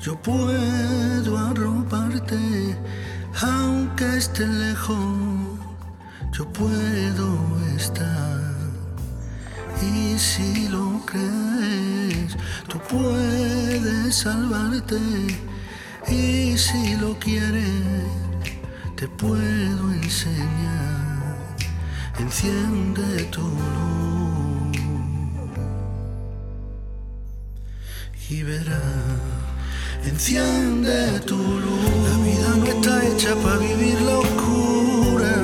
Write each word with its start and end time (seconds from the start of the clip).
yo 0.00 0.16
puedo 0.22 1.36
arroparte, 1.36 2.76
aunque 3.42 4.16
esté 4.16 4.46
lejos, 4.46 5.58
yo 6.32 6.50
puedo 6.52 7.28
estar. 7.76 8.40
Y 9.82 10.18
si 10.18 10.68
lo 10.68 11.02
crees, 11.04 12.36
tú 12.68 12.78
puedes 12.88 14.14
salvarte. 14.14 15.00
Y 16.08 16.56
si 16.56 16.96
lo 16.96 17.18
quieres, 17.18 18.06
te 18.96 19.06
puedo 19.08 19.92
enseñar. 19.92 21.36
Enciende 22.18 23.24
tu 23.24 23.42
luz 23.42 24.27
y 28.30 28.42
verás. 28.42 28.76
Enciende 30.04 31.20
tu 31.20 31.36
luz. 31.36 31.84
La 32.08 32.16
vida 32.24 32.56
no 32.56 32.66
está 32.66 33.06
hecha 33.06 33.34
para 33.36 33.56
vivir 33.56 34.00
la 34.02 34.18
oscura. 34.18 35.34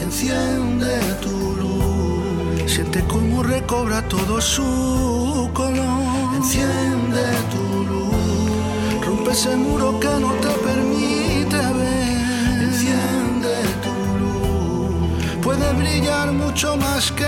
Enciende 0.00 0.98
tu 1.20 1.56
luz. 1.56 2.72
Siente 2.72 3.04
cómo 3.08 3.42
recobra 3.42 4.02
todo 4.08 4.40
su 4.40 5.50
color. 5.52 6.34
Enciende 6.36 7.24
tu 7.52 7.84
luz. 7.90 9.04
Rompe 9.06 9.32
ese 9.32 9.56
muro 9.56 9.98
que 9.98 10.08
no 10.08 10.32
te 10.34 10.48
permite 10.66 11.56
ver. 11.56 12.62
Enciende 12.68 13.54
tu 13.84 13.94
luz. 14.20 15.36
Puede 15.42 15.72
brillar 15.72 16.32
mucho 16.32 16.76
más 16.76 17.10
que 17.12 17.26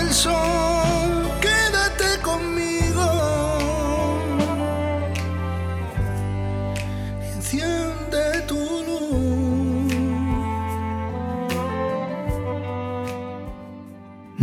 el 0.00 0.12
sol. 0.12 0.75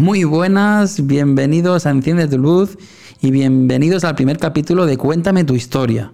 Muy 0.04 0.26
buenas, 0.26 1.08
bienvenidos 1.08 1.86
a 1.86 1.90
Enciende 1.90 2.28
tu 2.28 2.38
Luz 2.38 2.78
y 3.22 3.32
bienvenidos 3.32 4.04
al 4.04 4.16
primer 4.16 4.38
capítulo 4.38 4.86
de 4.86 4.98
Cuéntame 4.98 5.46
tu 5.46 5.56
historia. 5.56 6.12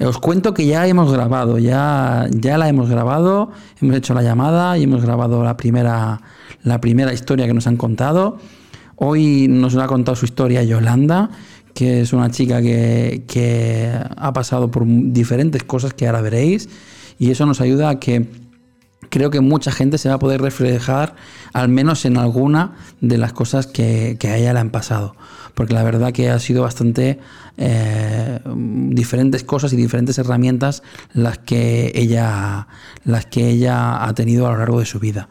Os 0.00 0.16
cuento 0.16 0.54
que 0.54 0.64
ya 0.64 0.86
hemos 0.86 1.12
grabado, 1.12 1.58
ya, 1.58 2.28
ya 2.30 2.56
la 2.56 2.70
hemos 2.70 2.88
grabado, 2.88 3.50
hemos 3.82 3.94
hecho 3.94 4.14
la 4.14 4.22
llamada 4.22 4.78
y 4.78 4.84
hemos 4.84 5.02
grabado 5.02 5.44
la 5.44 5.58
primera, 5.58 6.22
la 6.62 6.80
primera 6.80 7.12
historia 7.12 7.46
que 7.46 7.52
nos 7.52 7.66
han 7.66 7.76
contado. 7.76 8.38
Hoy 8.96 9.48
nos 9.48 9.76
ha 9.76 9.86
contado 9.86 10.16
su 10.16 10.24
historia 10.24 10.62
Yolanda, 10.62 11.28
que 11.74 12.00
es 12.00 12.14
una 12.14 12.30
chica 12.30 12.62
que, 12.62 13.24
que 13.28 13.92
ha 14.16 14.32
pasado 14.32 14.70
por 14.70 14.84
diferentes 14.86 15.62
cosas 15.62 15.92
que 15.92 16.06
ahora 16.06 16.22
veréis 16.22 16.70
y 17.18 17.32
eso 17.32 17.44
nos 17.44 17.60
ayuda 17.60 17.90
a 17.90 18.00
que 18.00 18.45
creo 19.10 19.30
que 19.30 19.40
mucha 19.40 19.72
gente 19.72 19.98
se 19.98 20.08
va 20.08 20.16
a 20.16 20.18
poder 20.18 20.40
reflejar 20.40 21.14
al 21.52 21.68
menos 21.68 22.04
en 22.04 22.16
alguna 22.16 22.76
de 23.00 23.18
las 23.18 23.32
cosas 23.32 23.66
que, 23.66 24.16
que 24.18 24.28
a 24.28 24.36
ella 24.36 24.52
le 24.52 24.60
han 24.60 24.70
pasado. 24.70 25.16
Porque 25.54 25.72
la 25.72 25.82
verdad 25.82 26.12
que 26.12 26.28
ha 26.28 26.38
sido 26.38 26.62
bastante 26.62 27.18
eh, 27.58 28.40
diferentes 28.44 29.42
cosas 29.42 29.72
y 29.72 29.76
diferentes 29.76 30.18
herramientas 30.18 30.82
las 31.14 31.38
que 31.38 31.90
ella 31.94 32.68
las 33.04 33.24
que 33.24 33.48
ella 33.48 34.04
ha 34.04 34.14
tenido 34.14 34.46
a 34.46 34.52
lo 34.52 34.58
largo 34.58 34.80
de 34.80 34.84
su 34.84 35.00
vida. 35.00 35.30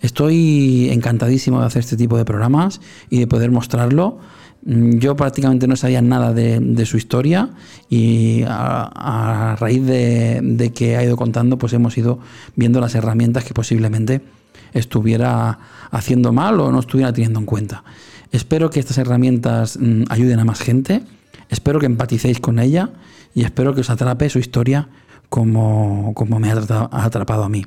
Estoy 0.00 0.88
encantadísimo 0.90 1.60
de 1.60 1.66
hacer 1.66 1.80
este 1.80 1.96
tipo 1.96 2.16
de 2.16 2.24
programas 2.24 2.80
y 3.10 3.20
de 3.20 3.26
poder 3.28 3.52
mostrarlo. 3.52 4.18
Mm, 4.64 4.98
Yo 4.98 5.16
prácticamente 5.16 5.66
no 5.66 5.76
sabía 5.76 6.02
nada 6.02 6.32
de, 6.32 6.86
su 6.86 6.96
historia 6.96 7.50
y 7.88 8.42
a, 8.46 9.56
raíz 9.58 9.84
de, 9.84 10.72
que 10.74 10.96
ha 10.96 11.04
ido 11.04 11.16
contando, 11.16 11.58
pues 11.58 11.72
hemos 11.72 11.96
ido 11.96 12.18
viendo 12.56 12.80
las 12.80 12.94
herramientas 12.94 13.44
que 13.44 13.54
posiblemente 13.54 14.20
estuviera 14.72 15.58
haciendo 15.90 16.32
mal 16.32 16.60
o 16.60 16.70
no 16.70 16.80
estuviera 16.80 17.12
teniendo 17.12 17.40
en 17.40 17.46
cuenta. 17.46 17.84
Espero 18.32 18.70
que 18.70 18.80
estas 18.80 18.98
herramientas 18.98 19.78
mm, 19.80 20.04
ayuden 20.08 20.38
a 20.38 20.44
más 20.44 20.60
gente, 20.60 21.02
espero 21.48 21.80
que 21.80 21.86
empaticéis 21.86 22.40
con 22.40 22.58
ella 22.58 22.90
y 23.34 23.42
espero 23.44 23.74
que 23.74 23.80
os 23.80 23.90
atrape 23.90 24.28
su 24.28 24.38
historia 24.38 24.88
como, 25.28 26.12
como 26.14 26.38
me 26.38 26.50
ha 26.50 26.56
atrapado 26.90 27.44
a 27.44 27.48
mí. 27.48 27.64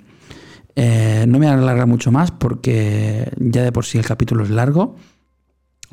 Eh, 0.75 1.25
no 1.27 1.37
me 1.39 1.45
voy 1.45 1.55
a 1.55 1.59
alargar 1.59 1.87
mucho 1.87 2.11
más 2.11 2.31
porque 2.31 3.31
ya 3.37 3.63
de 3.63 3.71
por 3.71 3.85
sí 3.85 3.97
el 3.97 4.05
capítulo 4.05 4.43
es 4.43 4.49
largo. 4.49 4.95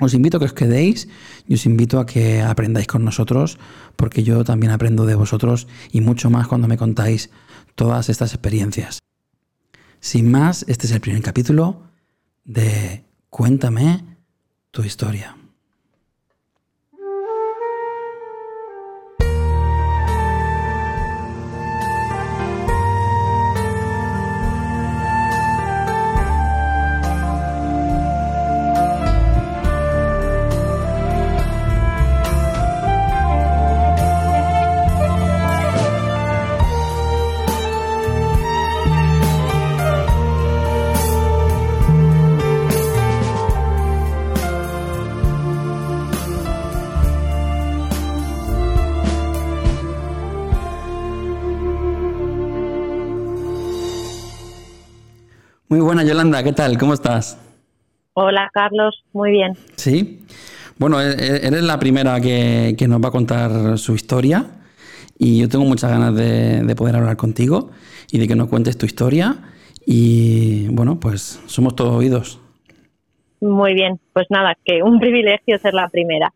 Os 0.00 0.14
invito 0.14 0.36
a 0.36 0.40
que 0.40 0.46
os 0.46 0.56
quedéis 0.56 1.08
y 1.46 1.54
os 1.54 1.66
invito 1.66 2.00
a 2.00 2.06
que 2.06 2.40
aprendáis 2.40 2.88
con 2.88 3.04
nosotros, 3.04 3.58
porque 3.96 4.22
yo 4.24 4.44
también 4.44 4.72
aprendo 4.72 5.04
de 5.04 5.14
vosotros 5.14 5.68
y 5.92 6.00
mucho 6.00 6.30
más 6.30 6.48
cuando 6.48 6.66
me 6.66 6.78
contáis 6.78 7.30
todas 7.74 8.08
estas 8.08 8.32
experiencias. 8.32 8.98
Sin 10.00 10.30
más, 10.30 10.64
este 10.66 10.86
es 10.86 10.92
el 10.92 11.00
primer 11.00 11.22
capítulo 11.22 11.82
de 12.44 13.04
Cuéntame 13.28 14.16
tu 14.70 14.82
historia. 14.82 15.39
Muy 55.70 55.78
buena, 55.78 56.02
Yolanda, 56.02 56.42
¿qué 56.42 56.52
tal? 56.52 56.76
¿Cómo 56.76 56.94
estás? 56.94 57.38
Hola 58.14 58.50
Carlos, 58.52 59.04
muy 59.12 59.30
bien. 59.30 59.52
Sí. 59.76 60.26
Bueno, 60.78 61.00
e- 61.00 61.12
e- 61.12 61.46
eres 61.46 61.62
la 61.62 61.78
primera 61.78 62.20
que, 62.20 62.74
que 62.76 62.88
nos 62.88 63.00
va 63.00 63.06
a 63.08 63.12
contar 63.12 63.78
su 63.78 63.94
historia 63.94 64.46
y 65.16 65.38
yo 65.38 65.48
tengo 65.48 65.64
muchas 65.64 65.92
ganas 65.92 66.12
de, 66.16 66.64
de 66.64 66.74
poder 66.74 66.96
hablar 66.96 67.16
contigo 67.16 67.70
y 68.10 68.18
de 68.18 68.26
que 68.26 68.34
nos 68.34 68.48
cuentes 68.48 68.76
tu 68.78 68.84
historia 68.84 69.36
y 69.86 70.66
bueno, 70.70 70.98
pues 70.98 71.40
somos 71.46 71.76
todos 71.76 71.92
oídos. 71.94 72.40
Muy 73.40 73.72
bien, 73.72 74.00
pues 74.12 74.26
nada, 74.28 74.56
que 74.64 74.82
un 74.82 74.98
privilegio 74.98 75.56
ser 75.58 75.74
la 75.74 75.88
primera. 75.88 76.32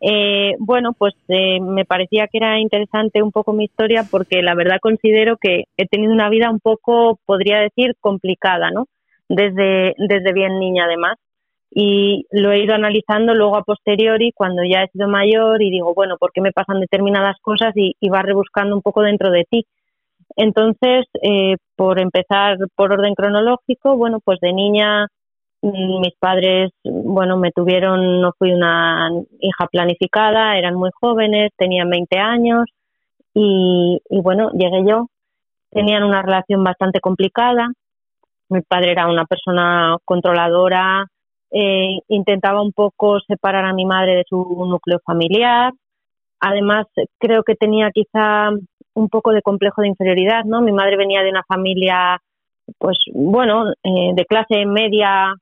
Eh, 0.00 0.54
bueno, 0.58 0.92
pues 0.92 1.14
eh, 1.28 1.60
me 1.60 1.84
parecía 1.84 2.28
que 2.28 2.38
era 2.38 2.58
interesante 2.58 3.22
un 3.22 3.32
poco 3.32 3.52
mi 3.52 3.64
historia 3.64 4.04
porque 4.10 4.42
la 4.42 4.54
verdad 4.54 4.78
considero 4.80 5.36
que 5.38 5.64
he 5.76 5.86
tenido 5.86 6.12
una 6.12 6.28
vida 6.28 6.50
un 6.50 6.60
poco, 6.60 7.18
podría 7.24 7.60
decir, 7.60 7.94
complicada, 8.00 8.70
¿no? 8.70 8.86
Desde, 9.28 9.94
desde 9.96 10.32
bien 10.32 10.58
niña 10.58 10.84
además. 10.84 11.16
Y 11.70 12.26
lo 12.30 12.52
he 12.52 12.62
ido 12.62 12.74
analizando 12.74 13.34
luego 13.34 13.56
a 13.56 13.64
posteriori 13.64 14.32
cuando 14.32 14.62
ya 14.64 14.82
he 14.84 14.88
sido 14.88 15.08
mayor 15.08 15.62
y 15.62 15.70
digo, 15.70 15.94
bueno, 15.94 16.16
¿por 16.18 16.32
qué 16.32 16.40
me 16.40 16.52
pasan 16.52 16.80
determinadas 16.80 17.36
cosas? 17.42 17.72
Y, 17.76 17.96
y 18.00 18.08
vas 18.08 18.22
rebuscando 18.22 18.76
un 18.76 18.82
poco 18.82 19.02
dentro 19.02 19.30
de 19.30 19.44
ti. 19.44 19.66
Entonces, 20.36 21.06
eh, 21.22 21.56
por 21.76 21.98
empezar 22.00 22.58
por 22.74 22.92
orden 22.92 23.14
cronológico, 23.14 23.96
bueno, 23.96 24.20
pues 24.20 24.40
de 24.40 24.52
niña 24.52 25.06
mis 25.62 26.14
padres, 26.18 26.70
bueno, 26.84 27.36
me 27.36 27.50
tuvieron, 27.50 28.20
no 28.20 28.32
fui 28.38 28.52
una 28.52 29.10
hija 29.40 29.66
planificada, 29.66 30.56
eran 30.56 30.74
muy 30.74 30.90
jóvenes, 31.00 31.50
tenían 31.56 31.90
20 31.90 32.18
años 32.18 32.64
y, 33.34 34.00
y 34.08 34.20
bueno, 34.20 34.50
llegué 34.52 34.84
yo. 34.88 35.06
Tenían 35.70 36.04
una 36.04 36.22
relación 36.22 36.62
bastante 36.62 37.00
complicada. 37.00 37.68
Mi 38.48 38.60
padre 38.62 38.92
era 38.92 39.08
una 39.08 39.24
persona 39.24 39.96
controladora, 40.04 41.06
eh, 41.50 41.98
intentaba 42.08 42.62
un 42.62 42.72
poco 42.72 43.18
separar 43.20 43.64
a 43.64 43.72
mi 43.72 43.84
madre 43.84 44.16
de 44.16 44.24
su 44.28 44.36
núcleo 44.36 45.00
familiar. 45.04 45.72
Además, 46.40 46.86
creo 47.18 47.42
que 47.42 47.54
tenía 47.54 47.90
quizá 47.90 48.50
un 48.94 49.08
poco 49.08 49.32
de 49.32 49.42
complejo 49.42 49.82
de 49.82 49.88
inferioridad, 49.88 50.44
¿no? 50.44 50.60
Mi 50.60 50.72
madre 50.72 50.96
venía 50.96 51.22
de 51.22 51.30
una 51.30 51.42
familia, 51.44 52.18
pues 52.78 52.98
bueno, 53.12 53.70
eh, 53.82 54.12
de 54.14 54.24
clase 54.26 54.64
media 54.66 55.34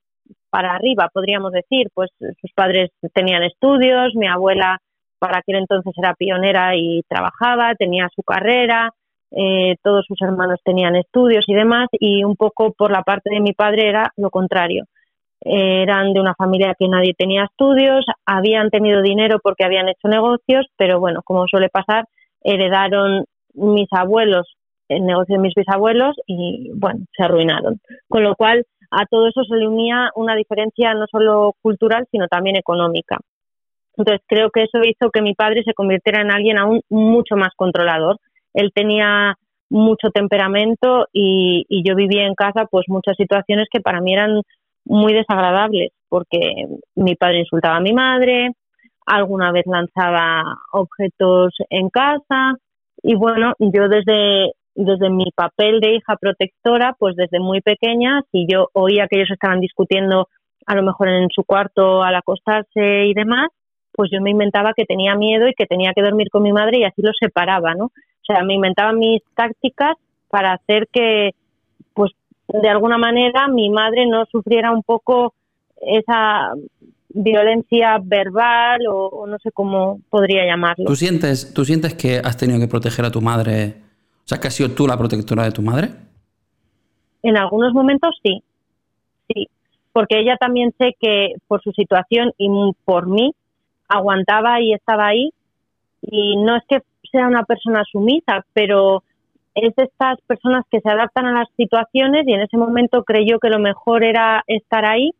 para 0.54 0.76
arriba, 0.76 1.10
podríamos 1.12 1.50
decir. 1.50 1.88
Pues 1.92 2.10
sus 2.40 2.52
padres 2.54 2.92
tenían 3.12 3.42
estudios, 3.42 4.14
mi 4.14 4.28
abuela 4.28 4.78
para 5.18 5.38
aquel 5.38 5.56
entonces 5.56 5.92
era 5.96 6.14
pionera 6.14 6.76
y 6.76 7.02
trabajaba, 7.08 7.74
tenía 7.74 8.08
su 8.14 8.22
carrera, 8.22 8.92
eh, 9.32 9.74
todos 9.82 10.04
sus 10.06 10.22
hermanos 10.22 10.60
tenían 10.64 10.94
estudios 10.94 11.44
y 11.48 11.54
demás, 11.54 11.88
y 11.90 12.22
un 12.22 12.36
poco 12.36 12.72
por 12.72 12.92
la 12.92 13.02
parte 13.02 13.30
de 13.30 13.40
mi 13.40 13.52
padre 13.52 13.88
era 13.88 14.12
lo 14.16 14.30
contrario. 14.30 14.84
eran 15.40 16.12
de 16.12 16.20
una 16.20 16.34
familia 16.36 16.76
que 16.78 16.88
nadie 16.88 17.14
tenía 17.18 17.44
estudios, 17.44 18.04
habían 18.24 18.70
tenido 18.70 19.02
dinero 19.02 19.40
porque 19.42 19.64
habían 19.64 19.88
hecho 19.88 20.06
negocios, 20.06 20.66
pero 20.76 21.00
bueno, 21.00 21.22
como 21.24 21.48
suele 21.48 21.68
pasar, 21.68 22.04
heredaron 22.44 23.24
mis 23.54 23.88
abuelos 23.90 24.54
el 24.88 25.06
negocio 25.06 25.36
de 25.36 25.42
mis 25.42 25.54
bisabuelos 25.54 26.16
y 26.26 26.70
bueno, 26.74 27.00
se 27.16 27.24
arruinaron. 27.24 27.80
Con 28.08 28.22
lo 28.22 28.34
cual 28.36 28.64
a 28.96 29.06
todo 29.06 29.28
eso 29.28 29.44
se 29.44 29.56
le 29.56 29.68
unía 29.68 30.10
una 30.14 30.34
diferencia 30.34 30.94
no 30.94 31.06
solo 31.10 31.54
cultural, 31.62 32.06
sino 32.10 32.28
también 32.28 32.56
económica. 32.56 33.18
Entonces 33.96 34.24
creo 34.26 34.50
que 34.50 34.64
eso 34.64 34.78
hizo 34.84 35.10
que 35.10 35.22
mi 35.22 35.34
padre 35.34 35.62
se 35.64 35.74
convirtiera 35.74 36.22
en 36.22 36.32
alguien 36.32 36.58
aún 36.58 36.80
mucho 36.88 37.36
más 37.36 37.50
controlador. 37.56 38.18
Él 38.52 38.72
tenía 38.74 39.36
mucho 39.70 40.10
temperamento 40.10 41.06
y, 41.12 41.64
y 41.68 41.88
yo 41.88 41.94
vivía 41.94 42.26
en 42.26 42.34
casa 42.34 42.66
pues 42.70 42.84
muchas 42.88 43.16
situaciones 43.16 43.66
que 43.72 43.80
para 43.80 44.00
mí 44.00 44.12
eran 44.12 44.42
muy 44.84 45.12
desagradables 45.12 45.92
porque 46.08 46.38
mi 46.94 47.16
padre 47.16 47.40
insultaba 47.40 47.76
a 47.76 47.80
mi 47.80 47.92
madre, 47.92 48.50
alguna 49.06 49.50
vez 49.52 49.64
lanzaba 49.66 50.44
objetos 50.72 51.54
en 51.70 51.88
casa 51.88 52.54
y 53.02 53.14
bueno, 53.16 53.54
yo 53.58 53.88
desde, 53.88 54.52
desde 54.74 55.10
mi 55.10 55.30
papel 55.34 55.80
de 55.80 55.94
hija 55.96 56.16
protectora, 56.16 56.94
pues 56.98 57.16
desde 57.16 57.40
muy 57.40 57.60
pequeña, 57.60 58.22
si 58.32 58.46
yo 58.50 58.68
oía 58.72 59.06
que 59.08 59.16
ellos 59.16 59.30
estaban 59.30 59.60
discutiendo 59.60 60.28
a 60.66 60.74
lo 60.74 60.82
mejor 60.82 61.08
en 61.08 61.28
su 61.30 61.44
cuarto 61.44 62.02
al 62.02 62.14
acostarse 62.14 63.06
y 63.06 63.14
demás, 63.14 63.48
pues 63.92 64.10
yo 64.12 64.20
me 64.20 64.30
inventaba 64.30 64.72
que 64.76 64.84
tenía 64.84 65.14
miedo 65.14 65.46
y 65.46 65.54
que 65.54 65.66
tenía 65.66 65.92
que 65.94 66.02
dormir 66.02 66.28
con 66.30 66.42
mi 66.42 66.52
madre 66.52 66.78
y 66.78 66.84
así 66.84 67.02
los 67.02 67.16
separaba, 67.18 67.74
¿no? 67.74 67.86
O 67.86 68.26
sea, 68.26 68.42
me 68.42 68.54
inventaba 68.54 68.92
mis 68.92 69.22
tácticas 69.34 69.96
para 70.28 70.54
hacer 70.54 70.88
que, 70.92 71.30
pues, 71.92 72.12
de 72.48 72.68
alguna 72.68 72.98
manera 72.98 73.46
mi 73.48 73.70
madre 73.70 74.06
no 74.06 74.24
sufriera 74.26 74.72
un 74.72 74.82
poco 74.82 75.34
esa 75.80 76.52
violencia 77.10 77.98
verbal 78.02 78.80
o, 78.88 79.26
no 79.26 79.38
sé 79.38 79.52
cómo 79.52 80.00
podría 80.10 80.44
llamarlo. 80.44 80.86
¿Tú 80.86 80.96
sientes, 80.96 81.54
¿Tú 81.54 81.64
sientes 81.64 81.94
que 81.94 82.18
has 82.18 82.36
tenido 82.36 82.58
que 82.58 82.66
proteger 82.66 83.04
a 83.04 83.10
tu 83.10 83.20
madre? 83.20 83.83
O 84.24 84.26
sea, 84.26 84.38
que 84.38 84.48
has 84.48 84.54
sido 84.54 84.70
tú 84.70 84.86
la 84.86 84.96
protectora 84.96 85.44
de 85.44 85.52
tu 85.52 85.60
madre. 85.60 85.90
En 87.22 87.36
algunos 87.36 87.74
momentos 87.74 88.18
sí, 88.22 88.42
sí, 89.28 89.48
porque 89.92 90.18
ella 90.18 90.36
también 90.38 90.72
sé 90.78 90.96
que 90.98 91.34
por 91.46 91.62
su 91.62 91.72
situación 91.72 92.32
y 92.38 92.48
por 92.84 93.06
mí 93.06 93.34
aguantaba 93.88 94.60
y 94.60 94.72
estaba 94.72 95.08
ahí 95.08 95.30
y 96.02 96.36
no 96.36 96.56
es 96.56 96.62
que 96.68 96.78
sea 97.10 97.28
una 97.28 97.44
persona 97.44 97.82
sumisa, 97.90 98.44
pero 98.52 99.02
es 99.54 99.74
de 99.76 99.84
estas 99.84 100.20
personas 100.22 100.64
que 100.70 100.80
se 100.80 100.90
adaptan 100.90 101.26
a 101.26 101.32
las 101.32 101.48
situaciones 101.56 102.26
y 102.26 102.32
en 102.32 102.40
ese 102.40 102.56
momento 102.56 103.04
creyó 103.04 103.38
que 103.38 103.50
lo 103.50 103.58
mejor 103.58 104.02
era 104.04 104.42
estar 104.46 104.84
ahí 104.84 105.12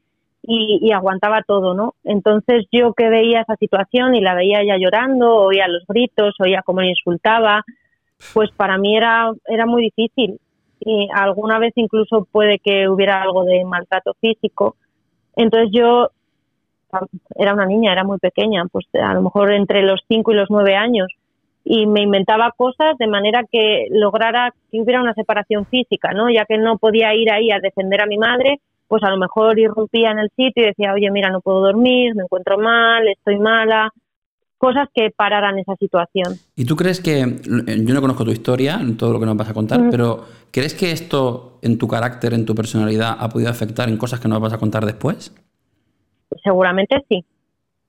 y, 0.47 0.93
aguantaba 0.93 1.43
todo, 1.47 1.73
¿no? 1.73 1.95
Entonces 2.05 2.67
yo 2.71 2.93
que 2.93 3.09
veía 3.09 3.41
esa 3.41 3.57
situación 3.57 4.15
y 4.15 4.21
la 4.21 4.35
veía 4.35 4.61
ella 4.61 4.77
llorando, 4.77 5.35
oía 5.37 5.69
los 5.69 5.87
gritos, 5.87 6.35
oía 6.39 6.63
cómo 6.63 6.83
le 6.83 6.91
insultaba, 6.91 7.65
pues 8.33 8.51
para 8.53 8.79
mí 8.79 8.97
era, 8.97 9.33
era 9.47 9.67
muy 9.67 9.83
difícil. 9.83 10.39
Y 10.81 11.09
alguna 11.15 11.59
vez 11.59 11.73
incluso 11.77 12.27
puede 12.31 12.59
que 12.59 12.89
hubiera 12.89 13.23
algo 13.23 13.45
de 13.45 13.65
maltrato 13.65 14.15
físico. 14.21 14.77
Entonces 15.37 15.71
yo 15.73 16.11
era 17.37 17.55
una 17.55 17.67
niña, 17.67 17.93
era 17.93 18.05
muy 18.05 18.19
pequeña, 18.19 18.65
pues 18.71 18.87
a 18.95 19.15
lo 19.15 19.23
mejor 19.23 19.53
entre 19.53 19.83
los 19.83 20.01
5 20.09 20.33
y 20.33 20.35
los 20.35 20.51
9 20.51 20.77
años, 20.77 21.09
y 21.65 21.87
me 21.87 22.03
inventaba 22.03 22.53
cosas 22.57 22.97
de 22.99 23.07
manera 23.07 23.43
que 23.51 23.87
lograra 23.91 24.53
que 24.71 24.81
hubiera 24.81 25.01
una 25.01 25.15
separación 25.15 25.67
física, 25.67 26.13
¿no? 26.13 26.31
Ya 26.31 26.45
que 26.45 26.59
no 26.59 26.77
podía 26.79 27.15
ir 27.15 27.33
ahí 27.33 27.51
a 27.51 27.59
defender 27.59 28.03
a 28.03 28.07
mi 28.07 28.19
madre, 28.19 28.61
pues 28.87 29.03
a 29.03 29.11
lo 29.11 29.17
mejor 29.17 29.59
irrumpía 29.59 30.11
en 30.11 30.19
el 30.19 30.29
sitio 30.37 30.63
y 30.63 30.67
decía, 30.67 30.93
oye, 30.93 31.11
mira, 31.11 31.31
no 31.31 31.41
puedo 31.41 31.61
dormir, 31.61 32.15
me 32.15 32.25
encuentro 32.25 32.59
mal, 32.59 33.09
estoy 33.09 33.39
mala, 33.39 33.91
cosas 34.59 34.89
que 34.95 35.11
pararan 35.11 35.59
esa 35.59 35.77
situación. 35.77 36.35
¿Y 36.57 36.65
tú 36.65 36.77
crees 36.77 37.01
que, 37.01 37.21
yo 37.45 37.95
no 37.95 38.01
conozco 38.01 38.25
tu 38.25 38.31
historia, 38.31 38.81
todo 38.99 39.13
lo 39.13 39.21
que 39.21 39.27
nos 39.27 39.37
vas 39.37 39.51
a 39.51 39.55
contar, 39.55 39.81
pero 39.91 40.25
¿crees 40.51 40.75
que 40.75 40.91
esto 40.91 41.59
en 41.63 41.79
tu 41.79 41.89
carácter, 41.89 42.35
en 42.35 42.47
tu 42.47 42.55
personalidad, 42.55 43.17
ha 43.19 43.29
podido 43.29 43.51
afectar 43.51 43.89
en 43.89 43.97
cosas 43.97 44.21
que 44.21 44.29
nos 44.29 44.41
vas 44.41 44.53
a 44.53 44.59
contar 44.59 44.85
después? 44.85 45.35
Seguramente 46.43 47.05
sí. 47.09 47.25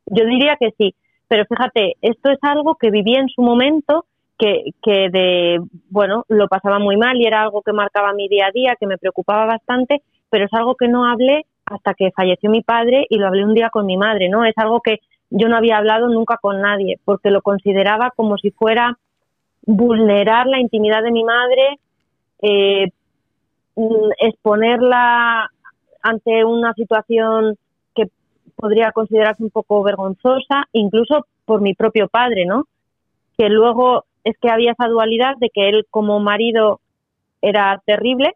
Yo 0.08 0.26
diría 0.26 0.58
que 0.60 0.72
sí. 0.78 0.94
Pero 1.28 1.46
fíjate, 1.46 1.96
esto 2.02 2.32
es 2.32 2.40
algo 2.42 2.76
que 2.76 2.92
viví 2.92 3.16
en 3.16 3.28
su 3.30 3.42
momento, 3.42 4.06
que, 4.38 4.72
que 4.84 5.10
de, 5.10 5.60
bueno, 5.90 6.26
lo 6.28 6.48
pasaba 6.48 6.78
muy 6.80 6.98
mal 6.98 7.20
y 7.20 7.26
era 7.26 7.42
algo 7.42 7.62
que 7.62 7.74
marcaba 7.74 8.14
mi 8.14 8.28
día 8.28 8.48
a 8.48 8.52
día, 8.52 8.76
que 8.80 8.86
me 8.86 8.98
preocupaba 8.98 9.46
bastante, 9.46 10.04
pero 10.30 10.46
es 10.46 10.54
algo 10.54 10.76
que 10.76 10.88
no 10.88 11.06
hablé 11.06 11.46
hasta 11.66 11.94
que 11.94 12.12
falleció 12.12 12.50
mi 12.50 12.62
padre 12.62 13.06
y 13.10 13.18
lo 13.18 13.28
hablé 13.28 13.44
un 13.44 13.56
día 13.56 13.70
con 13.70 13.86
mi 13.86 13.98
madre, 13.98 14.30
¿no? 14.30 14.46
Es 14.46 14.54
algo 14.58 14.82
que 14.82 15.00
yo 15.36 15.48
no 15.50 15.58
había 15.58 15.78
hablado 15.78 16.08
nunca 16.10 16.38
con 16.38 16.62
nadie, 16.62 17.00
porque 17.06 17.30
lo 17.30 17.42
consideraba 17.42 18.12
como 18.16 18.38
si 18.38 18.52
fuera 18.52 18.98
vulnerar 19.66 20.48
la 20.48 20.60
intimidad 20.60 21.04
de 21.04 21.12
mi 21.12 21.24
madre, 21.24 21.80
eh, 22.42 22.92
mm, 23.76 24.12
exponerla 24.20 25.50
ante 26.02 26.46
una 26.46 26.74
situación 26.74 27.58
que 27.96 28.10
podría 28.56 28.92
considerarse 28.92 29.44
un 29.44 29.50
poco 29.50 29.84
vergonzosa, 29.84 30.68
incluso 30.72 31.26
por 31.46 31.62
mi 31.62 31.74
propio 31.74 32.08
padre, 32.08 32.46
¿no? 32.46 32.66
Que 33.38 33.50
luego 33.50 34.06
es 34.24 34.38
que 34.40 34.50
había 34.50 34.72
esa 34.72 34.88
dualidad 34.88 35.36
de 35.38 35.50
que 35.50 35.70
él 35.70 35.86
como 35.90 36.20
marido 36.20 36.80
era 37.42 37.82
terrible 37.86 38.36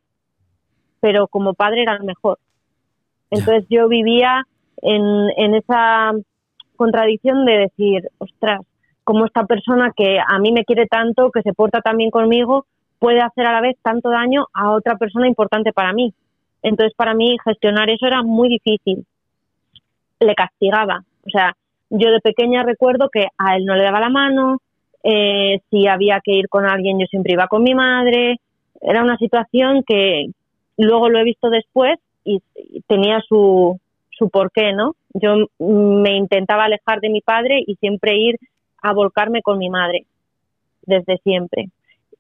pero 1.00 1.28
como 1.28 1.54
padre 1.54 1.84
era 1.84 1.96
el 1.96 2.04
mejor. 2.04 2.40
Entonces 3.30 3.66
yo 3.70 3.88
vivía 3.88 4.44
en, 4.82 5.04
en 5.38 5.56
esa 5.56 6.14
contradicción 6.80 7.46
de 7.46 7.58
decir, 7.68 8.08
ostras, 8.20 8.62
como 9.04 9.26
esta 9.26 9.44
persona 9.44 9.92
que 9.96 10.18
a 10.18 10.40
mí 10.40 10.54
me 10.54 10.64
quiere 10.64 10.88
tanto, 10.88 11.30
que 11.30 11.42
se 11.42 11.54
porta 11.54 11.82
tan 11.82 11.98
bien 11.98 12.10
conmigo, 12.10 12.66
puede 13.00 13.20
hacer 13.20 13.46
a 13.46 13.52
la 13.52 13.60
vez 13.60 13.76
tanto 13.82 14.10
daño 14.10 14.48
a 14.54 14.72
otra 14.72 14.96
persona 14.96 15.28
importante 15.28 15.74
para 15.74 15.92
mí. 15.92 16.14
Entonces 16.64 16.94
para 16.96 17.14
mí 17.14 17.38
gestionar 17.44 17.90
eso 17.90 18.08
era 18.08 18.24
muy 18.24 18.48
difícil. 18.48 19.06
Le 20.22 20.36
castigaba. 20.36 21.04
O 21.28 21.30
sea, 21.30 21.54
yo 21.90 22.12
de 22.12 22.22
pequeña 22.22 22.64
recuerdo 22.64 23.10
que 23.10 23.28
a 23.38 23.58
él 23.58 23.66
no 23.66 23.76
le 23.76 23.84
daba 23.84 24.00
la 24.00 24.10
mano, 24.10 24.62
eh, 25.04 25.60
si 25.70 25.86
había 25.88 26.22
que 26.24 26.32
ir 26.32 26.48
con 26.48 26.66
alguien 26.66 27.00
yo 27.00 27.06
siempre 27.08 27.34
iba 27.34 27.48
con 27.48 27.64
mi 27.64 27.74
madre. 27.74 28.38
Era 28.82 29.04
una 29.04 29.18
situación 29.18 29.84
que, 29.86 30.28
luego 30.78 31.10
lo 31.10 31.20
he 31.20 31.24
visto 31.26 31.50
después 31.50 32.00
y, 32.24 32.42
tenía 32.88 33.20
su, 33.28 33.78
su 34.12 34.30
porqué, 34.30 34.72
¿no? 34.72 34.96
Yo 35.14 35.48
me 35.60 36.16
intentaba 36.16 36.66
alejar 36.66 37.00
de 37.02 37.10
mi 37.10 37.22
padre 37.22 37.64
y 37.66 37.76
siempre 37.76 38.16
ir 38.18 38.36
a 38.82 38.94
volcarme 38.94 39.42
con 39.42 39.58
mi 39.58 39.70
madre, 39.70 40.06
desde 40.84 41.18
siempre. 41.18 41.70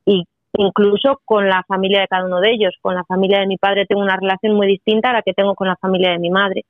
Y 0.05 0.25
incluso 0.58 1.22
con 1.25 1.48
la 1.48 1.63
familia 1.67 2.01
de 2.01 2.08
cada 2.08 2.25
uno 2.25 2.41
de 2.41 2.51
ellos. 2.51 2.75
Con 2.81 2.96
la 2.96 3.03
familia 3.03 3.39
de 3.39 3.48
mi 3.48 3.58
padre 3.58 3.86
tengo 3.86 4.01
una 4.01 4.17
relación 4.17 4.55
muy 4.55 4.67
distinta 4.67 5.12
a 5.12 5.13
la 5.13 5.22
que 5.22 5.34
tengo 5.34 5.55
con 5.55 5.67
la 5.67 5.75
familia 5.75 6.12
de 6.12 6.19
mi 6.19 6.29
madre. 6.29 6.65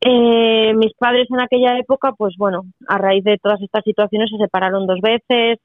Eh, 0.00 0.72
mis 0.74 0.94
padres 0.94 1.28
en 1.30 1.40
aquella 1.40 1.78
época, 1.78 2.12
pues 2.12 2.34
bueno, 2.38 2.62
a 2.88 2.96
raíz 2.96 3.22
de 3.22 3.36
todas 3.36 3.60
estas 3.60 3.84
situaciones 3.84 4.30
se 4.30 4.38
separaron 4.38 4.86
dos 4.86 5.00
veces, 5.02 5.58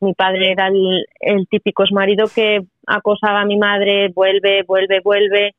mi 0.00 0.12
padre 0.14 0.52
era 0.52 0.68
el, 0.68 1.48
típico 1.48 1.82
marido 1.92 2.26
que 2.32 2.60
acosaba 2.86 3.40
a 3.40 3.46
mi 3.46 3.56
madre, 3.56 4.08
vuelve, 4.14 4.62
vuelve, 4.62 5.00
vuelve. 5.00 5.54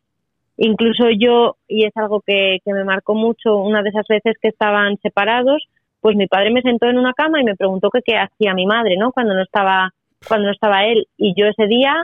Incluso 0.61 1.09
yo, 1.09 1.55
y 1.69 1.85
es 1.85 1.95
algo 1.95 2.19
que, 2.19 2.57
que 2.65 2.73
me 2.73 2.83
marcó 2.83 3.15
mucho, 3.15 3.55
una 3.57 3.81
de 3.81 3.89
esas 3.89 4.05
veces 4.09 4.35
que 4.41 4.49
estaban 4.49 4.97
separados, 4.97 5.63
pues 6.01 6.17
mi 6.17 6.27
padre 6.27 6.51
me 6.51 6.61
sentó 6.61 6.87
en 6.87 6.97
una 6.97 7.13
cama 7.13 7.39
y 7.39 7.45
me 7.45 7.55
preguntó 7.55 7.89
qué 7.89 8.17
hacía 8.17 8.53
mi 8.53 8.65
madre, 8.65 8.97
¿no? 8.97 9.13
Cuando 9.13 9.33
no 9.33 9.41
estaba 9.41 9.93
cuando 10.27 10.47
no 10.47 10.51
estaba 10.51 10.85
él 10.85 11.07
y 11.17 11.33
yo 11.33 11.45
ese 11.45 11.65
día 11.67 11.95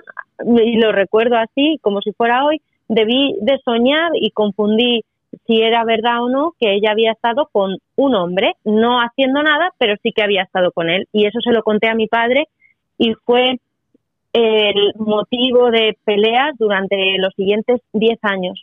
y 0.45 0.77
lo 0.77 0.93
recuerdo 0.93 1.35
así 1.35 1.79
como 1.81 1.99
si 1.99 2.13
fuera 2.13 2.45
hoy 2.45 2.61
debí 2.87 3.35
de 3.41 3.59
soñar 3.65 4.11
y 4.13 4.31
confundí 4.31 5.03
si 5.45 5.61
era 5.61 5.83
verdad 5.83 6.23
o 6.23 6.29
no 6.29 6.53
que 6.57 6.75
ella 6.75 6.91
había 6.91 7.11
estado 7.11 7.49
con 7.51 7.77
un 7.97 8.15
hombre, 8.15 8.53
no 8.63 9.01
haciendo 9.01 9.43
nada, 9.43 9.71
pero 9.77 9.95
sí 10.01 10.13
que 10.13 10.23
había 10.23 10.43
estado 10.43 10.71
con 10.71 10.89
él. 10.89 11.09
Y 11.11 11.25
eso 11.25 11.41
se 11.41 11.51
lo 11.51 11.61
conté 11.61 11.89
a 11.89 11.95
mi 11.95 12.07
padre 12.07 12.47
y 12.97 13.15
fue 13.25 13.59
el 14.37 14.93
motivo 14.97 15.71
de 15.71 15.97
peleas 16.03 16.57
durante 16.57 17.17
los 17.19 17.33
siguientes 17.35 17.79
10 17.93 18.19
años. 18.23 18.61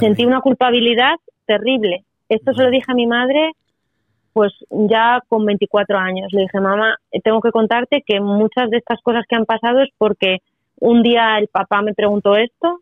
Sentí 0.00 0.24
una 0.26 0.40
culpabilidad 0.40 1.14
terrible. 1.46 2.04
Esto 2.28 2.52
se 2.54 2.64
lo 2.64 2.70
dije 2.70 2.90
a 2.90 2.94
mi 2.94 3.06
madre 3.06 3.52
pues 4.32 4.52
ya 4.70 5.22
con 5.28 5.46
24 5.46 5.96
años. 5.96 6.30
Le 6.32 6.42
dije, 6.42 6.60
mamá, 6.60 6.96
tengo 7.24 7.40
que 7.40 7.52
contarte 7.52 8.02
que 8.04 8.20
muchas 8.20 8.68
de 8.68 8.78
estas 8.78 9.00
cosas 9.00 9.24
que 9.26 9.36
han 9.36 9.46
pasado 9.46 9.80
es 9.80 9.88
porque 9.96 10.38
un 10.78 11.02
día 11.02 11.38
el 11.38 11.48
papá 11.48 11.80
me 11.80 11.94
preguntó 11.94 12.36
esto 12.36 12.80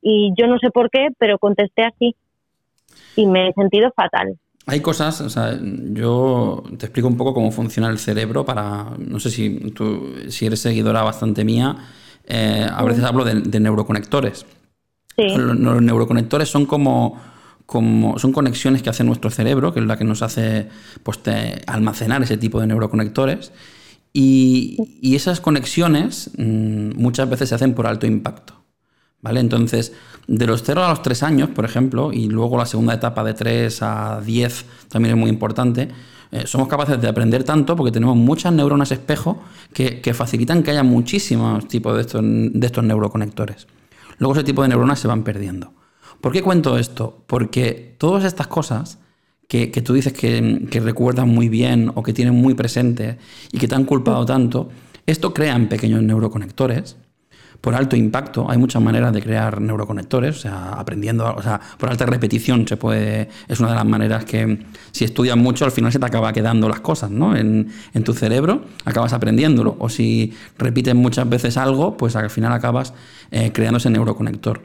y 0.00 0.32
yo 0.38 0.46
no 0.46 0.58
sé 0.58 0.70
por 0.70 0.90
qué, 0.90 1.08
pero 1.18 1.38
contesté 1.38 1.84
así 1.84 2.14
y 3.16 3.26
me 3.26 3.48
he 3.48 3.52
sentido 3.54 3.90
fatal. 3.96 4.36
Hay 4.66 4.80
cosas, 4.80 5.20
o 5.20 5.28
sea, 5.28 5.58
yo 5.60 6.62
te 6.78 6.86
explico 6.86 7.08
un 7.08 7.16
poco 7.16 7.34
cómo 7.34 7.50
funciona 7.50 7.88
el 7.88 7.98
cerebro 7.98 8.44
para, 8.44 8.90
no 8.96 9.18
sé 9.18 9.30
si 9.30 9.50
tú, 9.72 10.14
si 10.28 10.46
eres 10.46 10.60
seguidora 10.60 11.02
bastante 11.02 11.44
mía, 11.44 11.76
eh, 12.26 12.66
a 12.70 12.84
veces 12.84 13.02
hablo 13.02 13.24
de, 13.24 13.60
neuroconectores. 13.60 14.46
Los, 15.16 15.82
neuroconectores 15.82 16.48
son 16.48 16.66
como, 16.66 17.20
como, 17.66 18.18
son 18.18 18.32
conexiones 18.32 18.82
que 18.82 18.90
hace 18.90 19.02
nuestro 19.02 19.30
cerebro, 19.30 19.74
que 19.74 19.80
es 19.80 19.86
la 19.86 19.96
que 19.96 20.04
nos 20.04 20.22
hace 20.22 20.68
pues, 21.02 21.18
almacenar 21.66 22.22
ese 22.22 22.36
tipo 22.36 22.60
de 22.60 22.68
neuroconectores. 22.68 23.52
Y, 24.12 24.76
y 25.00 25.16
esas 25.16 25.40
conexiones 25.40 26.30
mm, 26.38 26.92
muchas 26.96 27.28
veces 27.28 27.48
se 27.48 27.56
hacen 27.56 27.74
por 27.74 27.86
alto 27.88 28.06
impacto. 28.06 28.61
¿Vale? 29.22 29.38
Entonces, 29.38 29.92
de 30.26 30.46
los 30.46 30.64
0 30.64 30.84
a 30.84 30.90
los 30.90 31.02
3 31.02 31.22
años, 31.22 31.48
por 31.50 31.64
ejemplo, 31.64 32.12
y 32.12 32.28
luego 32.28 32.58
la 32.58 32.66
segunda 32.66 32.94
etapa 32.94 33.22
de 33.22 33.34
3 33.34 33.82
a 33.82 34.20
10 34.20 34.64
también 34.88 35.14
es 35.14 35.20
muy 35.20 35.30
importante, 35.30 35.88
eh, 36.32 36.42
somos 36.46 36.66
capaces 36.66 37.00
de 37.00 37.08
aprender 37.08 37.44
tanto 37.44 37.76
porque 37.76 37.92
tenemos 37.92 38.16
muchas 38.16 38.52
neuronas 38.52 38.90
espejo 38.90 39.40
que, 39.72 40.00
facilitan 40.12 40.62
que 40.62 40.72
haya 40.72 40.82
muchísimos 40.82 41.68
tipos 41.68 41.94
de 41.94 42.00
estos, 42.00 42.22
de 42.22 42.66
estos 42.66 42.82
neuroconectores. 42.82 43.68
Luego 44.18 44.34
ese 44.34 44.44
tipo 44.44 44.62
de 44.62 44.68
neuronas 44.68 44.98
se 44.98 45.08
van 45.08 45.22
perdiendo. 45.22 45.72
¿Por 46.20 46.32
qué 46.32 46.42
cuento 46.42 46.76
esto? 46.76 47.22
Porque 47.26 47.94
todas 47.98 48.24
estas 48.24 48.48
cosas 48.48 48.98
que, 49.46 49.68
tú 49.68 49.92
dices 49.92 50.14
que, 50.14 50.66
que, 50.70 50.80
recuerdas 50.80 51.26
muy 51.26 51.48
bien 51.48 51.92
o 51.94 52.02
que 52.02 52.14
tienes 52.14 52.32
muy 52.32 52.54
presente 52.54 53.18
y 53.52 53.58
que 53.58 53.68
te 53.68 53.74
han 53.74 53.84
culpado 53.84 54.24
tanto, 54.24 54.70
esto 55.06 55.34
crea 55.34 55.58
pequeños 55.68 56.02
neuroconectores 56.02 56.96
por 57.62 57.76
alto 57.76 57.96
impacto. 57.96 58.50
Hay 58.50 58.58
muchas 58.58 58.82
maneras 58.82 59.12
de 59.14 59.22
crear 59.22 59.60
neuroconectores, 59.60 60.36
o 60.36 60.40
sea, 60.40 60.72
aprendiendo, 60.72 61.32
o 61.32 61.42
sea, 61.42 61.60
por 61.78 61.88
alta 61.88 62.04
repetición 62.04 62.66
se 62.66 62.76
puede, 62.76 63.28
es 63.48 63.60
una 63.60 63.70
de 63.70 63.76
las 63.76 63.86
maneras 63.86 64.24
que 64.24 64.66
si 64.90 65.04
estudias 65.04 65.36
mucho 65.36 65.64
al 65.64 65.70
final 65.70 65.92
se 65.92 66.00
te 66.00 66.04
acaba 66.04 66.32
quedando 66.32 66.68
las 66.68 66.80
cosas, 66.80 67.10
¿no? 67.10 67.34
En, 67.36 67.70
tu 68.04 68.14
cerebro 68.14 68.64
acabas 68.84 69.12
aprendiéndolo. 69.12 69.76
O 69.78 69.88
si 69.88 70.32
repites 70.58 70.94
muchas 70.96 71.28
veces 71.28 71.56
algo, 71.56 71.96
pues 71.96 72.16
al 72.16 72.30
final 72.30 72.52
acabas 72.52 72.94
eh, 73.30 73.52
creando 73.52 73.78
ese 73.78 73.90
neuroconector. 73.90 74.60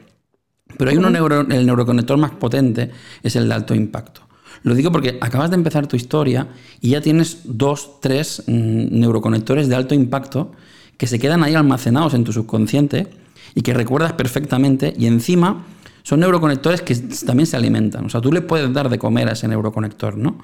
Pero 0.76 0.90
hay 0.90 0.96
uno 0.96 1.08
el 1.08 1.66
neuroconector 1.66 2.18
más 2.18 2.32
potente, 2.32 2.90
es 3.22 3.36
el 3.36 3.48
de 3.48 3.54
alto 3.54 3.76
impacto. 3.76 4.22
Lo 4.64 4.74
digo 4.74 4.90
porque 4.90 5.18
acabas 5.20 5.50
de 5.50 5.56
empezar 5.56 5.86
tu 5.86 5.94
historia 5.94 6.48
y 6.80 6.90
ya 6.90 7.00
tienes 7.00 7.42
dos, 7.44 8.00
tres 8.00 8.42
mm, 8.48 8.98
neuroconectores 8.98 9.68
de 9.68 9.76
alto 9.76 9.94
impacto 9.94 10.50
que 10.98 11.06
se 11.06 11.18
quedan 11.18 11.42
ahí 11.42 11.54
almacenados 11.54 12.12
en 12.12 12.24
tu 12.24 12.32
subconsciente 12.34 13.06
y 13.54 13.62
que 13.62 13.72
recuerdas 13.72 14.12
perfectamente 14.12 14.92
y 14.98 15.06
encima 15.06 15.64
son 16.02 16.20
neuroconectores 16.20 16.82
que 16.82 16.94
también 17.26 17.46
se 17.46 17.56
alimentan. 17.56 18.06
O 18.06 18.08
sea, 18.08 18.20
tú 18.20 18.32
le 18.32 18.42
puedes 18.42 18.72
dar 18.72 18.90
de 18.90 18.98
comer 18.98 19.28
a 19.28 19.32
ese 19.32 19.48
neuroconector, 19.48 20.16
¿no? 20.16 20.38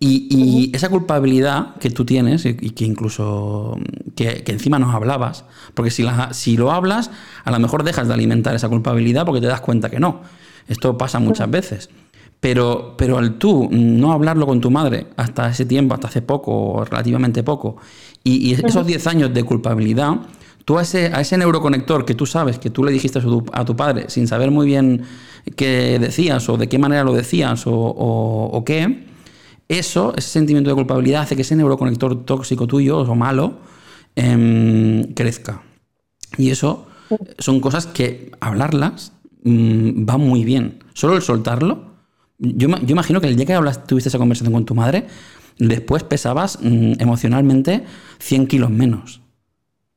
Y, 0.00 0.70
esa 0.74 0.90
culpabilidad 0.90 1.76
que 1.76 1.88
tú 1.88 2.04
tienes 2.04 2.44
y, 2.44 2.54
que 2.54 2.84
incluso 2.84 3.78
que, 4.16 4.44
encima 4.46 4.78
nos 4.78 4.94
hablabas, 4.94 5.44
porque 5.72 5.90
si, 5.90 6.04
si 6.32 6.56
lo 6.56 6.72
hablas, 6.72 7.10
a 7.44 7.50
lo 7.50 7.58
mejor 7.58 7.84
dejas 7.84 8.08
de 8.08 8.14
alimentar 8.14 8.54
esa 8.54 8.68
culpabilidad 8.68 9.24
porque 9.24 9.40
te 9.40 9.46
das 9.46 9.60
cuenta 9.62 9.88
que 9.88 10.00
no. 10.00 10.20
Esto 10.68 10.98
pasa 10.98 11.20
muchas 11.20 11.50
veces. 11.50 11.88
Pero, 12.40 12.94
pero 12.98 13.16
al 13.16 13.38
tú 13.38 13.68
no 13.70 14.12
hablarlo 14.12 14.46
con 14.46 14.60
tu 14.60 14.70
madre 14.70 15.06
hasta 15.16 15.48
ese 15.48 15.64
tiempo, 15.64 15.94
hasta 15.94 16.08
hace 16.08 16.20
poco 16.20 16.52
o 16.52 16.84
relativamente 16.84 17.42
poco, 17.42 17.76
y, 18.24 18.54
esos 18.54 18.86
10 18.86 19.06
años 19.06 19.34
de 19.34 19.44
culpabilidad, 19.44 20.20
tú 20.64 20.78
a 20.78 20.82
ese, 20.82 21.08
a 21.12 21.20
ese 21.20 21.36
neuroconector 21.36 22.06
que 22.06 22.14
tú 22.14 22.24
sabes 22.24 22.58
que 22.58 22.70
tú 22.70 22.82
le 22.82 22.90
dijiste 22.90 23.18
a 23.52 23.64
tu, 23.64 23.76
padre 23.76 24.06
sin 24.08 24.26
saber 24.26 24.50
muy 24.50 24.66
bien 24.66 25.02
qué 25.56 25.98
decías 25.98 26.48
o 26.48 26.56
de 26.56 26.66
qué 26.68 26.78
manera 26.78 27.04
lo 27.04 27.12
decías 27.12 27.64
o, 27.66 28.62
qué, 28.64 29.06
eso, 29.68 30.14
ese 30.16 30.28
sentimiento 30.28 30.70
de 30.70 30.74
culpabilidad 30.74 31.22
hace 31.22 31.36
que 31.36 31.42
ese 31.42 31.54
neuroconector 31.54 32.24
tóxico 32.24 32.66
tuyo 32.66 32.98
o 32.98 33.14
malo 33.14 33.58
em, 34.16 35.12
crezca. 35.12 35.62
Y 36.38 36.50
eso 36.50 36.86
son 37.38 37.60
cosas 37.60 37.86
que 37.86 38.32
hablarlas 38.40 39.12
mm, 39.42 40.08
va 40.08 40.16
muy 40.16 40.44
bien. 40.44 40.82
Solo 40.94 41.16
el 41.16 41.22
soltarlo. 41.22 41.92
Yo, 42.38 42.68
yo 42.68 42.92
imagino 42.92 43.20
que 43.20 43.28
el 43.28 43.36
día 43.36 43.46
que 43.46 43.54
hablas, 43.54 43.86
tuviste 43.86 44.08
esa 44.08 44.18
conversación 44.18 44.52
con 44.52 44.64
tu 44.64 44.74
madre, 44.74 45.06
después 45.58 46.04
pesabas 46.04 46.58
mm, 46.62 47.00
emocionalmente 47.00 47.84
100 48.18 48.46
kilos 48.46 48.70
menos. 48.70 49.20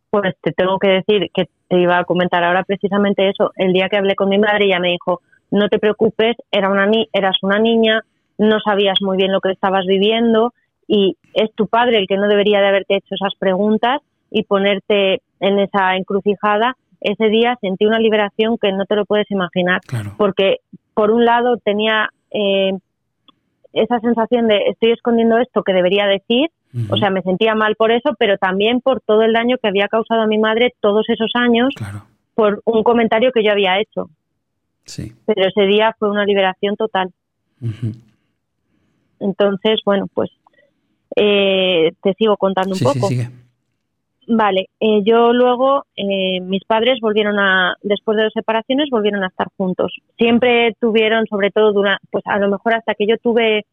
Pues 0.09 0.35
te 0.41 0.51
tengo 0.51 0.79
que 0.79 0.87
decir 0.89 1.29
que 1.33 1.49
te 1.67 1.79
iba 1.79 1.99
a 1.99 2.05
comentar 2.05 2.43
ahora 2.43 2.63
precisamente 2.63 3.29
eso. 3.29 3.51
El 3.55 3.73
día 3.73 3.89
que 3.89 3.97
hablé 3.97 4.15
con 4.15 4.29
mi 4.29 4.37
madre, 4.37 4.65
ella 4.65 4.79
me 4.79 4.91
dijo, 4.91 5.21
no 5.51 5.69
te 5.69 5.79
preocupes, 5.79 6.35
era 6.51 6.69
una 6.69 6.85
ni 6.85 7.07
eras 7.13 7.37
una 7.41 7.59
niña, 7.59 8.01
no 8.37 8.59
sabías 8.59 8.97
muy 9.01 9.17
bien 9.17 9.31
lo 9.31 9.41
que 9.41 9.51
estabas 9.51 9.85
viviendo 9.85 10.53
y 10.87 11.17
es 11.33 11.53
tu 11.55 11.67
padre 11.67 11.97
el 11.97 12.07
que 12.07 12.17
no 12.17 12.27
debería 12.27 12.61
de 12.61 12.67
haberte 12.67 12.95
hecho 12.95 13.15
esas 13.15 13.35
preguntas 13.37 14.01
y 14.31 14.43
ponerte 14.43 15.21
en 15.39 15.59
esa 15.59 15.95
encrucijada. 15.95 16.75
Ese 17.01 17.27
día 17.29 17.57
sentí 17.61 17.85
una 17.85 17.99
liberación 17.99 18.57
que 18.57 18.71
no 18.71 18.85
te 18.85 18.95
lo 18.95 19.05
puedes 19.05 19.29
imaginar, 19.29 19.81
porque 20.17 20.57
por 20.93 21.11
un 21.11 21.25
lado 21.25 21.57
tenía 21.57 22.09
eh, 22.31 22.71
esa 23.73 23.99
sensación 23.99 24.47
de 24.47 24.69
estoy 24.69 24.91
escondiendo 24.91 25.37
esto 25.37 25.63
que 25.63 25.73
debería 25.73 26.05
decir, 26.05 26.49
o 26.89 26.97
sea, 26.97 27.09
me 27.09 27.21
sentía 27.21 27.55
mal 27.55 27.75
por 27.75 27.91
eso, 27.91 28.11
pero 28.19 28.37
también 28.37 28.81
por 28.81 29.01
todo 29.01 29.23
el 29.23 29.33
daño 29.33 29.57
que 29.57 29.67
había 29.67 29.87
causado 29.87 30.21
a 30.21 30.27
mi 30.27 30.37
madre 30.37 30.73
todos 30.79 31.09
esos 31.09 31.31
años 31.33 31.73
por 32.35 32.61
un 32.65 32.83
comentario 32.83 33.31
que 33.31 33.43
yo 33.43 33.51
había 33.51 33.79
hecho. 33.79 34.09
Sí. 34.85 35.13
Pero 35.25 35.47
ese 35.47 35.63
día 35.63 35.95
fue 35.97 36.09
una 36.09 36.25
liberación 36.25 36.75
total. 36.75 37.11
Entonces, 39.19 39.79
bueno, 39.85 40.07
pues 40.13 40.29
eh, 41.15 41.93
te 42.03 42.13
sigo 42.13 42.37
contando 42.37 42.75
un 42.75 42.79
poco. 42.79 43.07
Sí, 43.07 43.27
Vale, 44.29 44.67
eh, 44.81 45.03
yo 45.05 45.31
luego, 45.31 45.85
eh, 45.95 46.41
mis 46.41 46.61
padres 46.65 46.99
volvieron 46.99 47.39
a, 47.39 47.75
después 47.81 48.17
de 48.17 48.25
dos 48.25 48.33
separaciones, 48.33 48.89
volvieron 48.89 49.23
a 49.23 49.27
estar 49.27 49.47
juntos. 49.55 49.95
Siempre 50.17 50.75
tuvieron, 50.81 51.25
sobre 51.27 51.49
todo, 51.49 51.73
pues 52.11 52.25
a 52.27 52.37
lo 52.37 52.49
mejor 52.49 52.73
hasta 52.73 52.93
que 52.93 53.07
yo 53.07 53.17
tuve 53.19 53.65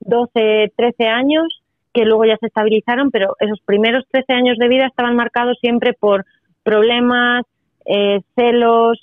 12, 0.00 0.72
13 0.76 1.06
años, 1.06 1.62
que 1.92 2.04
luego 2.04 2.24
ya 2.24 2.36
se 2.38 2.46
estabilizaron, 2.46 3.12
pero 3.12 3.36
esos 3.38 3.60
primeros 3.60 4.04
13 4.10 4.32
años 4.32 4.58
de 4.58 4.66
vida 4.66 4.86
estaban 4.86 5.14
marcados 5.14 5.58
siempre 5.60 5.92
por 5.92 6.24
problemas, 6.64 7.44
eh, 7.86 8.20
celos, 8.34 9.00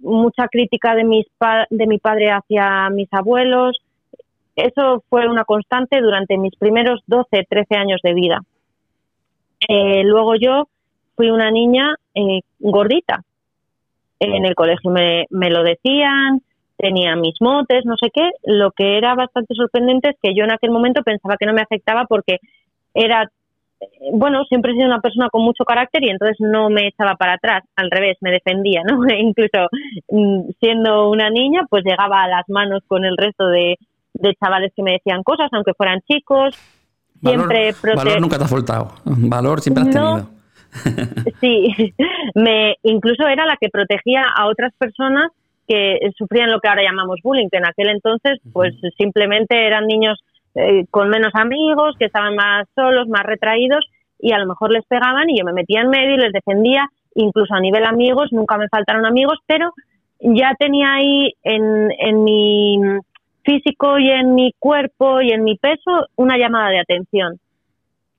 mucha 0.00 0.48
crítica 0.48 0.94
de, 0.94 1.04
mis 1.04 1.26
de 1.70 1.86
mi 1.86 1.98
padre 1.98 2.30
hacia 2.30 2.88
mis 2.88 3.12
abuelos. 3.12 3.76
Eso 4.56 5.04
fue 5.10 5.28
una 5.28 5.44
constante 5.44 6.00
durante 6.00 6.38
mis 6.38 6.56
primeros 6.56 7.02
12, 7.06 7.46
13 7.48 7.76
años 7.76 8.00
de 8.02 8.14
vida 8.14 8.42
eh, 9.68 10.02
luego 10.04 10.34
yo 10.36 10.68
fui 11.16 11.30
una 11.30 11.50
niña 11.50 11.94
eh, 12.14 12.40
gordita. 12.58 13.22
En 14.18 14.44
el 14.44 14.54
colegio 14.54 14.90
me, 14.90 15.26
me 15.30 15.50
lo 15.50 15.64
decían, 15.64 16.40
tenía 16.76 17.16
mis 17.16 17.34
motes, 17.40 17.84
no 17.84 17.96
sé 17.96 18.10
qué. 18.12 18.30
Lo 18.44 18.72
que 18.72 18.98
era 18.98 19.14
bastante 19.14 19.54
sorprendente 19.54 20.10
es 20.10 20.16
que 20.22 20.34
yo 20.34 20.44
en 20.44 20.52
aquel 20.52 20.70
momento 20.70 21.02
pensaba 21.02 21.36
que 21.36 21.46
no 21.46 21.52
me 21.52 21.62
afectaba 21.62 22.06
porque 22.06 22.38
era, 22.94 23.30
eh, 23.80 23.86
bueno, 24.12 24.44
siempre 24.44 24.72
he 24.72 24.74
sido 24.74 24.86
una 24.86 25.00
persona 25.00 25.28
con 25.30 25.42
mucho 25.42 25.64
carácter 25.64 26.04
y 26.04 26.10
entonces 26.10 26.36
no 26.40 26.70
me 26.70 26.88
echaba 26.88 27.14
para 27.14 27.34
atrás, 27.34 27.64
al 27.76 27.90
revés, 27.90 28.16
me 28.20 28.30
defendía, 28.30 28.82
¿no? 28.84 29.04
Incluso 29.16 29.68
mm, 30.08 30.50
siendo 30.60 31.08
una 31.08 31.30
niña, 31.30 31.62
pues 31.68 31.84
llegaba 31.84 32.22
a 32.22 32.28
las 32.28 32.48
manos 32.48 32.82
con 32.86 33.04
el 33.04 33.16
resto 33.16 33.46
de, 33.46 33.76
de 34.14 34.34
chavales 34.34 34.72
que 34.74 34.82
me 34.82 34.92
decían 34.92 35.22
cosas, 35.22 35.48
aunque 35.52 35.74
fueran 35.74 36.00
chicos, 36.02 36.56
siempre 37.22 37.74
valor, 37.94 38.20
nunca 38.20 38.38
te 38.38 38.44
ha 38.44 38.48
faltado. 38.48 38.92
Valor 39.04 39.60
siempre 39.60 39.84
has 39.84 39.90
tenido. 39.90 40.28
sí, 41.40 41.94
me 42.34 42.76
incluso 42.82 43.26
era 43.26 43.44
la 43.46 43.56
que 43.60 43.68
protegía 43.68 44.24
a 44.34 44.46
otras 44.46 44.72
personas 44.78 45.30
que 45.68 45.98
sufrían 46.16 46.50
lo 46.50 46.60
que 46.60 46.68
ahora 46.68 46.82
llamamos 46.82 47.20
bullying, 47.22 47.48
que 47.50 47.58
en 47.58 47.66
aquel 47.66 47.88
entonces 47.88 48.38
pues 48.52 48.74
simplemente 48.96 49.66
eran 49.66 49.86
niños 49.86 50.18
eh, 50.54 50.86
con 50.90 51.08
menos 51.08 51.32
amigos, 51.34 51.94
que 51.98 52.06
estaban 52.06 52.34
más 52.34 52.66
solos, 52.74 53.08
más 53.08 53.22
retraídos 53.22 53.84
y 54.18 54.32
a 54.32 54.38
lo 54.38 54.46
mejor 54.46 54.72
les 54.72 54.84
pegaban 54.86 55.28
y 55.28 55.38
yo 55.38 55.44
me 55.44 55.52
metía 55.52 55.80
en 55.80 55.90
medio 55.90 56.14
y 56.14 56.18
les 56.18 56.32
defendía, 56.32 56.88
incluso 57.14 57.54
a 57.54 57.60
nivel 57.60 57.84
amigos, 57.84 58.32
nunca 58.32 58.56
me 58.56 58.68
faltaron 58.68 59.04
amigos, 59.04 59.38
pero 59.46 59.72
ya 60.20 60.54
tenía 60.58 60.94
ahí 60.94 61.34
en, 61.42 61.90
en 61.98 62.24
mi 62.24 62.78
físico 63.44 63.98
y 63.98 64.10
en 64.10 64.34
mi 64.34 64.52
cuerpo 64.58 65.20
y 65.20 65.30
en 65.32 65.44
mi 65.44 65.56
peso 65.56 66.06
una 66.16 66.36
llamada 66.36 66.70
de 66.70 66.80
atención. 66.80 67.38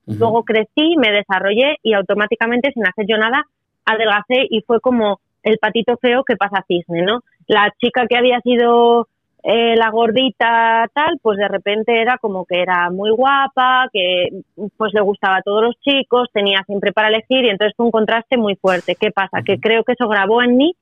Luego 0.06 0.44
crecí, 0.44 0.96
me 0.98 1.10
desarrollé 1.10 1.76
y 1.82 1.94
automáticamente, 1.94 2.72
sin 2.72 2.86
hacer 2.86 3.06
yo 3.08 3.16
nada, 3.16 3.44
adelgacé 3.86 4.46
y 4.50 4.60
fue 4.62 4.80
como 4.80 5.20
el 5.42 5.58
patito 5.58 5.96
feo 5.96 6.24
que 6.24 6.36
pasa 6.36 6.64
cisne, 6.66 7.02
¿no? 7.02 7.20
La 7.46 7.72
chica 7.80 8.06
que 8.06 8.16
había 8.16 8.40
sido 8.40 9.08
eh, 9.42 9.76
la 9.76 9.90
gordita 9.90 10.88
tal, 10.94 11.18
pues 11.22 11.38
de 11.38 11.48
repente 11.48 12.00
era 12.00 12.18
como 12.18 12.44
que 12.46 12.60
era 12.60 12.90
muy 12.90 13.10
guapa, 13.10 13.88
que 13.92 14.28
pues 14.76 14.92
le 14.94 15.02
gustaba 15.02 15.36
a 15.36 15.42
todos 15.42 15.62
los 15.62 15.74
chicos, 15.80 16.28
tenía 16.32 16.62
siempre 16.66 16.92
para 16.92 17.08
elegir 17.08 17.44
y 17.44 17.50
entonces 17.50 17.74
fue 17.76 17.86
un 17.86 17.92
contraste 17.92 18.36
muy 18.36 18.56
fuerte. 18.56 18.96
¿Qué 18.98 19.10
pasa? 19.10 19.42
Que 19.44 19.58
creo 19.58 19.84
que 19.84 19.92
eso 19.92 20.08
grabó 20.08 20.42
en 20.42 20.56
mí 20.56 20.74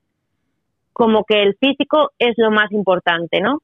como 0.93 1.25
que 1.25 1.43
el 1.43 1.57
físico 1.57 2.11
es 2.19 2.35
lo 2.37 2.51
más 2.51 2.71
importante, 2.71 3.41
¿no? 3.41 3.61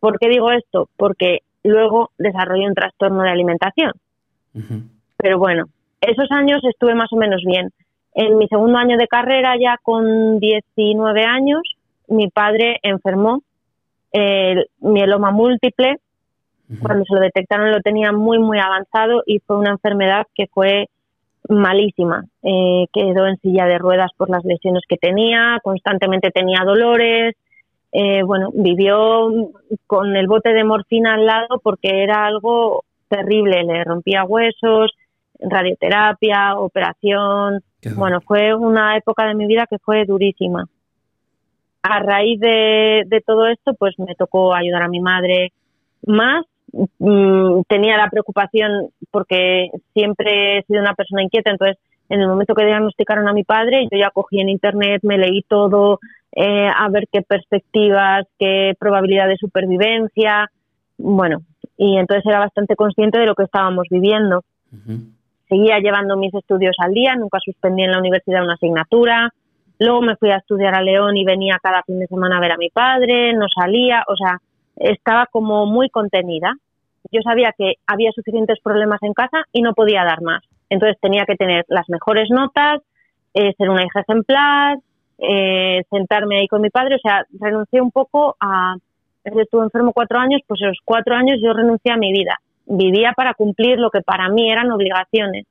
¿Por 0.00 0.18
qué 0.18 0.28
digo 0.28 0.50
esto? 0.52 0.88
Porque 0.96 1.40
luego 1.62 2.10
desarrollé 2.18 2.66
un 2.66 2.74
trastorno 2.74 3.22
de 3.22 3.30
alimentación. 3.30 3.92
Pero 5.16 5.38
bueno, 5.38 5.64
esos 6.00 6.30
años 6.30 6.60
estuve 6.64 6.94
más 6.94 7.12
o 7.12 7.16
menos 7.16 7.42
bien. 7.44 7.70
En 8.14 8.38
mi 8.38 8.48
segundo 8.48 8.78
año 8.78 8.96
de 8.96 9.08
carrera, 9.08 9.54
ya 9.60 9.76
con 9.82 10.38
19 10.38 11.24
años, 11.24 11.60
mi 12.08 12.28
padre 12.28 12.78
enfermó 12.82 13.42
el 14.12 14.66
mieloma 14.80 15.30
múltiple. 15.30 15.96
Cuando 16.82 17.04
se 17.04 17.14
lo 17.14 17.20
detectaron 17.20 17.70
lo 17.70 17.80
tenía 17.80 18.10
muy, 18.10 18.38
muy 18.38 18.58
avanzado 18.58 19.22
y 19.24 19.38
fue 19.40 19.56
una 19.56 19.70
enfermedad 19.70 20.26
que 20.34 20.46
fue 20.48 20.88
malísima. 21.48 22.24
Eh, 22.42 22.86
quedó 22.92 23.26
en 23.26 23.36
silla 23.36 23.66
de 23.66 23.78
ruedas 23.78 24.10
por 24.16 24.30
las 24.30 24.44
lesiones 24.44 24.82
que 24.88 24.96
tenía, 24.96 25.58
constantemente 25.62 26.30
tenía 26.30 26.64
dolores. 26.64 27.34
Eh, 27.92 28.22
bueno, 28.24 28.50
vivió 28.52 29.30
con 29.86 30.16
el 30.16 30.26
bote 30.26 30.52
de 30.52 30.64
morfina 30.64 31.14
al 31.14 31.26
lado 31.26 31.60
porque 31.62 32.02
era 32.02 32.26
algo 32.26 32.84
terrible. 33.08 33.64
Le 33.64 33.84
rompía 33.84 34.24
huesos, 34.24 34.92
radioterapia, 35.40 36.58
operación. 36.58 37.62
Bueno, 37.94 38.20
fue 38.20 38.54
una 38.54 38.96
época 38.96 39.26
de 39.26 39.34
mi 39.34 39.46
vida 39.46 39.66
que 39.68 39.78
fue 39.78 40.04
durísima 40.04 40.66
a 41.88 42.00
raíz 42.00 42.40
de, 42.40 43.22
todo 43.24 43.46
esto, 43.46 43.74
pues 43.74 43.98
me 43.98 44.14
tocó 44.14 44.54
ayudar 44.54 44.82
a 44.82 44.88
mi 44.88 45.00
madre 45.00 45.52
más. 46.04 46.44
Mm, 46.98 47.62
tenía 47.68 47.96
la 47.96 48.10
preocupación 48.10 48.90
porque 49.10 49.70
siempre 49.94 50.58
he 50.58 50.62
sido 50.64 50.80
una 50.80 50.94
persona 50.94 51.22
inquieta, 51.22 51.50
entonces 51.50 51.78
en 52.08 52.20
el 52.20 52.28
momento 52.28 52.54
que 52.54 52.66
diagnosticaron 52.66 53.28
a 53.28 53.32
mi 53.32 53.44
padre, 53.44 53.88
yo 53.90 53.98
ya 53.98 54.10
cogí 54.10 54.40
en 54.40 54.48
internet, 54.48 55.00
me 55.02 55.18
leí 55.18 55.42
todo, 55.42 56.00
eh, 56.36 56.68
a 56.68 56.88
ver 56.90 57.08
qué 57.10 57.22
perspectivas, 57.22 58.26
qué 58.38 58.74
probabilidad 58.78 59.26
de 59.26 59.36
supervivencia, 59.36 60.48
bueno, 60.98 61.38
y 61.76 61.96
entonces 61.96 62.24
era 62.26 62.38
bastante 62.38 62.76
consciente 62.76 63.18
de 63.18 63.26
lo 63.26 63.34
que 63.34 63.42
estábamos 63.42 63.86
viviendo. 63.90 64.44
Seguía 65.48 65.78
llevando 65.80 66.16
mis 66.16 66.34
estudios 66.34 66.76
al 66.78 66.92
día, 66.92 67.16
nunca 67.16 67.38
suspendí 67.44 67.82
en 67.82 67.90
la 67.90 67.98
universidad 67.98 68.44
una 68.44 68.54
asignatura, 68.54 69.32
Luego 69.78 70.00
me 70.00 70.16
fui 70.16 70.30
a 70.30 70.36
estudiar 70.36 70.74
a 70.74 70.82
León 70.82 71.16
y 71.16 71.24
venía 71.24 71.58
cada 71.62 71.82
fin 71.82 71.98
de 71.98 72.06
semana 72.06 72.38
a 72.38 72.40
ver 72.40 72.52
a 72.52 72.56
mi 72.56 72.70
padre, 72.70 73.34
no 73.34 73.46
salía, 73.54 74.04
o 74.08 74.16
sea, 74.16 74.40
estaba 74.76 75.26
como 75.26 75.66
muy 75.66 75.90
contenida. 75.90 76.54
Yo 77.12 77.20
sabía 77.22 77.52
que 77.56 77.74
había 77.86 78.10
suficientes 78.12 78.58
problemas 78.62 79.02
en 79.02 79.12
casa 79.12 79.44
y 79.52 79.62
no 79.62 79.74
podía 79.74 80.04
dar 80.04 80.22
más. 80.22 80.42
Entonces 80.70 80.98
tenía 81.00 81.24
que 81.26 81.36
tener 81.36 81.64
las 81.68 81.88
mejores 81.88 82.30
notas, 82.30 82.80
eh, 83.34 83.52
ser 83.58 83.68
una 83.68 83.84
hija 83.84 84.00
ejemplar, 84.00 84.78
eh, 85.18 85.82
sentarme 85.90 86.38
ahí 86.38 86.48
con 86.48 86.60
mi 86.60 86.70
padre. 86.70 86.96
O 86.96 86.98
sea, 86.98 87.24
renuncié 87.40 87.80
un 87.80 87.90
poco 87.90 88.36
a. 88.40 88.76
Estuve 89.24 89.64
enfermo 89.64 89.92
cuatro 89.92 90.20
años, 90.20 90.40
pues 90.46 90.60
en 90.60 90.68
los 90.68 90.78
cuatro 90.84 91.16
años 91.16 91.40
yo 91.42 91.52
renuncié 91.52 91.92
a 91.92 91.96
mi 91.96 92.12
vida. 92.12 92.38
Vivía 92.66 93.12
para 93.16 93.34
cumplir 93.34 93.78
lo 93.78 93.90
que 93.90 94.00
para 94.00 94.28
mí 94.28 94.50
eran 94.50 94.70
obligaciones: 94.70 95.46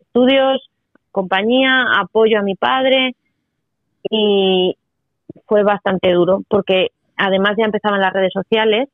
estudios, 0.00 0.70
compañía, 1.10 1.86
apoyo 2.00 2.38
a 2.38 2.42
mi 2.42 2.54
padre 2.54 3.14
y 4.10 4.76
fue 5.46 5.62
bastante 5.62 6.12
duro 6.12 6.42
porque 6.48 6.88
además 7.16 7.56
ya 7.58 7.64
empezaban 7.64 8.00
las 8.00 8.12
redes 8.12 8.32
sociales 8.32 8.88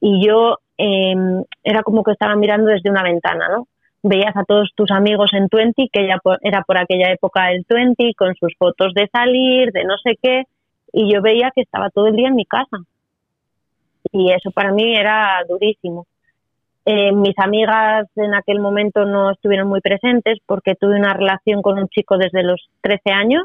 y 0.00 0.26
yo 0.26 0.56
em, 0.76 1.44
era 1.62 1.82
como 1.82 2.02
que 2.02 2.12
estaba 2.12 2.34
mirando 2.36 2.70
desde 2.70 2.90
una 2.90 3.02
ventana, 3.02 3.48
¿no? 3.48 3.66
Veías 4.02 4.36
a 4.36 4.44
todos 4.44 4.70
tus 4.74 4.90
amigos 4.90 5.30
en 5.34 5.48
Twenty, 5.48 5.88
que 5.92 6.06
ya 6.06 6.18
era 6.42 6.62
por 6.62 6.78
aquella 6.78 7.12
época 7.12 7.52
el 7.52 7.64
Twenty, 7.66 8.14
con 8.14 8.34
sus 8.34 8.54
fotos 8.58 8.94
de 8.94 9.08
salir, 9.12 9.72
de 9.72 9.84
no 9.84 9.96
sé 9.98 10.18
qué, 10.22 10.44
y 10.92 11.12
yo 11.12 11.20
veía 11.22 11.50
que 11.54 11.62
estaba 11.62 11.90
todo 11.90 12.06
el 12.06 12.16
día 12.16 12.28
en 12.28 12.36
mi 12.36 12.46
casa. 12.46 12.78
Y 14.12 14.32
eso 14.32 14.50
para 14.50 14.72
mí 14.72 14.96
era 14.96 15.44
durísimo. 15.48 16.06
Eh, 16.86 17.12
mis 17.12 17.38
amigas 17.38 18.08
en 18.16 18.34
aquel 18.34 18.58
momento 18.58 19.04
no 19.04 19.30
estuvieron 19.30 19.68
muy 19.68 19.80
presentes 19.80 20.38
porque 20.46 20.74
tuve 20.74 20.96
una 20.96 21.12
relación 21.12 21.60
con 21.60 21.78
un 21.78 21.88
chico 21.88 22.16
desde 22.16 22.42
los 22.42 22.70
13 22.80 23.10
años 23.10 23.42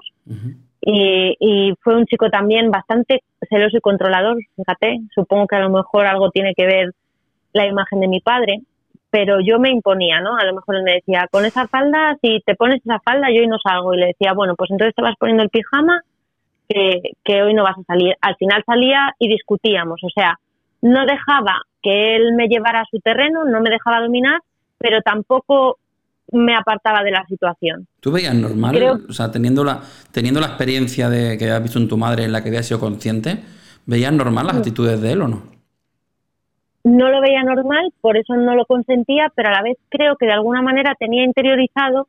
y, 0.82 1.74
fue 1.82 1.96
un 1.96 2.06
chico 2.06 2.30
también 2.30 2.72
bastante 2.72 3.24
celoso 3.50 3.78
y 3.78 3.82
controlador, 3.82 4.38
fíjate, 4.56 5.00
supongo 5.14 5.48
que 5.48 5.56
a 5.56 5.60
lo 5.60 5.70
mejor 5.70 6.06
algo 6.06 6.30
tiene 6.30 6.54
que 6.56 6.66
ver 6.66 6.92
la 7.54 7.68
imagen 7.68 8.00
de 8.00 8.08
mi 8.08 8.22
padre, 8.22 8.62
pero 9.16 9.40
yo 9.40 9.60
me 9.60 9.72
imponía, 9.72 10.20
¿no? 10.20 10.36
A 10.36 10.44
lo 10.44 10.54
mejor 10.54 10.76
él 10.76 10.84
me 10.84 10.96
decía, 10.96 11.30
con 11.32 11.46
esa 11.46 11.70
falda, 11.70 12.18
si 12.22 12.42
te 12.46 12.54
pones 12.54 12.82
esa 12.84 13.00
falda, 13.00 13.32
yo 13.32 13.40
hoy 13.40 13.48
no 13.48 13.58
salgo. 13.64 13.94
Y 13.94 13.98
le 13.98 14.08
decía, 14.08 14.34
bueno, 14.34 14.56
pues 14.58 14.72
entonces 14.72 14.94
te 14.94 15.02
vas 15.02 15.16
poniendo 15.18 15.42
el 15.42 15.50
pijama, 15.50 16.02
que, 16.68 17.14
que 17.24 17.42
hoy 17.42 17.54
no 17.54 17.64
vas 17.64 17.78
a 17.78 17.84
salir. 17.84 18.14
Al 18.20 18.36
final 18.36 18.62
salía 18.66 19.16
y 19.18 19.30
discutíamos, 19.30 20.02
o 20.04 20.10
sea, 20.14 20.38
no 20.82 21.06
dejaba 21.06 21.62
que 21.82 22.18
él 22.18 22.34
me 22.34 22.50
llevara 22.50 22.82
a 22.82 22.86
su 22.92 23.00
terreno, 23.00 23.46
no 23.46 23.62
me 23.62 23.70
dejaba 23.70 24.02
dominar, 24.02 24.42
pero 24.78 25.02
tampoco 25.02 25.78
me 26.34 26.54
apartaba 26.54 27.02
de 27.02 27.12
la 27.12 27.26
situación. 27.26 27.88
¿Tú 28.02 28.12
veías 28.12 28.36
normal? 28.36 29.06
O 29.08 29.14
sea, 29.14 29.32
teniendo 29.32 29.64
la, 29.64 29.80
teniendo 30.12 30.42
la 30.42 30.48
experiencia 30.48 31.10
de 31.10 31.38
que 31.38 31.50
has 31.52 31.64
visto 31.64 31.80
en 31.80 31.88
tu 31.88 31.96
madre 31.96 32.26
en 32.26 32.34
la 32.34 32.44
que 32.44 32.50
habías 32.50 32.66
sido 32.66 32.82
consciente, 32.82 33.40
¿veías 33.86 34.12
normal 34.12 34.48
las 34.48 34.58
actitudes 34.58 35.00
de 35.00 35.14
él 35.14 35.22
o 35.22 35.30
no? 35.30 35.55
No 36.86 37.10
lo 37.10 37.20
veía 37.20 37.44
normal, 37.44 37.92
por 38.00 38.16
eso 38.16 38.36
no 38.38 38.56
lo 38.56 38.66
consentía, 38.66 39.30
pero 39.36 39.50
a 39.50 39.52
la 39.52 39.62
vez 39.62 39.78
creo 39.90 40.16
que 40.16 40.26
de 40.26 40.32
alguna 40.32 40.62
manera 40.62 40.96
tenía 40.98 41.26
interiorizado 41.26 42.08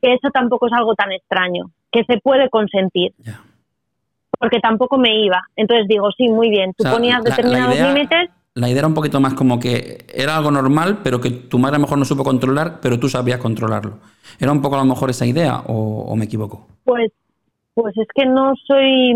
que 0.00 0.14
eso 0.14 0.30
tampoco 0.32 0.68
es 0.68 0.72
algo 0.72 0.94
tan 0.94 1.12
extraño, 1.12 1.70
que 1.92 2.04
se 2.04 2.18
puede 2.18 2.48
consentir. 2.48 3.12
Porque 4.38 4.60
tampoco 4.60 4.96
me 4.96 5.14
iba. 5.20 5.42
Entonces 5.54 5.86
digo, 5.86 6.10
sí, 6.16 6.28
muy 6.28 6.48
bien, 6.48 6.72
tú 6.74 6.84
ponías 6.88 7.22
determinados 7.22 7.78
límites 7.78 8.30
la 8.58 8.68
idea 8.68 8.80
era 8.80 8.88
un 8.88 8.94
poquito 8.94 9.20
más 9.20 9.34
como 9.34 9.60
que 9.60 10.04
era 10.12 10.36
algo 10.36 10.50
normal, 10.50 10.98
pero 11.04 11.20
que 11.20 11.30
tu 11.30 11.60
madre 11.60 11.76
a 11.76 11.78
lo 11.78 11.82
mejor 11.82 11.98
no 11.98 12.04
supo 12.04 12.24
controlar, 12.24 12.80
pero 12.80 12.98
tú 12.98 13.08
sabías 13.08 13.38
controlarlo. 13.38 13.98
¿Era 14.40 14.50
un 14.50 14.60
poco 14.60 14.74
a 14.74 14.78
lo 14.78 14.84
mejor 14.84 15.10
esa 15.10 15.26
idea 15.26 15.62
o, 15.68 16.16
me 16.16 16.24
equivoco? 16.24 16.66
Pues, 16.82 17.12
pues 17.80 17.96
es 17.96 18.08
que 18.12 18.26
no 18.26 18.54
soy, 18.66 19.12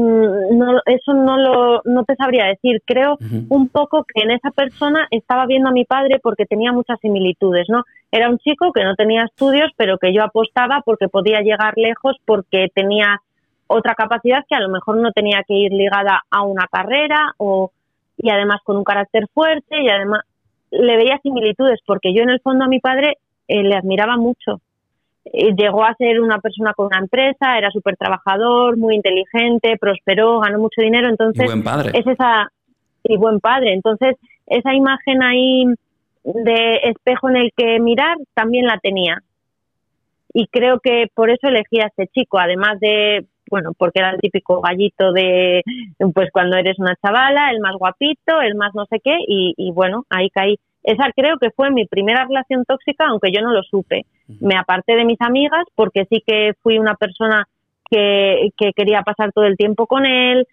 eso 0.87 1.15
no 1.15 1.37
lo, 1.37 1.83
no 1.85 2.05
te 2.05 2.15
sabría 2.15 2.47
decir. 2.47 2.81
Creo 2.87 3.19
un 3.49 3.69
poco 3.69 4.05
que 4.05 4.23
en 4.23 4.31
esa 4.31 4.53
persona 4.53 5.09
estaba 5.11 5.47
viendo 5.47 5.69
a 5.69 5.73
mi 5.73 5.85
padre 5.85 6.21
porque 6.23 6.47
tenía 6.47 6.71
muchas 6.71 7.01
similitudes, 7.01 7.67
¿no? 7.69 7.83
Era 8.13 8.31
un 8.31 8.39
chico 8.39 8.73
que 8.73 8.85
no 8.85 8.95
tenía 8.95 9.25
estudios, 9.25 9.73
pero 9.77 9.99
que 9.99 10.15
yo 10.15 10.23
apostaba 10.23 10.81
porque 10.85 11.09
podía 11.09 11.41
llegar 11.41 11.75
lejos, 11.77 12.17
porque 12.25 12.69
tenía 12.73 13.21
otra 13.67 13.97
capacidad 13.97 14.45
que 14.49 14.55
a 14.55 14.61
lo 14.61 14.69
mejor 14.69 14.99
no 14.99 15.11
tenía 15.11 15.43
que 15.43 15.55
ir 15.55 15.73
ligada 15.73 16.23
a 16.31 16.43
una 16.43 16.69
carrera 16.71 17.35
o 17.39 17.73
y 18.17 18.31
además 18.31 18.61
con 18.63 18.77
un 18.77 18.85
carácter 18.85 19.27
fuerte 19.35 19.83
y 19.83 19.89
además 19.89 20.21
le 20.71 20.97
veía 20.99 21.19
similitudes 21.21 21.81
porque 21.85 22.15
yo 22.15 22.23
en 22.23 22.31
el 22.31 22.41
fondo 22.41 22.65
a 22.65 22.69
mi 22.69 22.79
padre 22.79 23.19
eh, 23.49 23.65
le 23.65 23.75
admiraba 23.75 24.17
mucho. 24.19 24.61
Eh, 25.25 25.55
llegó 25.57 25.85
a 25.85 25.95
ser 25.95 26.21
una 26.21 26.39
persona 26.39 26.75
con 26.75 26.87
una 26.87 26.99
empresa, 26.99 27.57
era 27.57 27.71
súper 27.71 27.97
trabajador, 27.97 28.77
muy 28.77 28.97
inteligente, 28.97 29.79
prosperó, 29.79 30.41
ganó 30.41 30.59
mucho 30.59 30.83
dinero, 30.83 31.09
entonces 31.09 31.47
buen 31.47 31.63
padre. 31.63 31.91
es 31.95 32.07
esa 32.07 32.51
y 33.05 33.17
buen 33.17 33.41
padre, 33.41 33.73
entonces 33.73 34.17
esa 34.47 34.75
imagen 34.75 35.23
ahí 35.23 35.65
de 36.25 36.77
espejo 36.85 37.29
en 37.29 37.37
el 37.37 37.53
que 37.57 37.79
mirar 37.81 38.17
también 38.35 38.67
la 38.67 38.79
tenía. 38.79 39.23
Y 40.35 40.47
creo 40.47 40.81
que 40.81 41.09
por 41.15 41.31
eso 41.31 41.49
elegí 41.49 41.81
a 41.81 41.87
este 41.87 42.07
chico, 42.09 42.39
además 42.39 42.81
de 42.81 43.27
bueno, 43.53 43.73
porque 43.77 43.99
era 43.99 44.11
el 44.11 44.19
típico 44.19 44.63
gallito 44.63 45.13
de, 45.13 45.63
pues 46.15 46.31
cuando 46.33 46.57
eres 46.57 46.79
una 46.79 46.97
chavala, 46.97 47.51
el 47.51 47.61
más 47.61 47.75
guapito, 47.77 48.41
el 48.41 48.55
más 48.55 48.75
no 48.75 48.87
sé 48.87 48.99
qué, 49.05 49.15
y, 49.29 49.71
bueno, 49.73 50.07
ahí 50.09 50.31
caí. 50.31 50.59
Esa 50.83 51.13
creo 51.15 51.37
que 51.39 51.51
fue 51.51 51.71
mi 51.71 51.87
primera 51.87 52.25
relación 52.25 52.65
tóxica, 52.65 53.05
aunque 53.09 53.31
yo 53.31 53.43
no 53.43 53.53
lo 53.53 53.63
supe. 53.63 54.07
Me 54.41 54.57
aparté 54.57 54.95
de 54.95 55.05
mis 55.05 55.21
amigas 55.21 55.65
porque 55.75 56.07
sí 56.07 56.23
que 56.27 56.55
fui 56.63 56.79
una 56.79 56.95
persona 56.95 57.47
que, 57.91 58.51
que 58.57 58.73
quería 58.73 59.03
pasar 59.03 59.33
todo 59.33 59.45
el 59.45 59.57
tiempo 59.57 59.87
con 59.87 60.07
él. 60.07 60.47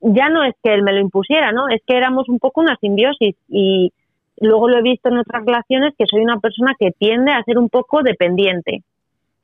Ya 0.00 0.28
no 0.28 0.44
es 0.44 0.54
que 0.62 0.74
él 0.74 0.82
me 0.82 0.92
lo 0.92 1.00
impusiera, 1.00 1.52
¿no? 1.52 1.68
Es 1.68 1.82
que 1.86 1.96
éramos 1.96 2.28
un 2.28 2.38
poco 2.38 2.60
una 2.60 2.76
simbiosis 2.76 3.36
y 3.48 3.92
luego 4.40 4.68
lo 4.68 4.78
he 4.78 4.82
visto 4.82 5.08
en 5.08 5.18
otras 5.18 5.44
relaciones 5.44 5.94
que 5.96 6.06
soy 6.06 6.20
una 6.20 6.40
persona 6.40 6.74
que 6.78 6.90
tiende 6.92 7.32
a 7.32 7.42
ser 7.44 7.58
un 7.58 7.68
poco 7.68 8.02
dependiente. 8.02 8.82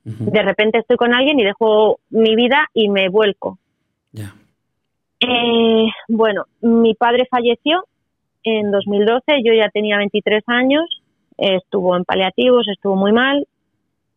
De 0.05 0.43
repente 0.43 0.79
estoy 0.79 0.97
con 0.97 1.13
alguien 1.13 1.39
y 1.39 1.45
dejo 1.45 2.01
mi 2.09 2.35
vida 2.35 2.69
y 2.73 2.89
me 2.89 3.11
vuelco. 3.11 3.59
Eh, 5.21 5.87
bueno, 6.09 6.45
mi 6.63 6.95
padre 6.95 7.27
falleció 7.31 7.85
en 8.43 8.71
2012, 8.71 9.43
yo 9.45 9.53
ya 9.53 9.69
tenía 9.69 9.99
23 9.99 10.45
años, 10.47 10.98
estuvo 11.39 11.97
en 11.97 12.05
paliativos, 12.05 12.67
estuvo 12.69 12.97
muy 12.97 13.13
mal, 13.13 13.47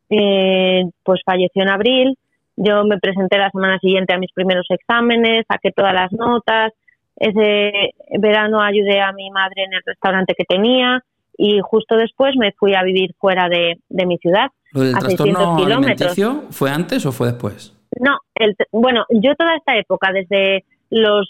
eh, 0.10 0.84
pues 1.04 1.22
falleció 1.26 1.64
en 1.64 1.70
abril, 1.70 2.18
yo 2.58 2.84
me 2.84 3.00
presenté 3.00 3.38
la 3.38 3.50
semana 3.50 3.80
siguiente 3.80 4.14
a 4.14 4.20
mis 4.20 4.32
primeros 4.34 4.66
exámenes, 4.70 5.46
saqué 5.48 5.72
todas 5.72 5.94
las 5.94 6.12
notas, 6.12 6.74
ese 7.16 7.94
verano 8.20 8.62
ayudé 8.62 9.00
a 9.00 9.14
mi 9.14 9.30
madre 9.30 9.64
en 9.64 9.74
el 9.74 9.82
restaurante 9.86 10.34
que 10.36 10.44
tenía 10.44 11.04
y 11.38 11.60
justo 11.62 11.96
después 11.96 12.36
me 12.38 12.52
fui 12.52 12.76
a 12.76 12.84
vivir 12.84 13.14
fuera 13.20 13.48
de 13.48 14.06
mi 14.06 14.18
ciudad. 14.18 14.50
¿Lo 14.74 14.82
del 14.82 14.98
trastorno 14.98 15.58
alimenticio 15.58 16.44
fue 16.50 16.72
antes 16.72 17.06
o 17.06 17.12
fue 17.12 17.28
después? 17.28 17.74
No, 18.00 18.20
el, 18.36 18.56
bueno, 18.72 19.06
yo 19.10 19.36
toda 19.36 19.56
esta 19.56 19.78
época, 19.78 20.12
desde 20.14 20.64
los 20.90 21.30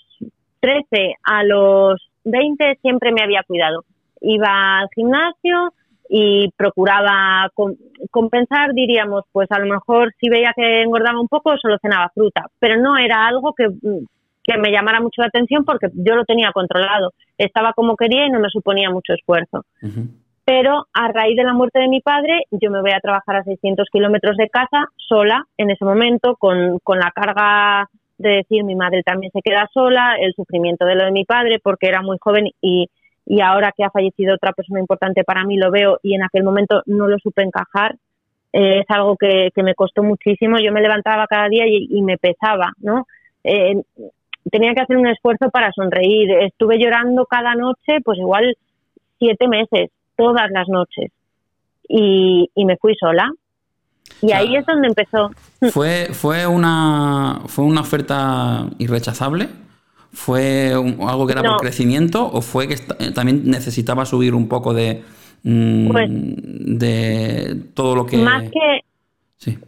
13 0.59 1.15
a 1.23 1.43
los 1.43 2.09
20, 2.23 2.77
siempre 2.81 3.11
me 3.11 3.23
había 3.23 3.41
cuidado. 3.43 3.83
Iba 4.21 4.79
al 4.79 4.89
gimnasio 4.93 5.73
y 6.13 6.51
procuraba 6.57 7.49
compensar, 8.09 8.73
diríamos, 8.73 9.23
pues 9.31 9.49
a 9.49 9.59
lo 9.59 9.65
mejor 9.65 10.13
si 10.19 10.27
veía 10.27 10.51
que 10.53 10.81
engordaba 10.81 11.21
un 11.21 11.29
poco, 11.29 11.55
solo 11.57 11.77
cenaba 11.81 12.11
fruta, 12.13 12.47
pero 12.59 12.75
no 12.75 12.97
era 12.97 13.25
algo 13.27 13.53
que, 13.53 13.67
que 14.43 14.57
me 14.57 14.73
llamara 14.73 14.99
mucho 14.99 15.21
la 15.21 15.27
atención 15.27 15.63
porque 15.63 15.87
yo 15.93 16.15
lo 16.15 16.25
tenía 16.25 16.51
controlado, 16.51 17.11
estaba 17.37 17.71
como 17.71 17.95
quería 17.95 18.27
y 18.27 18.29
no 18.29 18.41
me 18.41 18.49
suponía 18.49 18.89
mucho 18.89 19.13
esfuerzo. 19.13 19.63
Pero 20.43 20.85
a 20.93 21.07
raíz 21.13 21.37
de 21.37 21.45
la 21.45 21.53
muerte 21.53 21.79
de 21.79 21.87
mi 21.87 22.01
padre, 22.01 22.43
yo 22.51 22.69
me 22.71 22.81
voy 22.81 22.91
a 22.91 22.99
trabajar 22.99 23.37
a 23.37 23.43
600 23.45 23.87
kilómetros 23.89 24.35
de 24.35 24.49
casa, 24.49 24.87
sola, 24.97 25.45
en 25.55 25.69
ese 25.69 25.85
momento, 25.85 26.35
con, 26.35 26.79
con 26.83 26.99
la 26.99 27.11
carga 27.11 27.87
de 28.17 28.29
decir 28.31 28.65
mi 28.65 28.75
madre 28.75 29.01
también 29.03 29.31
se 29.31 29.41
queda 29.41 29.69
sola, 29.73 30.15
el 30.19 30.33
sufrimiento 30.33 30.85
de 30.85 30.95
lo 30.95 31.05
de 31.05 31.11
mi 31.11 31.23
padre, 31.23 31.59
porque 31.63 31.87
era 31.87 32.01
muy 32.01 32.17
joven 32.19 32.49
y 32.61 32.89
y 33.31 33.39
ahora 33.39 33.71
que 33.71 33.85
ha 33.85 33.89
fallecido 33.89 34.35
otra 34.35 34.51
persona 34.51 34.81
importante 34.81 35.23
para 35.23 35.45
mí 35.45 35.55
lo 35.55 35.71
veo 35.71 35.99
y 36.03 36.15
en 36.15 36.23
aquel 36.23 36.43
momento 36.43 36.83
no 36.85 37.07
lo 37.07 37.17
supe 37.17 37.41
encajar. 37.41 37.95
Eh, 38.51 38.79
es 38.79 38.85
algo 38.89 39.15
que, 39.15 39.51
me 39.63 39.73
costó 39.73 40.03
muchísimo. 40.03 40.57
Yo 40.59 40.73
me 40.73 40.81
levantaba 40.81 41.27
cada 41.27 41.47
día 41.47 41.63
y, 41.65 42.01
me 42.01 42.17
pesaba, 42.17 42.73
¿no? 42.79 43.07
Eh, 43.45 43.81
tenía 44.51 44.73
que 44.73 44.81
hacer 44.81 44.97
un 44.97 45.07
esfuerzo 45.07 45.49
para 45.49 45.71
sonreír. 45.71 46.29
Estuve 46.41 46.77
llorando 46.77 47.25
cada 47.25 47.55
noche, 47.55 48.01
pues 48.03 48.19
igual 48.19 48.57
siete 49.17 49.47
meses, 49.47 49.91
todas 50.17 50.51
las 50.51 50.67
noches. 50.67 51.09
Y, 51.87 52.49
me 52.57 52.75
fui 52.75 52.95
sola. 52.99 53.31
Y 54.21 54.33
ahí 54.33 54.57
es 54.57 54.65
donde 54.65 54.89
empezó. 54.89 55.31
¿Fue, 55.71 56.07
fue, 56.11 56.45
una, 56.47 57.43
¿Fue 57.45 57.63
una 57.63 57.79
oferta 57.79 58.67
irrechazable? 58.77 59.47
¿Fue 60.13 60.71
algo 60.73 61.25
que 61.25 61.33
era 61.33 61.41
por 61.41 61.57
crecimiento 61.57 62.29
o 62.31 62.41
fue 62.41 62.67
que 62.67 62.75
eh, 62.75 63.11
también 63.13 63.49
necesitaba 63.49 64.05
subir 64.05 64.35
un 64.35 64.47
poco 64.49 64.73
de, 64.73 65.01
mm, 65.43 65.91
pues 65.91 66.09
de 66.09 67.55
todo 67.73 67.95
lo 67.95 68.05
que... 68.05 68.17
Más 68.17 68.43
que... 68.43 68.81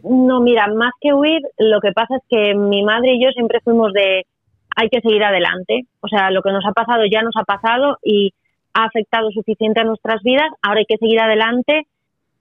No, 0.04 0.40
mira, 0.40 0.68
más 0.68 0.92
que 1.00 1.12
huir, 1.12 1.40
lo 1.58 1.80
que 1.80 1.90
pasa 1.92 2.16
es 2.16 2.22
que 2.28 2.54
mi 2.54 2.84
madre 2.84 3.14
y 3.14 3.24
yo 3.24 3.30
siempre 3.30 3.58
fuimos 3.64 3.92
de 3.92 4.24
hay 4.76 4.88
que 4.88 5.00
seguir 5.00 5.22
adelante. 5.22 5.86
O 6.00 6.08
sea, 6.08 6.30
lo 6.30 6.42
que 6.42 6.52
nos 6.52 6.64
ha 6.66 6.72
pasado 6.72 7.02
ya 7.10 7.22
nos 7.22 7.36
ha 7.36 7.44
pasado 7.44 7.98
y 8.02 8.32
ha 8.74 8.84
afectado 8.84 9.30
suficiente 9.30 9.80
a 9.80 9.84
nuestras 9.84 10.22
vidas, 10.22 10.50
ahora 10.62 10.80
hay 10.80 10.86
que 10.86 10.98
seguir 10.98 11.20
adelante 11.20 11.86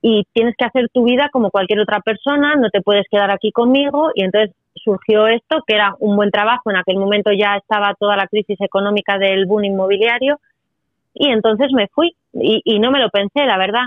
y 0.02 0.26
tienes 0.34 0.56
que 0.58 0.66
hacer 0.66 0.89
tu 0.92 1.04
vida 1.04 1.30
como 1.32 1.52
cualquier 1.52 1.80
otra 1.80 2.02
persona, 2.02 2.56
no 2.56 2.70
te 2.70 2.82
puedes 2.82 3.06
quedar 3.10 3.32
aquí 3.32 3.52
conmigo 3.52 4.10
y 4.16 4.24
entonces 4.24 4.56
surgió 4.84 5.28
esto, 5.28 5.63
que 5.65 5.76
era 5.76 5.96
un 6.00 6.15
buen 6.15 6.32
trabajo. 6.32 6.69
En 6.69 6.78
aquel 6.78 6.98
momento 6.98 7.32
ya 7.32 7.56
estaba 7.56 7.96
toda 8.00 8.15
la 8.15 8.28
crisis 8.28 8.60
económica 8.62 9.17
del 9.17 9.46
boom 9.46 9.65
inmobiliario 9.65 10.39
y 11.13 11.30
entonces 11.30 11.72
me 11.74 11.88
fui 11.88 12.15
y, 12.34 12.80
no 12.80 12.91
me 12.91 13.00
lo 13.00 13.10
pensé, 13.10 13.46
la 13.46 13.58
verdad. 13.58 13.86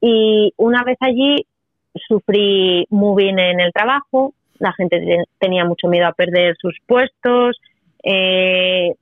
Y 0.00 0.52
una 0.56 0.82
vez 0.82 0.98
allí 1.00 1.46
sufrí 2.08 2.86
moving 2.90 3.38
en 3.38 3.60
el 3.60 3.72
trabajo, 3.72 4.34
la 4.58 4.72
gente 4.72 5.24
tenía 5.38 5.64
mucho 5.64 5.88
miedo 5.88 6.06
a 6.06 6.12
perder 6.12 6.56
sus 6.60 6.76
puestos, 6.86 7.60
eh, 8.02 8.94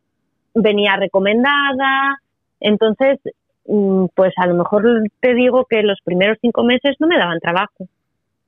venía 0.54 0.96
recomendada, 0.96 2.20
entonces, 2.60 3.20
mm, 3.66 4.06
pues 4.14 4.32
a 4.36 4.46
lo 4.46 4.54
mejor 4.54 4.84
te 5.20 5.34
digo 5.34 5.64
que 5.64 5.82
los 5.82 6.00
primeros 6.02 6.38
cinco 6.40 6.64
meses 6.64 6.96
no 6.98 7.06
me 7.06 7.18
daban 7.18 7.40
trabajo 7.40 7.88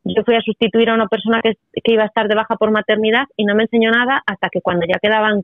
yo 0.05 0.23
fui 0.25 0.35
a 0.35 0.41
sustituir 0.41 0.91
a 0.91 0.95
una 0.95 1.07
persona 1.07 1.41
que, 1.43 1.55
iba 1.85 2.03
a 2.03 2.07
estar 2.07 2.29
de 2.29 2.35
baja 2.35 2.57
por 2.57 2.71
maternidad 2.71 3.25
y 3.37 3.45
no 3.45 3.55
me 3.55 3.65
enseñó 3.65 3.91
nada 3.91 4.23
hasta 4.27 4.49
que 4.49 4.61
cuando 4.61 4.87
ya 4.87 4.99
quedaban 5.01 5.43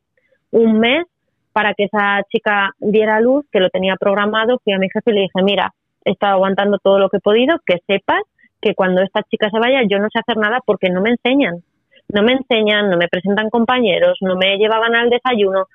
un 0.51 0.79
mes 0.79 1.05
para 1.53 1.75
que 1.75 1.85
esa 1.85 2.23
chica 2.31 2.71
diera 2.79 3.21
luz, 3.21 3.47
que 3.51 3.61
lo 3.61 3.71
tenía 3.71 3.97
programado, 3.97 4.61
fui 4.63 4.73
a 4.73 4.79
mi 4.79 4.89
jefe 4.91 5.11
y 5.11 5.15
le 5.15 5.21
dije, 5.23 5.43
mira, 5.43 5.73
he 6.05 6.13
estado 6.13 6.35
aguantando 6.35 6.79
todo 6.79 6.99
lo 6.99 7.09
que 7.09 7.19
he 7.19 7.21
podido, 7.21 7.59
que 7.67 7.79
sepas 7.87 8.23
que 8.61 8.75
cuando 8.75 9.03
esta 9.03 9.23
chica 9.23 9.51
se 9.51 9.59
vaya 9.59 9.83
yo 9.89 9.99
no 9.99 10.09
sé 10.13 10.19
hacer 10.21 10.37
nada 10.37 10.61
porque 10.65 10.91
no 10.91 11.01
me 11.01 11.11
enseñan. 11.11 11.63
No 12.09 12.23
me 12.23 12.33
enseñan, 12.33 12.89
no 12.89 12.97
me 12.97 13.09
presentan 13.09 13.51
compañeros, 13.51 14.19
no 14.21 14.37
me 14.37 14.57
llevaban 14.59 14.95
al 14.95 15.11
desayuno. 15.11 15.67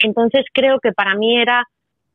Entonces 0.00 0.46
creo 0.52 0.80
que 0.80 0.92
para 0.92 1.14
mí 1.14 1.38
era 1.38 1.64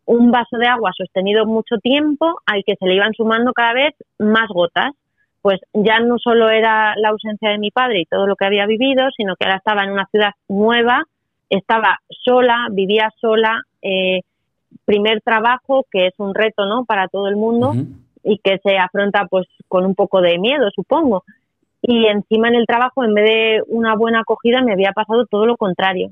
un 0.06 0.32
vaso 0.32 0.58
de 0.58 0.68
agua 0.68 0.92
sostenido 0.98 1.46
mucho 1.46 1.78
tiempo 1.78 2.39
al 2.46 2.63
que 2.65 2.76
se 2.76 2.88
le 2.88 2.96
iban 2.96 3.13
sumando 3.13 3.54
cada 3.54 3.74
vez 3.74 3.94
más 4.18 4.48
gotas 4.50 4.92
pues 5.41 5.60
ya 5.73 5.99
no 5.99 6.17
solo 6.17 6.49
era 6.49 6.95
la 6.97 7.10
ausencia 7.10 7.49
de 7.49 7.58
mi 7.58 7.71
padre 7.71 8.02
y 8.02 8.06
todo 8.06 8.28
lo 8.28 8.36
que 8.36 8.45
había 8.45 8.65
vivido, 8.65 9.08
sino 9.15 9.36
que 9.36 9.45
ahora 9.45 9.58
estaba 9.58 9.84
en 9.84 9.91
una 9.91 10.06
ciudad 10.08 10.32
nueva, 10.47 11.04
estaba 11.49 11.99
sola, 12.10 12.67
vivía 12.71 13.12
sola, 13.19 13.62
eh, 13.82 14.21
primer 14.86 15.21
trabajo, 15.21 15.86
que 15.91 16.08
es 16.08 16.13
un 16.17 16.34
reto, 16.34 16.65
¿no? 16.65 16.86
Para 16.86 17.08
todo 17.08 17.28
el 17.28 17.36
mundo 17.36 17.73
y 18.23 18.38
que 18.39 18.60
se 18.60 18.78
afronta 18.78 19.25
pues 19.30 19.47
con 19.67 19.86
un 19.86 19.95
poco 19.95 20.21
de 20.21 20.38
miedo, 20.38 20.69
supongo. 20.75 21.23
Y 21.82 22.08
encima 22.08 22.49
en 22.49 22.56
el 22.56 22.65
trabajo, 22.65 23.04
en 23.04 23.13
vez 23.13 23.25
de 23.25 23.62
una 23.67 23.95
buena 23.95 24.21
acogida, 24.21 24.62
me 24.62 24.73
había 24.73 24.91
pasado 24.91 25.25
todo 25.25 25.45
lo 25.45 25.58
contrario. 25.58 26.10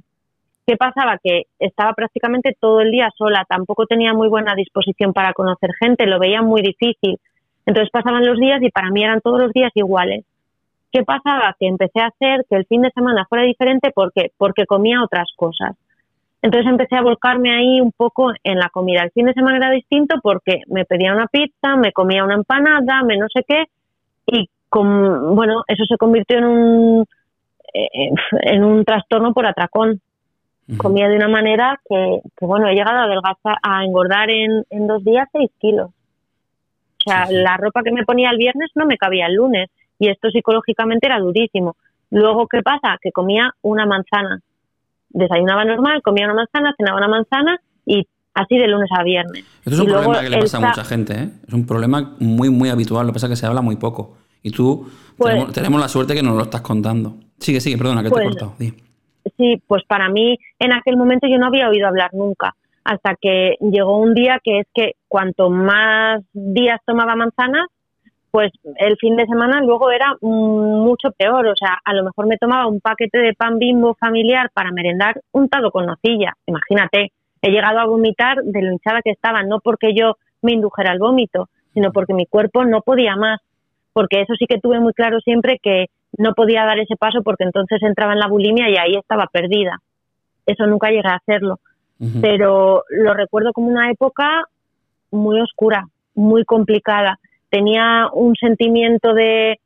¿Qué 0.65 0.77
pasaba? 0.77 1.17
Que 1.21 1.43
estaba 1.59 1.93
prácticamente 1.93 2.55
todo 2.59 2.81
el 2.81 2.91
día 2.91 3.09
sola, 3.17 3.45
tampoco 3.47 3.85
tenía 3.85 4.13
muy 4.13 4.27
buena 4.27 4.53
disposición 4.55 5.13
para 5.13 5.33
conocer 5.33 5.71
gente, 5.79 6.05
lo 6.05 6.19
veía 6.19 6.41
muy 6.41 6.61
difícil 6.61 7.19
entonces 7.67 7.91
pasaban 7.91 8.25
los 8.25 8.39
días 8.39 8.61
y 8.63 8.71
para 8.71 8.89
mí 8.89 9.03
eran 9.03 9.19
todos 9.19 9.41
los 9.41 9.51
días 9.51 9.71
iguales. 9.75 10.23
¿Qué 10.89 11.03
pasaba? 11.03 11.53
Que 11.59 11.67
empecé 11.67 11.99
a 11.99 12.07
hacer 12.07 12.45
que 12.49 12.55
el 12.55 12.65
fin 12.65 12.81
de 12.81 12.91
semana 12.91 13.25
fuera 13.27 13.43
diferente 13.43 13.91
¿por 13.91 14.13
qué? 14.13 14.31
porque 14.37 14.65
comía 14.65 15.03
otras 15.03 15.27
cosas. 15.35 15.75
Entonces 16.41 16.71
empecé 16.71 16.95
a 16.95 17.01
volcarme 17.01 17.53
ahí 17.53 17.81
un 17.81 17.91
poco 17.91 18.31
en 18.41 18.57
la 18.57 18.69
comida. 18.69 19.03
El 19.03 19.11
fin 19.11 19.25
de 19.25 19.33
semana 19.33 19.57
era 19.57 19.71
distinto 19.71 20.15
porque 20.23 20.61
me 20.67 20.85
pedía 20.85 21.13
una 21.13 21.27
pizza, 21.27 21.75
me 21.75 21.91
comía 21.91 22.23
una 22.23 22.35
empanada, 22.35 23.03
me 23.03 23.17
no 23.17 23.27
sé 23.27 23.43
qué, 23.45 23.65
y 24.25 24.49
con, 24.69 25.35
bueno, 25.35 25.63
eso 25.67 25.83
se 25.83 25.97
convirtió 25.97 26.37
en 26.37 26.45
un, 26.45 27.05
eh, 27.73 28.11
en 28.43 28.63
un 28.63 28.85
trastorno 28.85 29.33
por 29.33 29.45
atracón. 29.45 29.99
Comía 30.77 31.09
de 31.09 31.15
una 31.15 31.29
manera 31.29 31.79
que, 31.87 32.19
bueno, 32.41 32.67
he 32.67 32.75
llegado 32.75 32.97
a 32.99 33.03
adelgazar, 33.03 33.57
a 33.63 33.83
engordar 33.83 34.29
en, 34.29 34.63
en 34.69 34.87
dos 34.87 35.03
días 35.03 35.27
seis 35.33 35.49
kilos. 35.59 35.91
O 37.07 37.09
sea, 37.09 37.25
la 37.29 37.55
ropa 37.55 37.83
que 37.83 37.91
me 37.91 38.03
ponía 38.03 38.29
el 38.31 38.37
viernes 38.37 38.69
no 38.75 38.85
me 38.85 38.97
cabía 38.97 39.27
el 39.27 39.35
lunes 39.35 39.69
y 39.97 40.09
esto 40.09 40.29
psicológicamente 40.29 41.07
era 41.07 41.19
durísimo. 41.19 41.77
Luego, 42.11 42.47
¿qué 42.47 42.61
pasa? 42.61 42.97
Que 43.01 43.13
comía 43.13 43.53
una 43.61 43.85
manzana. 43.85 44.41
Desayunaba 45.09 45.63
normal, 45.63 46.01
comía 46.01 46.25
una 46.25 46.35
manzana, 46.35 46.73
cenaba 46.75 46.97
una 46.97 47.07
manzana 47.07 47.61
y 47.85 48.05
así 48.33 48.57
de 48.57 48.67
lunes 48.67 48.89
a 48.91 49.03
viernes. 49.03 49.45
Esto 49.59 49.69
es 49.69 49.79
un 49.79 49.87
problema 49.87 50.19
que 50.19 50.29
le 50.29 50.39
pasa 50.39 50.57
a 50.57 50.67
mucha 50.67 50.83
gente, 50.83 51.13
¿eh? 51.13 51.29
Es 51.47 51.53
un 51.53 51.65
problema 51.65 52.15
muy, 52.19 52.49
muy 52.49 52.69
habitual, 52.69 53.07
lo 53.07 53.13
que 53.13 53.15
pasa 53.15 53.27
es 53.27 53.31
que 53.31 53.35
se 53.37 53.45
habla 53.45 53.61
muy 53.61 53.77
poco. 53.77 54.17
Y 54.43 54.51
tú, 54.51 54.89
pues 55.17 55.53
tenemos, 55.53 55.79
la 55.79 55.87
suerte 55.87 56.13
que 56.13 56.23
nos 56.23 56.35
lo 56.35 56.43
estás 56.43 56.61
contando. 56.61 57.15
Sigue, 57.39 57.61
sigue, 57.61 57.77
perdona, 57.77 58.03
que 58.03 58.09
te 58.09 58.15
he 58.19 58.23
pues 58.23 58.35
cortado. 58.35 58.55
Sí, 59.37 59.61
pues 59.65 59.83
para 59.87 60.09
mí 60.09 60.37
en 60.59 60.73
aquel 60.73 60.97
momento 60.97 61.25
yo 61.27 61.37
no 61.37 61.47
había 61.47 61.69
oído 61.69 61.87
hablar 61.87 62.13
nunca 62.13 62.53
hasta 62.87 63.15
que 63.19 63.57
llegó 63.59 63.97
un 63.97 64.13
día 64.13 64.39
que 64.41 64.59
es 64.59 64.67
que 64.73 64.93
cuanto 65.09 65.49
más 65.49 66.23
días 66.31 66.79
tomaba 66.85 67.17
manzanas, 67.17 67.67
pues 68.31 68.49
el 68.77 68.95
fin 68.95 69.17
de 69.17 69.25
semana 69.25 69.59
luego 69.59 69.91
era 69.91 70.15
mucho 70.21 71.11
peor. 71.11 71.47
O 71.47 71.55
sea, 71.57 71.79
a 71.83 71.93
lo 71.93 72.05
mejor 72.05 72.27
me 72.27 72.37
tomaba 72.37 72.65
un 72.65 72.79
paquete 72.79 73.17
de 73.17 73.33
pan 73.33 73.59
bimbo 73.59 73.93
familiar 73.95 74.51
para 74.53 74.71
merendar 74.71 75.19
untado 75.33 75.69
con 75.69 75.85
nocilla. 75.85 76.37
Imagínate, 76.45 77.11
he 77.41 77.51
llegado 77.51 77.79
a 77.79 77.85
vomitar 77.85 78.37
de 78.41 78.61
lo 78.61 78.71
hinchada 78.71 79.01
que 79.01 79.11
estaba, 79.11 79.43
no 79.43 79.59
porque 79.59 79.93
yo 79.93 80.15
me 80.41 80.53
indujera 80.53 80.91
al 80.91 80.99
vómito, 80.99 81.49
sino 81.73 81.91
porque 81.91 82.13
mi 82.13 82.25
cuerpo 82.25 82.63
no 82.63 82.83
podía 82.83 83.17
más. 83.17 83.41
Porque 83.91 84.21
eso 84.21 84.33
sí 84.39 84.45
que 84.47 84.61
tuve 84.61 84.79
muy 84.79 84.93
claro 84.93 85.19
siempre 85.19 85.59
que 85.61 85.87
no 86.17 86.33
podía 86.35 86.63
dar 86.63 86.79
ese 86.79 86.95
paso 86.95 87.21
porque 87.21 87.43
entonces 87.43 87.83
entraba 87.83 88.13
en 88.13 88.19
la 88.19 88.29
bulimia 88.29 88.69
y 88.69 88.77
ahí 88.77 88.95
estaba 88.95 89.27
perdida. 89.29 89.79
Eso 90.45 90.65
nunca 90.67 90.87
llegué 90.87 91.09
a 91.09 91.15
hacerlo 91.15 91.59
pero 92.21 92.83
lo 92.89 93.13
recuerdo 93.13 93.53
como 93.53 93.67
una 93.67 93.89
época 93.89 94.43
muy 95.11 95.41
oscura, 95.41 95.87
muy 96.15 96.45
complicada. 96.45 97.19
Tenía 97.49 98.07
un 98.13 98.35
sentimiento 98.35 99.13
de, 99.13 99.59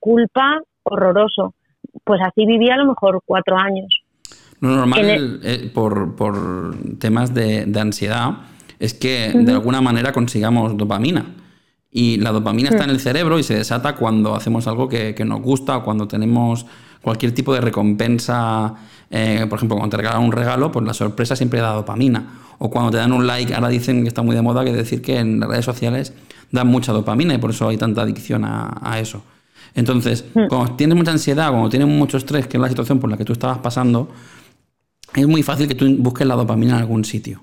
culpa 0.00 0.60
horroroso. 0.82 1.54
Pues 2.04 2.20
así 2.24 2.46
vivía 2.46 2.74
a 2.74 2.78
lo 2.78 2.86
mejor 2.86 3.20
cuatro 3.24 3.56
años. 3.56 4.02
Lo 4.60 4.70
normal 4.70 5.40
eh, 5.44 5.70
por, 5.72 6.16
temas 6.98 7.32
de, 7.34 7.70
ansiedad 7.78 8.30
es 8.78 8.94
que 8.94 9.32
de 9.34 9.52
alguna 9.52 9.80
manera 9.80 10.12
consigamos 10.12 10.76
dopamina. 10.76 11.34
Y 11.90 12.18
la 12.18 12.32
dopamina 12.32 12.68
está 12.68 12.84
en 12.84 12.90
el 12.90 13.00
cerebro 13.00 13.38
y 13.38 13.42
se 13.42 13.54
desata 13.54 13.96
cuando 13.96 14.34
hacemos 14.34 14.66
algo 14.66 14.88
que, 14.88 15.14
que 15.14 15.24
nos 15.24 15.40
gusta 15.40 15.78
o 15.78 15.84
cuando 15.84 16.06
tenemos 16.06 16.66
cualquier 17.02 17.32
tipo 17.32 17.54
de 17.54 17.60
recompensa, 17.60 18.74
eh, 19.10 19.46
por 19.48 19.58
ejemplo, 19.58 19.76
cuando 19.76 19.96
te 19.96 19.98
regalan 19.98 20.22
un 20.22 20.32
regalo, 20.32 20.70
pues 20.70 20.84
la 20.84 20.94
sorpresa 20.94 21.36
siempre 21.36 21.60
da 21.60 21.72
dopamina. 21.72 22.40
O 22.58 22.70
cuando 22.70 22.90
te 22.90 22.96
dan 22.96 23.12
un 23.12 23.26
like, 23.26 23.54
ahora 23.54 23.68
dicen 23.68 24.02
que 24.02 24.08
está 24.08 24.22
muy 24.22 24.34
de 24.34 24.42
moda 24.42 24.64
que 24.64 24.72
decir 24.72 25.00
que 25.00 25.18
en 25.18 25.40
las 25.40 25.48
redes 25.48 25.64
sociales 25.64 26.12
dan 26.50 26.66
mucha 26.66 26.92
dopamina 26.92 27.34
y 27.34 27.38
por 27.38 27.50
eso 27.50 27.68
hay 27.68 27.76
tanta 27.76 28.02
adicción 28.02 28.44
a, 28.44 28.98
eso. 28.98 29.22
Entonces, 29.74 30.24
hmm. 30.34 30.46
cuando 30.48 30.74
tienes 30.74 30.96
mucha 30.96 31.12
ansiedad, 31.12 31.50
cuando 31.50 31.68
tienes 31.68 31.88
mucho 31.88 32.16
estrés, 32.16 32.46
que 32.46 32.56
es 32.56 32.60
la 32.60 32.68
situación 32.68 32.98
por 32.98 33.10
la 33.10 33.16
que 33.16 33.24
tú 33.24 33.32
estabas 33.32 33.58
pasando, 33.58 34.08
es 35.14 35.26
muy 35.26 35.42
fácil 35.42 35.68
que 35.68 35.74
tú 35.74 35.86
busques 35.98 36.26
la 36.26 36.34
dopamina 36.34 36.74
en 36.74 36.78
algún 36.80 37.04
sitio. 37.04 37.42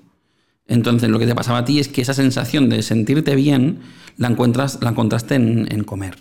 Entonces, 0.68 1.08
lo 1.10 1.18
que 1.18 1.26
te 1.26 1.34
pasaba 1.34 1.58
a 1.58 1.64
ti 1.64 1.78
es 1.78 1.88
que 1.88 2.02
esa 2.02 2.14
sensación 2.14 2.68
de 2.68 2.82
sentirte 2.82 3.34
bien 3.36 3.80
la, 4.16 4.28
encuentras, 4.28 4.78
la 4.82 4.90
encontraste 4.90 5.36
en, 5.36 5.84
comer. 5.84 6.16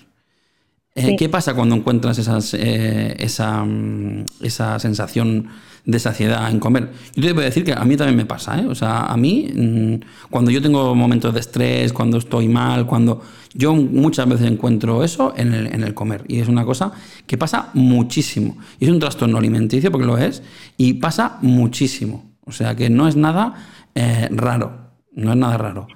¿Qué 0.96 1.28
pasa 1.28 1.54
cuando 1.54 1.76
encuentras 1.76 2.18
esas, 2.20 2.54
eh, 2.54 3.18
esa, 3.20 3.66
mm, 3.66 4.26
esa, 4.40 4.80
sensación 4.80 5.50
de 5.84 6.00
saciedad 6.00 6.50
en 6.50 6.62
comer? 6.62 6.90
Yo 7.16 7.24
te 7.28 7.34
voy 7.34 7.44
a 7.44 7.48
decir 7.48 7.66
que 7.66 7.74
a 7.74 7.84
mí 7.84 7.98
también 7.98 8.16
me 8.16 8.26
pasa. 8.26 8.58
¿eh? 8.58 8.66
O 8.66 8.76
sea, 8.76 9.02
a 9.02 9.18
mí, 9.18 9.52
mm, 9.54 9.96
cuando 10.30 10.52
yo 10.52 10.62
tengo 10.62 10.96
momentos 10.96 11.34
de 11.34 11.42
estrés, 11.42 11.92
cuando 11.92 12.18
estoy 12.18 12.48
mal, 12.48 12.86
cuando 12.86 13.22
yo 13.54 13.76
muchas 13.76 14.30
veces 14.30 14.50
encuentro 14.50 15.04
eso 15.04 15.34
en 15.36 15.54
el, 15.54 15.68
en 15.68 15.84
el 15.84 15.94
comer. 15.94 16.24
Y 16.30 16.40
es 16.40 16.48
una 16.48 16.64
cosa 16.64 16.94
que 17.28 17.38
pasa 17.38 17.72
muchísimo. 17.74 18.58
Y 18.80 18.86
es 18.86 18.92
un 18.92 19.00
trastorno 19.00 19.38
alimenticio, 19.38 19.92
porque 19.92 20.08
lo 20.08 20.18
es, 20.18 20.44
y 20.78 20.94
pasa 20.94 21.40
muchísimo. 21.42 22.24
O 22.46 22.54
sea, 22.54 22.74
que 22.74 22.90
no 22.90 23.10
es 23.10 23.18
nada 23.18 23.54
eh, 23.96 24.30
raro, 24.32 24.92
no 25.14 25.32
es 25.32 25.38
nada 25.38 25.58
raro. 25.58 25.88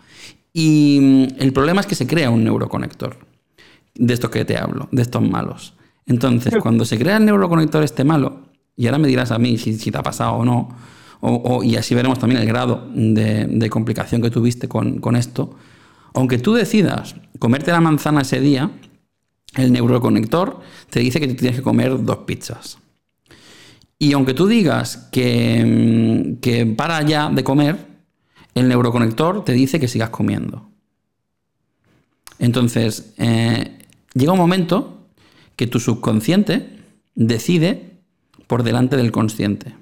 Y 0.51 0.99
mm, 1.01 1.41
el 1.41 1.53
problema 1.53 1.79
es 1.79 1.87
que 1.87 1.95
se 1.95 2.05
crea 2.05 2.29
un 2.29 2.43
neuroconector, 2.43 3.28
de 3.99 4.13
esto 4.13 4.31
que 4.31 4.45
te 4.45 4.57
hablo, 4.57 4.87
de 4.91 5.01
estos 5.01 5.21
malos. 5.21 5.73
Entonces, 6.05 6.55
cuando 6.61 6.85
se 6.85 6.97
crea 6.97 7.17
el 7.17 7.25
neuroconector 7.25 7.83
este 7.83 8.03
malo, 8.03 8.49
y 8.75 8.87
ahora 8.87 8.97
me 8.97 9.07
dirás 9.07 9.31
a 9.31 9.37
mí 9.37 9.57
si, 9.57 9.75
te 9.77 9.97
ha 9.97 10.01
pasado 10.01 10.33
o 10.33 10.45
no, 10.45 10.69
o, 11.21 11.61
y 11.63 11.75
así 11.75 11.93
veremos 11.93 12.17
también 12.17 12.41
el 12.41 12.47
grado 12.47 12.87
de, 12.95 13.69
complicación 13.69 14.21
que 14.21 14.31
tuviste 14.31 14.67
con, 14.67 14.99
con, 14.99 15.15
esto, 15.15 15.55
aunque 16.13 16.37
tú 16.37 16.53
decidas 16.53 17.15
comerte 17.37 17.71
la 17.71 17.81
manzana 17.81 18.21
ese 18.21 18.39
día, 18.39 18.71
el 19.55 19.71
neuroconector 19.73 20.61
te 20.89 21.01
dice 21.01 21.19
que 21.19 21.27
te 21.27 21.35
tienes 21.35 21.57
que 21.57 21.63
comer 21.63 22.03
dos 22.03 22.19
pizzas. 22.19 22.77
Y 23.99 24.13
aunque 24.13 24.33
tú 24.33 24.47
digas 24.47 25.09
que, 25.11 26.37
que 26.41 26.65
para 26.65 27.01
ya 27.01 27.29
de 27.29 27.43
comer, 27.43 27.85
el 28.55 28.69
neuroconector 28.69 29.43
te 29.43 29.51
dice 29.51 29.79
que 29.79 29.89
sigas 29.89 30.09
comiendo. 30.09 30.69
Entonces, 32.39 33.13
eh, 33.17 33.78
llega 34.13 34.31
un 34.31 34.39
momento 34.39 35.07
que 35.55 35.67
tu 35.67 35.79
subconsciente 35.79 36.69
decide 37.15 37.97
por 38.47 38.63
delante 38.63 38.97
del 38.97 39.11
consciente. 39.11 39.75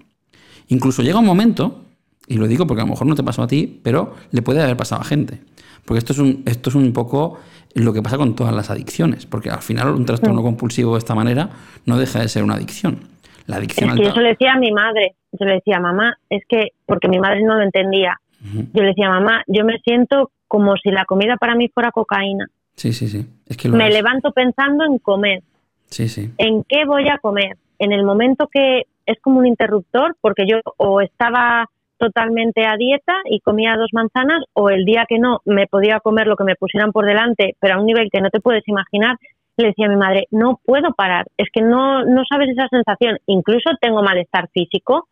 Incluso 0.67 1.01
llega 1.01 1.19
un 1.19 1.25
momento, 1.25 1.85
y 2.27 2.37
lo 2.37 2.47
digo 2.47 2.67
porque 2.67 2.81
a 2.81 2.85
lo 2.85 2.91
mejor 2.91 3.07
no 3.07 3.15
te 3.15 3.23
pasó 3.23 3.43
a 3.43 3.47
ti, 3.47 3.79
pero 3.83 4.15
le 4.31 4.41
puede 4.41 4.61
haber 4.61 4.75
pasado 4.75 5.01
a 5.01 5.05
gente. 5.05 5.39
Porque 5.85 5.99
esto 5.99 6.13
es 6.13 6.19
un, 6.19 6.43
esto 6.45 6.69
es 6.69 6.75
un 6.75 6.91
poco 6.91 7.39
lo 7.73 7.93
que 7.93 8.01
pasa 8.01 8.17
con 8.17 8.35
todas 8.35 8.53
las 8.53 8.69
adicciones. 8.69 9.25
Porque 9.25 9.49
al 9.49 9.61
final 9.61 9.91
un 9.91 10.05
trastorno 10.05 10.41
compulsivo 10.41 10.93
de 10.93 10.99
esta 10.99 11.15
manera 11.15 11.49
no 11.85 11.97
deja 11.97 12.19
de 12.19 12.27
ser 12.27 12.43
una 12.43 12.55
adicción. 12.55 12.99
La 13.45 13.55
adicción 13.55 13.91
es 13.91 13.95
que 13.95 14.15
yo 14.15 14.21
decía 14.21 14.53
a 14.53 14.59
mi 14.59 14.71
madre, 14.71 15.15
yo 15.31 15.45
le 15.45 15.53
decía, 15.53 15.79
mamá, 15.79 16.17
es 16.29 16.43
que, 16.49 16.71
porque 16.85 17.07
mi 17.07 17.19
madre 17.19 17.43
no 17.43 17.55
lo 17.55 17.63
entendía, 17.63 18.19
yo 18.41 18.81
le 18.81 18.89
decía, 18.89 19.09
mamá, 19.09 19.43
yo 19.47 19.63
me 19.63 19.79
siento 19.79 20.31
como 20.49 20.75
si 20.75 20.91
la 20.91 21.05
comida 21.05 21.37
para 21.37 21.55
mí 21.55 21.69
fuera 21.69 21.91
cocaína. 21.91 22.47
Sí, 22.77 22.93
sí, 22.93 23.07
sí. 23.07 23.25
me 23.69 23.89
levanto 23.89 24.31
pensando 24.31 24.85
en 24.85 24.99
comer. 24.99 25.41
Sí, 25.89 26.07
sí. 26.07 26.31
¿En 26.37 26.63
qué 26.63 26.85
voy 26.85 27.09
a 27.09 27.17
comer? 27.17 27.57
En 27.79 27.91
el 27.91 28.03
momento 28.03 28.47
que 28.47 28.83
es 29.05 29.19
como 29.21 29.39
un 29.39 29.47
interruptor, 29.47 30.15
porque 30.21 30.45
yo 30.47 30.59
o 30.77 31.01
estaba 31.01 31.65
totalmente 31.97 32.65
a 32.65 32.77
dieta 32.77 33.15
y 33.25 33.39
comía 33.39 33.75
dos 33.75 33.89
manzanas, 33.93 34.43
o 34.53 34.69
el 34.69 34.85
día 34.85 35.05
que 35.09 35.17
no 35.17 35.41
me 35.45 35.65
podía 35.65 35.99
comer 35.99 36.27
lo 36.27 36.35
que 36.35 36.43
me 36.43 36.55
pusieran 36.55 36.91
por 36.91 37.05
delante, 37.05 37.55
pero 37.59 37.75
a 37.75 37.79
un 37.79 37.87
nivel 37.87 38.09
que 38.11 38.21
no 38.21 38.29
te 38.29 38.39
puedes 38.39 38.67
imaginar, 38.67 39.17
le 39.57 39.69
decía 39.69 39.87
a 39.87 39.89
mi 39.89 39.95
madre, 39.95 40.27
no 40.29 40.59
puedo 40.63 40.93
parar, 40.93 41.25
es 41.35 41.47
que 41.51 41.61
no, 41.61 42.05
no 42.05 42.21
sabes 42.29 42.49
esa 42.49 42.67
sensación, 42.67 43.17
incluso 43.25 43.71
tengo 43.81 44.03
malestar 44.03 44.49
físico 44.53 45.07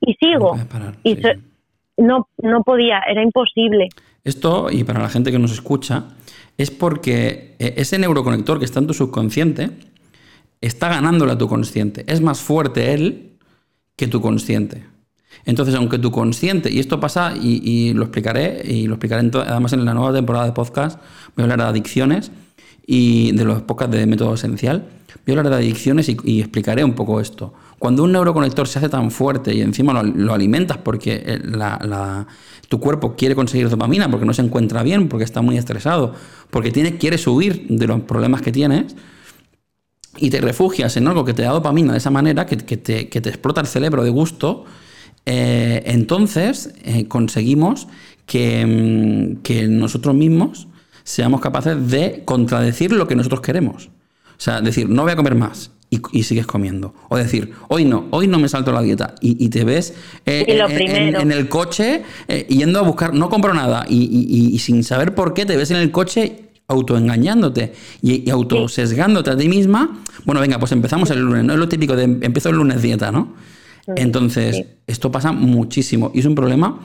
y 0.00 0.14
sigo. 0.20 0.54
y 1.02 1.18
no, 1.96 2.28
no 2.42 2.62
podía, 2.62 3.00
era 3.08 3.22
imposible. 3.22 3.88
Esto, 4.22 4.70
y 4.70 4.84
para 4.84 5.00
la 5.00 5.08
gente 5.08 5.30
que 5.30 5.38
nos 5.38 5.52
escucha, 5.52 6.04
es 6.58 6.70
porque 6.70 7.54
eh, 7.58 7.74
ese 7.76 7.98
neuroconector 7.98 8.58
que 8.58 8.64
está 8.64 8.80
en 8.80 8.86
tu 8.86 8.94
subconsciente 8.94 9.70
está 10.60 10.88
ganándole 10.88 11.32
a 11.32 11.38
tu 11.38 11.48
consciente. 11.48 12.04
Es 12.08 12.20
más 12.20 12.40
fuerte 12.40 12.94
él 12.94 13.38
que 13.96 14.08
tu 14.08 14.20
consciente. 14.20 14.84
Entonces, 15.44 15.74
aunque 15.74 15.98
tu 15.98 16.10
consciente, 16.10 16.72
y 16.72 16.78
esto 16.78 16.98
pasa, 16.98 17.34
y, 17.36 17.92
lo 17.92 18.02
explicaré, 18.04 18.62
y 18.64 18.86
lo 18.86 18.94
explicaré 18.94 19.30
además 19.46 19.72
en 19.74 19.84
la 19.84 19.94
nueva 19.94 20.12
temporada 20.12 20.46
de 20.46 20.52
podcast, 20.52 20.98
voy 21.36 21.42
a 21.42 21.44
hablar 21.44 21.58
de 21.58 21.64
adicciones 21.66 22.32
y 22.86 23.32
de 23.32 23.44
los 23.44 23.62
podcasts 23.62 23.94
de 23.94 24.06
método 24.06 24.34
esencial, 24.34 24.88
voy 25.24 25.36
a 25.36 25.38
hablar 25.38 25.52
de 25.52 25.64
adicciones 25.64 26.08
y 26.08 26.40
explicaré 26.40 26.82
un 26.84 26.94
poco 26.94 27.20
esto. 27.20 27.52
Cuando 27.78 28.04
un 28.04 28.12
neuroconector 28.12 28.66
se 28.68 28.78
hace 28.78 28.88
tan 28.88 29.10
fuerte 29.10 29.54
y 29.54 29.60
encima 29.60 30.02
lo, 30.02 30.32
alimentas 30.32 30.78
porque 30.78 31.22
eh, 31.26 31.40
tu 32.68 32.80
cuerpo 32.80 33.14
quiere 33.16 33.34
conseguir 33.34 33.68
dopamina, 33.68 34.10
porque 34.10 34.24
no 34.24 34.32
se 34.32 34.42
encuentra 34.42 34.82
bien, 34.82 35.08
porque 35.08 35.24
está 35.24 35.42
muy 35.42 35.58
estresado, 35.58 36.14
porque 36.50 36.70
tiene, 36.70 36.96
quieres 36.96 37.26
huir 37.26 37.66
de 37.68 37.86
los 37.86 38.00
problemas 38.02 38.40
que 38.40 38.50
tienes, 38.50 38.96
y 40.16 40.30
te 40.30 40.40
refugias 40.40 40.96
en 40.96 41.06
algo 41.06 41.26
que 41.26 41.34
te 41.34 41.42
da 41.42 41.50
dopamina 41.50 41.92
de 41.92 41.98
esa 41.98 42.10
manera, 42.10 42.46
que, 42.46 42.56
te, 42.56 43.00
explota 43.28 43.60
el 43.60 43.66
cerebro 43.66 44.02
de 44.02 44.10
gusto, 44.10 44.64
eh, 45.26 45.82
entonces 45.84 46.72
eh, 46.82 47.06
conseguimos 47.08 47.86
mm, 47.86 49.36
que 49.42 49.66
nosotros 49.68 50.14
mismos 50.14 50.68
seamos 51.04 51.42
capaces 51.42 51.90
de 51.90 52.22
contradecir 52.24 52.92
lo 52.92 53.06
que 53.06 53.16
nosotros 53.16 53.42
queremos. 53.42 53.90
O 54.30 54.40
sea, 54.40 54.62
decir, 54.62 54.88
no 54.88 55.02
voy 55.02 55.12
a 55.12 55.16
comer 55.16 55.34
más 55.34 55.75
y, 55.90 56.22
sigues 56.24 56.46
comiendo. 56.46 56.94
O 57.08 57.16
decir, 57.16 57.52
hoy 57.68 57.84
no, 57.84 58.06
hoy 58.10 58.26
no 58.26 58.38
me 58.38 58.48
salto 58.48 58.72
la 58.72 58.82
dieta. 58.82 59.14
Y, 59.20 59.48
te 59.48 59.64
ves 59.64 59.94
eh, 60.24 60.44
en, 60.48 61.32
el 61.32 61.48
coche 61.48 62.02
eh, 62.28 62.46
yendo 62.48 62.80
a 62.80 62.82
buscar, 62.82 63.14
no 63.14 63.28
compro 63.28 63.54
nada. 63.54 63.86
Y, 63.88 64.58
sin 64.58 64.82
saber 64.84 65.14
por 65.14 65.34
qué 65.34 65.46
te 65.46 65.56
ves 65.56 65.70
en 65.70 65.78
el 65.78 65.90
coche 65.90 66.42
autoengañándote 66.68 67.72
y, 68.02 68.28
autosesgándote 68.30 69.30
a 69.30 69.36
ti 69.36 69.48
misma. 69.48 70.02
Bueno, 70.24 70.40
venga, 70.40 70.58
pues 70.58 70.72
empezamos 70.72 71.10
el 71.10 71.20
lunes. 71.20 71.44
No 71.44 71.52
es 71.52 71.58
lo 71.58 71.68
típico 71.68 71.94
de 71.94 72.04
empiezo 72.04 72.50
el 72.50 72.56
lunes 72.56 72.82
dieta, 72.82 73.12
¿no? 73.12 73.34
Entonces, 73.94 74.64
esto 74.88 75.12
pasa 75.12 75.30
muchísimo 75.30 76.10
y 76.12 76.18
es 76.18 76.26
un 76.26 76.34
problema 76.34 76.80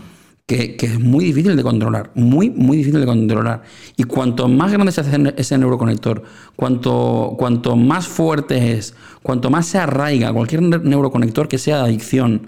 que, 0.46 0.76
es 0.80 1.00
muy 1.00 1.26
difícil 1.26 1.56
de 1.56 1.64
controlar, 1.64 2.12
muy, 2.16 2.50
muy 2.50 2.78
difícil 2.78 3.00
de 3.00 3.06
controlar. 3.06 3.64
Y 3.96 4.04
cuanto 4.04 4.48
más 4.48 4.72
grande 4.72 4.90
hace 4.90 5.34
ese 5.38 5.58
neuroconector, 5.58 6.24
cuanto, 6.56 7.36
cuanto 7.38 7.76
más 7.76 8.08
fuerte 8.08 8.74
es, 8.74 8.94
cuanto 9.24 9.50
más 9.50 9.68
se 9.68 9.78
arraiga 9.78 10.34
cualquier 10.34 10.62
neuroconector 10.62 11.48
que 11.48 11.58
sea 11.58 11.78
de 11.78 11.84
adicción, 11.84 12.48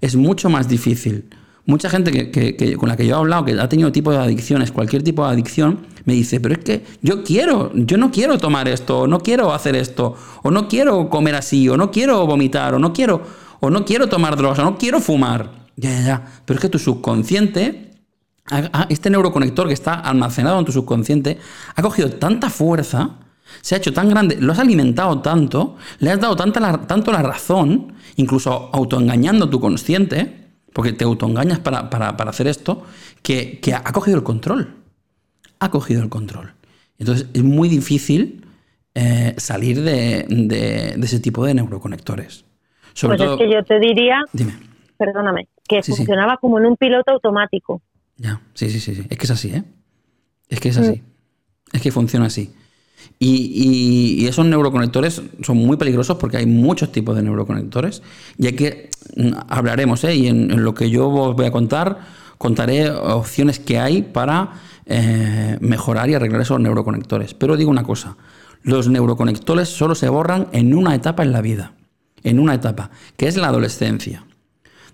es 0.00 0.16
mucho 0.16 0.50
más 0.50 0.68
difícil. 0.68 1.26
Mucha 1.66 1.90
gente 1.90 2.30
que, 2.30 2.76
con 2.76 2.88
la 2.88 2.96
que 2.96 3.06
yo 3.06 3.14
he 3.16 3.18
hablado, 3.18 3.44
que 3.44 3.52
ha 3.52 3.68
tenido 3.68 3.92
tipo 3.92 4.10
de 4.10 4.16
adicciones, 4.16 4.72
cualquier 4.72 5.02
tipo 5.02 5.26
de 5.26 5.32
adicción, 5.32 5.80
me 6.06 6.14
dice, 6.14 6.40
pero 6.40 6.54
es 6.54 6.64
que 6.64 6.82
yo 7.02 7.22
quiero, 7.22 7.70
yo 7.74 7.98
no 7.98 8.10
quiero 8.10 8.38
tomar 8.38 8.68
esto, 8.68 9.00
o 9.00 9.06
no 9.06 9.20
quiero 9.20 9.52
hacer 9.52 9.76
esto, 9.76 10.16
o 10.42 10.50
no 10.50 10.66
quiero 10.66 11.10
comer 11.10 11.34
así, 11.34 11.68
o 11.68 11.76
no 11.76 11.90
quiero 11.90 12.26
vomitar, 12.26 12.72
o 12.72 12.78
no 12.78 12.94
quiero, 12.94 13.20
o 13.60 13.68
no 13.68 13.84
quiero 13.84 14.08
tomar 14.08 14.36
drogas, 14.36 14.60
o 14.60 14.64
no 14.64 14.78
quiero 14.78 14.98
fumar. 14.98 15.57
Ya, 15.78 15.90
ya, 15.90 16.06
ya. 16.06 16.26
Pero 16.44 16.58
es 16.58 16.62
que 16.62 16.68
tu 16.68 16.78
subconsciente, 16.78 17.92
este 18.88 19.10
neuroconector 19.10 19.68
que 19.68 19.74
está 19.74 19.94
almacenado 19.94 20.58
en 20.58 20.64
tu 20.64 20.72
subconsciente, 20.72 21.38
ha 21.74 21.82
cogido 21.82 22.10
tanta 22.10 22.50
fuerza, 22.50 23.20
se 23.60 23.74
ha 23.74 23.78
hecho 23.78 23.92
tan 23.92 24.08
grande, 24.08 24.36
lo 24.40 24.52
has 24.52 24.58
alimentado 24.58 25.20
tanto, 25.20 25.76
le 26.00 26.10
has 26.10 26.20
dado 26.20 26.34
tanta 26.36 26.60
la, 26.60 26.78
tanto 26.86 27.12
la 27.12 27.22
razón, 27.22 27.94
incluso 28.16 28.70
autoengañando 28.72 29.48
tu 29.48 29.60
consciente, 29.60 30.48
porque 30.72 30.92
te 30.92 31.04
autoengañas 31.04 31.60
para, 31.60 31.88
para, 31.90 32.16
para 32.16 32.30
hacer 32.30 32.48
esto, 32.48 32.84
que, 33.22 33.60
ha 33.72 33.92
cogido 33.92 34.16
el 34.16 34.24
control. 34.24 34.74
Ha 35.60 35.70
cogido 35.70 36.02
el 36.02 36.08
control. 36.08 36.54
Entonces 36.98 37.28
es 37.32 37.42
muy 37.42 37.68
difícil 37.68 38.44
eh, 38.94 39.34
salir 39.36 39.82
de, 39.82 40.96
ese 41.00 41.20
tipo 41.20 41.44
de 41.44 41.54
neuroconectores. 41.54 42.44
Sobre 42.94 43.16
pues 43.16 43.30
es 43.30 43.36
que 43.36 43.52
yo 43.52 43.62
te 43.64 43.78
diría, 43.78 44.24
dime. 44.32 44.58
perdóname, 44.96 45.46
que 45.68 45.82
funcionaba 45.82 46.38
como 46.38 46.58
en 46.58 46.66
un 46.66 46.76
piloto 46.76 47.12
automático. 47.12 47.82
Ya, 48.16 48.40
sí, 48.54 48.70
sí, 48.70 48.80
sí, 48.80 49.04
Es 49.08 49.18
que 49.18 49.24
es 49.24 49.30
así, 49.30 49.50
¿eh? 49.50 49.64
Es 50.48 50.60
que 50.60 50.70
es 50.70 50.78
así. 50.78 51.02
Mm. 51.02 51.76
Es 51.76 51.82
que 51.82 51.92
funciona 51.92 52.26
así. 52.26 52.52
Y, 53.20 54.26
esos 54.26 54.44
neuroconectores 54.46 55.22
son 55.42 55.56
muy 55.56 55.76
peligrosos 55.76 56.16
porque 56.16 56.38
hay 56.38 56.46
muchos 56.46 56.90
tipos 56.90 57.14
de 57.14 57.22
neuroconectores. 57.22 58.02
Y 58.38 58.46
hay 58.46 58.54
que 58.54 58.90
mm, 59.16 59.30
hablaremos, 59.48 60.02
¿eh? 60.04 60.16
Y 60.16 60.26
en, 60.26 60.64
lo 60.64 60.74
que 60.74 60.90
yo 60.90 61.08
os 61.08 61.36
voy 61.36 61.46
a 61.46 61.50
contar, 61.52 62.00
contaré 62.38 62.90
opciones 62.90 63.60
que 63.60 63.78
hay 63.78 64.02
para 64.02 64.54
eh, 64.86 65.58
mejorar 65.60 66.08
y 66.10 66.14
arreglar 66.14 66.40
esos 66.40 66.60
neuroconectores. 66.60 67.34
Pero 67.34 67.56
digo 67.56 67.70
una 67.70 67.84
cosa: 67.84 68.16
los 68.62 68.88
neuroconectores 68.88 69.68
solo 69.68 69.94
se 69.94 70.08
borran 70.08 70.48
en 70.52 70.74
una 70.74 70.94
etapa 70.94 71.22
en 71.22 71.32
la 71.32 71.40
vida. 71.40 71.74
En 72.24 72.40
una 72.40 72.54
etapa, 72.54 72.90
que 73.16 73.28
es 73.28 73.36
la 73.36 73.46
adolescencia 73.46 74.24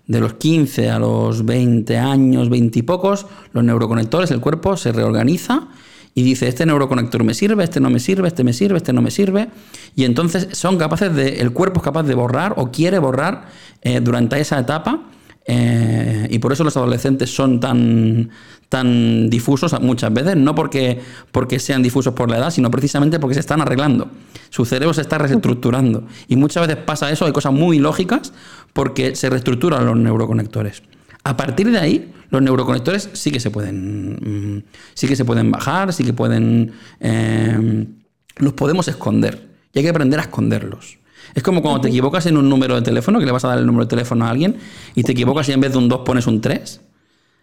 de 0.07 0.19
los 0.19 0.35
15 0.35 0.89
a 0.89 0.99
los 0.99 1.45
20 1.45 1.97
años, 1.97 2.49
20 2.49 2.79
y 2.79 2.81
pocos, 2.83 3.25
los 3.53 3.63
neuroconectores, 3.63 4.31
el 4.31 4.39
cuerpo 4.39 4.77
se 4.77 4.91
reorganiza 4.91 5.67
y 6.13 6.23
dice, 6.23 6.47
este 6.47 6.65
neuroconector 6.65 7.23
me 7.23 7.33
sirve, 7.33 7.63
este 7.63 7.79
no 7.79 7.89
me 7.89 7.99
sirve, 7.99 8.27
este 8.27 8.43
me 8.43 8.53
sirve, 8.53 8.77
este 8.77 8.93
no 8.93 9.01
me 9.01 9.11
sirve. 9.11 9.49
Y 9.95 10.05
entonces 10.05 10.47
son 10.53 10.77
capaces 10.77 11.13
de, 11.13 11.41
el 11.41 11.51
cuerpo 11.51 11.79
es 11.79 11.83
capaz 11.83 12.03
de 12.03 12.15
borrar 12.15 12.53
o 12.57 12.71
quiere 12.71 12.99
borrar 12.99 13.47
eh, 13.81 13.99
durante 13.99 14.39
esa 14.39 14.59
etapa 14.59 15.01
Eh, 15.47 16.27
y 16.31 16.39
por 16.39 16.51
eso 16.53 16.63
los 16.63 16.75
adolescentes 16.75 17.29
son 17.29 17.59
tan, 17.59 18.31
tan 18.67 19.29
difusos 19.29 19.79
muchas 19.79 20.11
veces, 20.11 20.35
no 20.35 20.55
porque, 20.55 20.99
porque 21.31 21.59
sean 21.59 21.83
difusos 21.83 22.15
por 22.15 22.31
la 22.31 22.37
edad, 22.37 22.49
sino 22.49 22.71
precisamente 22.71 23.19
porque 23.19 23.35
se 23.35 23.41
están 23.41 23.61
arreglando. 23.61 24.09
Su 24.49 24.65
cerebro 24.65 24.93
se 24.93 25.01
está 25.01 25.19
reestructurando. 25.19 26.03
Y 26.27 26.35
muchas 26.35 26.67
veces 26.67 26.83
pasa 26.83 27.11
eso, 27.11 27.25
hay 27.25 27.31
cosas 27.31 27.53
muy 27.53 27.77
lógicas 27.77 28.33
porque 28.75 29.15
se 29.15 29.29
reestructuran 29.29 29.85
los 29.85 29.95
neuroconectores. 29.95 30.83
A 31.23 31.37
partir 31.37 31.71
de 31.71 31.79
ahí, 31.79 32.13
los 32.29 32.41
neuroconectores 32.41 33.09
sí 33.13 33.31
que 33.31 33.39
se 33.39 33.49
pueden, 33.49 34.57
mm, 34.57 34.63
sí 34.93 35.07
que 35.07 35.15
se 35.15 35.23
pueden 35.23 35.49
bajar, 35.49 35.93
sí 35.93 36.03
que 36.03 36.11
pueden, 36.11 36.73
eh, 36.99 37.87
los 38.35 38.51
podemos 38.51 38.89
esconder. 38.89 39.47
Y 39.73 39.79
hay 39.79 39.83
que 39.85 39.91
aprender 39.91 40.19
a 40.19 40.23
esconderlos. 40.23 40.97
Es 41.33 41.41
como 41.41 41.61
cuando 41.61 41.79
te 41.79 41.87
equivocas 41.87 42.25
en 42.25 42.35
un 42.35 42.49
número 42.49 42.75
de 42.75 42.81
teléfono, 42.81 43.17
que 43.17 43.25
le 43.25 43.31
vas 43.31 43.45
a 43.45 43.47
dar 43.47 43.59
el 43.59 43.65
número 43.65 43.85
de 43.85 43.89
teléfono 43.89 44.25
a 44.25 44.29
alguien, 44.29 44.57
y 44.93 45.03
te 45.03 45.13
equivocas 45.13 45.47
y 45.47 45.53
en 45.53 45.61
vez 45.61 45.71
de 45.71 45.77
un 45.77 45.87
2 45.87 46.01
pones 46.01 46.27
un 46.27 46.41
3. 46.41 46.81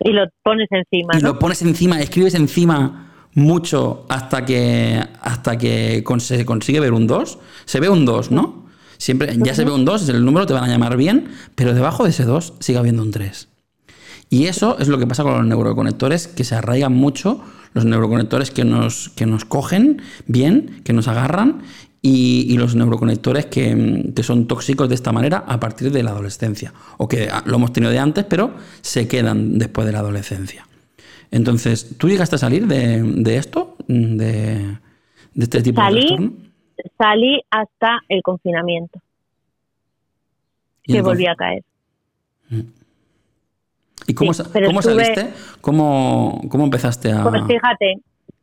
Y 0.01 0.13
lo 0.13 0.27
pones 0.43 0.69
encima. 0.71 1.15
Y 1.17 1.23
lo 1.23 1.39
pones 1.39 1.63
encima, 1.63 1.99
escribes 1.99 2.35
encima 2.35 3.11
mucho 3.33 4.05
hasta 4.11 4.45
que 4.45 5.03
hasta 5.23 5.57
que 5.57 6.05
se 6.19 6.45
consigue 6.45 6.79
ver 6.79 6.93
un 6.93 7.07
2. 7.07 7.39
Se 7.65 7.81
ve 7.81 7.89
un 7.89 8.05
2, 8.05 8.31
¿no? 8.31 8.62
Siempre, 9.03 9.37
ya 9.37 9.53
se 9.53 9.65
ve 9.65 9.73
un 9.73 9.85
2, 9.85 10.03
es 10.03 10.09
el 10.11 10.25
número, 10.25 10.47
te 10.47 10.53
van 10.53 10.63
a 10.63 10.69
llamar 10.69 10.97
bien, 10.97 11.27
pero 11.57 11.75
debajo 11.75 12.05
de 12.05 12.11
ese 12.11 12.23
2 12.25 12.55
sigue 12.61 12.79
habiendo 12.79 13.03
un 13.03 13.11
3. 13.11 13.49
Y 14.31 14.47
eso 14.47 14.79
es 14.79 14.87
lo 14.87 14.97
que 14.97 15.09
pasa 15.09 15.25
con 15.25 15.33
los 15.33 15.45
neuroconectores, 15.45 16.29
que 16.29 16.45
se 16.45 16.55
arraigan 16.55 16.93
mucho, 16.93 17.41
los 17.75 17.85
neuroconectores 17.85 18.53
que 18.53 18.65
nos, 18.65 19.09
que 19.09 19.27
nos 19.27 19.45
cogen 19.45 20.03
bien, 20.29 20.83
que 20.85 20.93
nos 20.93 21.09
agarran, 21.09 21.63
y, 22.01 22.57
los 22.57 22.77
neuroconectores 22.77 23.47
que, 23.47 24.13
son 24.23 24.47
tóxicos 24.47 24.89
de 24.89 24.95
esta 24.95 25.11
manera 25.11 25.39
a 25.49 25.59
partir 25.59 25.91
de 25.91 26.05
la 26.05 26.13
adolescencia, 26.13 26.73
o 26.97 27.09
que 27.09 27.29
lo 27.45 27.57
hemos 27.57 27.73
tenido 27.73 27.91
de 27.91 27.99
antes, 27.99 28.25
pero 28.25 28.55
se 28.83 29.09
quedan 29.09 29.59
después 29.59 29.85
de 29.85 29.95
la 29.95 29.99
adolescencia. 29.99 30.69
Entonces, 31.33 31.97
¿tú 31.99 32.09
llegaste 32.09 32.37
a 32.37 32.39
salir 32.39 32.69
de, 32.69 33.37
esto, 33.37 33.75
de, 33.89 34.79
este 35.35 35.61
tipo 35.61 35.81
salí, 35.81 36.03
de 36.03 36.07
trastorno? 36.07 36.52
Salí 36.99 37.43
hasta 37.51 38.01
el 38.09 38.23
confinamiento, 38.23 39.01
que 40.83 41.03
volví 41.03 41.27
a 41.27 41.35
caer. 41.35 41.63
Mm. 42.49 42.61
¿Y 44.07 44.15
cómo, 44.15 44.35
saliste? 44.35 45.33
¿Cómo, 45.61 46.41
¿Cómo, 46.49 46.65
empezaste 46.65 47.13
a...? 47.13 47.23
Pues 47.23 47.43
fíjate, 47.47 48.01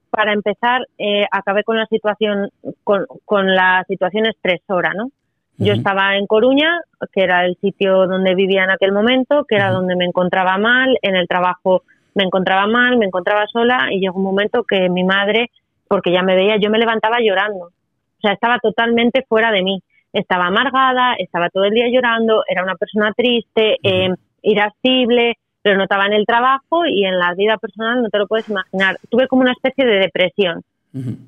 para 0.09 0.33
empezar, 0.33 0.87
eh, 0.97 1.25
acabé 1.31 1.63
con 1.63 1.77
la 1.77 1.85
situación, 1.87 2.49
con, 2.83 3.05
con 3.25 3.53
la 3.53 3.83
situación 3.87 4.25
estresora, 4.25 4.93
¿no? 4.93 5.11
Yo 5.57 5.73
estaba 5.73 6.15
en 6.15 6.25
Coruña, 6.25 6.79
que 7.11 7.21
era 7.21 7.45
el 7.45 7.57
sitio 7.57 8.07
donde 8.07 8.33
vivía 8.33 8.63
en 8.63 8.69
aquel 8.69 8.93
momento, 8.93 9.43
que 9.43 9.55
era 9.55 9.71
donde 9.71 9.97
me 9.97 10.05
encontraba 10.05 10.57
mal, 10.57 10.97
en 11.01 11.17
el 11.17 11.27
trabajo 11.27 11.83
me 12.15 12.23
encontraba 12.23 12.65
mal, 12.65 12.97
me 12.97 13.05
encontraba 13.05 13.45
sola 13.47 13.87
y 13.91 13.99
llegó 13.99 14.17
un 14.17 14.23
momento 14.23 14.63
que 14.63 14.89
mi 14.89 15.03
madre, 15.03 15.51
porque 15.89 16.13
ya 16.13 16.23
me 16.23 16.35
veía, 16.35 16.55
yo 16.57 16.69
me 16.69 16.79
levantaba 16.79 17.17
llorando. 17.19 17.71
O 18.19 18.21
sea, 18.21 18.33
estaba 18.33 18.59
totalmente 18.59 19.25
fuera 19.27 19.51
de 19.51 19.63
mí. 19.63 19.81
Estaba 20.11 20.47
amargada, 20.47 21.13
estaba 21.17 21.49
todo 21.49 21.63
el 21.65 21.73
día 21.73 21.87
llorando, 21.89 22.43
era 22.47 22.63
una 22.63 22.75
persona 22.75 23.13
triste, 23.15 23.77
eh, 23.81 24.13
irascible, 24.41 25.37
pero 25.61 25.77
notaba 25.77 26.05
en 26.05 26.13
el 26.13 26.25
trabajo 26.25 26.85
y 26.85 27.05
en 27.05 27.17
la 27.17 27.33
vida 27.33 27.57
personal 27.57 28.01
no 28.01 28.09
te 28.09 28.17
lo 28.17 28.27
puedes 28.27 28.49
imaginar. 28.49 28.97
Tuve 29.09 29.27
como 29.27 29.41
una 29.41 29.51
especie 29.51 29.85
de 29.85 29.99
depresión. 29.99 30.63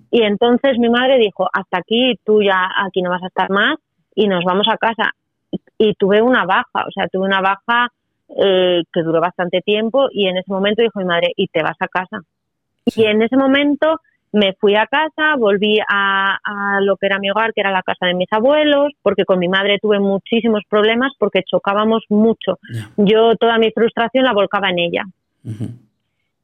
Y 0.10 0.24
entonces 0.24 0.80
mi 0.80 0.90
madre 0.90 1.20
dijo, 1.20 1.48
hasta 1.54 1.78
aquí, 1.78 2.16
tú 2.26 2.42
ya 2.42 2.68
aquí 2.84 3.04
no 3.04 3.12
vas 3.12 3.22
a 3.22 3.28
estar 3.28 3.52
más 3.52 3.78
y 4.16 4.28
nos 4.28 4.44
vamos 4.44 4.68
a 4.68 4.78
casa. 4.78 5.12
Y, 5.78 5.94
tuve 5.94 6.22
una 6.22 6.46
baja, 6.46 6.88
o 6.88 6.92
sea, 6.92 7.08
tuve 7.08 7.26
una 7.26 7.42
baja 7.42 7.90
eh, 8.30 8.82
que 8.92 9.02
duró 9.04 9.22
bastante 9.22 9.62
tiempo 9.62 10.08
y 10.12 10.28
en 10.28 10.38
ese 10.38 10.52
momento 10.52 10.82
dijo 10.82 11.00
mi 11.00 11.06
madre, 11.06 11.32
y 11.36 11.48
te 11.48 11.62
vas 11.62 11.78
a 11.80 11.88
casa. 11.88 12.22
Y 12.86 13.04
en 13.04 13.22
ese 13.22 13.38
momento 13.38 14.00
me 14.32 14.54
fui 14.54 14.76
a 14.76 14.88
casa, 14.88 15.36
volví 15.38 15.80
a, 15.88 16.38
lo 16.82 16.96
que 16.98 17.06
era 17.06 17.20
mi 17.20 17.30
hogar, 17.30 17.54
que 17.54 17.62
era 17.62 17.72
la 17.72 17.84
casa 17.84 18.06
de 18.06 18.14
mis 18.14 18.32
abuelos, 18.32 18.92
porque 19.02 19.26
con 19.26 19.40
mi 19.40 19.48
madre 19.48 19.78
tuve 19.82 20.00
muchísimos 20.00 20.64
problemas 20.70 21.12
porque 21.20 21.44
chocábamos 21.44 22.06
mucho. 22.10 22.60
Yo 22.98 23.36
toda 23.36 23.58
mi 23.58 23.72
frustración 23.72 24.24
la 24.24 24.34
volcaba 24.34 24.70
en 24.70 24.80
ella. 24.80 25.04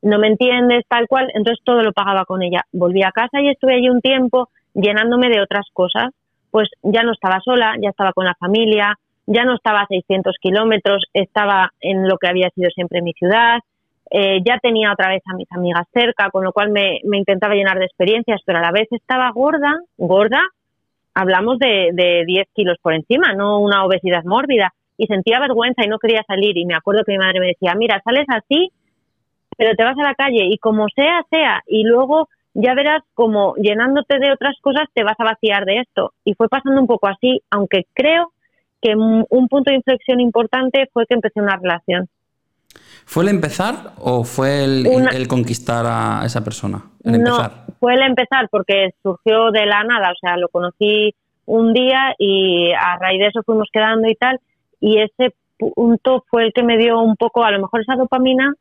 No 0.01 0.19
me 0.19 0.27
entiendes, 0.27 0.83
tal 0.87 1.07
cual, 1.07 1.29
entonces 1.33 1.63
todo 1.63 1.81
lo 1.81 1.93
pagaba 1.93 2.25
con 2.25 2.41
ella. 2.43 2.65
Volví 2.71 3.03
a 3.03 3.11
casa 3.11 3.41
y 3.41 3.49
estuve 3.49 3.75
allí 3.75 3.89
un 3.89 4.01
tiempo 4.01 4.49
llenándome 4.73 5.29
de 5.29 5.41
otras 5.41 5.65
cosas. 5.73 6.09
Pues 6.51 6.69
ya 6.83 7.03
no 7.03 7.11
estaba 7.13 7.39
sola, 7.41 7.75
ya 7.81 7.89
estaba 7.89 8.13
con 8.13 8.25
la 8.25 8.35
familia, 8.35 8.97
ya 9.25 9.43
no 9.43 9.55
estaba 9.55 9.81
a 9.81 9.87
600 9.87 10.35
kilómetros, 10.41 11.05
estaba 11.13 11.71
en 11.81 12.07
lo 12.07 12.17
que 12.17 12.27
había 12.27 12.49
sido 12.51 12.69
siempre 12.71 13.01
mi 13.01 13.13
ciudad, 13.13 13.59
eh, 14.09 14.39
ya 14.45 14.57
tenía 14.59 14.91
otra 14.91 15.09
vez 15.09 15.21
a 15.25 15.35
mis 15.35 15.51
amigas 15.51 15.85
cerca, 15.93 16.29
con 16.29 16.43
lo 16.43 16.53
cual 16.53 16.71
me, 16.71 16.99
intentaba 17.03 17.55
llenar 17.55 17.79
de 17.79 17.85
experiencias, 17.85 18.41
pero 18.45 18.59
a 18.59 18.61
la 18.61 18.71
vez 18.71 18.87
estaba 18.91 19.29
gorda, 19.31 19.73
gorda, 19.97 20.41
hablamos 21.13 21.59
de, 21.59 21.91
de 21.93 22.23
10 22.25 22.47
kilos 22.53 22.77
por 22.81 22.93
encima, 22.93 23.33
no 23.33 23.59
una 23.59 23.85
obesidad 23.85 24.23
mórbida, 24.23 24.73
y 24.97 25.07
sentía 25.07 25.39
vergüenza 25.39 25.83
y 25.83 25.87
no 25.87 25.99
quería 25.99 26.23
salir. 26.27 26.57
Y 26.57 26.65
me 26.65 26.75
acuerdo 26.75 27.03
que 27.03 27.11
mi 27.11 27.17
madre 27.17 27.39
me 27.39 27.47
decía, 27.47 27.73
mira, 27.75 28.01
sales 28.03 28.25
así, 28.29 28.71
pero 29.57 29.75
te 29.75 29.83
vas 29.83 29.97
a 29.97 30.03
la 30.03 30.15
calle 30.15 30.45
y 30.49 30.57
como 30.57 30.87
sea, 30.89 31.21
sea, 31.29 31.63
y 31.67 31.83
luego 31.83 32.29
ya 32.53 32.73
verás 32.73 33.03
como 33.13 33.55
llenándote 33.55 34.19
de 34.19 34.31
otras 34.31 34.55
cosas 34.61 34.85
te 34.93 35.03
vas 35.03 35.19
a 35.19 35.23
vaciar 35.23 35.65
de 35.65 35.79
esto. 35.79 36.13
Y 36.23 36.33
fue 36.33 36.49
pasando 36.49 36.81
un 36.81 36.87
poco 36.87 37.07
así, 37.07 37.41
aunque 37.51 37.85
creo 37.93 38.31
que 38.81 38.95
un 38.95 39.47
punto 39.47 39.71
de 39.71 39.77
inflexión 39.77 40.19
importante 40.19 40.87
fue 40.93 41.05
que 41.07 41.15
empecé 41.15 41.41
una 41.41 41.57
relación. 41.57 42.07
¿Fue 43.05 43.23
el 43.23 43.29
empezar 43.29 43.93
o 43.99 44.23
fue 44.23 44.63
el, 44.63 45.27
conquistar 45.27 45.85
a 45.87 46.25
esa 46.25 46.43
persona? 46.43 46.83
no, 47.03 47.51
fue 47.79 47.93
el 47.93 48.01
empezar 48.01 48.49
porque 48.49 48.89
surgió 49.01 49.51
de 49.51 49.65
la 49.65 49.83
nada, 49.83 50.11
o 50.11 50.15
sea, 50.19 50.35
lo 50.37 50.49
conocí 50.49 51.15
un 51.45 51.73
día 51.73 52.13
y 52.17 52.71
a 52.73 52.97
raíz 52.99 53.19
de 53.19 53.27
eso 53.27 53.43
fuimos 53.43 53.69
quedando 53.71 54.09
y 54.09 54.15
tal, 54.15 54.39
y 54.81 54.99
ese 54.99 55.33
punto 55.57 56.25
fue 56.29 56.45
el 56.45 56.53
que 56.53 56.63
me 56.63 56.77
dio 56.77 56.99
un 56.99 57.15
poco, 57.15 57.43
a 57.43 57.51
lo 57.51 57.59
mejor 57.59 57.81
esa 57.81 57.95
dopamina 57.95 58.53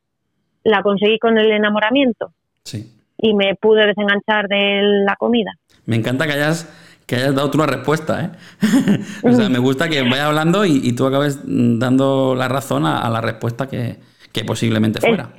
la 0.64 0.82
conseguí 0.82 1.18
con 1.18 1.38
el 1.38 1.50
enamoramiento. 1.50 2.32
Sí. 2.64 2.92
Y 3.18 3.34
me 3.34 3.54
pude 3.54 3.86
desenganchar 3.86 4.48
de 4.48 4.80
la 5.04 5.16
comida. 5.16 5.52
Me 5.86 5.96
encanta 5.96 6.26
que 6.26 6.32
hayas 6.32 6.68
que 7.06 7.16
hayas 7.16 7.34
dado 7.34 7.50
tú 7.50 7.58
una 7.58 7.66
respuesta, 7.66 8.24
¿eh? 8.24 8.30
o 9.22 9.32
sea, 9.32 9.48
me 9.48 9.58
gusta 9.58 9.88
que 9.88 10.02
vayas 10.02 10.26
hablando 10.26 10.64
y, 10.64 10.92
tú 10.94 11.06
acabes 11.06 11.40
dando 11.44 12.34
la 12.34 12.48
razón 12.48 12.84
a 12.84 13.08
la 13.08 13.20
respuesta 13.20 13.68
que, 13.68 13.96
que 14.36 14.44
posiblemente 14.44 15.00
fuera. 15.00 15.30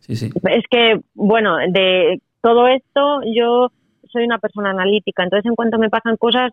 Es, 0.00 0.06
sí, 0.06 0.16
sí. 0.16 0.30
Es 0.50 0.64
que, 0.70 1.00
bueno, 1.14 1.56
de 1.56 2.20
todo 2.42 2.68
esto 2.68 3.22
yo 3.34 3.70
soy 4.12 4.24
una 4.24 4.38
persona 4.38 4.70
analítica, 4.70 5.24
entonces 5.24 5.46
en 5.46 5.54
cuanto 5.54 5.78
me 5.78 5.88
pasan 5.88 6.18
cosas 6.18 6.52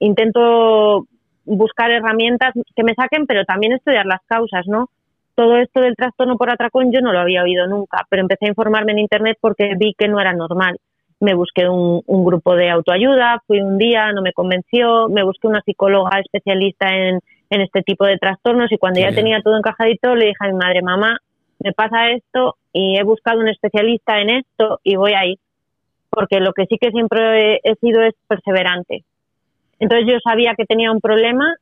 intento 0.00 1.06
buscar 1.44 1.92
herramientas 1.92 2.52
que 2.74 2.82
me 2.82 2.94
saquen, 2.94 3.26
pero 3.26 3.44
también 3.44 3.74
estudiar 3.74 4.06
las 4.06 4.20
causas, 4.26 4.66
¿no? 4.66 4.88
Todo 5.36 5.56
esto 5.58 5.80
del 5.80 5.94
trastorno 5.94 6.36
por 6.36 6.50
atracón 6.50 6.90
yo 6.92 7.00
no 7.00 7.12
lo 7.12 7.20
había 7.20 7.44
oído 7.44 7.68
nunca, 7.68 8.04
pero 8.10 8.22
empecé 8.22 8.46
a 8.46 8.50
informarme 8.50 8.92
en 8.92 8.98
Internet 8.98 9.38
porque 9.40 9.74
vi 9.78 9.94
que 9.96 10.08
no 10.08 10.20
era 10.20 10.32
normal. 10.32 10.78
Me 11.20 11.34
busqué 11.34 11.68
un, 11.68 12.02
grupo 12.24 12.56
de 12.56 12.70
autoayuda, 12.70 13.42
fui 13.46 13.60
un 13.60 13.78
día, 13.78 14.10
no 14.12 14.22
me 14.22 14.32
convenció, 14.32 15.08
me 15.08 15.22
busqué 15.22 15.46
una 15.46 15.60
psicóloga 15.60 16.18
especialista 16.18 16.88
en, 16.88 17.20
en 17.50 17.60
este 17.60 17.82
tipo 17.82 18.06
de 18.06 18.16
trastornos 18.18 18.72
y 18.72 18.78
cuando 18.78 19.00
ya 19.00 19.12
tenía 19.12 19.42
todo 19.42 19.56
encajadito 19.56 20.14
le 20.14 20.26
dije 20.26 20.38
a 20.40 20.48
mi 20.48 20.54
madre, 20.54 20.82
mamá, 20.82 21.18
me 21.58 21.72
pasa 21.72 22.10
esto 22.10 22.56
y 22.72 22.96
he 22.96 23.02
buscado 23.02 23.40
un 23.40 23.48
especialista 23.48 24.18
en 24.20 24.30
esto 24.30 24.80
y 24.82 24.96
voy 24.96 25.12
ahí, 25.12 25.38
porque 26.08 26.40
lo 26.40 26.52
que 26.52 26.66
sí 26.66 26.78
que 26.80 26.90
siempre 26.90 27.60
he, 27.62 27.74
sido 27.76 28.02
es 28.02 28.14
perseverante. 28.26 29.04
Entonces 29.78 30.10
yo 30.10 30.18
sabía 30.24 30.54
que 30.56 30.64
tenía 30.64 30.90
un 30.90 31.00
problema, 31.00 31.54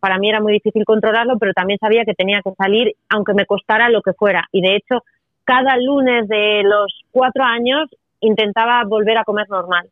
para 0.00 0.18
mí 0.18 0.28
era 0.28 0.40
muy 0.40 0.52
difícil 0.52 0.84
controlarlo, 0.84 1.38
pero 1.38 1.52
también 1.52 1.78
sabía 1.78 2.04
que 2.04 2.14
tenía 2.14 2.40
que 2.42 2.52
salir 2.52 2.94
aunque 3.08 3.34
me 3.34 3.46
costara 3.46 3.88
lo 3.88 4.02
que 4.02 4.12
fuera. 4.12 4.48
Y 4.52 4.62
de 4.62 4.76
hecho, 4.76 5.02
cada 5.44 5.76
lunes 5.76 6.28
de 6.28 6.62
los 6.64 7.02
cuatro 7.10 7.44
años 7.44 7.88
intentaba 8.20 8.82
volver 8.84 9.18
a 9.18 9.24
comer 9.24 9.48
normal. 9.48 9.88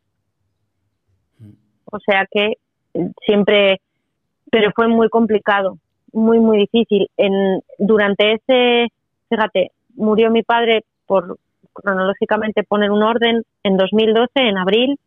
O 1.85 1.99
sea 1.99 2.25
que 2.29 2.53
siempre 3.25 3.79
pero 4.51 4.71
fue 4.73 4.87
muy 4.87 5.09
complicado, 5.09 5.77
muy, 6.13 6.39
muy 6.39 6.57
difícil. 6.59 7.09
En, 7.17 7.61
durante 7.77 8.35
ese, 8.35 8.87
fíjate, 9.29 9.71
murió 9.95 10.31
mi 10.31 10.43
padre 10.43 10.85
por 11.05 11.37
cronológicamente 11.73 12.63
poner 12.63 12.89
un 12.89 13.03
orden 13.03 13.43
en 13.63 13.77
2012, 13.77 14.29
en 14.35 14.57
abril. 14.57 14.97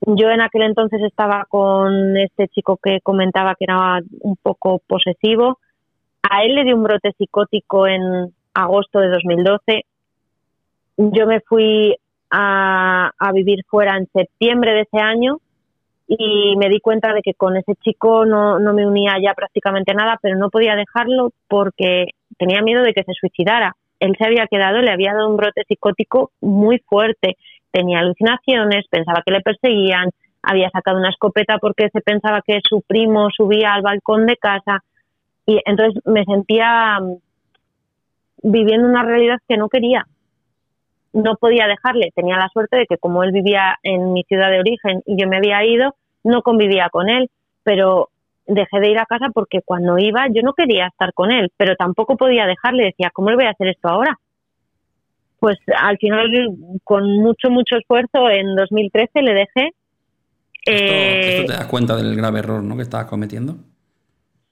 Yo 0.00 0.30
en 0.30 0.40
aquel 0.40 0.62
entonces 0.62 1.00
estaba 1.02 1.44
con 1.48 2.16
este 2.16 2.48
chico 2.48 2.78
que 2.82 3.00
comentaba 3.00 3.54
que 3.54 3.64
era 3.64 4.00
un 4.20 4.36
poco 4.42 4.82
posesivo. 4.88 5.60
A 6.28 6.42
él 6.42 6.56
le 6.56 6.64
dio 6.64 6.74
un 6.74 6.82
brote 6.82 7.12
psicótico 7.16 7.86
en 7.86 8.34
agosto 8.54 8.98
de 8.98 9.08
2012. 9.10 9.84
Yo 10.96 11.26
me 11.26 11.40
fui 11.40 11.96
a, 12.30 13.10
a 13.18 13.32
vivir 13.32 13.64
fuera 13.68 13.96
en 13.96 14.06
septiembre 14.12 14.72
de 14.72 14.80
ese 14.82 14.98
año 14.98 15.38
y 16.08 16.56
me 16.56 16.68
di 16.68 16.80
cuenta 16.80 17.12
de 17.12 17.22
que 17.22 17.34
con 17.34 17.56
ese 17.56 17.74
chico 17.76 18.24
no, 18.24 18.58
no 18.58 18.72
me 18.72 18.86
unía 18.86 19.16
ya 19.22 19.34
prácticamente 19.34 19.92
nada, 19.94 20.18
pero 20.22 20.36
no 20.36 20.50
podía 20.50 20.76
dejarlo 20.76 21.32
porque 21.48 22.10
tenía 22.38 22.62
miedo 22.62 22.82
de 22.82 22.92
que 22.92 23.02
se 23.02 23.12
suicidara. 23.12 23.74
Él 23.98 24.14
se 24.18 24.26
había 24.26 24.46
quedado, 24.46 24.80
le 24.82 24.92
había 24.92 25.14
dado 25.14 25.28
un 25.28 25.36
brote 25.36 25.62
psicótico 25.66 26.30
muy 26.40 26.78
fuerte, 26.78 27.36
tenía 27.70 28.00
alucinaciones, 28.00 28.86
pensaba 28.88 29.22
que 29.24 29.32
le 29.32 29.40
perseguían, 29.40 30.10
había 30.42 30.70
sacado 30.70 30.98
una 30.98 31.10
escopeta 31.10 31.58
porque 31.58 31.88
se 31.92 32.00
pensaba 32.00 32.40
que 32.46 32.60
su 32.66 32.82
primo 32.82 33.28
subía 33.36 33.74
al 33.74 33.82
balcón 33.82 34.26
de 34.26 34.36
casa 34.36 34.84
y 35.44 35.60
entonces 35.64 36.00
me 36.04 36.24
sentía 36.24 37.00
mm, 37.00 37.16
viviendo 38.42 38.88
una 38.88 39.02
realidad 39.02 39.38
que 39.48 39.56
no 39.56 39.68
quería. 39.68 40.06
No 41.16 41.36
podía 41.36 41.66
dejarle. 41.66 42.12
Tenía 42.14 42.36
la 42.36 42.50
suerte 42.50 42.76
de 42.76 42.86
que 42.86 42.98
como 42.98 43.22
él 43.22 43.32
vivía 43.32 43.78
en 43.82 44.12
mi 44.12 44.22
ciudad 44.24 44.50
de 44.50 44.60
origen 44.60 45.02
y 45.06 45.20
yo 45.20 45.26
me 45.28 45.38
había 45.38 45.64
ido, 45.64 45.94
no 46.22 46.42
convivía 46.42 46.90
con 46.90 47.08
él, 47.08 47.30
pero 47.62 48.10
dejé 48.46 48.80
de 48.80 48.90
ir 48.90 48.98
a 48.98 49.06
casa 49.06 49.28
porque 49.32 49.62
cuando 49.64 49.98
iba 49.98 50.26
yo 50.28 50.42
no 50.42 50.52
quería 50.52 50.88
estar 50.88 51.12
con 51.14 51.30
él, 51.32 51.50
pero 51.56 51.74
tampoco 51.74 52.16
podía 52.16 52.46
dejarle. 52.46 52.84
Decía, 52.84 53.10
¿cómo 53.12 53.30
le 53.30 53.36
voy 53.36 53.46
a 53.46 53.50
hacer 53.50 53.68
esto 53.68 53.88
ahora? 53.88 54.18
Pues 55.38 55.58
al 55.78 55.96
final, 55.98 56.28
con 56.84 57.04
mucho, 57.18 57.50
mucho 57.50 57.76
esfuerzo, 57.76 58.28
en 58.30 58.54
2013 58.54 59.22
le 59.22 59.34
dejé. 59.34 59.70
Esto, 60.64 60.92
eh, 60.92 61.44
te 61.46 61.52
das 61.52 61.66
cuenta 61.66 61.96
del 61.96 62.14
grave 62.14 62.40
error 62.40 62.62
¿no? 62.62 62.76
que 62.76 62.82
estabas 62.82 63.06
cometiendo? 63.06 63.56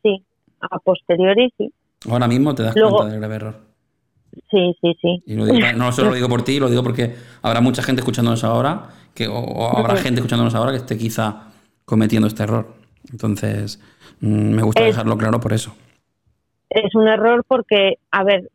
Sí, 0.03 0.25
a 0.61 0.79
posteriori 0.79 1.53
sí. 1.59 1.73
Ahora 2.09 2.29
mismo 2.29 2.55
te 2.55 2.62
das 2.62 2.75
cuenta 2.75 3.07
del 3.07 3.19
grave 3.19 3.35
error. 3.35 3.74
Sí, 4.51 4.76
sí, 4.80 4.97
sí. 5.01 5.22
Y 5.26 5.37
no 5.37 5.93
solo 5.93 6.11
lo 6.11 6.14
digo 6.14 6.28
por 6.28 6.43
ti, 6.43 6.59
lo 6.59 6.68
digo 6.68 6.82
porque 6.82 7.14
habrá 7.43 7.61
mucha 7.61 7.82
gente 7.82 8.01
escuchándonos 8.01 8.45
ahora, 8.45 8.89
que, 9.14 9.28
o, 9.28 9.76
habrá 9.76 9.97
gente 9.97 10.20
escuchándonos 10.20 10.55
ahora 10.55 10.72
que 10.72 10.78
esté 10.78 10.97
quizá 10.97 11.49
cometiendo 11.85 12.28
este 12.28 12.43
error. 12.43 12.74
Entonces, 13.11 13.80
mm, 14.20 14.55
me 14.55 14.62
gusta 14.62 14.82
dejarlo 14.82 15.16
claro 15.16 15.41
por 15.41 15.53
eso. 15.53 15.74
Es 16.70 16.95
un 16.95 17.09
error 17.09 17.45
porque, 17.47 17.99
a 18.11 18.24
ver, 18.24 18.51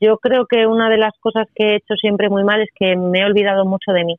yo 0.00 0.18
creo 0.18 0.46
que 0.46 0.66
una 0.66 0.88
de 0.88 0.96
las 0.96 1.12
cosas 1.20 1.46
que 1.54 1.64
he 1.64 1.76
hecho 1.76 1.94
siempre 2.00 2.28
muy 2.28 2.44
mal 2.44 2.60
es 2.62 2.68
que 2.74 2.96
me 2.96 3.20
he 3.20 3.24
olvidado 3.24 3.64
mucho 3.64 3.92
de 3.92 4.04
mí. 4.04 4.16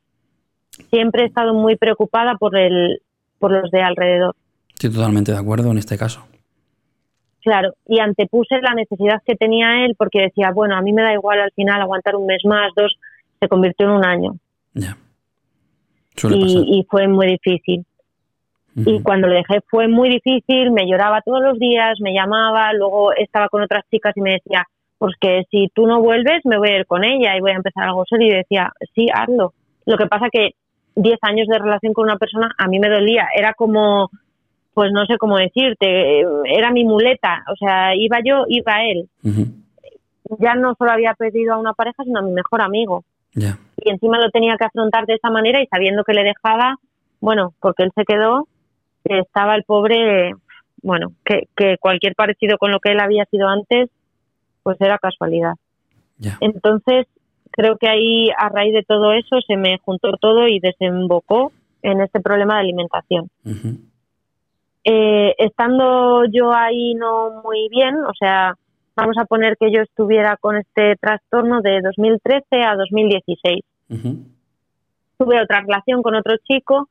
Siempre 0.89 1.23
he 1.23 1.25
estado 1.25 1.53
muy 1.53 1.75
preocupada 1.75 2.35
por, 2.35 2.57
el, 2.57 3.01
por 3.39 3.51
los 3.51 3.71
de 3.71 3.81
alrededor. 3.81 4.35
Estoy 4.69 4.91
totalmente 4.91 5.31
de 5.31 5.37
acuerdo 5.37 5.71
en 5.71 5.77
este 5.77 5.97
caso. 5.97 6.25
Claro, 7.41 7.73
y 7.87 7.99
antepuse 7.99 8.61
la 8.61 8.73
necesidad 8.73 9.21
que 9.25 9.35
tenía 9.35 9.83
él 9.85 9.95
porque 9.97 10.21
decía, 10.21 10.51
bueno, 10.51 10.75
a 10.75 10.81
mí 10.81 10.93
me 10.93 11.01
da 11.01 11.13
igual 11.13 11.39
al 11.39 11.51
final 11.51 11.81
aguantar 11.81 12.15
un 12.15 12.27
mes 12.27 12.43
más, 12.45 12.71
dos, 12.75 12.95
se 13.39 13.47
convirtió 13.47 13.87
en 13.87 13.93
un 13.93 14.05
año. 14.05 14.35
Ya. 14.73 14.95
Y, 16.29 16.79
y, 16.79 16.83
fue 16.89 17.07
muy 17.07 17.27
difícil. 17.27 17.83
Y 18.75 19.01
cuando 19.01 19.27
le 19.27 19.37
dejé 19.37 19.61
fue 19.67 19.87
muy 19.87 20.09
difícil, 20.09 20.71
me 20.71 20.87
lloraba 20.87 21.21
todos 21.21 21.41
los 21.41 21.59
días, 21.59 21.99
me 21.99 22.13
llamaba, 22.13 22.71
luego 22.73 23.11
estaba 23.13 23.49
con 23.49 23.61
otras 23.63 23.83
chicas 23.89 24.15
y 24.15 24.21
me 24.21 24.33
decía, 24.33 24.65
pues 24.97 25.15
que 25.19 25.43
si 25.49 25.69
tú 25.73 25.87
no 25.87 25.99
vuelves 25.99 26.45
me 26.45 26.57
voy 26.57 26.69
a 26.69 26.77
ir 26.77 26.85
con 26.85 27.03
ella 27.03 27.35
y 27.35 27.41
voy 27.41 27.51
a 27.51 27.55
empezar 27.55 27.85
algo 27.85 28.05
serio. 28.05 28.27
Y 28.27 28.37
decía, 28.37 28.71
sí, 28.93 29.07
hazlo. 29.13 29.53
Lo 29.85 29.97
que 29.97 30.05
pasa 30.05 30.29
que 30.31 30.51
10 30.95 31.17
años 31.23 31.47
de 31.47 31.57
relación 31.57 31.93
con 31.93 32.05
una 32.05 32.17
persona 32.17 32.53
a 32.57 32.67
mí 32.67 32.79
me 32.79 32.89
dolía, 32.89 33.27
era 33.35 33.53
como 33.53 34.09
pues 34.73 34.91
no 34.91 35.05
sé 35.05 35.17
cómo 35.17 35.37
decirte, 35.37 36.21
era 36.45 36.71
mi 36.71 36.83
muleta, 36.83 37.43
o 37.51 37.55
sea, 37.57 37.95
iba 37.95 38.19
yo, 38.23 38.45
iba 38.47 38.83
él. 38.83 39.09
Ya 40.39 40.55
no 40.55 40.75
solo 40.75 40.91
había 40.91 41.13
pedido 41.13 41.53
a 41.53 41.57
una 41.57 41.73
pareja, 41.73 42.03
sino 42.03 42.19
a 42.19 42.23
mi 42.23 42.31
mejor 42.31 42.61
amigo. 42.61 43.03
Y 43.33 43.89
encima 43.89 44.17
lo 44.17 44.29
tenía 44.29 44.55
que 44.57 44.65
afrontar 44.65 45.05
de 45.05 45.15
esa 45.15 45.29
manera 45.29 45.61
y 45.61 45.67
sabiendo 45.67 46.03
que 46.03 46.13
le 46.13 46.23
dejaba, 46.23 46.77
bueno, 47.19 47.53
porque 47.59 47.83
él 47.83 47.91
se 47.95 48.05
quedó, 48.05 48.47
estaba 49.03 49.55
el 49.55 49.63
pobre, 49.63 50.33
bueno, 50.81 51.13
que, 51.25 51.47
que 51.55 51.77
cualquier 51.79 52.15
parecido 52.15 52.57
con 52.57 52.71
lo 52.71 52.79
que 52.79 52.91
él 52.91 52.99
había 52.99 53.25
sido 53.25 53.47
antes, 53.47 53.89
pues 54.63 54.79
era 54.79 54.97
casualidad. 54.99 55.53
Entonces, 56.39 57.07
creo 57.51 57.77
que 57.77 57.87
ahí, 57.87 58.29
a 58.37 58.49
raíz 58.49 58.73
de 58.73 58.83
todo 58.83 59.11
eso, 59.13 59.41
se 59.45 59.57
me 59.57 59.79
juntó 59.79 60.13
todo 60.17 60.47
y 60.47 60.59
desembocó 60.59 61.51
en 61.81 62.01
este 62.01 62.19
problema 62.19 62.55
de 62.55 62.59
alimentación. 62.61 63.29
Eh, 64.83 65.35
estando 65.37 66.25
yo 66.25 66.53
ahí 66.53 66.95
no 66.95 67.41
muy 67.43 67.67
bien, 67.69 67.95
o 67.97 68.13
sea, 68.17 68.55
vamos 68.95 69.15
a 69.17 69.25
poner 69.25 69.57
que 69.57 69.71
yo 69.71 69.81
estuviera 69.81 70.37
con 70.37 70.57
este 70.57 70.95
trastorno 70.95 71.61
de 71.61 71.81
2013 71.81 72.63
a 72.63 72.75
2016. 72.75 73.63
Tuve 75.17 75.41
otra 75.41 75.61
relación 75.61 76.01
con 76.01 76.15
otro 76.15 76.35
chico, 76.37 76.89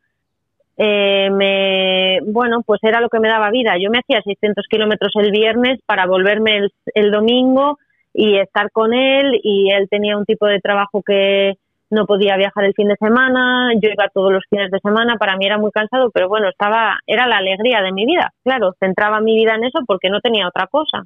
eh, 0.77 1.29
me, 1.31 2.21
bueno, 2.31 2.63
pues 2.63 2.81
era 2.83 3.01
lo 3.01 3.09
que 3.09 3.21
me 3.21 3.29
daba 3.29 3.51
vida. 3.51 3.75
Yo 3.79 3.91
me 3.91 3.99
hacía 3.99 4.23
600 4.23 4.67
kilómetros 4.67 5.13
el 5.17 5.31
viernes 5.31 5.81
para 5.85 6.07
volverme 6.07 6.69
el 6.95 7.11
domingo 7.11 7.79
y 8.15 8.39
estar 8.39 8.71
con 8.71 8.95
él 8.95 9.39
y 9.43 9.71
él 9.71 9.89
tenía 9.91 10.17
un 10.17 10.25
tipo 10.25 10.47
de 10.47 10.61
trabajo 10.61 11.03
que 11.03 11.59
no 11.91 12.07
podía 12.07 12.37
viajar 12.37 12.65
el 12.65 12.75
fin 12.75 12.89
de 12.89 12.97
semana, 12.97 13.73
yo 13.75 13.89
iba 13.91 14.09
todos 14.15 14.33
los 14.33 14.45
fines 14.49 14.71
de 14.71 14.79
semana, 14.79 15.17
para 15.17 15.37
mí 15.37 15.45
era 15.45 15.59
muy 15.59 15.73
cansado, 15.73 16.11
pero 16.11 16.29
bueno, 16.29 16.49
estaba, 16.49 16.99
era 17.07 17.27
la 17.27 17.39
alegría 17.39 17.83
de 17.83 17.93
mi 17.93 18.07
vida, 18.07 18.33
claro, 18.45 18.75
centraba 18.79 19.21
mi 19.21 19.35
vida 19.35 19.55
en 19.57 19.65
eso 19.65 19.81
porque 19.87 20.09
no 20.09 20.21
tenía 20.21 20.49
otra 20.49 20.67
cosa. 20.69 21.05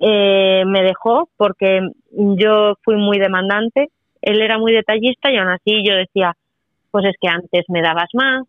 Eh, 0.00 0.64
me 0.66 0.82
dejó 0.82 1.28
porque 1.36 1.80
yo 2.10 2.74
fui 2.82 2.96
muy 2.96 3.18
demandante, 3.18 3.88
él 4.20 4.40
era 4.40 4.58
muy 4.58 4.72
detallista 4.72 5.30
y 5.30 5.36
aún 5.36 5.48
así 5.48 5.82
yo 5.84 5.94
decía, 5.94 6.34
pues 6.90 7.04
es 7.06 7.14
que 7.20 7.28
antes 7.28 7.64
me 7.68 7.82
dabas 7.82 8.08
más, 8.14 8.46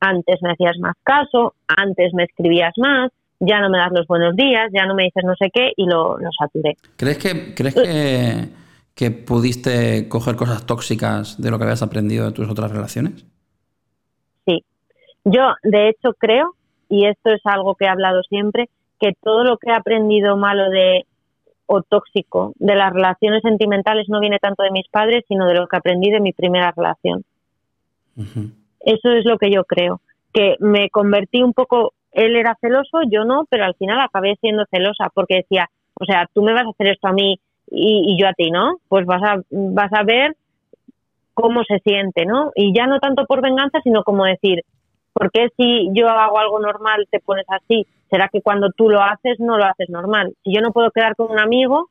antes 0.00 0.42
me 0.42 0.52
hacías 0.52 0.76
más 0.78 0.94
caso, 1.02 1.54
antes 1.68 2.12
me 2.14 2.24
escribías 2.24 2.74
más, 2.76 3.10
ya 3.40 3.60
no 3.60 3.70
me 3.70 3.78
das 3.78 3.92
los 3.92 4.06
buenos 4.06 4.34
días, 4.36 4.70
ya 4.72 4.86
no 4.86 4.94
me 4.94 5.04
dices 5.04 5.24
no 5.24 5.34
sé 5.36 5.50
qué 5.52 5.72
y 5.76 5.86
lo, 5.86 6.18
lo 6.18 6.30
saturé. 6.38 6.76
¿Crees 6.96 7.18
que, 7.18 7.54
crees 7.54 7.74
que 7.74 8.63
que 8.94 9.10
pudiste 9.10 10.08
coger 10.08 10.36
cosas 10.36 10.66
tóxicas 10.66 11.40
de 11.40 11.50
lo 11.50 11.58
que 11.58 11.64
habías 11.64 11.82
aprendido 11.82 12.26
de 12.26 12.32
tus 12.32 12.48
otras 12.48 12.70
relaciones? 12.70 13.26
Sí, 14.46 14.64
yo 15.24 15.54
de 15.62 15.88
hecho 15.88 16.12
creo, 16.18 16.54
y 16.88 17.06
esto 17.06 17.30
es 17.30 17.40
algo 17.44 17.74
que 17.74 17.86
he 17.86 17.88
hablado 17.88 18.22
siempre, 18.22 18.68
que 19.00 19.12
todo 19.20 19.44
lo 19.44 19.58
que 19.58 19.70
he 19.70 19.74
aprendido 19.74 20.36
malo 20.36 20.70
de 20.70 21.06
o 21.66 21.82
tóxico 21.82 22.52
de 22.56 22.74
las 22.74 22.92
relaciones 22.92 23.42
sentimentales 23.42 24.08
no 24.08 24.20
viene 24.20 24.38
tanto 24.38 24.62
de 24.62 24.70
mis 24.70 24.86
padres, 24.88 25.24
sino 25.28 25.46
de 25.46 25.54
lo 25.54 25.66
que 25.66 25.76
aprendí 25.76 26.10
de 26.10 26.20
mi 26.20 26.32
primera 26.32 26.72
relación. 26.76 27.24
Eso 28.80 29.10
es 29.10 29.24
lo 29.24 29.38
que 29.38 29.50
yo 29.50 29.64
creo, 29.64 30.00
que 30.32 30.56
me 30.60 30.90
convertí 30.90 31.42
un 31.42 31.52
poco, 31.52 31.94
él 32.12 32.36
era 32.36 32.56
celoso, 32.60 33.00
yo 33.10 33.24
no, 33.24 33.46
pero 33.48 33.64
al 33.64 33.74
final 33.74 34.00
acabé 34.00 34.36
siendo 34.40 34.66
celosa 34.70 35.10
porque 35.14 35.36
decía, 35.36 35.70
o 35.94 36.04
sea, 36.04 36.28
tú 36.32 36.42
me 36.42 36.52
vas 36.52 36.66
a 36.66 36.70
hacer 36.70 36.88
esto 36.88 37.08
a 37.08 37.12
mí 37.12 37.40
y, 37.70 38.16
yo 38.20 38.28
a 38.28 38.32
ti, 38.32 38.50
¿no? 38.50 38.78
Pues 38.88 39.06
vas 39.06 39.22
a, 39.22 39.40
vas 39.50 39.92
a 39.92 40.02
ver 40.02 40.36
cómo 41.34 41.64
se 41.64 41.78
siente, 41.80 42.26
¿no? 42.26 42.52
Y 42.54 42.74
ya 42.74 42.86
no 42.86 43.00
tanto 43.00 43.26
por 43.26 43.42
venganza, 43.42 43.80
sino 43.82 44.04
como 44.04 44.24
decir, 44.24 44.62
¿por 45.12 45.30
qué 45.30 45.48
si 45.56 45.90
yo 45.92 46.08
hago 46.08 46.38
algo 46.38 46.60
normal 46.60 47.06
te 47.10 47.20
pones 47.20 47.46
así? 47.48 47.86
¿Será 48.10 48.28
que 48.28 48.40
cuando 48.42 48.70
tú 48.70 48.88
lo 48.88 49.02
haces 49.02 49.40
no 49.40 49.58
lo 49.58 49.64
haces 49.64 49.88
normal? 49.90 50.34
Si 50.44 50.54
yo 50.54 50.60
no 50.60 50.72
puedo 50.72 50.90
quedar 50.90 51.16
con 51.16 51.30
un 51.30 51.40
amigo, 51.40 51.88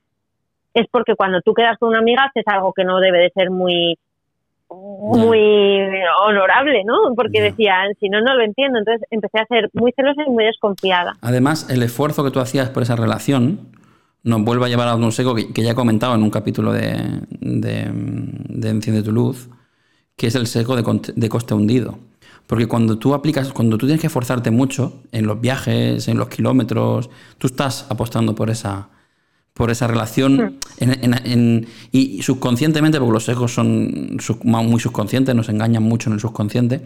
es 0.74 0.88
porque 0.90 1.16
cuando 1.16 1.42
tú 1.42 1.54
quedas 1.54 1.78
con 1.78 1.90
una 1.90 2.00
amiga 2.00 2.24
haces 2.24 2.46
algo 2.48 2.74
que 2.74 2.86
no 2.86 3.00
debe 3.00 3.20
de 3.20 3.30
ser 3.32 3.50
muy 3.52 3.98
muy 4.70 5.88
honorable, 6.26 6.84
¿no? 6.84 7.14
Porque 7.16 7.42
decía, 7.42 7.76
si 8.00 8.10
no, 8.10 8.22
no 8.22 8.34
lo 8.34 8.44
entiendo. 8.44 8.80
Entonces 8.80 9.08
empecé 9.12 9.40
a 9.40 9.46
ser 9.46 9.70
muy 9.74 9.92
celosa 9.92 10.24
y 10.26 10.30
muy 10.32 10.46
desconfiada. 10.46 11.14
Además, 11.22 11.70
el 11.70 11.84
esfuerzo 11.84 12.24
que 12.24 12.32
tú 12.32 12.40
hacías 12.40 12.70
por 12.70 12.82
esa 12.84 12.96
relación 12.96 13.68
nos 14.24 14.42
vuelve 14.44 14.66
a 14.66 14.70
llevar 14.70 14.88
a 14.88 14.96
un 14.96 15.12
seco 15.12 15.36
que, 15.36 15.64
ya 15.64 15.72
he 15.72 15.76
comentado 15.76 16.16
en 16.16 16.24
un 16.24 16.30
capítulo 16.30 16.72
de, 16.72 17.22
de, 17.40 18.70
Enciende 18.70 19.04
tu 19.04 19.12
luz, 19.12 19.50
que 20.16 20.28
es 20.28 20.36
el 20.36 20.48
seco 20.48 20.76
de, 20.76 21.30
coste 21.30 21.54
hundido. 21.54 22.00
Porque 22.48 22.68
cuando 22.68 22.98
tú 22.98 23.14
aplicas, 23.14 23.52
cuando 23.54 23.78
tú 23.78 23.86
tienes 23.86 24.02
que 24.02 24.08
esforzarte 24.08 24.52
mucho 24.52 25.02
en 25.12 25.28
los 25.28 25.40
viajes, 25.40 26.08
en 26.08 26.18
los 26.18 26.30
kilómetros, 26.30 27.10
tú 27.38 27.48
estás 27.48 27.86
apostando 27.90 28.36
por 28.36 28.50
esa, 28.50 28.90
por 29.54 29.72
esa 29.72 29.88
relación 29.88 30.60
hmm. 30.80 31.66
y 31.92 32.22
subconscientemente, 32.22 33.00
porque 33.00 33.14
los 33.14 33.26
secos 33.26 33.54
son 33.54 34.18
muy 34.44 34.80
subconscientes, 34.80 35.36
nos 35.36 35.50
engañan 35.50 35.84
mucho 35.84 36.10
en 36.10 36.16
el 36.16 36.20
subconsciente, 36.20 36.82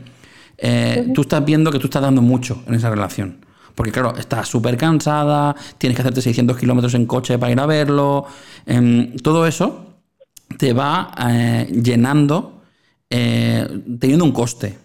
eh, 0.58 1.12
tú 1.14 1.22
estás 1.22 1.46
viendo 1.46 1.72
que 1.72 1.80
tú 1.80 1.86
estás 1.86 2.02
dando 2.02 2.22
mucho 2.22 2.64
en 2.68 2.74
esa 2.74 2.90
relación. 2.90 3.47
Porque 3.78 3.92
claro, 3.92 4.16
estás 4.18 4.48
súper 4.48 4.76
cansada, 4.76 5.56
tienes 5.78 5.96
que 5.96 6.02
hacerte 6.02 6.20
600 6.20 6.58
kilómetros 6.58 6.96
en 6.96 7.06
coche 7.06 7.38
para 7.38 7.52
ir 7.52 7.60
a 7.60 7.68
verlo. 7.68 8.26
Em, 8.66 9.16
todo 9.18 9.46
eso 9.46 9.94
te 10.58 10.74
va 10.74 11.14
eh, 11.30 11.68
llenando, 11.72 12.64
eh, 13.08 13.68
teniendo 14.00 14.26
un 14.26 14.32
coste. 14.32 14.76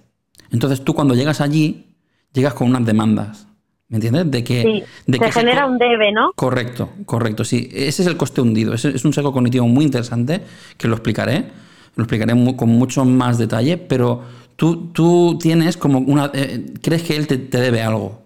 Entonces 0.50 0.84
tú 0.84 0.92
cuando 0.92 1.14
llegas 1.14 1.40
allí, 1.40 1.86
llegas 2.34 2.52
con 2.52 2.68
unas 2.68 2.84
demandas. 2.84 3.46
¿Me 3.88 3.96
entiendes? 3.96 4.30
De 4.30 4.44
que, 4.44 4.60
sí, 4.60 4.84
de 5.06 5.18
se 5.18 5.32
genera 5.32 5.64
un 5.64 5.78
debe, 5.78 6.12
¿no? 6.12 6.32
Correcto, 6.34 6.90
correcto. 7.06 7.44
Sí, 7.46 7.70
ese 7.72 8.02
es 8.02 8.08
el 8.08 8.18
coste 8.18 8.42
hundido. 8.42 8.74
es 8.74 9.04
un 9.06 9.14
seco 9.14 9.32
cognitivo 9.32 9.66
muy 9.66 9.86
interesante 9.86 10.42
que 10.76 10.86
lo 10.86 10.96
explicaré. 10.96 11.46
Lo 11.94 12.04
explicaré 12.04 12.34
con 12.56 12.68
mucho 12.68 13.06
más 13.06 13.38
detalle, 13.38 13.78
pero 13.78 14.22
tú, 14.56 14.88
tú 14.92 15.38
tienes 15.40 15.78
como 15.78 15.98
una... 15.98 16.30
eh, 16.34 16.74
crees 16.82 17.02
que 17.02 17.16
él 17.16 17.26
te, 17.26 17.38
te 17.38 17.58
debe 17.58 17.80
algo. 17.82 18.21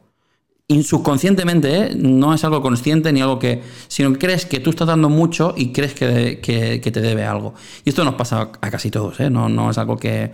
Insubconscientemente, 0.69 1.77
¿eh? 1.77 1.95
no 1.95 2.35
es 2.35 2.43
algo 2.43 2.61
consciente 2.61 3.13
ni 3.13 3.21
algo 3.21 3.39
que... 3.39 3.63
sino 3.87 4.13
que 4.13 4.19
crees 4.19 4.47
que 4.47 4.59
tú 4.59 4.71
estás 4.71 4.89
dando 4.89 5.09
mucho 5.09 5.55
y 5.57 5.71
crees 5.73 5.95
que, 5.95 6.41
te 6.83 7.01
debe 7.01 7.25
algo. 7.25 7.55
Y 7.85 7.91
esto 7.91 8.05
nos 8.05 8.17
pasa 8.17 8.51
a 8.61 8.71
casi 8.71 8.91
todos, 8.91 9.21
¿eh? 9.21 9.31
no, 9.31 9.71
es 9.71 9.79
algo 9.79 9.97
que, 9.97 10.33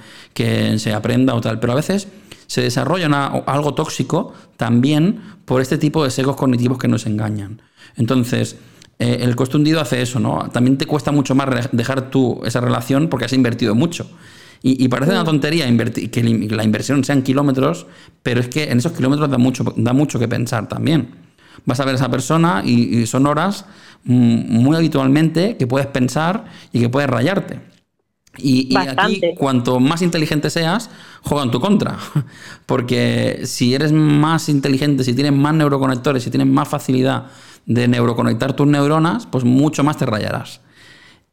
se 0.78 0.94
aprenda 0.94 1.34
o 1.34 1.40
tal. 1.42 1.60
Pero 1.60 1.74
a 1.74 1.76
veces 1.76 2.08
se 2.46 2.62
desarrolla 2.62 3.08
algo 3.46 3.74
tóxico 3.74 4.32
también 4.56 5.20
por 5.44 5.60
este 5.60 5.76
tipo 5.76 6.02
de 6.02 6.10
sesgos 6.10 6.36
cognitivos 6.36 6.78
que 6.78 6.88
nos 6.88 7.04
engañan. 7.04 7.60
Entonces, 7.96 8.56
eh, 8.98 9.18
el 9.20 9.36
coste 9.36 9.58
hundido 9.58 9.82
hace 9.82 10.00
eso, 10.00 10.18
¿no? 10.18 10.48
También 10.50 10.78
te 10.78 10.86
cuesta 10.86 11.12
mucho 11.12 11.34
más 11.34 11.68
dejar 11.72 12.10
tú 12.10 12.40
esa 12.46 12.62
relación 12.62 13.08
porque 13.08 13.26
has 13.26 13.34
invertido 13.34 13.74
mucho. 13.74 14.08
Y, 14.62 14.84
y 14.84 14.88
parece 14.88 15.12
una 15.12 15.24
tontería 15.24 15.66
invertir, 15.66 16.10
que 16.10 16.22
la 16.22 16.64
inversión 16.64 17.02
sean 17.04 17.22
kilómetros, 17.22 17.86
pero 18.22 18.40
es 18.40 18.48
que 18.48 18.70
en 18.70 18.78
esos 18.78 18.92
kilómetros 18.92 19.30
da 19.30 19.38
mucho, 19.38 19.64
da 19.76 19.92
mucho 19.92 20.18
que 20.18 20.28
pensar 20.28 20.68
también. 20.68 21.10
Vas 21.64 21.80
a 21.80 21.84
ver 21.84 21.94
a 21.94 21.96
esa 21.96 22.10
persona 22.10 22.62
y, 22.64 22.98
y 22.98 23.06
son 23.06 23.26
horas 23.26 23.66
mm, 24.04 24.62
muy 24.62 24.76
habitualmente 24.76 25.56
que 25.56 25.66
puedes 25.66 25.88
pensar 25.88 26.44
y 26.72 26.80
que 26.80 26.88
puedes 26.88 27.10
rayarte. 27.10 27.72
Y, 28.38 28.72
y 28.72 28.76
aquí, 28.76 29.20
cuanto 29.36 29.78
más 29.78 30.00
inteligente 30.00 30.48
seas, 30.48 30.88
juega 31.22 31.44
en 31.44 31.50
tu 31.50 31.60
contra. 31.60 31.98
Porque 32.66 33.42
si 33.44 33.74
eres 33.74 33.92
más 33.92 34.48
inteligente, 34.48 35.04
si 35.04 35.12
tienes 35.12 35.32
más 35.34 35.54
neuroconectores, 35.54 36.22
si 36.22 36.30
tienes 36.30 36.48
más 36.48 36.68
facilidad 36.68 37.26
de 37.66 37.88
neuroconectar 37.88 38.54
tus 38.54 38.66
neuronas, 38.66 39.26
pues 39.26 39.44
mucho 39.44 39.84
más 39.84 39.98
te 39.98 40.06
rayarás. 40.06 40.60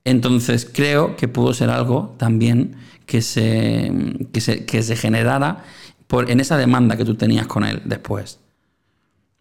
Entonces 0.05 0.69
creo 0.73 1.15
que 1.15 1.27
pudo 1.27 1.53
ser 1.53 1.69
algo 1.69 2.15
también 2.17 2.75
que 3.05 3.21
se, 3.21 3.91
que 4.33 4.41
se, 4.41 4.65
que 4.65 4.81
se 4.81 4.95
generara 4.95 5.63
por, 6.07 6.29
en 6.31 6.39
esa 6.39 6.57
demanda 6.57 6.97
que 6.97 7.05
tú 7.05 7.15
tenías 7.15 7.47
con 7.47 7.63
él 7.63 7.81
después. 7.85 8.39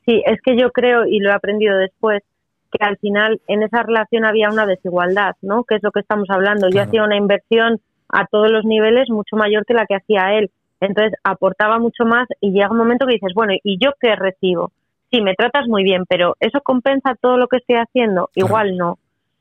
Sí, 0.07 0.23
es 0.27 0.41
que 0.43 0.57
yo 0.59 0.71
creo, 0.71 1.07
y 1.07 1.21
lo 1.21 1.31
he 1.31 1.35
aprendido 1.35 1.77
después, 1.77 2.23
que 2.71 2.85
al 2.85 2.97
final 2.99 3.41
en 3.47 3.63
esa 3.63 3.83
relación 3.83 4.25
había 4.25 4.51
una 4.51 4.67
desigualdad, 4.67 5.37
¿no? 5.43 5.65
Que 5.65 5.77
es 5.77 5.83
lo 5.83 5.91
que 5.91 6.01
estamos 6.01 6.29
hablando. 6.31 6.69
Yo 6.69 6.83
hacía 6.83 7.05
una 7.05 7.17
inversión 7.17 7.81
a 8.09 8.27
todos 8.27 8.51
los 8.51 8.65
niveles 8.65 9.11
mucho 9.11 9.37
mayor 9.37 9.65
que 9.65 9.75
la 9.75 9.87
que 9.87 9.97
hacía 9.97 10.35
él. 10.39 10.51
Entonces 10.81 11.13
aportaba 11.25 11.79
mucho 11.79 12.05
más 12.05 12.27
y 12.41 12.53
llega 12.53 12.71
un 12.71 12.77
momento 12.77 13.07
que 13.07 13.15
dices, 13.15 13.33
bueno, 13.35 13.53
¿y 13.63 13.79
yo 13.83 13.93
qué 14.01 14.15
recibo? 14.17 14.71
Sí, 15.11 15.21
me 15.23 15.35
tratas 15.35 15.67
muy 15.67 15.83
bien, 15.83 16.05
pero 16.09 16.37
¿eso 16.41 16.61
compensa 16.61 17.15
todo 17.21 17.37
lo 17.37 17.49
que 17.49 17.57
estoy 17.59 17.77
haciendo? 17.77 18.31
Claro. 18.33 18.47
Igual 18.47 18.77
no. 18.77 18.99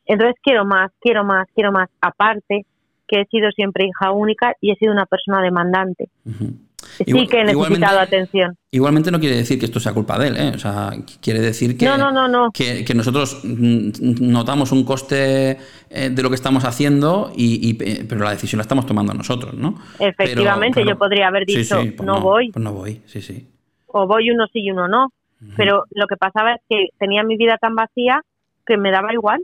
Entonces 0.08 0.36
quiero 0.42 0.66
más, 0.66 0.92
quiero 1.02 1.24
más, 1.24 1.48
quiero 1.54 1.72
más. 1.72 1.90
Aparte 2.02 2.66
que 3.08 3.22
he 3.22 3.26
sido 3.28 3.50
siempre 3.52 3.86
hija 3.86 4.12
única 4.12 4.54
y 4.62 4.72
he 4.72 4.76
sido 4.76 4.92
una 4.92 5.06
persona 5.06 5.42
demandante. 5.42 6.10
Sí 6.26 7.04
Igual- 7.08 7.28
que 7.30 7.40
he 7.40 7.44
necesitado 7.44 8.00
atención. 8.00 8.56
Igualmente 8.72 9.12
no 9.12 9.20
quiere 9.20 9.36
decir 9.38 9.58
que 9.60 9.66
esto 9.66 9.80
sea 9.80 9.94
culpa 9.94 10.18
de 10.20 10.28
él, 10.28 10.38
¿eh? 10.38 10.52
O 10.56 10.60
sea, 10.60 10.92
quiere 11.22 11.40
decir 11.40 11.78
que, 11.78 11.86
No, 11.86 11.98
no, 11.98 12.12
no, 12.12 12.28
no. 12.28 12.52
que, 12.52 12.86
que 12.86 12.94
nosotros 12.94 13.42
mm, 13.44 13.90
notamos 14.32 14.72
un 14.72 14.84
coste 14.86 15.58
eh, 15.90 16.10
de 16.12 16.24
lo 16.24 16.30
que 16.30 16.36
estamos 16.36 16.64
haciendo, 16.66 17.32
y, 17.36 17.70
y, 17.72 17.84
eh, 17.84 18.06
pero 18.08 18.24
la 18.24 18.32
decisión 18.32 18.58
la 18.58 18.62
estamos 18.64 18.86
tomando 18.86 19.14
nosotros, 19.14 19.54
¿no? 19.56 19.76
Efectivamente, 20.00 20.76
Pero, 20.76 20.86
claro, 20.86 20.90
yo 20.92 20.98
podría 20.98 21.28
haber 21.28 21.46
dicho, 21.46 21.82
sí, 21.82 21.92
pues 21.92 22.06
no, 22.06 22.22
voy, 22.22 22.52
Pues 22.52 22.64
no 22.64 22.74
voy, 22.74 23.02
sí, 23.06 23.22
sí. 23.22 23.48
o 23.88 24.06
voy 24.08 24.30
uno 24.32 24.46
sí 24.48 24.60
y 24.62 24.72
uno 24.72 24.88
no. 24.88 25.12
Pero 25.56 25.84
lo 25.92 26.08
que 26.08 26.16
pasaba 26.18 26.54
es 26.54 26.62
que 26.70 26.88
tenía 27.00 27.24
mi 27.24 27.38
vida 27.38 27.58
tan 27.58 27.76
vacía 27.76 28.22
que 28.66 28.76
me 28.78 28.92
daba 28.92 29.14
igual. 29.14 29.42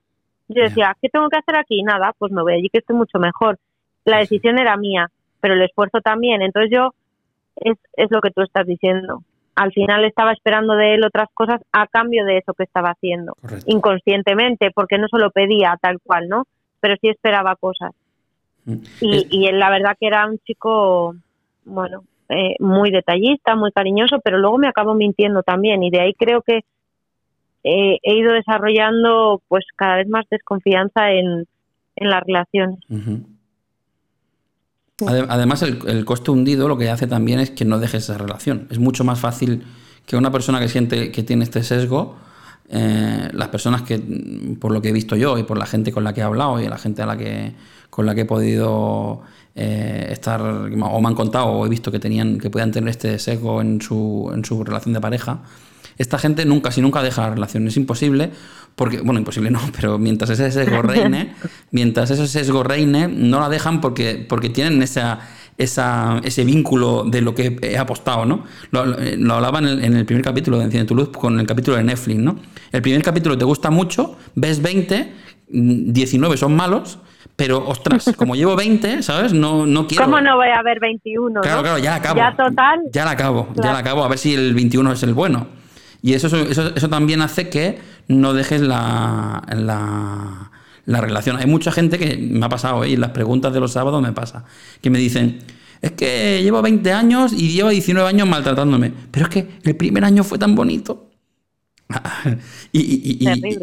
Yo 0.55 0.63
decía, 0.63 0.95
¿qué 1.01 1.09
tengo 1.09 1.29
que 1.29 1.37
hacer 1.37 1.55
aquí? 1.55 1.81
Nada, 1.83 2.13
pues 2.17 2.31
me 2.31 2.41
voy 2.41 2.53
allí 2.53 2.69
que 2.69 2.79
estoy 2.79 2.95
mucho 2.95 3.19
mejor. 3.19 3.57
La 4.05 4.19
decisión 4.19 4.59
era 4.59 4.77
mía, 4.77 5.09
pero 5.39 5.53
el 5.53 5.61
esfuerzo 5.61 6.01
también. 6.01 6.41
Entonces 6.41 6.71
yo, 6.71 6.93
es, 7.55 7.77
es 7.93 8.11
lo 8.11 8.21
que 8.21 8.31
tú 8.31 8.41
estás 8.41 8.65
diciendo. 8.65 9.23
Al 9.55 9.71
final 9.71 10.03
estaba 10.03 10.31
esperando 10.31 10.75
de 10.75 10.95
él 10.95 11.05
otras 11.05 11.29
cosas 11.33 11.61
a 11.71 11.87
cambio 11.87 12.25
de 12.25 12.37
eso 12.37 12.53
que 12.53 12.63
estaba 12.63 12.89
haciendo. 12.89 13.33
Correcto. 13.41 13.65
Inconscientemente, 13.67 14.71
porque 14.71 14.97
no 14.97 15.07
solo 15.07 15.31
pedía 15.31 15.77
tal 15.81 15.99
cual, 16.01 16.27
¿no? 16.27 16.45
Pero 16.79 16.95
sí 16.99 17.09
esperaba 17.09 17.55
cosas. 17.55 17.91
Mm. 18.65 18.77
Y, 19.01 19.27
y 19.29 19.47
él, 19.47 19.59
la 19.59 19.69
verdad 19.69 19.95
que 19.99 20.07
era 20.07 20.25
un 20.25 20.39
chico, 20.39 21.15
bueno, 21.65 22.03
eh, 22.29 22.55
muy 22.59 22.89
detallista, 22.89 23.55
muy 23.55 23.71
cariñoso, 23.71 24.19
pero 24.23 24.37
luego 24.37 24.57
me 24.57 24.67
acabo 24.67 24.93
mintiendo 24.93 25.43
también 25.43 25.83
y 25.83 25.91
de 25.91 25.99
ahí 25.99 26.13
creo 26.13 26.41
que 26.41 26.61
eh, 27.63 27.97
he 28.01 28.15
ido 28.15 28.33
desarrollando 28.33 29.41
pues 29.47 29.65
cada 29.75 29.97
vez 29.97 30.07
más 30.07 30.25
desconfianza 30.29 31.11
en, 31.11 31.47
en 31.95 32.09
las 32.09 32.23
relaciones. 32.23 32.79
Además, 35.05 35.63
el, 35.63 35.79
el 35.87 36.05
coste 36.05 36.31
hundido 36.31 36.67
lo 36.67 36.77
que 36.77 36.89
hace 36.89 37.07
también 37.07 37.39
es 37.39 37.51
que 37.51 37.65
no 37.65 37.79
dejes 37.79 38.03
esa 38.03 38.17
relación. 38.17 38.67
Es 38.69 38.79
mucho 38.79 39.03
más 39.03 39.19
fácil 39.19 39.63
que 40.05 40.15
una 40.15 40.31
persona 40.31 40.59
que 40.59 40.67
siente 40.67 41.11
que 41.11 41.23
tiene 41.23 41.43
este 41.43 41.63
sesgo, 41.63 42.15
eh, 42.69 43.29
las 43.33 43.49
personas 43.49 43.81
que, 43.81 44.01
por 44.59 44.71
lo 44.71 44.81
que 44.81 44.89
he 44.89 44.93
visto 44.93 45.15
yo 45.15 45.37
y 45.37 45.43
por 45.43 45.57
la 45.57 45.65
gente 45.65 45.91
con 45.91 46.03
la 46.03 46.13
que 46.13 46.21
he 46.21 46.23
hablado 46.23 46.59
y 46.59 46.67
la 46.67 46.77
gente 46.77 47.01
a 47.01 47.05
la 47.05 47.17
que, 47.17 47.53
con 47.89 48.05
la 48.05 48.15
que 48.15 48.21
he 48.21 48.25
podido 48.25 49.21
eh, 49.55 50.07
estar, 50.11 50.41
o 50.41 51.01
me 51.01 51.07
han 51.07 51.15
contado 51.15 51.47
o 51.47 51.65
he 51.65 51.69
visto 51.69 51.91
que 51.91 51.99
tenían, 51.99 52.39
que 52.39 52.49
podían 52.49 52.71
tener 52.71 52.89
este 52.89 53.19
sesgo 53.19 53.61
en 53.61 53.81
su, 53.81 54.31
en 54.33 54.43
su 54.43 54.63
relación 54.63 54.93
de 54.93 55.01
pareja, 55.01 55.41
esta 55.97 56.17
gente 56.19 56.45
nunca, 56.45 56.71
si 56.71 56.81
nunca 56.81 57.01
deja 57.03 57.21
la 57.23 57.29
relación, 57.35 57.67
es 57.67 57.77
imposible, 57.77 58.31
porque, 58.75 59.01
bueno, 59.01 59.19
imposible 59.19 59.51
no, 59.51 59.59
pero 59.79 59.97
mientras 59.99 60.29
ese 60.31 60.51
sesgo 60.51 60.81
reine, 60.81 61.33
mientras 61.71 62.09
ese 62.11 62.27
sesgo 62.27 62.63
reine, 62.63 63.07
no 63.07 63.39
la 63.39 63.49
dejan 63.49 63.81
porque, 63.81 64.25
porque 64.27 64.49
tienen 64.49 64.81
esa, 64.81 65.19
esa, 65.57 66.19
ese 66.23 66.43
vínculo 66.45 67.03
de 67.05 67.21
lo 67.21 67.35
que 67.35 67.57
he 67.61 67.77
apostado, 67.77 68.25
¿no? 68.25 68.43
Lo, 68.71 68.85
lo- 68.85 68.97
lo 69.17 69.33
hablaba 69.35 69.59
en 69.59 69.65
el, 69.67 69.83
en 69.85 69.95
el 69.95 70.05
primer 70.05 70.23
capítulo 70.23 70.57
de 70.57 70.65
Enciende 70.65 70.87
tu 70.87 70.95
Luz 70.95 71.09
con 71.09 71.39
el 71.39 71.45
capítulo 71.45 71.77
de 71.77 71.83
Netflix, 71.83 72.19
¿no? 72.19 72.37
El 72.71 72.81
primer 72.81 73.03
capítulo 73.03 73.37
te 73.37 73.45
gusta 73.45 73.69
mucho, 73.69 74.17
ves 74.35 74.61
20, 74.61 75.13
mm, 75.51 75.91
19 75.93 76.37
son 76.37 76.55
malos, 76.55 76.97
pero 77.35 77.67
ostras, 77.67 78.11
como 78.17 78.35
llevo 78.35 78.55
20, 78.55 79.03
¿sabes? 79.03 79.33
No, 79.33 79.67
no 79.67 79.85
quiero. 79.87 80.05
¿Cómo 80.05 80.19
no 80.21 80.35
voy 80.37 80.47
a 80.49 80.63
ver 80.63 80.79
21? 80.79 81.41
Claro, 81.41 81.57
no? 81.57 81.63
claro, 81.63 81.77
ya 81.77 81.91
la 81.91 81.95
acabo. 81.97 82.17
Ya 82.17 82.35
total. 82.35 82.79
Ya 82.91 83.05
la 83.05 83.11
acabo, 83.11 83.49
ya 83.55 83.71
la 83.73 83.77
acabo, 83.79 84.03
a 84.03 84.07
ver 84.07 84.17
si 84.17 84.33
el 84.33 84.55
21 84.55 84.91
es 84.93 85.03
el 85.03 85.13
bueno. 85.13 85.47
Y 86.03 86.13
eso, 86.13 86.27
eso, 86.27 86.75
eso 86.75 86.89
también 86.89 87.21
hace 87.21 87.47
que 87.49 87.79
no 88.09 88.33
dejes 88.33 88.59
la, 88.59 89.41
la, 89.55 90.51
la 90.85 91.01
relación. 91.01 91.37
Hay 91.37 91.47
mucha 91.47 91.71
gente 91.71 91.97
que 91.97 92.17
me 92.17 92.45
ha 92.45 92.49
pasado, 92.49 92.83
¿eh? 92.83 92.89
y 92.89 92.97
las 92.97 93.11
preguntas 93.11 93.53
de 93.53 93.61
los 93.61 93.71
sábados 93.71 94.01
me 94.01 94.11
pasa, 94.11 94.43
que 94.81 94.89
me 94.89 94.99
dicen, 94.99 95.39
es 95.81 95.91
que 95.93 96.41
llevo 96.43 96.61
20 96.61 96.91
años 96.91 97.31
y 97.31 97.53
llevo 97.53 97.69
19 97.69 98.07
años 98.07 98.27
maltratándome, 98.27 98.91
pero 99.11 99.27
es 99.27 99.31
que 99.31 99.47
el 99.63 99.77
primer 99.77 100.03
año 100.03 100.25
fue 100.25 100.37
tan 100.37 100.55
bonito. 100.55 101.09
y, 102.73 103.17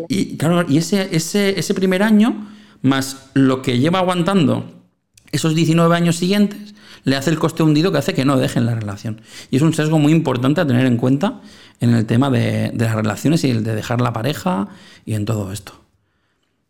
y, 0.08 0.36
claro, 0.38 0.64
y 0.66 0.78
ese, 0.78 1.14
ese, 1.14 1.58
ese 1.58 1.74
primer 1.74 2.02
año, 2.02 2.48
más 2.80 3.30
lo 3.34 3.60
que 3.60 3.78
lleva 3.78 3.98
aguantando 3.98 4.82
esos 5.30 5.54
19 5.54 5.94
años 5.94 6.16
siguientes, 6.16 6.74
le 7.04 7.16
hace 7.16 7.30
el 7.30 7.38
coste 7.38 7.62
hundido 7.62 7.92
que 7.92 7.98
hace 7.98 8.14
que 8.14 8.24
no 8.24 8.36
dejen 8.36 8.66
la 8.66 8.74
relación. 8.74 9.20
Y 9.50 9.56
es 9.56 9.62
un 9.62 9.72
sesgo 9.74 9.98
muy 9.98 10.12
importante 10.12 10.60
a 10.60 10.66
tener 10.66 10.86
en 10.86 10.96
cuenta 10.96 11.40
en 11.80 11.94
el 11.94 12.06
tema 12.06 12.30
de, 12.30 12.70
de 12.72 12.84
las 12.84 12.94
relaciones 12.94 13.42
y 13.44 13.50
el 13.50 13.64
de 13.64 13.74
dejar 13.74 14.00
la 14.00 14.12
pareja 14.12 14.68
y 15.04 15.14
en 15.14 15.24
todo 15.24 15.52
esto. 15.52 15.72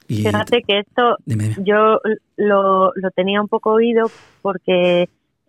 Y 0.09 0.23
Fíjate 0.25 0.63
que 0.67 0.81
esto 0.81 1.17
Dime, 1.25 1.45
dime. 1.51 1.57
yo 1.65 2.01
lo, 2.37 2.93
lo 2.95 3.11
tenía 3.15 3.41
un 3.41 3.47
poco 3.49 3.71
oído 3.73 4.11
porque, 4.43 5.03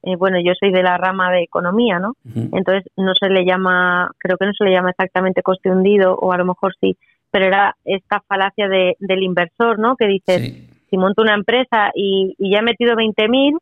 eh, 0.03 0.15
bueno, 0.17 0.37
yo 0.43 0.53
soy 0.59 0.71
de 0.71 0.83
la 0.83 0.97
rama 0.97 1.31
de 1.31 1.41
economía, 1.43 1.97
¿no? 1.99 2.13
Entonces 2.35 2.83
no 2.95 3.13
se 3.19 3.29
le 3.29 3.43
llama, 3.43 4.11
creo 4.19 4.37
que 4.37 4.45
no 4.45 4.53
se 4.53 4.63
le 4.65 4.71
llama 4.71 4.91
exactamente 4.91 5.41
coste 5.41 5.71
hundido, 5.71 6.13
o 6.15 6.31
a 6.31 6.37
lo 6.37 6.45
mejor 6.45 6.73
sí, 6.79 6.95
pero 7.31 7.45
era 7.45 7.75
esta 7.85 8.21
falacia 8.27 8.67
de, 8.67 8.95
del 8.99 9.23
inversor, 9.23 9.79
¿no? 9.79 9.95
Que 9.95 10.05
dices, 10.07 10.41
Sí. 10.41 10.67
si 10.91 10.97
monto 10.97 11.23
una 11.23 11.33
empresa 11.33 11.89
y, 11.95 12.35
y 12.37 12.51
ya 12.51 12.59
he 12.59 12.63
metido 12.63 12.93
20.000 12.95 13.57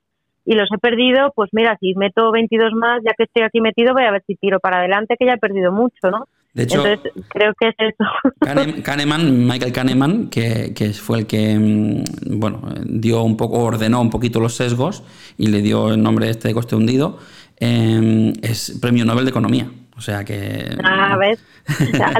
y 0.45 0.53
los 0.55 0.69
he 0.73 0.77
perdido, 0.77 1.31
pues 1.35 1.49
mira, 1.53 1.77
si 1.79 1.93
meto 1.95 2.31
22 2.31 2.73
más, 2.73 3.01
ya 3.05 3.13
que 3.17 3.23
estoy 3.23 3.43
aquí 3.43 3.61
metido, 3.61 3.93
voy 3.93 4.03
a 4.03 4.11
ver 4.11 4.23
si 4.25 4.35
tiro 4.35 4.59
para 4.59 4.79
adelante, 4.79 5.15
que 5.19 5.25
ya 5.25 5.33
he 5.33 5.37
perdido 5.37 5.71
mucho, 5.71 6.09
¿no? 6.09 6.25
De 6.53 6.63
hecho, 6.63 6.83
Entonces 6.85 7.13
creo 7.29 7.53
que 7.59 7.67
es 7.67 7.75
eso. 7.77 8.09
Kahne- 8.41 8.81
Kahneman, 8.81 9.45
Michael 9.47 9.71
Kahneman, 9.71 10.29
que, 10.29 10.73
que 10.73 10.93
fue 10.93 11.19
el 11.19 11.27
que 11.27 11.55
mm, 11.59 12.39
bueno, 12.39 12.61
dio 12.85 13.21
un 13.21 13.37
poco, 13.37 13.59
ordenó 13.59 14.01
un 14.01 14.09
poquito 14.09 14.39
los 14.39 14.55
sesgos 14.55 15.03
y 15.37 15.47
le 15.47 15.61
dio 15.61 15.93
el 15.93 16.01
nombre 16.01 16.29
este 16.29 16.47
de 16.47 16.53
coste 16.55 16.75
hundido, 16.75 17.19
eh, 17.59 18.33
es 18.41 18.79
premio 18.81 19.05
Nobel 19.05 19.25
de 19.25 19.29
Economía. 19.31 19.69
O 19.99 20.01
sea 20.01 20.23
que. 20.23 20.63
A 20.81 21.17
ver, 21.17 21.37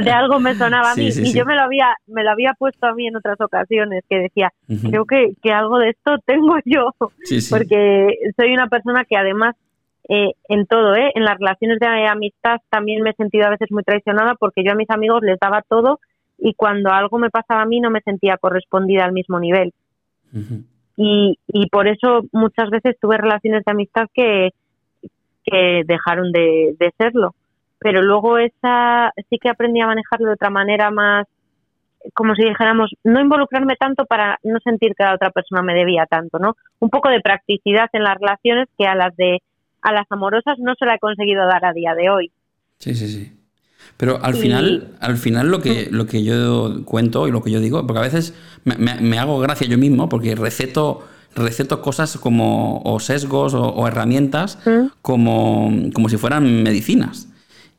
de 0.03 0.11
algo 0.11 0.37
me 0.41 0.53
sonaba 0.53 0.91
a 0.91 0.95
mí 0.97 1.13
sí, 1.13 1.21
y 1.21 1.25
sí. 1.27 1.37
yo 1.37 1.45
me 1.45 1.55
lo 1.55 1.61
había 1.61 1.95
me 2.07 2.25
lo 2.25 2.31
había 2.31 2.53
puesto 2.59 2.87
a 2.87 2.93
mí 2.93 3.07
en 3.07 3.15
otras 3.15 3.39
ocasiones 3.39 4.03
que 4.09 4.19
decía, 4.19 4.51
creo 4.67 5.05
que, 5.05 5.31
que 5.41 5.53
algo 5.53 5.79
de 5.79 5.91
esto 5.91 6.17
tengo 6.25 6.57
yo, 6.65 6.93
porque 7.49 8.17
soy 8.35 8.53
una 8.53 8.67
persona 8.67 9.05
que 9.05 9.15
además 9.15 9.55
eh, 10.09 10.33
en 10.49 10.65
todo, 10.65 10.93
¿eh? 10.93 11.13
en 11.15 11.23
las 11.23 11.37
relaciones 11.37 11.79
de 11.79 11.87
amistad 12.05 12.57
también 12.69 13.01
me 13.01 13.11
he 13.11 13.13
sentido 13.13 13.45
a 13.47 13.51
veces 13.51 13.71
muy 13.71 13.83
traicionada 13.83 14.35
porque 14.35 14.61
yo 14.65 14.73
a 14.73 14.75
mis 14.75 14.89
amigos 14.89 15.21
les 15.23 15.39
daba 15.39 15.61
todo 15.61 16.01
y 16.37 16.53
cuando 16.55 16.91
algo 16.91 17.17
me 17.17 17.29
pasaba 17.29 17.61
a 17.61 17.65
mí 17.65 17.79
no 17.79 17.91
me 17.91 18.01
sentía 18.01 18.35
correspondida 18.35 19.05
al 19.05 19.13
mismo 19.13 19.39
nivel. 19.39 19.71
Y, 20.97 21.39
y 21.47 21.69
por 21.69 21.87
eso 21.87 22.25
muchas 22.33 22.69
veces 22.71 22.97
tuve 22.99 23.17
relaciones 23.17 23.63
de 23.63 23.71
amistad 23.71 24.07
que, 24.13 24.49
que 25.45 25.83
dejaron 25.85 26.33
de, 26.33 26.75
de 26.77 26.91
serlo. 26.97 27.35
Pero 27.79 28.01
luego 28.01 28.37
esa 28.37 29.11
sí 29.29 29.37
que 29.39 29.49
aprendí 29.49 29.81
a 29.81 29.87
manejarlo 29.87 30.27
de 30.27 30.33
otra 30.33 30.49
manera 30.49 30.91
más, 30.91 31.25
como 32.13 32.35
si 32.35 32.43
dijéramos, 32.43 32.91
no 33.03 33.19
involucrarme 33.19 33.75
tanto 33.75 34.05
para 34.05 34.37
no 34.43 34.59
sentir 34.63 34.93
que 34.95 35.03
la 35.03 35.15
otra 35.15 35.31
persona 35.31 35.61
me 35.61 35.73
debía 35.73 36.05
tanto, 36.05 36.39
¿no? 36.39 36.55
Un 36.79 36.89
poco 36.89 37.09
de 37.09 37.21
practicidad 37.21 37.89
en 37.93 38.03
las 38.03 38.17
relaciones 38.17 38.67
que 38.77 38.85
a 38.85 38.95
las 38.95 39.15
de 39.15 39.39
a 39.81 39.93
las 39.93 40.05
amorosas 40.09 40.59
no 40.59 40.73
se 40.77 40.85
la 40.85 40.95
he 40.95 40.99
conseguido 40.99 41.45
dar 41.45 41.63
a 41.65 41.73
día 41.73 41.95
de 41.95 42.09
hoy. 42.09 42.31
Sí, 42.79 42.95
sí, 42.95 43.07
sí. 43.07 43.39
Pero 43.97 44.21
al 44.23 44.35
final, 44.35 44.95
al 44.99 45.17
final 45.17 45.49
lo 45.49 45.61
que, 45.61 45.87
lo 45.91 46.05
que 46.05 46.23
yo 46.23 46.83
cuento 46.85 47.27
y 47.27 47.31
lo 47.31 47.41
que 47.41 47.51
yo 47.51 47.59
digo, 47.59 47.85
porque 47.85 47.99
a 47.99 48.03
veces 48.03 48.33
me, 48.63 49.19
hago 49.19 49.39
gracia 49.39 49.67
yo 49.67 49.77
mismo 49.77 50.09
porque 50.09 50.35
receto, 50.35 51.07
receto 51.35 51.81
cosas 51.81 52.17
como 52.17 52.81
o 52.83 52.99
sesgos 52.99 53.53
o, 53.53 53.87
herramientas 53.87 54.59
como, 55.01 55.71
como 55.93 56.09
si 56.09 56.17
fueran 56.17 56.63
medicinas. 56.63 57.28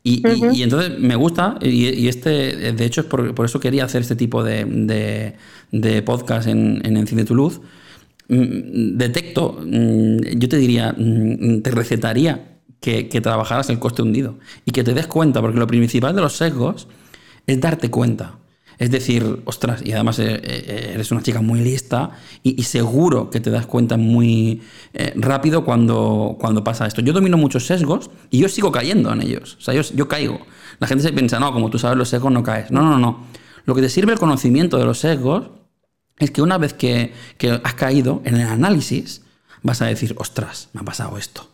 Y, 0.03 0.62
entonces 0.62 0.98
me 0.98 1.14
gusta, 1.14 1.59
y, 1.61 2.09
este, 2.09 2.72
de 2.72 2.84
hecho, 2.84 3.03
es 3.03 3.07
por, 3.07 3.44
eso 3.44 3.61
quería 3.61 3.84
hacer 3.84 4.01
este 4.01 4.16
tipo 4.16 4.42
de, 4.42 5.34
de, 5.70 6.03
podcast 6.03 6.48
en, 6.48 6.80
en 6.84 6.96
Enciende 6.96 7.24
tu 7.24 7.34
Luz. 7.34 7.61
Mm, 8.30 8.96
detecto, 8.96 9.59
mm, 9.61 10.38
yo 10.38 10.48
te 10.48 10.57
diría, 10.57 10.94
mm, 10.96 11.62
te 11.62 11.70
recetaría 11.72 12.59
que, 12.80 13.05
trabajaras 13.20 13.68
el 13.70 13.78
coste 13.80 14.03
hundido 14.03 14.38
y 14.64 14.70
que 14.70 14.84
te 14.84 14.94
des 14.94 15.07
cuenta, 15.09 15.40
porque 15.40 15.59
lo 15.59 15.66
principal 15.66 16.14
de 16.14 16.22
los 16.22 16.36
sesgos 16.36 16.88
es 17.46 17.61
darte 17.61 17.90
cuenta. 17.90 18.38
Es 18.80 18.90
decir, 18.90 19.42
ostras, 19.44 19.82
y 19.84 19.92
además 19.92 20.18
eh, 20.18 20.40
eh, 20.42 20.90
eres 20.94 21.12
una 21.12 21.22
chica 21.22 21.40
muy 21.40 21.60
lista 21.60 22.10
y, 22.42 22.62
seguro 22.64 23.30
que 23.30 23.38
te 23.38 23.50
das 23.50 23.66
cuenta 23.66 23.96
muy 23.96 24.62
eh, 24.94 25.12
rápido 25.16 25.64
cuando, 25.64 26.36
cuando 26.40 26.64
pasa 26.64 26.86
esto. 26.86 27.02
Yo 27.02 27.12
domino 27.12 27.36
muchos 27.36 27.66
sesgos 27.66 28.10
y 28.30 28.38
yo 28.38 28.48
sigo 28.48 28.72
cayendo 28.72 29.12
en 29.12 29.22
ellos. 29.22 29.56
O 29.58 29.60
sea, 29.60 29.74
yo, 29.74 29.82
yo 29.82 30.08
caigo. 30.08 30.40
La 30.78 30.86
gente 30.86 31.04
se 31.04 31.12
piensa, 31.12 31.38
no, 31.38 31.52
como 31.52 31.70
tú 31.70 31.78
sabes 31.78 31.98
los 31.98 32.08
sesgos 32.08 32.32
no 32.32 32.42
caes. 32.42 32.70
No, 32.70 32.82
no, 32.82 32.98
no. 32.98 33.26
Lo 33.66 33.74
que 33.74 33.82
te 33.82 33.90
sirve 33.90 34.14
el 34.14 34.18
conocimiento 34.18 34.78
de 34.78 34.86
los 34.86 34.98
sesgos 34.98 35.50
es 36.18 36.30
que 36.30 36.42
una 36.42 36.58
vez 36.58 36.72
que, 36.72 37.12
que 37.38 37.60
has 37.62 37.74
caído 37.74 38.22
en 38.24 38.36
el 38.36 38.48
análisis, 38.48 39.22
vas 39.62 39.82
a 39.82 39.86
decir, 39.86 40.14
ostras, 40.18 40.70
me 40.72 40.80
ha 40.80 40.84
pasado 40.84 41.18
esto 41.18 41.50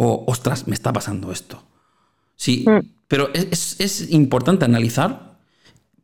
o 0.00 0.24
ostras, 0.28 0.68
me 0.68 0.74
está 0.74 0.92
pasando 0.92 1.32
esto. 1.32 1.60
Sí, 2.36 2.64
mm. 2.68 2.86
pero 3.08 3.30
es, 3.34 4.10
importante 4.10 4.64
analizar 4.64 5.37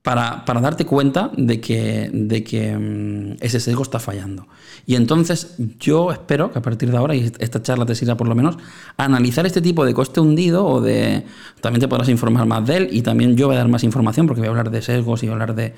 para, 0.05 0.44
darte 0.61 0.84
cuenta 0.84 1.30
de 1.34 1.62
que, 1.62 2.11
de 2.12 2.44
que 2.44 2.76
mm, 2.76 3.36
ese 3.40 3.59
sesgo 3.59 3.82
está 3.82 3.98
fallando. 3.98 4.46
Y 4.84 4.96
entonces 4.96 5.55
yo 5.80 6.12
espero 6.12 6.52
que 6.52 6.59
a 6.59 6.62
partir 6.62 6.90
de 6.90 6.98
ahora, 6.98 7.14
y 7.14 7.32
esta 7.38 7.62
charla 7.62 7.86
te 7.86 7.94
sirva 7.94 8.14
por 8.14 8.28
lo 8.28 8.34
menos, 8.34 8.59
analizar 8.98 9.46
este 9.46 9.62
tipo 9.62 9.82
de 9.82 9.94
coste 9.94 10.20
hundido 10.20 10.66
o 10.66 10.82
de... 10.82 11.24
También 11.62 11.80
te 11.80 11.88
podrás 11.88 12.11
informar 12.11 12.44
más 12.44 12.66
de 12.66 12.76
él 12.76 12.88
y 12.92 13.00
también 13.00 13.34
yo 13.34 13.46
voy 13.46 13.57
a 13.57 13.61
dar 13.61 13.68
más 13.68 13.82
información 13.82 14.26
porque 14.26 14.42
voy 14.42 14.48
a 14.48 14.50
hablar 14.50 14.70
de 14.70 14.82
sesgos 14.82 15.22
y 15.22 15.26
voy 15.26 15.30
a 15.30 15.42
hablar 15.42 15.55
de, 15.55 15.74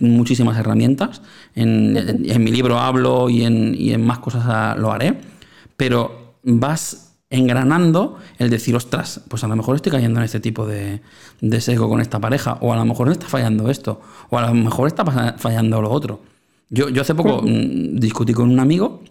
muchísimas 0.00 0.58
herramientas. 0.58 1.22
En, 1.54 2.42
mi 2.42 2.50
libro 2.50 2.80
hablo 2.80 3.30
y 3.30 3.44
en, 3.44 3.76
y 3.78 3.92
en 3.92 4.04
más 4.04 4.18
cosas 4.18 4.76
lo 4.76 4.90
haré, 4.90 5.20
pero 5.76 6.34
vas 6.42 7.11
engranando 7.32 8.18
el 8.38 8.50
decir, 8.50 8.76
ostras, 8.76 9.22
pues 9.28 9.42
a 9.42 9.48
lo 9.48 9.56
mejor 9.56 9.74
estoy 9.74 9.90
cayendo 9.90 10.20
en 10.20 10.24
este 10.24 10.38
tipo 10.38 10.66
de, 10.66 11.00
de 11.40 11.60
sesgo 11.60 11.88
con 11.88 12.00
esta 12.00 12.20
pareja, 12.20 12.58
o 12.60 12.72
a 12.72 12.76
lo 12.76 12.84
mejor 12.84 13.10
está 13.10 13.26
fallando 13.26 13.70
esto, 13.70 14.00
o 14.30 14.38
a 14.38 14.46
lo 14.46 14.54
mejor 14.54 14.86
está 14.86 15.04
fallando 15.38 15.82
lo 15.82 15.90
otro. 15.90 16.20
Yo, 16.68 16.88
yo 16.88 17.02
hace 17.02 17.14
poco 17.14 17.42
mm, 17.42 17.98
discutí 17.98 18.32
con 18.32 18.50
un 18.50 18.60
amigo 18.60 19.02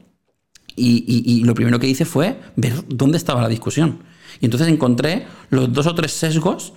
y, 0.75 1.43
lo 1.43 1.53
primero 1.53 1.79
que 1.79 1.87
hice 1.87 2.05
fue 2.05 2.39
ver 2.55 2.73
dónde 2.87 3.17
estaba 3.17 3.41
la 3.41 3.49
discusión. 3.49 3.99
Y 4.39 4.45
entonces 4.45 4.67
encontré 4.67 5.25
los 5.49 5.71
dos 5.71 5.87
o 5.87 5.95
tres 5.95 6.11
sesgos 6.11 6.73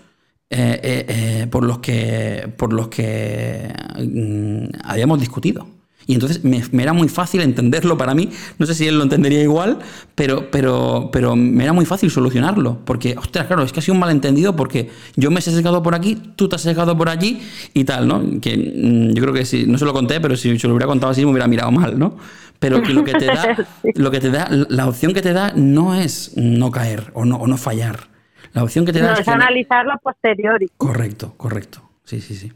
eh, 0.51 0.81
eh, 0.83 1.07
eh, 1.09 1.47
por 1.47 1.65
los 1.65 1.79
que, 1.79 2.53
por 2.57 2.73
los 2.73 2.89
que 2.89 3.73
mm, 3.99 4.81
habíamos 4.85 5.21
discutido. 5.21 5.67
Y 6.07 6.15
entonces 6.15 6.45
me, 6.45 6.63
era 6.83 6.93
muy 6.93 7.09
fácil 7.09 7.41
entenderlo 7.41 7.97
para 7.97 8.15
mí. 8.15 8.29
No 8.59 8.67
sé 8.67 8.75
si 8.75 8.87
él 8.87 8.97
lo 8.97 9.05
entendería 9.05 9.43
igual, 9.43 9.79
pero, 10.15 10.51
pero, 10.51 11.09
pero 11.13 11.35
me 11.37 11.65
era 11.65 11.73
muy 11.73 11.87
fácil 11.87 12.11
solucionarlo. 12.11 12.81
Porque, 12.85 13.17
ostras, 13.17 13.47
claro, 13.47 13.63
es 13.63 13.73
que 13.73 13.81
ha 13.81 13.83
sido 13.83 13.95
un 13.95 14.01
malentendido 14.01 14.55
porque 14.55 14.91
yo 15.17 15.31
me 15.31 15.39
he 15.39 15.43
sesgado 15.43 15.83
por 15.83 15.95
aquí, 15.95 16.17
tú 16.37 16.49
te 16.49 16.57
has 16.57 16.63
sesgado 16.63 16.97
por 16.97 17.09
allí 17.09 17.41
y 17.73 17.85
tal, 17.85 18.07
¿no? 18.07 18.23
Que 18.41 18.57
mm, 18.57 19.15
yo 19.15 19.23
creo 19.23 19.35
que 19.35 19.45
si, 19.45 19.67
no 19.67 19.79
se 19.79 19.85
lo 19.85 19.93
conté, 19.93 20.21
pero 20.21 20.37
si 20.37 20.59
se 20.59 20.69
lo 20.69 20.75
hubiera 20.75 20.87
contado 20.87 21.13
así 21.13 21.25
me 21.25 21.31
hubiera 21.31 21.47
mirado 21.47 21.71
mal, 21.71 21.99
¿no? 21.99 22.17
Pero 22.59 22.83
que 22.83 22.93
lo 22.93 23.05
que 23.05 23.13
te 23.13 23.27
da, 23.27 23.57
lo 23.95 24.11
que 24.11 24.21
te 24.21 24.31
da, 24.31 24.49
la 24.51 24.89
opción 24.89 25.13
que 25.13 25.23
te 25.23 25.33
da 25.33 25.53
no 25.55 25.95
es 25.95 26.33
no 26.37 26.71
caer 26.71 27.11
o 27.15 27.25
no, 27.25 27.37
o 27.37 27.47
no 27.47 27.57
fallar. 27.57 28.09
La 28.53 28.63
opción 28.63 28.87
que 28.87 28.93
te 28.93 29.01
da 29.01 29.15
es, 29.15 29.27
analizarlo 29.27 29.93
a 29.93 29.99
posteriori. 29.99 30.71
Correcto, 30.77 31.35
correcto. 31.37 31.83
Sí, 32.05 32.21
sí, 32.21 32.35
sí. 32.35 32.53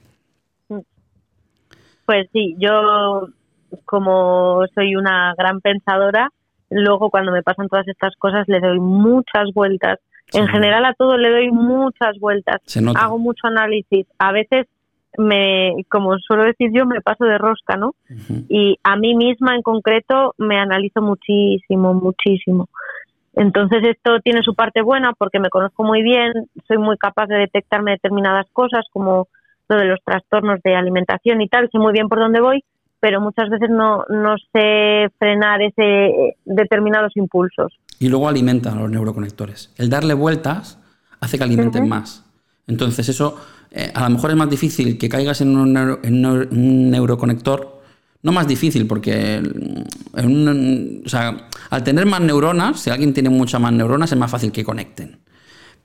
Pues 2.07 2.27
sí, 2.33 2.57
yo 2.59 3.29
como 3.85 4.64
soy 4.75 4.97
una 4.97 5.35
gran 5.37 5.61
pensadora, 5.61 6.31
luego 6.71 7.11
cuando 7.11 7.33
me 7.33 7.43
pasan 7.43 7.69
todas 7.69 7.89
estas 7.89 8.14
cosas 8.16 8.47
le 8.49 8.61
doy 8.61 8.79
muchas 8.79 9.53
vueltas. 9.55 9.99
En 10.33 10.47
general 10.47 10.85
a 10.85 10.93
todo 10.93 11.16
le 11.16 11.31
doy 11.31 11.51
muchas 11.51 12.19
vueltas. 12.19 12.61
Hago 12.97 13.19
mucho 13.19 13.47
análisis. 13.47 14.07
A 14.19 14.33
veces 14.33 14.66
me, 15.16 15.73
como 15.89 16.19
suelo 16.19 16.45
decir 16.45 16.71
yo, 16.73 16.85
me 16.85 17.01
paso 17.01 17.25
de 17.25 17.39
rosca, 17.39 17.77
¿no? 17.77 17.95
Y 18.49 18.77
a 18.83 18.97
mí 18.97 19.14
misma 19.14 19.55
en 19.55 19.62
concreto 19.62 20.35
me 20.37 20.59
analizo 20.59 21.01
muchísimo, 21.01 21.95
muchísimo. 21.95 22.69
Entonces 23.35 23.83
esto 23.85 24.21
tiene 24.21 24.43
su 24.43 24.55
parte 24.55 24.83
buena 24.83 25.12
porque 25.16 25.39
me 25.39 25.49
conozco 25.49 25.85
muy 25.85 26.03
bien, 26.03 26.33
soy 26.66 26.79
muy 26.79 26.99
capaz 26.99 27.27
de 27.27 27.37
detectarme 27.37 27.93
determinadas 27.93 28.47
cosas 28.53 28.85
como 28.93 29.29
lo 29.69 29.77
de 29.77 29.85
los 29.85 30.01
trastornos 30.05 30.61
de 30.62 30.75
alimentación 30.75 31.41
y 31.41 31.49
tal, 31.49 31.69
sé 31.71 31.79
muy 31.79 31.93
bien 31.93 32.09
por 32.09 32.19
dónde 32.19 32.41
voy, 32.41 32.64
pero 33.01 33.21
muchas 33.21 33.49
veces 33.49 33.71
no, 33.71 34.05
no 34.09 34.37
sé 34.53 35.09
frenar 35.19 35.63
ese 35.63 36.37
determinados 36.45 37.17
impulsos. 37.17 37.73
Y 37.99 38.09
luego 38.09 38.29
alimenta 38.29 38.73
a 38.73 38.75
los 38.77 38.91
neuroconectores. 38.91 39.73
El 39.77 39.91
darle 39.91 40.15
vueltas 40.15 40.79
hace 41.21 41.39
que 41.39 41.45
alimenten 41.45 41.89
más. 41.89 42.25
Entonces 42.67 43.09
eso 43.09 43.39
eh, 43.71 43.91
a 43.95 44.05
lo 44.05 44.11
mejor 44.11 44.31
es 44.31 44.37
más 44.37 44.51
difícil 44.51 44.99
que 44.99 45.09
caigas 45.09 45.41
en 45.41 45.57
un, 45.57 46.91
neuroconector. 46.91 47.79
No 48.21 48.33
más 48.33 48.49
difícil, 48.49 48.87
porque 48.87 49.37
en 49.37 51.03
o 51.07 51.09
sea, 51.09 51.49
al 51.71 51.85
tener 51.85 52.05
más 52.05 52.21
neuronas, 52.21 52.81
si 52.81 52.91
alguien 52.91 53.15
tiene 53.15 53.31
muchas 53.31 53.61
más 53.61 53.73
neuronas, 53.73 54.11
es 54.11 54.19
más 54.19 54.31
fácil 54.31 54.51
que 54.51 54.65
conecten. 54.65 55.21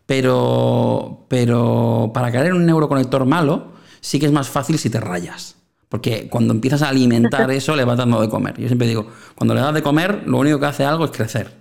Pero, 0.07 1.25
pero 1.29 2.11
para 2.13 2.31
caer 2.31 2.47
en 2.47 2.53
un 2.53 2.65
neuroconector 2.65 3.25
malo, 3.25 3.73
sí 4.01 4.19
que 4.19 4.25
es 4.25 4.31
más 4.31 4.49
fácil 4.49 4.79
si 4.79 4.89
te 4.89 4.99
rayas. 4.99 5.62
Porque 5.93 6.27
cuando 6.27 6.55
empiezas 6.55 6.81
a 6.81 6.89
alimentar 6.89 7.51
eso, 7.51 7.75
le 7.75 7.85
vas 7.85 7.99
dando 7.99 8.19
de 8.19 8.27
comer. 8.27 8.59
Yo 8.59 8.65
siempre 8.65 8.87
digo, 8.87 9.11
cuando 9.35 9.53
le 9.53 9.61
das 9.61 9.75
de 9.75 9.83
comer, 9.83 10.23
lo 10.25 10.39
único 10.39 10.59
que 10.59 10.65
hace 10.65 10.83
algo 10.83 11.05
es 11.05 11.11
crecer. 11.11 11.51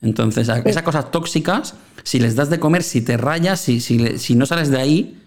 Entonces, 0.00 0.48
esas 0.48 0.82
cosas 0.82 1.10
tóxicas, 1.10 1.74
si 2.02 2.18
les 2.18 2.36
das 2.36 2.48
de 2.48 2.58
comer, 2.58 2.82
si 2.82 3.02
te 3.02 3.18
rayas, 3.18 3.60
si, 3.60 3.80
si, 3.80 4.34
no 4.34 4.46
sales 4.46 4.70
de 4.70 4.78
ahí, 4.78 5.22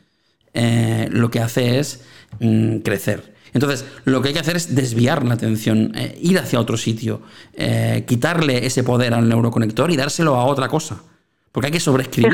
eh, 0.55 1.09
lo 1.11 1.29
que 1.29 1.41
hace 1.41 1.77
es 1.77 2.03
mm, 2.39 2.77
crecer. 2.77 3.35
Entonces, 3.53 3.85
lo 4.05 4.19
que 4.23 4.29
hay 4.29 4.33
que 4.33 4.39
hacer 4.39 4.55
es 4.55 4.73
desviar 4.73 5.23
la 5.27 5.35
atención, 5.35 5.91
eh, 5.95 6.17
ir 6.19 6.39
hacia 6.39 6.59
otro 6.59 6.75
sitio, 6.75 7.21
eh, 7.53 8.03
quitarle 8.07 8.65
ese 8.65 8.83
poder 8.83 9.13
al 9.13 9.29
neuroconector 9.29 9.91
y 9.91 9.95
dárselo 9.95 10.33
a 10.37 10.45
otra 10.45 10.69
cosa. 10.69 11.03
Porque 11.51 11.67
hay 11.67 11.73
que 11.73 11.79
sobreescribir. 11.79 12.33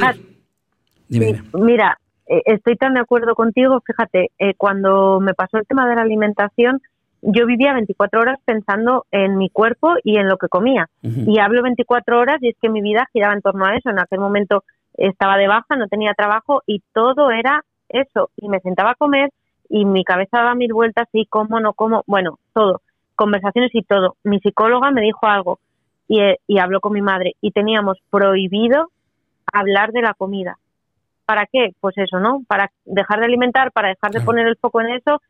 Mira, 1.10 1.98
eh, 2.28 2.42
estoy 2.46 2.76
tan 2.76 2.94
de 2.94 3.02
acuerdo 3.02 3.36
contigo, 3.36 3.82
fíjate, 3.86 4.32
eh, 4.40 4.54
cuando 4.56 5.20
me 5.20 5.34
pasó 5.34 5.58
el 5.58 5.68
tema 5.68 5.88
de 5.88 5.96
la 5.96 6.02
alimentación, 6.02 6.82
yo 7.22 7.46
vivía 7.46 7.74
24 7.74 8.20
horas 8.20 8.40
pensando 8.46 9.06
en 9.12 9.38
mi 9.38 9.50
cuerpo 9.50 9.94
y 10.04 10.18
en 10.18 10.28
lo 10.28 10.38
que 10.38 10.48
comía. 10.48 10.90
Y 11.02 11.40
hablo 11.40 11.64
24 11.64 12.20
horas 12.20 12.38
y 12.42 12.50
es 12.50 12.56
que 12.62 12.70
mi 12.70 12.82
vida 12.82 13.08
giraba 13.12 13.34
en 13.34 13.42
torno 13.42 13.66
a 13.66 13.76
eso. 13.76 13.90
En 13.90 14.00
aquel 14.00 14.20
momento 14.20 14.64
estaba 14.94 15.38
de 15.38 15.48
baja, 15.48 15.76
no 15.76 15.88
tenía 15.88 16.14
trabajo 16.14 16.62
y 16.68 16.84
todo 16.94 17.32
era 17.32 17.64
eso. 17.90 18.30
Y 18.38 18.48
me 18.48 18.60
sentaba 18.60 18.92
a 18.92 18.96
comer 18.96 19.32
y 19.70 19.86
mi 19.86 20.04
cabeza 20.04 20.38
daba 20.38 20.54
mil 20.54 20.72
vueltas 20.72 21.08
y 21.14 21.26
cómo, 21.26 21.60
no 21.60 21.74
como, 21.74 22.04
bueno, 22.06 22.38
todo. 22.54 22.82
Conversaciones 23.16 23.74
y 23.74 23.82
todo. 23.82 24.18
Mi 24.24 24.40
psicóloga 24.40 24.92
me 24.92 25.02
dijo 25.02 25.26
algo 25.26 25.60
y, 26.08 26.20
eh, 26.20 26.38
y 26.46 26.60
habló 26.60 26.80
con 26.80 26.94
mi 26.94 27.02
madre 27.02 27.36
y 27.42 27.52
teníamos 27.52 27.98
prohibido 28.12 28.92
hablar 29.52 29.94
de 29.94 30.02
la 30.04 30.14
comida 30.14 30.60
¿Para 31.26 31.46
qué? 31.52 31.72
Pues 31.80 31.98
eso, 31.98 32.20
¿no? 32.20 32.44
Para 32.48 32.72
dejar 32.86 33.20
de 33.20 33.26
alimentar, 33.26 33.72
para 33.72 33.90
dejar 33.90 34.12
de 34.12 34.22
poner 34.22 34.48
el 34.48 34.58
foco 34.58 34.82
en 34.82 34.90
eso. 34.90 35.22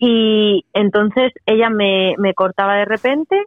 Y 0.00 0.64
entonces 0.74 1.32
ella 1.46 1.70
me, 1.70 2.14
me 2.18 2.34
cortaba 2.34 2.76
de 2.76 2.84
repente 2.84 3.44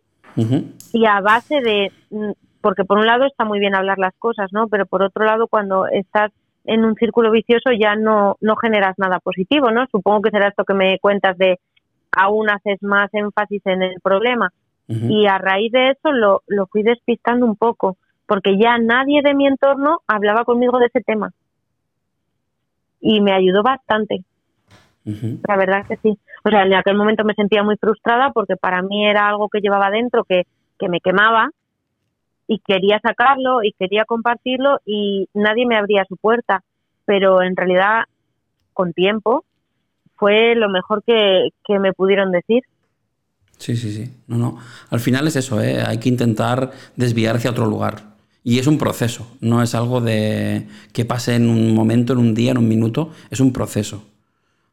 y 0.94 1.06
a 1.06 1.20
base 1.22 1.62
de, 1.62 1.92
mm, 2.10 2.32
porque 2.62 2.86
por 2.86 2.98
un 2.98 3.06
lado 3.06 3.26
está 3.26 3.46
muy 3.46 3.60
bien 3.60 3.76
hablar 3.76 3.98
las 3.98 4.14
cosas, 4.18 4.52
¿no? 4.52 4.68
Pero 4.68 4.86
por 4.86 5.04
otro 5.04 5.26
lado, 5.26 5.48
cuando 5.48 5.88
estás 5.88 6.32
en 6.66 6.86
un 6.86 6.96
círculo 6.96 7.32
vicioso 7.32 7.72
ya 7.72 7.96
no, 7.96 8.38
no 8.40 8.56
generas 8.56 8.96
nada 8.98 9.20
positivo, 9.20 9.72
¿no? 9.72 9.86
Supongo 9.92 10.22
que 10.22 10.32
será 10.32 10.50
esto 10.50 10.64
que 10.64 10.74
me 10.74 11.00
cuentas 11.00 11.38
de 11.38 11.60
aún 12.12 12.50
haces 12.50 12.82
más 12.82 13.10
énfasis 13.14 13.62
en 13.66 13.84
el 13.84 13.96
problema. 14.02 14.52
Y 14.88 15.26
a 15.26 15.38
raíz 15.38 15.72
de 15.72 15.92
eso 15.92 16.12
lo, 16.12 16.42
lo 16.48 16.68
fui 16.68 16.84
despistando 16.84 17.46
un 17.46 17.56
poco 17.56 17.96
porque 18.28 18.58
ya 18.58 18.78
nadie 18.78 19.22
de 19.22 19.34
mi 19.34 19.48
entorno 19.48 20.00
hablaba 20.06 20.44
conmigo 20.44 20.80
de 20.80 20.88
ese 20.88 21.00
tema. 21.00 21.32
Y 23.02 23.20
me 23.22 23.34
ayudó 23.34 23.64
bastante. 23.64 24.24
La 25.04 25.58
verdad 25.58 25.86
que 25.88 25.98
sí. 25.98 26.18
O 26.44 26.50
sea, 26.50 26.64
en 26.64 26.74
aquel 26.74 26.96
momento 26.96 27.24
me 27.24 27.34
sentía 27.34 27.64
muy 27.64 27.76
frustrada 27.78 28.32
porque 28.32 28.56
para 28.56 28.82
mí 28.82 29.06
era 29.06 29.28
algo 29.28 29.50
que 29.50 29.60
llevaba 29.60 29.90
dentro 29.90 30.24
que, 30.24 30.44
que 30.80 30.90
me 30.90 31.00
quemaba 31.00 31.50
y 32.48 32.60
quería 32.60 33.00
sacarlo 33.00 33.64
y 33.64 33.74
quería 33.74 34.06
compartirlo 34.06 34.80
y 34.86 35.28
nadie 35.34 35.66
me 35.66 35.78
abría 35.78 36.06
su 36.08 36.18
puerta. 36.18 36.64
Pero 37.06 37.42
en 37.42 37.56
realidad, 37.56 38.04
con 38.74 38.94
tiempo, 38.94 39.44
fue 40.16 40.56
lo 40.56 40.70
mejor 40.70 41.04
que, 41.04 41.50
que 41.66 41.80
me 41.80 41.94
pudieron 41.94 42.32
decir. 42.32 42.64
Sí, 43.58 43.76
sí, 43.76 43.92
sí. 43.92 44.12
No, 44.28 44.38
no. 44.38 44.58
Al 44.90 45.00
final 45.00 45.28
es 45.28 45.36
eso, 45.36 45.62
¿eh? 45.62 45.82
hay 45.86 46.00
que 46.00 46.10
intentar 46.10 46.72
desviar 46.96 47.36
hacia 47.36 47.52
otro 47.52 47.66
lugar. 47.66 48.11
Y 48.44 48.58
es 48.60 48.68
un 48.68 48.78
proceso, 48.78 49.28
no 49.40 49.62
es 49.62 49.76
algo 49.76 50.02
de 50.02 50.68
que 50.94 51.06
pase 51.06 51.36
en 51.36 51.50
un 51.50 51.76
momento, 51.76 52.14
en 52.14 52.20
un 52.20 52.34
día, 52.34 52.52
en 52.52 52.58
un 52.58 52.68
minuto, 52.68 53.12
es 53.30 53.40
un 53.40 53.54
proceso. 53.54 54.04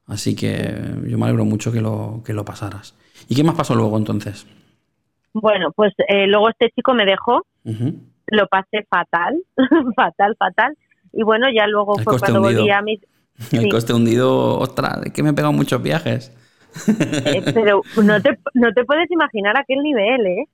Así 0.07 0.35
que 0.35 0.75
yo 1.07 1.19
me 1.19 1.27
alegro 1.27 1.45
mucho 1.45 1.71
que 1.71 1.83
lo, 1.83 2.23
que 2.25 2.33
lo 2.33 2.45
pasaras. 2.45 2.95
¿Y 3.29 3.35
qué 3.35 3.45
más 3.45 3.55
pasó 3.55 3.75
luego 3.75 3.99
entonces? 3.99 4.47
Bueno, 5.35 5.71
pues 5.77 5.93
eh, 6.09 6.27
luego 6.27 6.49
este 6.49 6.71
chico 6.71 6.95
me 6.95 7.05
dejó, 7.05 7.45
lo 7.63 8.47
pasé 8.49 8.87
fatal, 8.89 9.37
fatal, 9.97 10.35
fatal. 10.39 10.77
Y 11.13 11.23
bueno, 11.23 11.47
ya 11.55 11.67
luego 11.67 11.97
fue 11.97 12.19
cuando 12.19 12.41
volví 12.41 12.71
a 12.71 12.81
mi... 12.81 12.99
El 13.53 13.69
coste 13.69 13.93
hundido, 13.93 14.59
ostras, 14.59 15.01
es 15.05 15.13
que 15.13 15.23
me 15.23 15.31
he 15.31 15.33
pegado 15.33 15.53
muchos 15.53 15.83
viajes. 15.83 16.33
Eh, 16.89 17.43
pero 17.55 17.83
no 18.03 18.21
te, 18.21 18.39
no 18.55 18.73
te 18.73 18.85
puedes 18.85 19.11
imaginar 19.11 19.59
aquel 19.59 19.83
nivel, 19.83 20.27
¿eh? 20.27 20.45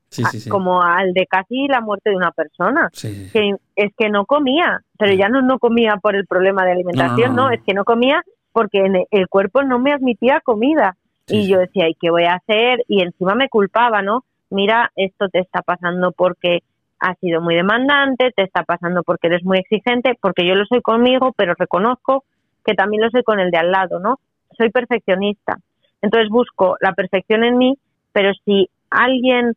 Como 0.48 0.82
al 0.82 1.12
de 1.12 1.26
casi 1.26 1.66
la 1.68 1.80
muerte 1.80 2.10
de 2.10 2.16
una 2.16 2.30
persona. 2.30 2.90
Que 3.32 3.54
es 3.76 3.92
que 3.96 4.08
no 4.08 4.24
comía, 4.26 4.80
pero 4.98 5.12
ya 5.12 5.28
no, 5.28 5.42
no 5.42 5.58
comía 5.58 5.96
por 5.96 6.14
el 6.14 6.26
problema 6.26 6.64
de 6.64 6.72
alimentación, 6.72 7.34
no, 7.34 7.50
es 7.50 7.62
que 7.62 7.74
no 7.74 7.84
comía 7.84 8.22
porque 8.52 9.06
el 9.10 9.28
cuerpo 9.28 9.62
no 9.64 9.78
me 9.78 9.92
admitía 9.92 10.40
comida. 10.40 10.96
y 11.26 11.48
yo 11.48 11.58
decía, 11.58 11.88
¿y 11.88 11.94
qué 11.94 12.10
voy 12.10 12.24
a 12.24 12.34
hacer? 12.34 12.84
Y 12.86 13.02
encima 13.02 13.34
me 13.34 13.48
culpaba, 13.48 14.02
¿no? 14.02 14.24
Mira, 14.50 14.92
esto 14.94 15.28
te 15.28 15.40
está 15.40 15.62
pasando 15.62 16.12
porque 16.12 16.60
has 17.00 17.18
sido 17.18 17.40
muy 17.40 17.54
demandante, 17.54 18.30
te 18.36 18.42
está 18.42 18.62
pasando 18.62 19.02
porque 19.02 19.26
eres 19.26 19.44
muy 19.44 19.58
exigente, 19.58 20.16
porque 20.20 20.46
yo 20.46 20.54
lo 20.54 20.64
soy 20.66 20.80
conmigo, 20.80 21.32
pero 21.36 21.54
reconozco 21.58 22.24
que 22.64 22.74
también 22.74 23.02
lo 23.02 23.10
soy 23.10 23.22
con 23.22 23.40
el 23.40 23.50
de 23.50 23.58
al 23.58 23.70
lado, 23.70 23.98
¿no? 23.98 24.20
Soy 24.56 24.70
perfeccionista. 24.70 25.58
Entonces 26.04 26.28
busco 26.28 26.76
la 26.82 26.92
perfección 26.92 27.44
en 27.44 27.56
mí, 27.56 27.78
pero 28.12 28.32
si 28.44 28.68
alguien 28.90 29.54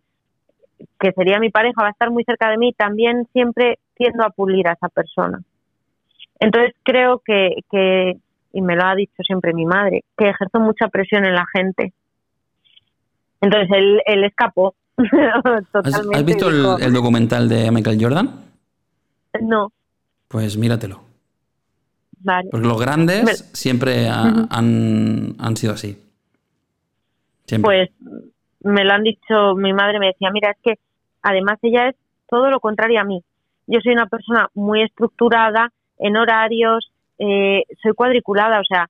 que 0.98 1.12
sería 1.12 1.40
mi 1.40 1.50
pareja 1.50 1.82
va 1.82 1.90
a 1.90 1.92
estar 1.92 2.10
muy 2.10 2.24
cerca 2.24 2.50
de 2.50 2.58
mí, 2.58 2.72
también 2.72 3.28
siempre 3.34 3.80
tiendo 3.96 4.24
a 4.24 4.30
pulir 4.30 4.66
a 4.70 4.72
esa 4.72 4.88
persona. 4.88 5.42
Entonces 6.40 6.74
creo 6.84 7.20
que, 7.20 7.66
que, 7.70 8.16
y 8.54 8.62
me 8.62 8.78
lo 8.78 8.86
ha 8.86 8.96
dicho 8.96 9.24
siempre 9.24 9.54
mi 9.54 9.66
madre, 9.66 10.06
que 10.18 10.30
ejerzo 10.30 10.62
mucha 10.62 10.88
presión 10.88 11.26
en 11.26 11.34
la 11.34 11.46
gente. 11.54 11.92
Entonces 13.42 13.70
él, 13.76 14.02
él 14.06 14.24
escapó. 14.24 14.74
¿Has, 16.14 16.26
visto 16.26 16.48
el, 16.48 16.94
documental 16.94 17.50
de 17.50 17.72
Michael 17.72 18.02
Jordan? 18.02 18.30
No. 19.42 19.74
Pues 20.30 20.56
míratelo. 20.56 21.02
Porque 22.50 22.68
los 22.68 22.80
grandes 22.80 23.50
siempre 23.52 24.08
han, 24.08 24.48
han 24.50 25.58
sido 25.58 25.74
así. 25.74 26.07
Pues 27.62 27.90
me 28.62 28.84
lo 28.84 28.94
han 28.94 29.04
dicho, 29.04 29.56
mi 29.56 29.74
madre 29.74 30.00
me 30.00 30.08
decía, 30.08 30.30
mira, 30.32 30.52
es 30.52 30.58
que 30.64 30.74
además 31.22 31.60
ella 31.62 31.90
es 31.90 31.96
todo 32.30 32.50
lo 32.50 32.60
contrario 32.60 33.00
a 33.00 33.04
mí. 33.04 33.24
Yo 33.68 33.80
soy 33.82 33.94
una 33.94 34.08
persona 34.08 34.50
muy 34.54 34.82
estructurada 34.84 35.72
en 36.00 36.18
horarios, 36.18 36.92
eh, 37.20 37.64
soy 37.82 37.94
cuadriculada, 37.94 38.60
o 38.60 38.64
sea, 38.64 38.90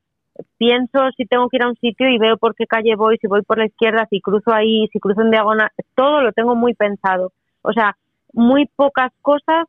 pienso 0.58 1.00
si 1.16 1.26
tengo 1.26 1.50
que 1.50 1.58
ir 1.58 1.64
a 1.64 1.70
un 1.70 1.76
sitio 1.76 2.10
y 2.10 2.18
veo 2.18 2.38
por 2.38 2.56
qué 2.56 2.66
calle 2.68 2.96
voy, 2.96 3.18
si 3.18 3.28
voy 3.28 3.42
por 3.42 3.58
la 3.58 3.66
izquierda, 3.66 4.08
si 4.10 4.22
cruzo 4.22 4.54
ahí, 4.54 4.88
si 4.92 5.00
cruzo 5.00 5.22
en 5.22 5.32
diagonal, 5.32 5.70
todo 5.96 6.22
lo 6.22 6.32
tengo 6.32 6.56
muy 6.56 6.74
pensado. 6.74 7.32
O 7.62 7.74
sea, 7.74 7.96
muy 8.34 8.68
pocas 8.76 9.12
cosas 9.22 9.66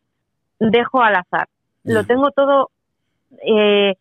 dejo 0.59 1.03
al 1.03 1.17
azar. 1.17 1.49
Lo 1.85 2.05
tengo 2.05 2.31
todo 2.33 2.71
eh, 3.47 3.95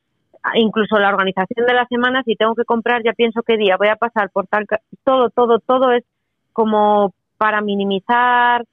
incluso 0.56 0.98
la 1.00 1.10
organización 1.10 1.66
de 1.66 1.74
la 1.74 1.86
semana, 1.88 2.24
si 2.24 2.36
tengo 2.36 2.56
que 2.56 2.66
comprar, 2.66 3.02
ya 3.04 3.14
pienso 3.14 3.44
qué 3.44 3.58
día 3.58 3.78
voy 3.78 3.90
a 3.90 3.96
pasar 3.96 4.30
por 4.30 4.48
tal. 4.48 4.66
Todo, 5.04 5.30
todo, 5.30 5.60
todo 5.60 5.92
es 5.92 6.04
como 6.54 7.14
para 7.38 7.62
minimizar 7.62 8.66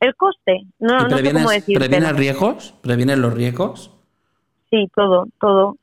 el 0.00 0.14
coste. 0.16 0.66
No, 0.78 0.98
no 1.08 1.16
sé 1.16 1.32
cómo 1.32 1.50
decir. 1.50 1.78
¿Previenes 1.78 2.16
riesgos? 2.16 2.74
¿Previenes 2.82 3.18
los 3.18 3.34
riesgos? 3.34 3.92
Sí, 4.70 4.90
todo, 4.94 5.26
todo. 5.40 5.76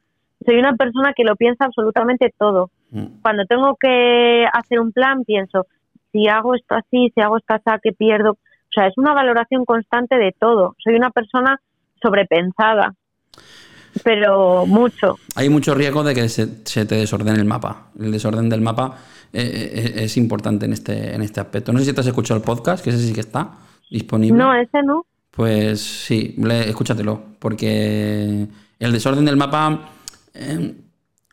Soy 0.46 0.58
una 0.58 0.76
persona 0.76 1.14
que 1.14 1.24
lo 1.24 1.36
piensa 1.36 1.66
absolutamente 1.66 2.34
todo. 2.38 2.70
Mm. 2.92 3.22
Cuando 3.22 3.46
tengo 3.46 3.76
que 3.80 4.46
hacer 4.52 4.80
un 4.80 4.92
plan, 4.92 5.24
pienso, 5.24 5.68
si 6.12 6.28
hago 6.28 6.56
esto 6.56 6.76
así, 6.76 7.12
si 7.14 7.22
hago 7.22 7.38
esto 7.38 7.54
así, 7.54 7.80
¿qué 7.82 7.92
pierdo? 7.94 8.32
O 8.32 8.72
sea, 8.74 8.88
es 8.88 8.98
una 8.98 9.14
valoración 9.14 9.66
constante 9.66 10.16
de 10.18 10.34
todo. 10.38 10.76
Soy 10.84 10.96
una 10.96 11.12
persona 11.12 11.60
sobrepensada 12.02 12.94
pero 14.04 14.66
mucho. 14.66 15.18
Hay 15.36 15.50
mucho 15.50 15.76
riesgo 15.76 16.04
de 16.04 16.16
que 16.16 16.30
se, 16.30 16.48
te 16.48 16.96
desordene 16.96 17.40
el 17.40 17.46
mapa. 17.46 17.88
El 18.00 18.12
desorden 18.12 18.50
del 18.50 18.62
mapa 18.62 18.98
eh, 19.32 19.94
eh, 19.96 20.04
es 20.04 20.18
importante 20.18 20.66
en 20.66 20.74
este, 20.74 21.14
en 21.14 21.22
este 21.22 21.40
aspecto. 21.40 21.72
No 21.74 21.80
sé 21.80 21.86
si 21.86 21.94
te 21.94 22.02
has 22.02 22.08
escuchado 22.08 22.38
el 22.38 22.44
podcast, 22.44 22.84
que 22.84 22.90
ese 22.90 23.06
sí 23.06 23.14
que 23.14 23.22
está 23.22 23.52
disponible. 23.90 24.38
No, 24.38 24.54
ese 24.54 24.82
no. 24.84 25.06
Pues 25.32 25.82
sí, 25.82 26.36
escúchatelo, 26.38 27.22
porque 27.40 28.48
el 28.80 28.92
desorden 28.92 29.26
del 29.26 29.36
mapa 29.36 29.90
eh, 30.34 30.76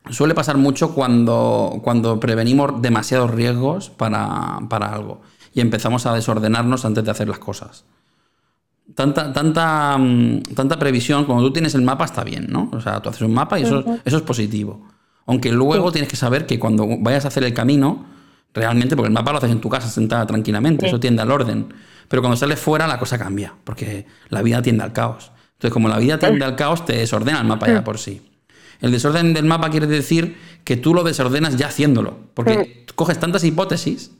suele 0.09 0.33
pasar 0.33 0.57
mucho 0.57 0.95
cuando, 0.95 1.79
cuando 1.83 2.19
prevenimos 2.19 2.81
demasiados 2.81 3.29
riesgos 3.29 3.91
para, 3.91 4.59
para 4.69 4.93
algo 4.93 5.21
y 5.53 5.61
empezamos 5.61 6.05
a 6.07 6.15
desordenarnos 6.15 6.83
antes 6.85 7.03
de 7.03 7.11
hacer 7.11 7.27
las 7.27 7.37
cosas 7.37 7.85
tanta, 8.95 9.31
tanta, 9.33 9.97
mm, 9.97 10.41
tanta 10.55 10.79
previsión, 10.79 11.25
cuando 11.25 11.45
tú 11.45 11.53
tienes 11.53 11.75
el 11.75 11.81
mapa 11.81 12.05
está 12.05 12.23
bien, 12.23 12.47
¿no? 12.49 12.69
O 12.73 12.81
sea, 12.81 12.99
tú 13.01 13.09
haces 13.09 13.21
un 13.21 13.33
mapa 13.33 13.59
y 13.59 13.63
eso, 13.63 13.83
eso 14.03 14.17
es 14.17 14.23
positivo. 14.23 14.87
Aunque 15.25 15.51
luego 15.51 15.91
tienes 15.91 16.09
que 16.09 16.15
saber 16.15 16.45
que 16.45 16.59
cuando 16.59 16.87
vayas 16.99 17.25
a 17.25 17.29
hacer 17.29 17.43
el 17.43 17.53
camino, 17.53 18.05
realmente, 18.53 18.95
porque 18.95 19.07
el 19.07 19.13
mapa 19.13 19.31
lo 19.31 19.37
haces 19.37 19.51
en 19.51 19.61
tu 19.61 19.69
casa 19.69 19.87
sentada 19.87 20.25
tranquilamente, 20.25 20.87
eso 20.87 20.99
tiende 20.99 21.21
al 21.21 21.31
orden. 21.31 21.73
Pero 22.07 22.21
cuando 22.21 22.35
sales 22.35 22.59
fuera 22.59 22.87
la 22.87 22.99
cosa 22.99 23.17
cambia, 23.17 23.53
porque 23.63 24.05
la 24.29 24.41
vida 24.41 24.61
tiende 24.61 24.83
al 24.83 24.91
caos. 24.91 25.31
Entonces, 25.53 25.71
como 25.71 25.87
la 25.87 25.99
vida 25.99 26.17
tiende 26.19 26.43
al 26.43 26.55
caos, 26.55 26.85
te 26.85 26.97
desordena 26.97 27.39
el 27.39 27.47
mapa 27.47 27.67
ya 27.67 27.83
por 27.83 27.97
sí. 27.97 28.21
El 28.81 28.91
desorden 28.91 29.33
del 29.33 29.45
mapa 29.45 29.69
quiere 29.69 29.85
decir 29.85 30.35
que 30.63 30.75
tú 30.75 30.93
lo 30.93 31.03
desordenas 31.03 31.55
ya 31.55 31.67
haciéndolo, 31.67 32.17
porque 32.33 32.85
coges 32.95 33.19
tantas 33.19 33.43
hipótesis 33.43 34.11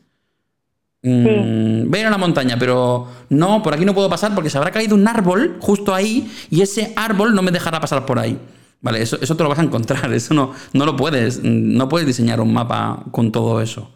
Mm, 1.04 1.90
voy 1.90 1.98
a 1.98 2.02
ir 2.02 2.08
a 2.08 2.12
la 2.12 2.18
montaña, 2.18 2.58
pero 2.60 3.08
no, 3.30 3.64
por 3.64 3.74
aquí 3.74 3.86
no 3.86 3.94
puedo 3.94 4.10
pasar 4.10 4.36
porque 4.36 4.50
se 4.50 4.58
habrá 4.58 4.72
caído 4.72 4.96
un 4.96 5.08
árbol 5.08 5.58
justo 5.60 5.96
ahí 5.96 6.32
y 6.50 6.62
ese 6.62 6.94
árbol 6.96 7.34
no 7.34 7.42
me 7.42 7.52
dejará 7.52 7.80
pasar 7.80 8.06
por 8.06 8.20
ahí. 8.20 8.38
Vale, 8.82 9.02
eso, 9.02 9.18
eso 9.22 9.36
te 9.36 9.44
lo 9.44 9.50
vas 9.50 9.60
a 9.60 9.64
encontrar, 9.64 10.14
eso 10.14 10.34
no, 10.34 10.54
no 10.74 10.86
lo 10.86 10.96
puedes, 10.96 11.42
no 11.44 11.90
puedes 11.90 12.08
diseñar 12.08 12.40
un 12.40 12.54
mapa 12.54 13.04
con 13.12 13.32
todo 13.32 13.62
eso. 13.62 13.92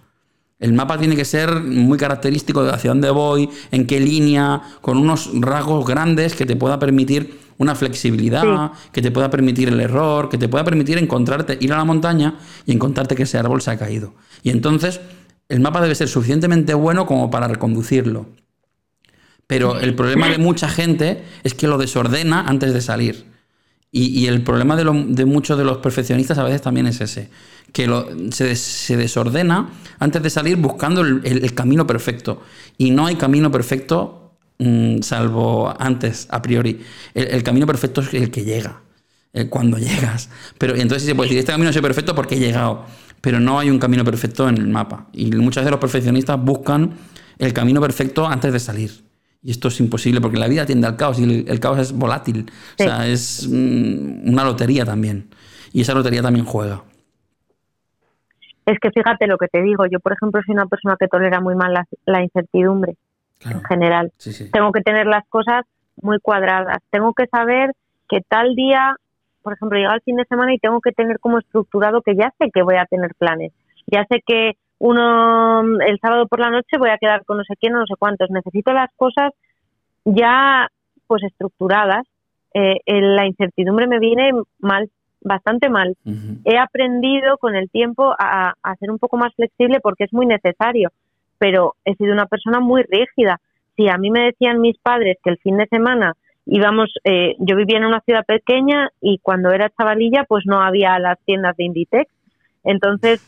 El 0.57 0.73
mapa 0.73 0.97
tiene 0.97 1.15
que 1.15 1.25
ser 1.25 1.53
muy 1.61 1.97
característico 1.97 2.63
de 2.63 2.71
hacia 2.71 2.89
dónde 2.89 3.09
voy, 3.09 3.49
en 3.71 3.85
qué 3.85 3.99
línea, 3.99 4.61
con 4.81 4.97
unos 4.97 5.29
rasgos 5.33 5.85
grandes 5.85 6.33
que 6.33 6.45
te 6.45 6.55
pueda 6.55 6.79
permitir 6.79 7.39
una 7.57 7.75
flexibilidad, 7.75 8.71
que 8.91 9.01
te 9.01 9.11
pueda 9.11 9.29
permitir 9.29 9.67
el 9.67 9.79
error, 9.79 10.29
que 10.29 10.37
te 10.37 10.47
pueda 10.47 10.63
permitir 10.63 10.97
encontrarte, 10.97 11.57
ir 11.59 11.73
a 11.73 11.77
la 11.77 11.83
montaña 11.83 12.35
y 12.65 12.71
encontrarte 12.71 13.15
que 13.15 13.23
ese 13.23 13.37
árbol 13.37 13.61
se 13.61 13.71
ha 13.71 13.77
caído. 13.77 14.13
Y 14.43 14.49
entonces 14.49 15.01
el 15.49 15.59
mapa 15.59 15.81
debe 15.81 15.95
ser 15.95 16.07
suficientemente 16.07 16.73
bueno 16.73 17.05
como 17.05 17.29
para 17.29 17.47
reconducirlo. 17.47 18.27
Pero 19.47 19.79
el 19.79 19.93
problema 19.95 20.29
de 20.29 20.39
mucha 20.39 20.69
gente 20.69 21.23
es 21.43 21.53
que 21.53 21.67
lo 21.67 21.77
desordena 21.77 22.41
antes 22.41 22.73
de 22.73 22.81
salir. 22.81 23.25
Y, 23.91 24.27
el 24.27 24.41
problema 24.43 24.75
de, 24.75 25.25
muchos 25.25 25.57
de 25.57 25.63
los 25.63 25.77
perfeccionistas 25.77 26.37
a 26.37 26.43
veces 26.43 26.61
también 26.61 26.85
es 26.85 26.99
ese, 26.99 27.29
que 27.71 27.87
se, 28.31 28.97
desordena 28.97 29.69
antes 29.99 30.21
de 30.21 30.29
salir 30.29 30.57
buscando 30.57 30.99
el, 30.99 31.53
camino 31.53 31.87
perfecto. 31.87 32.41
Y 32.77 32.91
no 32.91 33.05
hay 33.05 33.15
camino 33.15 33.49
perfecto 33.51 34.33
mm, 34.57 34.99
salvo 34.99 35.73
antes, 35.79 36.27
a 36.29 36.41
priori. 36.41 36.81
El, 37.13 37.41
camino 37.41 37.65
perfecto 37.65 38.01
es 38.01 38.13
el 38.15 38.31
que 38.31 38.43
llega, 38.43 38.81
cuando 39.49 39.77
llegas. 39.77 40.29
Pero 40.57 40.75
entonces 40.75 41.07
se 41.07 41.15
puede 41.15 41.29
decir, 41.29 41.39
este 41.39 41.53
camino 41.53 41.69
es 41.69 41.79
perfecto 41.79 42.13
porque 42.13 42.35
he 42.35 42.39
llegado 42.39 42.85
pero 43.21 43.39
no 43.39 43.59
hay 43.59 43.69
un 43.69 43.79
camino 43.79 44.03
perfecto 44.03 44.47
en 44.47 44.57
el 44.57 44.67
mapa. 44.67 45.07
Y 45.13 45.31
muchas 45.31 45.63
veces 45.63 45.71
los 45.71 45.79
perfeccionistas 45.79 46.39
buscan 46.41 46.91
el 47.39 47.53
camino 47.53 47.81
perfecto 47.81 48.27
antes 48.27 48.53
de 48.53 48.59
salir. 48.59 48.91
Y 49.41 49.51
esto 49.51 49.67
es 49.67 49.79
imposible 49.79 50.21
porque 50.21 50.37
la 50.37 50.47
vida 50.47 50.65
tiende 50.65 50.87
al 50.87 50.97
caos 50.97 51.19
y 51.19 51.45
el, 51.47 51.59
caos 51.59 51.77
es 51.77 51.91
volátil. 51.91 52.51
O 52.79 52.83
sea, 52.83 53.05
es 53.07 53.47
mm, 53.47 54.27
una 54.27 54.43
lotería 54.43 54.85
también. 54.85 55.29
Y 55.71 55.81
esa 55.81 55.93
lotería 55.93 56.21
también 56.21 56.45
juega. 56.45 56.81
Es 58.65 58.79
que 58.79 58.89
fíjate 58.89 59.27
lo 59.27 59.37
que 59.37 59.47
te 59.47 59.61
digo. 59.61 59.85
Yo, 59.85 59.99
por 59.99 60.13
ejemplo, 60.13 60.41
soy 60.43 60.53
una 60.53 60.65
persona 60.65 60.95
que 60.99 61.07
tolera 61.07 61.39
muy 61.39 61.53
mal 61.53 61.73
la, 62.05 62.23
incertidumbre 62.23 62.95
en 63.41 63.63
general. 63.65 64.11
Tengo 64.51 64.71
que 64.71 64.81
tener 64.81 65.05
las 65.05 65.23
cosas 65.29 65.65
muy 66.01 66.19
cuadradas. 66.19 66.79
Tengo 66.89 67.13
que 67.13 67.27
saber 67.27 67.71
que 68.09 68.21
tal 68.21 68.55
día, 68.55 68.95
por 69.45 69.53
ejemplo, 69.53 69.77
llega 69.77 69.93
el 69.93 70.01
fin 70.01 70.15
de 70.15 70.25
semana 70.25 70.55
y 70.55 70.57
tengo 70.57 70.81
que 70.81 70.91
tener 70.91 71.19
como 71.19 71.37
estructurado 71.37 72.01
que 72.01 72.15
ya 72.15 72.33
sé 72.39 72.49
que 72.51 72.63
voy 72.63 72.77
a 72.77 72.87
tener 72.87 73.11
planes. 73.13 73.53
Ya 73.85 74.03
sé 74.09 74.23
que 74.25 74.53
uno 74.79 75.61
el 75.85 75.99
sábado 75.99 76.25
por 76.25 76.39
la 76.39 76.49
noche 76.49 76.79
voy 76.79 76.89
a 76.89 76.97
quedar 76.97 77.23
con 77.25 77.37
no 77.37 77.43
sé 77.43 77.53
quién 77.55 77.75
o 77.75 77.79
no 77.79 77.85
sé 77.85 77.93
cuántos. 77.99 78.31
Necesito 78.31 78.73
las 78.73 78.89
cosas 78.95 79.33
ya 80.03 80.67
pues 81.05 81.21
estructuradas. 81.21 82.07
Eh, 82.55 82.79
la 82.87 83.27
incertidumbre 83.27 83.85
me 83.85 83.99
viene 83.99 84.31
mal, 84.57 84.89
bastante 85.21 85.69
mal. 85.69 85.95
He 86.43 86.57
aprendido 86.57 87.37
con 87.37 87.55
el 87.55 87.69
tiempo 87.69 88.15
a, 88.17 88.55
a 88.63 88.75
ser 88.77 88.89
un 88.89 88.97
poco 88.97 89.17
más 89.17 89.31
flexible 89.35 89.79
porque 89.79 90.05
es 90.05 90.13
muy 90.13 90.25
necesario, 90.25 90.89
pero 91.37 91.75
he 91.85 91.93
sido 91.97 92.13
una 92.13 92.25
persona 92.25 92.61
muy 92.61 92.81
rígida. 92.81 93.39
Si 93.75 93.89
a 93.89 93.97
mí 93.99 94.09
me 94.09 94.21
decían 94.21 94.59
mis 94.59 94.79
padres 94.79 95.17
que 95.23 95.29
el 95.29 95.37
fin 95.37 95.57
de 95.57 95.67
semana 95.67 96.15
íbamos, 96.45 96.93
eh, 97.03 97.35
yo 97.39 97.55
vivía 97.55 97.77
en 97.77 97.85
una 97.85 98.01
ciudad 98.01 98.25
pequeña 98.25 98.89
y 99.01 99.19
cuando 99.19 99.51
era 99.51 99.69
chavalilla 99.69 100.25
pues 100.27 100.45
no 100.45 100.61
había 100.61 100.97
las 100.99 101.19
tiendas 101.25 101.55
de 101.57 101.63
Inditex, 101.65 102.11
entonces 102.63 103.23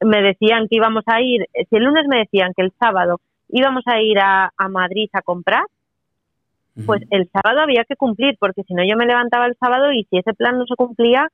me 0.00 0.22
decían 0.22 0.68
que 0.68 0.76
íbamos 0.76 1.04
a 1.06 1.20
ir, 1.20 1.46
si 1.54 1.76
el 1.76 1.84
lunes 1.84 2.06
me 2.08 2.18
decían 2.18 2.52
que 2.56 2.62
el 2.62 2.72
sábado 2.78 3.20
íbamos 3.48 3.84
a 3.86 4.00
ir 4.00 4.18
a, 4.18 4.52
a 4.56 4.68
Madrid 4.68 5.08
a 5.12 5.22
comprar, 5.22 5.64
pues 6.86 7.02
el 7.10 7.28
sábado 7.32 7.60
había 7.60 7.84
que 7.84 7.96
cumplir, 7.96 8.36
porque 8.38 8.62
si 8.62 8.74
no 8.74 8.84
yo 8.88 8.96
me 8.96 9.06
levantaba 9.06 9.46
el 9.46 9.56
sábado 9.58 9.92
y 9.92 10.04
si 10.04 10.18
ese 10.18 10.32
plan 10.34 10.58
no 10.58 10.64
se 10.64 10.76
cumplía, 10.76 11.26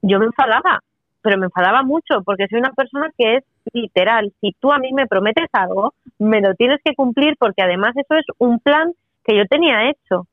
yo 0.00 0.18
me 0.20 0.26
enfadaba, 0.26 0.80
pero 1.22 1.38
me 1.38 1.46
enfadaba 1.46 1.82
mucho, 1.82 2.22
porque 2.24 2.46
soy 2.48 2.60
una 2.60 2.72
persona 2.72 3.10
que 3.18 3.36
es 3.36 3.44
literal, 3.72 4.32
si 4.40 4.54
tú 4.60 4.70
a 4.72 4.78
mí 4.78 4.92
me 4.92 5.06
prometes 5.06 5.48
algo, 5.52 5.94
me 6.18 6.40
lo 6.40 6.54
tienes 6.54 6.80
que 6.84 6.94
cumplir, 6.94 7.34
porque 7.38 7.62
además 7.62 7.96
eso 7.96 8.14
es 8.14 8.26
un 8.38 8.60
plan 8.60 8.92
que 9.24 9.36
yo 9.36 9.44
tenía 9.46 9.90
hecho. 9.90 10.26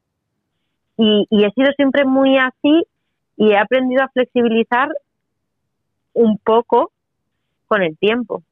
Y, 0.97 1.25
y 1.29 1.45
he 1.45 1.51
sido 1.51 1.71
siempre 1.75 2.05
muy 2.05 2.37
así 2.37 2.83
y 3.37 3.51
he 3.51 3.57
aprendido 3.57 4.03
a 4.03 4.09
flexibilizar 4.09 4.89
un 6.13 6.37
poco 6.37 6.91
con 7.67 7.81
el 7.81 7.97
tiempo 7.97 8.43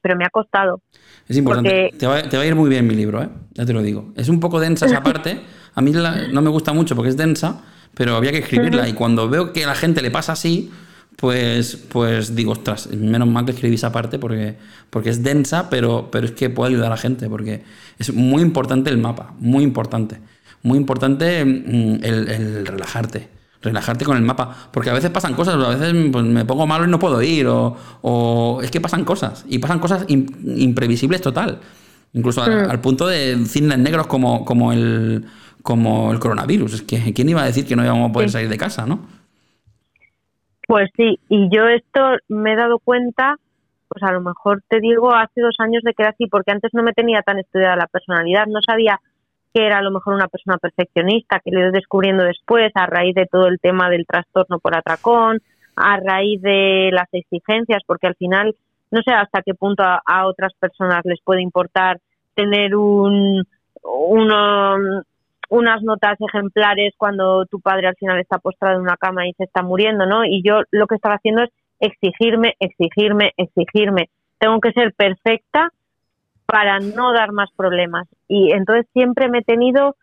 pero 0.00 0.16
me 0.16 0.24
ha 0.24 0.30
costado. 0.30 0.80
Es 1.28 1.36
importante. 1.36 1.92
Te, 1.98 2.06
va, 2.06 2.16
a 2.16 2.46
ir 2.46 2.54
muy 2.54 2.70
bien 2.70 2.86
mi 2.86 2.94
libro, 2.94 3.22
¿eh? 3.22 3.28
ya 3.52 3.66
te 3.66 3.72
lo 3.72 3.82
digo. 3.82 4.12
Es 4.16 4.28
un 4.28 4.40
poco 4.40 4.60
densa 4.60 4.86
esa 4.86 5.02
parte. 5.02 5.40
A 5.74 5.82
mí 5.82 5.92
no 5.92 6.42
me 6.42 6.50
gusta 6.50 6.72
mucho 6.72 6.96
porque 6.96 7.10
es 7.10 7.16
densa, 7.16 7.62
pero 7.94 8.16
había 8.16 8.32
que 8.32 8.38
escribirla. 8.38 8.88
Y 8.88 8.94
cuando 8.94 9.28
veo 9.28 9.52
que 9.52 9.64
a 9.64 9.66
la 9.66 9.74
gente 9.74 10.02
le 10.02 10.10
pasa 10.10 10.32
así, 10.32 10.70
pues, 11.18 11.76
pues 11.76 12.34
digo, 12.34 12.52
ostras, 12.52 12.88
menos 12.88 13.28
mal 13.28 13.44
que 13.44 13.52
escribí 13.52 13.74
esa 13.74 13.92
parte 13.92 14.18
porque, 14.18 14.56
porque 14.88 15.10
es 15.10 15.22
densa, 15.22 15.68
pero, 15.68 16.10
pero 16.10 16.26
es 16.26 16.32
que 16.32 16.48
puede 16.48 16.70
ayudar 16.72 16.86
a 16.86 16.90
la 16.90 16.96
gente 16.96 17.28
porque 17.28 17.62
es 17.98 18.14
muy 18.14 18.42
importante 18.42 18.90
el 18.90 18.98
mapa, 18.98 19.34
muy 19.38 19.64
importante. 19.64 20.18
Muy 20.62 20.78
importante 20.78 21.44
mm, 21.44 22.04
el 22.04 22.66
relajarte 22.66 23.38
relajarte 23.62 24.04
con 24.04 24.16
el 24.16 24.22
mapa. 24.22 24.54
Porque 24.72 24.90
a 24.90 24.92
veces 24.92 25.10
pasan 25.10 25.34
cosas, 25.34 25.54
a 25.54 25.68
veces 25.68 25.94
pues, 26.12 26.24
me 26.24 26.44
pongo 26.44 26.66
malo 26.66 26.84
y 26.84 26.88
no 26.88 26.98
puedo 26.98 27.22
ir, 27.22 27.46
o, 27.48 28.60
es 28.62 28.70
que 28.70 28.80
pasan 28.80 29.04
cosas, 29.04 29.44
y 29.48 29.58
pasan 29.58 29.78
cosas 29.78 30.04
imprevisibles 30.08 31.20
total. 31.20 31.60
Incluso 32.14 32.42
mm. 32.42 32.70
al, 32.70 32.80
punto 32.80 33.06
de 33.06 33.44
cines 33.46 33.78
negros 33.78 34.06
como, 34.06 34.44
como, 34.44 34.72
el, 34.72 35.26
como 35.62 36.12
el 36.12 36.18
coronavirus. 36.18 36.74
Es 36.74 36.82
que, 36.82 37.12
¿quién 37.12 37.28
iba 37.28 37.42
a 37.42 37.46
decir 37.46 37.66
que 37.66 37.76
no 37.76 37.84
íbamos 37.84 38.10
a 38.10 38.12
poder 38.12 38.30
salir 38.30 38.48
de 38.48 38.56
casa, 38.56 38.86
no? 38.86 39.17
Pues 40.68 40.90
sí, 40.98 41.18
y 41.30 41.48
yo 41.50 41.66
esto 41.66 42.18
me 42.28 42.52
he 42.52 42.56
dado 42.56 42.78
cuenta, 42.78 43.36
pues 43.88 44.02
a 44.02 44.12
lo 44.12 44.20
mejor 44.20 44.62
te 44.68 44.80
digo 44.80 45.14
hace 45.14 45.40
dos 45.40 45.56
años 45.60 45.82
de 45.82 45.94
que 45.94 46.02
era 46.02 46.10
así, 46.10 46.26
porque 46.26 46.52
antes 46.52 46.74
no 46.74 46.82
me 46.82 46.92
tenía 46.92 47.22
tan 47.22 47.38
estudiada 47.38 47.74
la 47.74 47.86
personalidad, 47.86 48.44
no 48.48 48.60
sabía 48.60 49.00
que 49.54 49.64
era 49.64 49.78
a 49.78 49.82
lo 49.82 49.90
mejor 49.90 50.12
una 50.12 50.28
persona 50.28 50.58
perfeccionista, 50.58 51.40
que 51.40 51.52
lo 51.52 51.60
he 51.60 51.70
descubriendo 51.70 52.22
después 52.22 52.70
a 52.74 52.84
raíz 52.84 53.14
de 53.14 53.24
todo 53.24 53.48
el 53.48 53.58
tema 53.60 53.88
del 53.88 54.04
trastorno 54.06 54.58
por 54.58 54.76
atracón, 54.76 55.40
a 55.74 56.00
raíz 56.00 56.42
de 56.42 56.90
las 56.92 57.08
exigencias, 57.12 57.82
porque 57.86 58.06
al 58.06 58.16
final 58.16 58.54
no 58.90 59.00
sé 59.00 59.12
hasta 59.12 59.40
qué 59.40 59.54
punto 59.54 59.82
a, 59.82 60.26
otras 60.26 60.52
personas 60.60 61.00
les 61.04 61.22
puede 61.22 61.40
importar 61.40 61.98
tener 62.34 62.76
un, 62.76 63.42
unas 65.48 65.82
notas 65.82 66.18
ejemplares 66.20 66.94
cuando 66.96 67.46
tu 67.46 67.60
padre 67.60 67.88
al 67.88 67.96
final 67.96 68.18
está 68.20 68.38
postrado 68.38 68.76
en 68.76 68.82
una 68.82 68.96
cama 68.96 69.26
y 69.26 69.32
se 69.34 69.44
está 69.44 69.62
muriendo, 69.62 70.06
¿no? 70.06 70.24
Y 70.24 70.42
yo 70.42 70.60
lo 70.70 70.86
que 70.86 70.96
estaba 70.96 71.16
haciendo 71.16 71.42
es 71.42 71.50
exigirme, 71.80 72.54
exigirme, 72.60 73.32
exigirme. 73.36 74.10
Tengo 74.38 74.60
que 74.60 74.72
ser 74.72 74.92
perfecta 74.92 75.72
para 76.46 76.80
no 76.80 77.12
dar 77.12 77.32
más 77.32 77.50
problemas. 77.56 78.06
Y 78.26 78.52
entonces 78.52 78.86
siempre 78.92 79.28
me 79.28 79.38
he 79.38 79.42
tenido 79.42 79.96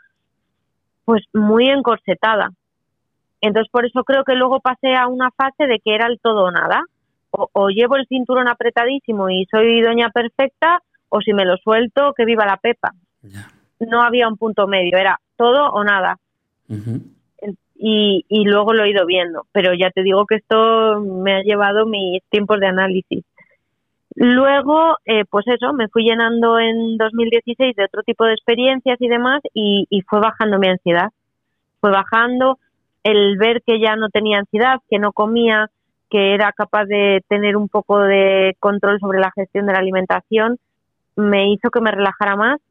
pues 1.05 1.23
muy 1.33 1.69
encorsetada. 1.69 2.49
Entonces 3.41 3.71
por 3.71 3.85
eso 3.85 4.03
creo 4.03 4.23
que 4.23 4.33
luego 4.33 4.59
pasé 4.59 4.95
a 4.95 5.07
una 5.07 5.29
fase 5.31 5.67
de 5.67 5.79
que 5.79 5.93
era 5.93 6.07
el 6.07 6.19
todo 6.19 6.45
o 6.45 6.51
nada. 6.51 6.83
O, 7.31 7.67
llevo 7.67 7.97
el 7.97 8.07
cinturón 8.07 8.47
apretadísimo 8.47 9.29
y 9.29 9.45
soy 9.51 9.81
doña 9.81 10.09
perfecta, 10.09 10.81
o 11.09 11.19
si 11.19 11.33
me 11.33 11.43
lo 11.43 11.57
suelto, 11.57 12.13
que 12.15 12.23
viva 12.23 12.45
la 12.45 12.55
pepa. 12.55 12.93
No 13.79 14.01
había 14.01 14.27
un 14.27 14.37
punto 14.37 14.67
medio, 14.67 14.97
era 14.97 15.19
todo 15.35 15.69
o 15.71 15.83
nada. 15.83 16.17
y, 17.77 18.25
y 18.27 18.45
luego 18.45 18.73
lo 18.73 18.83
he 18.83 18.91
ido 18.91 19.05
viendo. 19.05 19.45
Pero 19.51 19.73
ya 19.73 19.91
te 19.91 20.03
digo 20.03 20.25
que 20.25 20.35
esto 20.35 21.01
me 21.01 21.35
ha 21.35 21.43
llevado 21.43 21.85
mis 21.85 22.23
tiempos 22.29 22.59
de 22.59 22.67
análisis. 22.67 23.23
Luego, 24.15 24.95
eh, 25.05 25.25
pues 25.29 25.45
eso, 25.47 25.73
me 25.73 25.89
fui 25.89 26.03
llenando 26.03 26.57
en 26.57 26.97
2016 26.97 27.75
de 27.75 27.83
otro 27.83 28.01
tipo 28.01 28.23
de 28.23 28.31
experiencias 28.31 28.97
y 29.01 29.09
demás 29.09 29.41
y, 29.53 29.87
fue 30.07 30.21
bajando 30.21 30.57
mi 30.57 30.69
ansiedad. 30.69 31.09
Fue 31.81 31.91
bajando 31.91 32.57
el 33.03 33.37
ver 33.37 33.61
que 33.61 33.79
ya 33.79 33.97
no 33.97 34.09
tenía 34.09 34.39
ansiedad, 34.39 34.79
que 34.89 34.99
no 34.99 35.11
comía, 35.11 35.69
que 36.09 36.33
era 36.33 36.53
capaz 36.53 36.85
de 36.85 37.23
tener 37.27 37.57
un 37.57 37.67
poco 37.67 37.99
de 37.99 38.55
control 38.59 38.99
sobre 39.01 39.19
la 39.19 39.31
gestión 39.31 39.65
de 39.65 39.73
la 39.73 39.79
alimentación, 39.79 40.57
me 41.17 41.51
hizo 41.51 41.69
que 41.69 41.81
me 41.81 41.91
relajara 41.91 42.37
más 42.37 42.61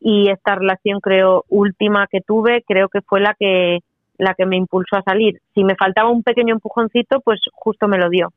y 0.00 0.30
esta 0.30 0.54
relación 0.54 1.00
creo 1.00 1.44
última 1.48 2.06
que 2.06 2.20
tuve 2.20 2.62
creo 2.66 2.88
que 2.88 3.00
fue 3.00 3.20
la 3.20 3.34
que 3.38 3.80
la 4.18 4.34
que 4.34 4.46
me 4.46 4.56
impulsó 4.56 4.96
a 4.96 5.02
salir. 5.02 5.40
Si 5.54 5.62
me 5.62 5.76
faltaba 5.76 6.10
un 6.10 6.22
pequeño 6.22 6.54
empujoncito, 6.54 7.20
pues 7.20 7.40
justo 7.52 7.86
me 7.86 7.98
lo 7.98 8.08
dio 8.08 8.32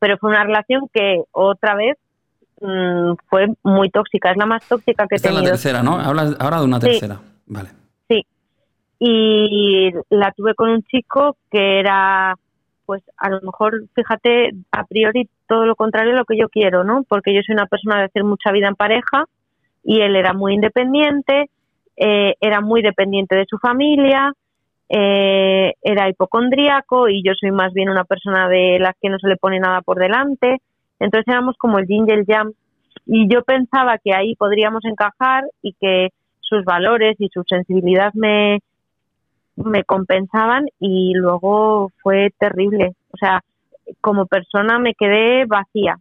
pero 0.00 0.16
fue 0.18 0.30
una 0.30 0.42
relación 0.42 0.88
que 0.92 1.22
otra 1.30 1.76
vez 1.76 1.96
mm, 2.60 3.12
fue 3.28 3.46
muy 3.62 3.90
tóxica, 3.90 4.32
es 4.32 4.36
la 4.36 4.46
más 4.46 4.66
tóxica 4.66 5.06
que 5.06 5.16
he 5.16 5.20
tenido. 5.20 5.42
es 5.42 5.44
la 5.44 5.50
tercera, 5.52 5.82
¿no? 5.82 6.00
Hablas 6.00 6.34
ahora 6.40 6.58
de 6.58 6.64
una 6.64 6.80
tercera, 6.80 7.20
vale. 7.46 7.68
Sí, 8.08 8.26
y 8.98 9.90
la 10.08 10.32
tuve 10.32 10.54
con 10.54 10.70
un 10.70 10.82
chico 10.84 11.36
que 11.50 11.78
era, 11.78 12.34
pues 12.86 13.02
a 13.18 13.28
lo 13.28 13.40
mejor, 13.42 13.84
fíjate, 13.94 14.52
a 14.72 14.84
priori 14.84 15.28
todo 15.46 15.66
lo 15.66 15.76
contrario 15.76 16.14
a 16.14 16.16
lo 16.16 16.24
que 16.24 16.38
yo 16.38 16.48
quiero, 16.48 16.82
¿no? 16.82 17.04
Porque 17.06 17.34
yo 17.34 17.42
soy 17.46 17.54
una 17.54 17.66
persona 17.66 17.98
de 17.98 18.04
hacer 18.04 18.24
mucha 18.24 18.50
vida 18.52 18.68
en 18.68 18.76
pareja 18.76 19.26
y 19.82 20.00
él 20.00 20.16
era 20.16 20.32
muy 20.32 20.54
independiente, 20.54 21.50
eh, 21.96 22.34
era 22.40 22.60
muy 22.60 22.82
dependiente 22.82 23.36
de 23.36 23.46
su 23.46 23.58
familia, 23.58 24.32
eh, 24.88 25.74
era 25.82 26.08
hipocondríaco 26.08 27.08
y 27.08 27.22
yo 27.22 27.32
soy 27.38 27.52
más 27.52 27.72
bien 27.72 27.90
una 27.90 28.04
persona 28.04 28.48
de 28.48 28.78
las 28.80 28.94
que 29.00 29.08
no 29.08 29.18
se 29.18 29.28
le 29.28 29.36
pone 29.36 29.60
nada 29.60 29.82
por 29.82 29.98
delante. 29.98 30.58
Entonces 30.98 31.28
éramos 31.28 31.56
como 31.56 31.78
el 31.78 31.86
yin 31.86 32.06
y 32.08 32.12
el. 32.12 32.26
Y 33.06 33.32
yo 33.32 33.42
pensaba 33.42 33.98
que 33.98 34.14
ahí 34.14 34.34
podríamos 34.34 34.84
encajar 34.84 35.44
y 35.62 35.74
que 35.74 36.08
sus 36.40 36.64
valores 36.64 37.16
y 37.18 37.28
su 37.28 37.44
sensibilidad 37.44 38.12
me, 38.14 38.58
me 39.56 39.84
compensaban 39.84 40.66
y 40.80 41.12
luego 41.14 41.92
fue 42.02 42.30
terrible. 42.38 42.94
O 43.12 43.16
sea, 43.16 43.42
como 44.00 44.26
persona 44.26 44.78
me 44.78 44.94
quedé 44.94 45.46
vacía. 45.46 45.98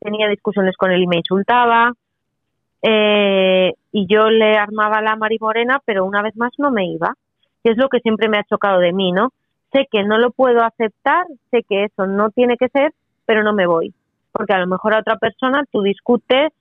Tenía 0.00 0.28
discusiones 0.28 0.76
con 0.76 0.90
él 0.90 1.02
y 1.02 1.06
me 1.06 1.18
insultaba. 1.18 1.92
Eh, 2.82 3.72
y 3.92 4.06
yo 4.06 4.30
le 4.30 4.56
armaba 4.56 5.02
la 5.02 5.16
marimorena, 5.16 5.80
pero 5.84 6.04
una 6.04 6.22
vez 6.22 6.36
más 6.36 6.52
no 6.58 6.70
me 6.70 6.86
iba 6.86 7.14
que 7.62 7.70
es 7.70 7.76
lo 7.76 7.88
que 7.88 8.00
siempre 8.00 8.28
me 8.28 8.38
ha 8.38 8.44
chocado 8.44 8.80
de 8.80 8.92
mí, 8.92 9.12
¿no? 9.12 9.32
Sé 9.72 9.86
que 9.90 10.02
no 10.04 10.18
lo 10.18 10.30
puedo 10.30 10.62
aceptar, 10.62 11.26
sé 11.50 11.62
que 11.68 11.84
eso 11.84 12.06
no 12.06 12.30
tiene 12.30 12.56
que 12.56 12.68
ser, 12.68 12.92
pero 13.26 13.42
no 13.42 13.52
me 13.52 13.66
voy. 13.66 13.92
Porque 14.32 14.54
a 14.54 14.58
lo 14.58 14.66
mejor 14.66 14.94
a 14.94 15.00
otra 15.00 15.16
persona 15.16 15.64
tú 15.70 15.82
discutes, 15.82 16.52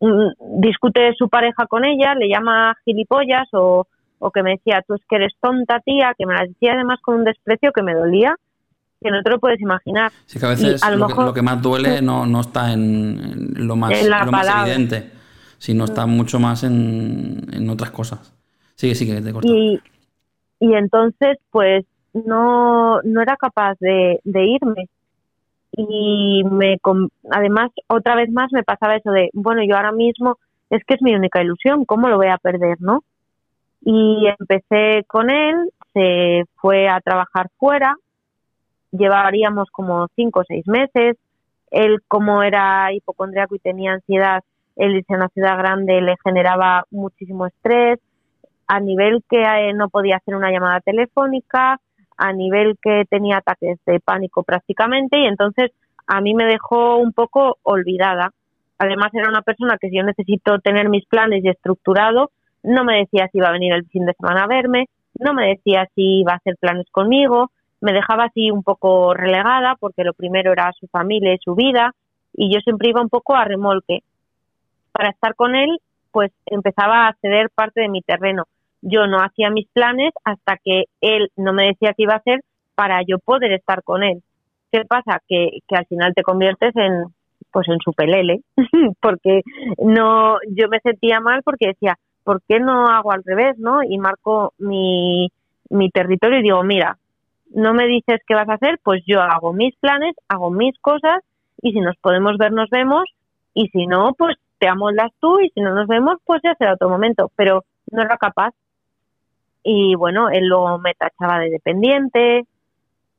mm, 0.00 0.60
discute 0.60 1.12
su 1.18 1.28
pareja 1.28 1.66
con 1.66 1.84
ella, 1.84 2.14
le 2.14 2.28
llama 2.28 2.74
gilipollas 2.84 3.48
o, 3.52 3.86
o 4.18 4.30
que 4.30 4.42
me 4.42 4.52
decía, 4.52 4.82
tú 4.86 4.94
es 4.94 5.02
que 5.08 5.16
eres 5.16 5.34
tonta, 5.40 5.80
tía, 5.80 6.14
que 6.16 6.26
me 6.26 6.34
la 6.34 6.44
decía 6.44 6.72
además 6.72 7.00
con 7.02 7.16
un 7.16 7.24
desprecio 7.24 7.72
que 7.72 7.82
me 7.82 7.94
dolía, 7.94 8.34
que 9.02 9.10
no 9.10 9.22
te 9.22 9.30
lo 9.30 9.38
puedes 9.38 9.60
imaginar. 9.60 10.12
Sí, 10.24 10.38
que 10.38 10.46
a 10.46 10.50
veces 10.50 10.82
lo, 10.96 11.34
que, 11.34 11.42
más 11.42 11.60
duele 11.60 12.00
no, 12.02 12.24
no 12.24 12.40
está 12.40 12.72
en, 12.72 13.52
lo, 13.66 13.76
más, 13.76 13.92
lo 14.02 14.32
más 14.32 14.48
evidente, 14.48 15.10
sino 15.58 15.84
está 15.84 16.06
mucho 16.06 16.38
más 16.38 16.64
en, 16.64 17.46
en 17.52 17.70
otras 17.70 17.90
cosas. 17.90 18.32
Sigue, 18.74 18.94
sigue, 18.94 19.20
te 19.20 19.32
corto 19.32 19.48
y 20.64 20.74
entonces 20.74 21.38
pues 21.50 21.84
no, 22.14 23.02
no 23.02 23.22
era 23.22 23.36
capaz 23.36 23.76
de, 23.80 24.20
irme. 24.24 24.88
Y 25.72 26.44
me, 26.44 26.78
además, 27.30 27.70
otra 27.88 28.14
vez 28.14 28.30
más 28.30 28.52
me 28.52 28.62
pasaba 28.62 28.96
eso 28.96 29.10
de, 29.10 29.30
bueno, 29.34 29.62
yo 29.68 29.76
ahora 29.76 29.92
mismo 29.92 30.38
es 30.70 30.84
que 30.84 30.94
es 30.94 31.02
mi 31.02 31.14
única 31.14 31.42
ilusión, 31.42 31.84
¿cómo 31.84 32.08
lo 32.08 32.16
voy 32.16 32.28
a 32.28 32.38
perder, 32.38 32.80
no? 32.80 33.02
Y 33.82 34.26
empecé 34.38 35.04
con 35.06 35.30
él, 35.30 35.56
se 35.92 36.44
fue 36.56 36.88
a 36.88 37.00
trabajar 37.00 37.50
fuera, 37.58 37.96
llevaríamos 38.92 39.68
como 39.70 40.06
cinco 40.14 40.40
o 40.40 40.44
seis 40.46 40.66
meses. 40.66 41.16
Él, 41.70 41.98
como 42.06 42.42
era 42.44 42.92
hipocondríaco 42.92 43.56
y 43.56 43.58
tenía 43.58 43.92
ansiedad, 43.92 44.44
él 44.76 44.96
irse 44.96 45.14
a 45.14 45.16
una 45.16 45.28
ciudad 45.28 45.58
grande 45.58 46.00
le 46.00 46.16
generaba 46.22 46.84
muchísimo 46.90 47.46
estrés, 47.46 48.00
a 48.66 48.80
nivel 48.80 49.22
que 49.28 49.42
eh, 49.42 49.72
no 49.74 49.88
podía 49.88 50.16
hacer 50.16 50.34
una 50.34 50.50
llamada 50.50 50.80
telefónica, 50.80 51.80
a 52.16 52.32
nivel 52.32 52.76
que 52.80 53.04
tenía 53.08 53.38
ataques 53.38 53.78
de 53.86 54.00
pánico 54.00 54.42
prácticamente, 54.42 55.18
y 55.18 55.26
entonces 55.26 55.72
a 56.06 56.20
mí 56.20 56.34
me 56.34 56.44
dejó 56.44 56.96
un 56.96 57.12
poco 57.12 57.58
olvidada. 57.62 58.30
Además 58.78 59.10
era 59.12 59.28
una 59.28 59.42
persona 59.42 59.76
que 59.80 59.88
si 59.88 59.96
yo 59.96 60.02
necesito 60.02 60.58
tener 60.58 60.88
mis 60.88 61.06
planes 61.06 61.44
y 61.44 61.48
estructurado, 61.48 62.30
no 62.62 62.84
me 62.84 62.98
decía 62.98 63.28
si 63.30 63.38
iba 63.38 63.48
a 63.48 63.52
venir 63.52 63.72
el 63.72 63.86
fin 63.86 64.06
de 64.06 64.14
semana 64.14 64.44
a 64.44 64.46
verme, 64.46 64.86
no 65.18 65.32
me 65.34 65.48
decía 65.48 65.88
si 65.94 66.20
iba 66.20 66.32
a 66.32 66.36
hacer 66.36 66.56
planes 66.58 66.86
conmigo, 66.90 67.50
me 67.80 67.92
dejaba 67.92 68.24
así 68.24 68.50
un 68.50 68.62
poco 68.62 69.14
relegada 69.14 69.76
porque 69.78 70.04
lo 70.04 70.14
primero 70.14 70.52
era 70.52 70.72
su 70.72 70.86
familia 70.88 71.34
y 71.34 71.38
su 71.38 71.54
vida 71.54 71.92
y 72.32 72.52
yo 72.52 72.60
siempre 72.60 72.88
iba 72.88 73.02
un 73.02 73.10
poco 73.10 73.34
a 73.34 73.44
remolque. 73.44 74.02
Para 74.94 75.10
estar 75.10 75.34
con 75.34 75.56
él, 75.56 75.78
pues 76.12 76.30
empezaba 76.46 77.08
a 77.08 77.14
ceder 77.20 77.50
parte 77.50 77.80
de 77.80 77.88
mi 77.88 78.00
terreno. 78.00 78.44
Yo 78.80 79.08
no 79.08 79.18
hacía 79.18 79.50
mis 79.50 79.66
planes 79.72 80.12
hasta 80.24 80.56
que 80.62 80.84
él 81.00 81.30
no 81.36 81.52
me 81.52 81.66
decía 81.66 81.94
qué 81.96 82.04
iba 82.04 82.14
a 82.14 82.18
hacer 82.18 82.40
para 82.76 83.02
yo 83.02 83.18
poder 83.18 83.52
estar 83.52 83.82
con 83.82 84.04
él. 84.04 84.22
¿Qué 84.70 84.84
pasa? 84.84 85.20
Que, 85.28 85.58
que 85.66 85.76
al 85.76 85.86
final 85.86 86.14
te 86.14 86.22
conviertes 86.22 86.74
en 86.76 87.12
pues 87.50 87.68
en 87.68 87.78
su 87.84 87.92
pelele, 87.92 88.40
porque 89.00 89.42
no, 89.78 90.38
yo 90.48 90.68
me 90.68 90.80
sentía 90.80 91.20
mal 91.20 91.42
porque 91.44 91.68
decía, 91.68 91.96
¿por 92.24 92.42
qué 92.48 92.58
no 92.58 92.86
hago 92.88 93.12
al 93.12 93.22
revés, 93.24 93.56
no? 93.58 93.84
Y 93.84 93.96
marco 93.98 94.54
mi, 94.58 95.30
mi 95.70 95.88
territorio 95.90 96.40
y 96.40 96.42
digo, 96.42 96.64
mira, 96.64 96.98
no 97.54 97.72
me 97.72 97.86
dices 97.86 98.20
qué 98.26 98.34
vas 98.34 98.48
a 98.48 98.54
hacer, 98.54 98.80
pues 98.82 99.04
yo 99.06 99.20
hago 99.20 99.52
mis 99.52 99.76
planes, 99.76 100.16
hago 100.28 100.50
mis 100.50 100.76
cosas 100.80 101.22
y 101.62 101.72
si 101.72 101.80
nos 101.80 101.96
podemos 101.98 102.36
ver, 102.38 102.50
nos 102.50 102.68
vemos 102.70 103.04
y 103.54 103.68
si 103.68 103.86
no, 103.86 104.14
pues 104.18 104.36
te 104.64 104.68
amoldas 104.70 105.12
tú 105.20 105.40
y 105.40 105.50
si 105.50 105.60
no 105.60 105.74
nos 105.74 105.86
vemos, 105.86 106.16
pues 106.24 106.40
ya 106.42 106.54
será 106.54 106.72
otro 106.72 106.88
momento, 106.88 107.30
pero 107.36 107.66
no 107.90 108.00
era 108.00 108.16
capaz. 108.16 108.54
Y 109.62 109.94
bueno, 109.94 110.30
él 110.30 110.46
luego 110.46 110.78
me 110.78 110.94
tachaba 110.94 111.38
de 111.38 111.50
dependiente, 111.50 112.46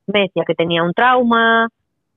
me 0.08 0.22
decía 0.22 0.42
que 0.44 0.56
tenía 0.56 0.82
un 0.82 0.92
trauma 0.92 1.68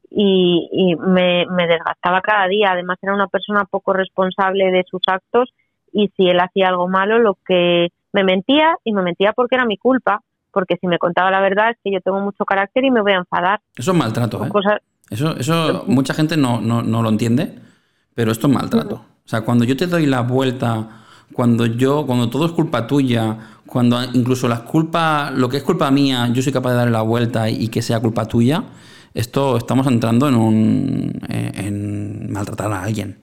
y, 0.10 0.96
me, 1.00 1.46
me 1.46 1.68
desgastaba 1.68 2.22
cada 2.22 2.48
día. 2.48 2.72
Además 2.72 2.98
era 3.04 3.14
una 3.14 3.28
persona 3.28 3.66
poco 3.66 3.94
responsable 3.94 4.72
de 4.72 4.84
sus 4.90 5.02
actos 5.06 5.54
y 5.94 6.08
si 6.18 6.28
él 6.28 6.40
hacía 6.40 6.70
algo 6.70 6.88
malo, 6.88 7.20
lo 7.20 7.38
que 7.46 7.90
me 8.12 8.24
mentía 8.24 8.78
y 8.84 8.94
me 8.94 9.04
mentía 9.04 9.34
porque 9.34 9.58
era 9.58 9.66
mi 9.66 9.78
culpa 9.78 10.24
porque 10.52 10.78
si 10.82 10.88
me 10.88 10.98
contaba 10.98 11.30
la 11.30 11.42
verdad 11.42 11.70
es 11.70 11.78
que 11.84 11.92
yo 11.92 12.02
tengo 12.02 12.20
mucho 12.20 12.46
carácter 12.46 12.84
y 12.84 12.90
me 12.90 13.04
voy 13.04 13.12
a 13.12 13.18
enfadar. 13.18 13.62
Eso 13.76 13.92
es 13.92 13.98
maltrato, 13.98 14.44
¿eh? 14.44 14.50
Eso, 15.12 15.38
eso 15.38 15.84
mucha 15.86 16.16
gente 16.16 16.36
no, 16.36 16.60
no, 16.60 16.82
no, 16.82 17.04
lo 17.04 17.10
entiende, 17.10 17.60
pero 18.16 18.32
esto 18.32 18.48
es 18.48 18.54
maltrato. 18.54 19.06
O 19.30 19.32
sea, 19.32 19.42
cuando 19.42 19.64
yo 19.64 19.78
te 19.78 19.86
doy 19.86 20.08
la 20.08 20.22
vuelta, 20.22 20.88
cuando 21.34 21.68
yo, 21.68 22.04
cuando 22.08 22.32
todo 22.32 22.48
es 22.48 22.52
culpa 22.52 22.88
tuya, 22.88 23.38
cuando 23.68 24.04
incluso 24.16 24.48
las 24.48 24.62
culpas, 24.62 25.32
lo 25.34 25.48
que 25.48 25.58
es 25.58 25.64
culpa 25.64 25.92
mía, 25.92 26.28
yo 26.34 26.42
soy 26.42 26.52
capaz 26.52 26.72
de 26.72 26.78
darle 26.78 26.94
la 26.94 27.04
vuelta 27.04 27.48
y 27.48 27.68
que 27.68 27.84
sea 27.84 28.00
culpa 28.00 28.26
tuya, 28.26 28.64
esto 29.14 29.56
estamos 29.58 29.86
entrando 29.86 30.28
en 30.28 30.34
un 30.34 31.22
en 31.30 32.34
maltratar 32.34 32.72
a 32.72 32.82
alguien. 32.82 33.20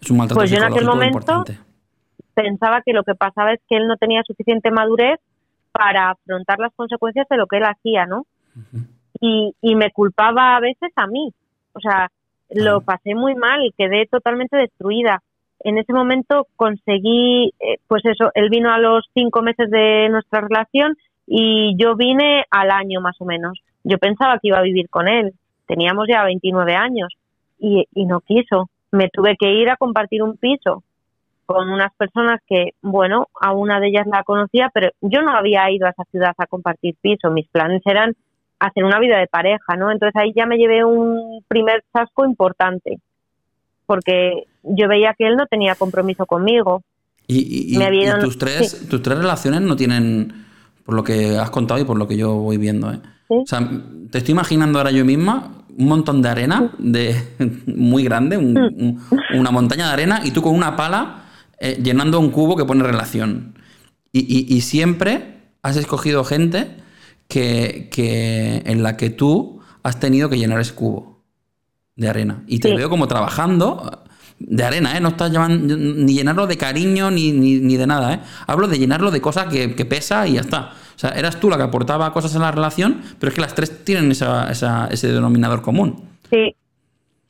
Es 0.00 0.10
un 0.10 0.16
maltrato 0.16 0.40
pues 0.40 0.50
yo 0.50 0.56
en 0.56 0.62
aquel 0.62 0.86
momento 0.86 1.44
pensaba 2.32 2.80
que 2.80 2.94
lo 2.94 3.04
que 3.04 3.14
pasaba 3.14 3.52
es 3.52 3.60
que 3.68 3.76
él 3.76 3.86
no 3.86 3.98
tenía 3.98 4.22
suficiente 4.26 4.70
madurez 4.70 5.20
para 5.72 6.12
afrontar 6.12 6.58
las 6.58 6.72
consecuencias 6.74 7.26
de 7.28 7.36
lo 7.36 7.46
que 7.46 7.58
él 7.58 7.64
hacía, 7.64 8.06
¿no? 8.06 8.24
y, 9.20 9.54
y 9.60 9.74
me 9.74 9.90
culpaba 9.90 10.56
a 10.56 10.60
veces 10.60 10.90
a 10.96 11.06
mí. 11.06 11.34
O 11.74 11.80
sea, 11.80 12.10
lo 12.48 12.80
pasé 12.80 13.14
muy 13.14 13.34
mal, 13.34 13.60
quedé 13.76 14.06
totalmente 14.06 14.56
destruida. 14.56 15.22
En 15.60 15.78
ese 15.78 15.92
momento 15.92 16.46
conseguí, 16.56 17.52
eh, 17.60 17.78
pues 17.86 18.04
eso, 18.04 18.30
él 18.34 18.48
vino 18.50 18.72
a 18.72 18.78
los 18.78 19.04
cinco 19.14 19.42
meses 19.42 19.70
de 19.70 20.08
nuestra 20.08 20.40
relación 20.40 20.96
y 21.26 21.76
yo 21.76 21.96
vine 21.96 22.44
al 22.50 22.70
año 22.70 23.00
más 23.00 23.20
o 23.20 23.24
menos. 23.24 23.60
Yo 23.84 23.98
pensaba 23.98 24.38
que 24.38 24.48
iba 24.48 24.58
a 24.58 24.62
vivir 24.62 24.88
con 24.88 25.08
él. 25.08 25.32
Teníamos 25.66 26.06
ya 26.08 26.24
29 26.24 26.74
años 26.74 27.14
y, 27.58 27.86
y 27.94 28.06
no 28.06 28.20
quiso. 28.20 28.70
Me 28.90 29.08
tuve 29.08 29.36
que 29.38 29.52
ir 29.52 29.70
a 29.70 29.76
compartir 29.76 30.22
un 30.22 30.36
piso 30.36 30.82
con 31.46 31.68
unas 31.68 31.92
personas 31.96 32.40
que, 32.46 32.74
bueno, 32.80 33.28
a 33.40 33.52
una 33.52 33.80
de 33.80 33.88
ellas 33.88 34.06
la 34.06 34.22
conocía, 34.22 34.70
pero 34.72 34.90
yo 35.00 35.22
no 35.22 35.32
había 35.32 35.68
ido 35.70 35.86
a 35.86 35.90
esa 35.90 36.04
ciudad 36.04 36.32
a 36.38 36.46
compartir 36.46 36.94
piso. 37.00 37.30
Mis 37.30 37.48
planes 37.48 37.82
eran 37.84 38.14
hacer 38.60 38.84
una 38.84 39.00
vida 39.00 39.18
de 39.18 39.26
pareja, 39.26 39.74
¿no? 39.76 39.90
Entonces 39.90 40.14
ahí 40.20 40.32
ya 40.34 40.46
me 40.46 40.58
llevé 40.58 40.84
un 40.84 41.42
primer 41.48 41.82
chasco 41.92 42.24
importante, 42.24 42.98
porque 43.90 44.44
yo 44.62 44.86
veía 44.86 45.16
que 45.18 45.26
él 45.26 45.34
no 45.34 45.46
tenía 45.46 45.74
compromiso 45.74 46.24
conmigo. 46.24 46.84
Y, 47.26 47.76
tus, 48.20 48.38
tres, 48.38 48.86
tus 48.88 49.02
tres 49.02 49.18
relaciones 49.18 49.62
no 49.62 49.74
tienen, 49.74 50.44
por 50.84 50.94
lo 50.94 51.02
que 51.02 51.36
has 51.36 51.50
contado 51.50 51.80
y 51.80 51.84
por 51.84 51.98
lo 51.98 52.06
que 52.06 52.16
yo 52.16 52.34
voy 52.34 52.56
viendo, 52.56 52.92
¿eh? 52.92 53.00
O 53.28 53.44
sea, 53.44 53.68
te 54.12 54.18
estoy 54.18 54.30
imaginando 54.30 54.78
ahora 54.78 54.92
yo 54.92 55.04
misma 55.04 55.64
un 55.76 55.88
montón 55.88 56.22
de 56.22 56.28
arena 56.28 56.70
de 56.78 57.20
muy 57.66 58.04
grande, 58.04 58.36
una 58.36 59.50
montaña 59.50 59.88
de 59.88 59.92
arena, 59.92 60.20
y 60.22 60.30
tú 60.30 60.40
con 60.40 60.54
una 60.54 60.76
pala 60.76 61.24
eh, 61.58 61.80
llenando 61.82 62.20
un 62.20 62.30
cubo 62.30 62.54
que 62.54 62.64
pone 62.64 62.84
relación. 62.84 63.58
Y, 64.12 64.60
siempre 64.60 65.50
has 65.62 65.76
escogido 65.76 66.22
gente 66.22 66.76
que, 67.26 67.90
en 68.66 68.84
la 68.84 68.96
que 68.96 69.10
tú 69.10 69.62
has 69.82 69.98
tenido 69.98 70.28
que 70.28 70.38
llenar 70.38 70.60
ese 70.60 70.76
cubo 70.76 71.10
de 72.00 72.08
arena. 72.08 72.42
Y 72.46 72.58
te 72.58 72.74
veo 72.74 72.88
como 72.88 73.06
trabajando 73.06 74.02
de 74.38 74.64
arena, 74.64 74.96
¿eh? 74.96 75.00
No 75.00 75.08
estás 75.10 75.30
llevando, 75.30 75.76
ni 75.76 76.14
llenarlo 76.14 76.46
de 76.46 76.56
cariño 76.56 77.10
ni, 77.10 77.30
ni, 77.30 77.76
de 77.76 77.86
nada, 77.86 78.14
¿eh? 78.14 78.20
Hablo 78.46 78.68
de 78.68 78.78
llenarlo 78.78 79.10
de 79.10 79.20
cosas 79.20 79.52
que, 79.52 79.68
pesa 79.84 80.26
y 80.26 80.34
ya 80.34 80.40
está. 80.40 80.70
O 80.96 80.98
sea, 80.98 81.10
eras 81.10 81.38
tú 81.38 81.50
la 81.50 81.58
que 81.58 81.64
aportaba 81.64 82.12
cosas 82.12 82.34
en 82.34 82.40
la 82.40 82.50
relación, 82.50 83.02
pero 83.18 83.28
es 83.28 83.34
que 83.34 83.42
las 83.42 83.54
tres 83.54 83.84
tienen 83.84 84.10
esa, 84.10 84.50
ese 84.50 85.08
denominador 85.08 85.60
común. 85.60 86.08
Sí, 86.30 86.56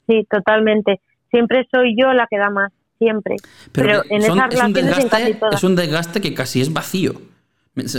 sí, 0.07 0.25
totalmente. 0.31 1.01
Siempre 1.31 1.66
soy 1.71 1.97
yo 2.01 2.12
la 2.12 2.29
que 2.31 2.39
da 2.39 2.51
más 2.51 2.73
siempre. 2.99 3.37
Pero, 3.73 4.03
en 4.09 4.23
esas 4.23 4.37
relaciones 4.37 4.53
es 4.53 4.64
un, 4.64 4.73
desgaste, 4.73 5.39
es 5.53 5.64
un 5.64 5.77
desgaste 5.77 6.21
que 6.21 6.33
casi 6.33 6.61
es 6.61 6.73
vacío. 6.73 7.14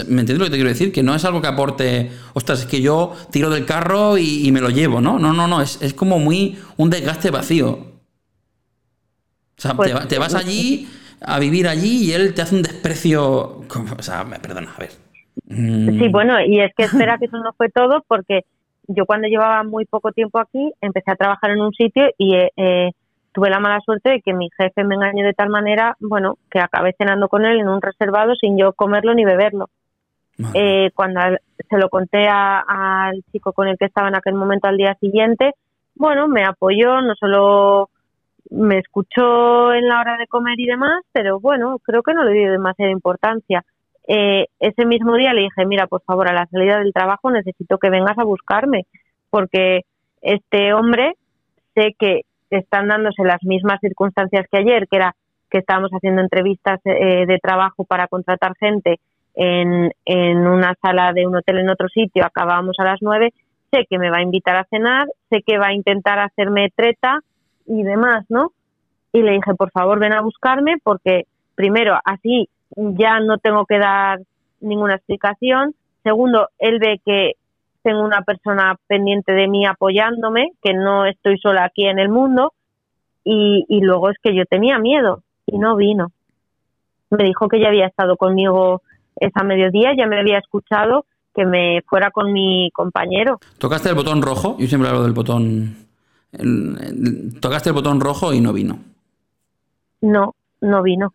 ¿Me, 0.08 0.20
entiendes 0.20 0.38
lo 0.38 0.44
que 0.44 0.50
te 0.50 0.56
quiero 0.56 0.68
decir? 0.68 0.92
Que 0.92 1.02
no 1.02 1.14
es 1.14 1.24
algo 1.24 1.40
que 1.40 1.48
aporte, 1.48 2.10
ostras, 2.34 2.60
es 2.60 2.66
que 2.66 2.80
yo 2.80 3.14
tiro 3.30 3.50
del 3.50 3.64
carro 3.66 4.18
y, 4.18 4.50
me 4.52 4.60
lo 4.60 4.70
llevo, 4.70 5.00
¿no? 5.00 5.18
No, 5.18 5.32
no, 5.32 5.46
no, 5.46 5.60
es, 5.60 5.80
es, 5.82 5.94
como 5.94 6.18
muy 6.18 6.58
un 6.76 6.90
desgaste 6.90 7.30
vacío. 7.30 7.70
O 7.70 9.60
sea, 9.60 9.72
te, 9.72 9.76
pues, 9.76 10.18
vas 10.18 10.34
allí 10.34 10.88
a 11.20 11.38
vivir 11.38 11.68
allí 11.68 12.04
y 12.04 12.12
él 12.12 12.34
te 12.34 12.42
hace 12.42 12.56
un 12.56 12.62
desprecio. 12.62 13.22
O 13.22 14.02
sea, 14.02 14.24
perdona, 14.42 14.72
a 14.76 14.80
ver. 14.80 14.90
Mm. 15.46 15.98
Sí, 15.98 16.08
bueno, 16.08 16.40
y 16.44 16.60
es 16.60 16.72
que 16.76 16.84
espera 16.84 17.18
que 17.18 17.26
eso 17.26 17.38
no 17.38 17.52
fue 17.52 17.68
todo 17.68 18.04
porque 18.08 18.42
yo 18.88 19.06
cuando 19.06 19.28
llevaba 19.28 19.62
muy 19.62 19.84
poco 19.84 20.12
tiempo 20.12 20.38
aquí 20.38 20.72
empecé 20.80 21.10
a 21.10 21.16
trabajar 21.16 21.50
en 21.50 21.60
un 21.60 21.72
sitio 21.72 22.04
y 22.18 22.34
eh, 22.34 22.92
tuve 23.32 23.50
la 23.50 23.60
mala 23.60 23.80
suerte 23.80 24.10
de 24.10 24.20
que 24.20 24.34
mi 24.34 24.48
jefe 24.56 24.84
me 24.84 24.94
engañó 24.94 25.24
de 25.24 25.32
tal 25.32 25.48
manera, 25.48 25.96
bueno, 26.00 26.36
que 26.50 26.60
acabé 26.60 26.94
cenando 26.96 27.28
con 27.28 27.44
él 27.44 27.58
en 27.58 27.68
un 27.68 27.80
reservado 27.80 28.34
sin 28.34 28.58
yo 28.58 28.72
comerlo 28.72 29.14
ni 29.14 29.24
beberlo. 29.24 29.68
Eh, 30.54 30.90
cuando 30.94 31.20
se 31.68 31.78
lo 31.78 31.88
conté 31.88 32.26
al 32.28 33.22
chico 33.30 33.52
con 33.52 33.68
el 33.68 33.76
que 33.78 33.84
estaba 33.84 34.08
en 34.08 34.16
aquel 34.16 34.34
momento 34.34 34.66
al 34.66 34.76
día 34.76 34.94
siguiente, 34.94 35.52
bueno, 35.94 36.26
me 36.26 36.44
apoyó, 36.44 37.00
no 37.00 37.14
solo 37.14 37.90
me 38.50 38.78
escuchó 38.78 39.72
en 39.72 39.88
la 39.88 40.00
hora 40.00 40.16
de 40.16 40.26
comer 40.26 40.58
y 40.58 40.66
demás, 40.66 41.04
pero 41.12 41.40
bueno, 41.40 41.78
creo 41.82 42.02
que 42.02 42.14
no 42.14 42.24
le 42.24 42.32
dio 42.32 42.52
demasiada 42.52 42.90
importancia. 42.90 43.64
Eh, 44.08 44.46
ese 44.58 44.84
mismo 44.84 45.16
día 45.16 45.32
le 45.32 45.42
dije, 45.42 45.64
mira, 45.64 45.86
por 45.86 46.02
favor, 46.02 46.28
a 46.28 46.32
la 46.32 46.46
salida 46.46 46.78
del 46.78 46.92
trabajo 46.92 47.30
necesito 47.30 47.78
que 47.78 47.90
vengas 47.90 48.18
a 48.18 48.24
buscarme, 48.24 48.86
porque 49.30 49.82
este 50.20 50.72
hombre 50.74 51.14
sé 51.74 51.94
que 51.98 52.22
están 52.58 52.88
dándose 52.88 53.24
las 53.24 53.42
mismas 53.42 53.80
circunstancias 53.80 54.46
que 54.50 54.58
ayer, 54.58 54.86
que 54.88 54.96
era 54.96 55.14
que 55.50 55.58
estábamos 55.58 55.90
haciendo 55.90 56.22
entrevistas 56.22 56.80
eh, 56.84 57.26
de 57.26 57.38
trabajo 57.38 57.84
para 57.84 58.08
contratar 58.08 58.54
gente 58.58 59.00
en, 59.34 59.90
en 60.04 60.46
una 60.46 60.74
sala 60.80 61.12
de 61.12 61.26
un 61.26 61.36
hotel 61.36 61.58
en 61.58 61.70
otro 61.70 61.88
sitio, 61.88 62.24
acabábamos 62.24 62.76
a 62.78 62.84
las 62.84 62.98
nueve, 63.02 63.32
sé 63.70 63.86
que 63.88 63.98
me 63.98 64.10
va 64.10 64.18
a 64.18 64.22
invitar 64.22 64.56
a 64.56 64.64
cenar, 64.64 65.06
sé 65.30 65.42
que 65.46 65.58
va 65.58 65.68
a 65.68 65.74
intentar 65.74 66.18
hacerme 66.18 66.70
treta 66.74 67.20
y 67.66 67.82
demás, 67.82 68.24
¿no? 68.28 68.52
Y 69.12 69.22
le 69.22 69.32
dije, 69.32 69.54
por 69.54 69.70
favor, 69.70 69.98
ven 69.98 70.12
a 70.12 70.22
buscarme 70.22 70.76
porque, 70.82 71.24
primero, 71.54 71.98
así 72.04 72.48
ya 72.74 73.20
no 73.20 73.38
tengo 73.38 73.66
que 73.66 73.78
dar 73.78 74.20
ninguna 74.60 74.94
explicación. 74.94 75.74
Segundo, 76.02 76.48
él 76.58 76.78
ve 76.78 77.00
que 77.04 77.32
tengo 77.82 78.02
una 78.02 78.22
persona 78.22 78.76
pendiente 78.86 79.32
de 79.32 79.48
mí 79.48 79.66
apoyándome, 79.66 80.52
que 80.62 80.74
no 80.74 81.06
estoy 81.06 81.38
sola 81.38 81.64
aquí 81.64 81.86
en 81.86 81.98
el 81.98 82.08
mundo, 82.08 82.52
y, 83.24 83.80
luego 83.82 84.10
es 84.10 84.16
que 84.22 84.34
yo 84.34 84.44
tenía 84.46 84.78
miedo 84.78 85.22
y 85.46 85.58
no 85.58 85.76
vino. 85.76 86.10
me 87.10 87.24
dijo 87.24 87.48
que 87.48 87.60
ya 87.60 87.68
había 87.68 87.86
estado 87.86 88.16
conmigo 88.16 88.82
esa 89.16 89.44
mediodía, 89.44 89.92
ya 89.96 90.06
me 90.06 90.18
había 90.18 90.38
escuchado 90.38 91.06
que 91.34 91.44
me 91.44 91.82
fuera 91.88 92.10
con 92.10 92.32
mi 92.32 92.70
compañero. 92.72 93.38
¿Tocaste 93.58 93.88
el 93.90 93.94
botón 93.94 94.22
rojo? 94.22 94.56
Yo 94.58 94.66
siempre 94.66 94.88
hablo 94.88 95.02
del 95.02 95.12
botón... 95.12 95.76
tocaste 97.40 97.70
el 97.70 97.74
botón 97.74 98.00
rojo 98.00 98.32
y 98.32 98.40
no 98.40 98.52
vino. 98.52 98.78
No, 100.00 100.34
no 100.60 100.82
vino. 100.82 101.14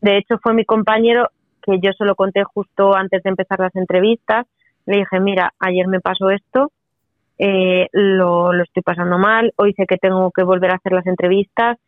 De 0.00 0.18
hecho, 0.18 0.38
fue 0.42 0.52
mi 0.52 0.64
compañero 0.64 1.30
que 1.62 1.80
yo 1.80 1.92
se 1.92 2.04
lo 2.04 2.14
conté 2.14 2.44
justo 2.44 2.94
antes 2.94 3.22
de 3.22 3.30
empezar 3.30 3.58
las 3.58 3.74
entrevistas. 3.74 4.46
Le 4.86 4.98
dije, 4.98 5.20
mira, 5.20 5.52
ayer 5.58 5.86
me 5.88 6.00
pasó 6.00 6.30
esto, 6.30 6.70
eh, 7.38 7.88
lo, 7.92 8.52
lo 8.52 8.62
estoy 8.62 8.82
pasando 8.82 9.18
mal, 9.18 9.52
hoy 9.56 9.72
sé 9.74 9.86
que 9.86 9.98
tengo 9.98 10.30
que 10.30 10.42
volver 10.42 10.70
a 10.70 10.76
hacer 10.76 10.92
las 10.92 11.06
entrevistas, 11.06 11.78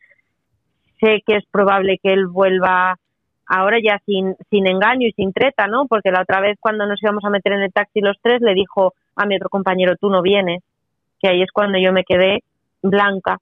sé 0.99 1.23
que 1.25 1.37
es 1.37 1.45
probable 1.49 1.97
que 2.01 2.13
él 2.13 2.27
vuelva 2.27 2.97
ahora 3.49 3.77
ya 3.83 3.99
sin, 4.05 4.35
sin 4.49 4.67
engaño 4.67 5.07
y 5.07 5.11
sin 5.13 5.33
treta, 5.33 5.67
¿no? 5.67 5.87
Porque 5.87 6.11
la 6.11 6.21
otra 6.21 6.39
vez 6.39 6.57
cuando 6.59 6.85
nos 6.85 7.01
íbamos 7.01 7.25
a 7.25 7.31
meter 7.31 7.53
en 7.53 7.61
el 7.61 7.73
taxi 7.73 7.99
los 7.99 8.17
tres 8.21 8.41
le 8.41 8.53
dijo 8.53 8.93
a 9.15 9.25
mi 9.25 9.35
otro 9.35 9.49
compañero, 9.49 9.95
tú 9.99 10.09
no 10.09 10.21
vienes, 10.21 10.61
que 11.19 11.29
ahí 11.29 11.41
es 11.41 11.51
cuando 11.51 11.79
yo 11.79 11.91
me 11.91 12.03
quedé 12.03 12.43
blanca. 12.81 13.39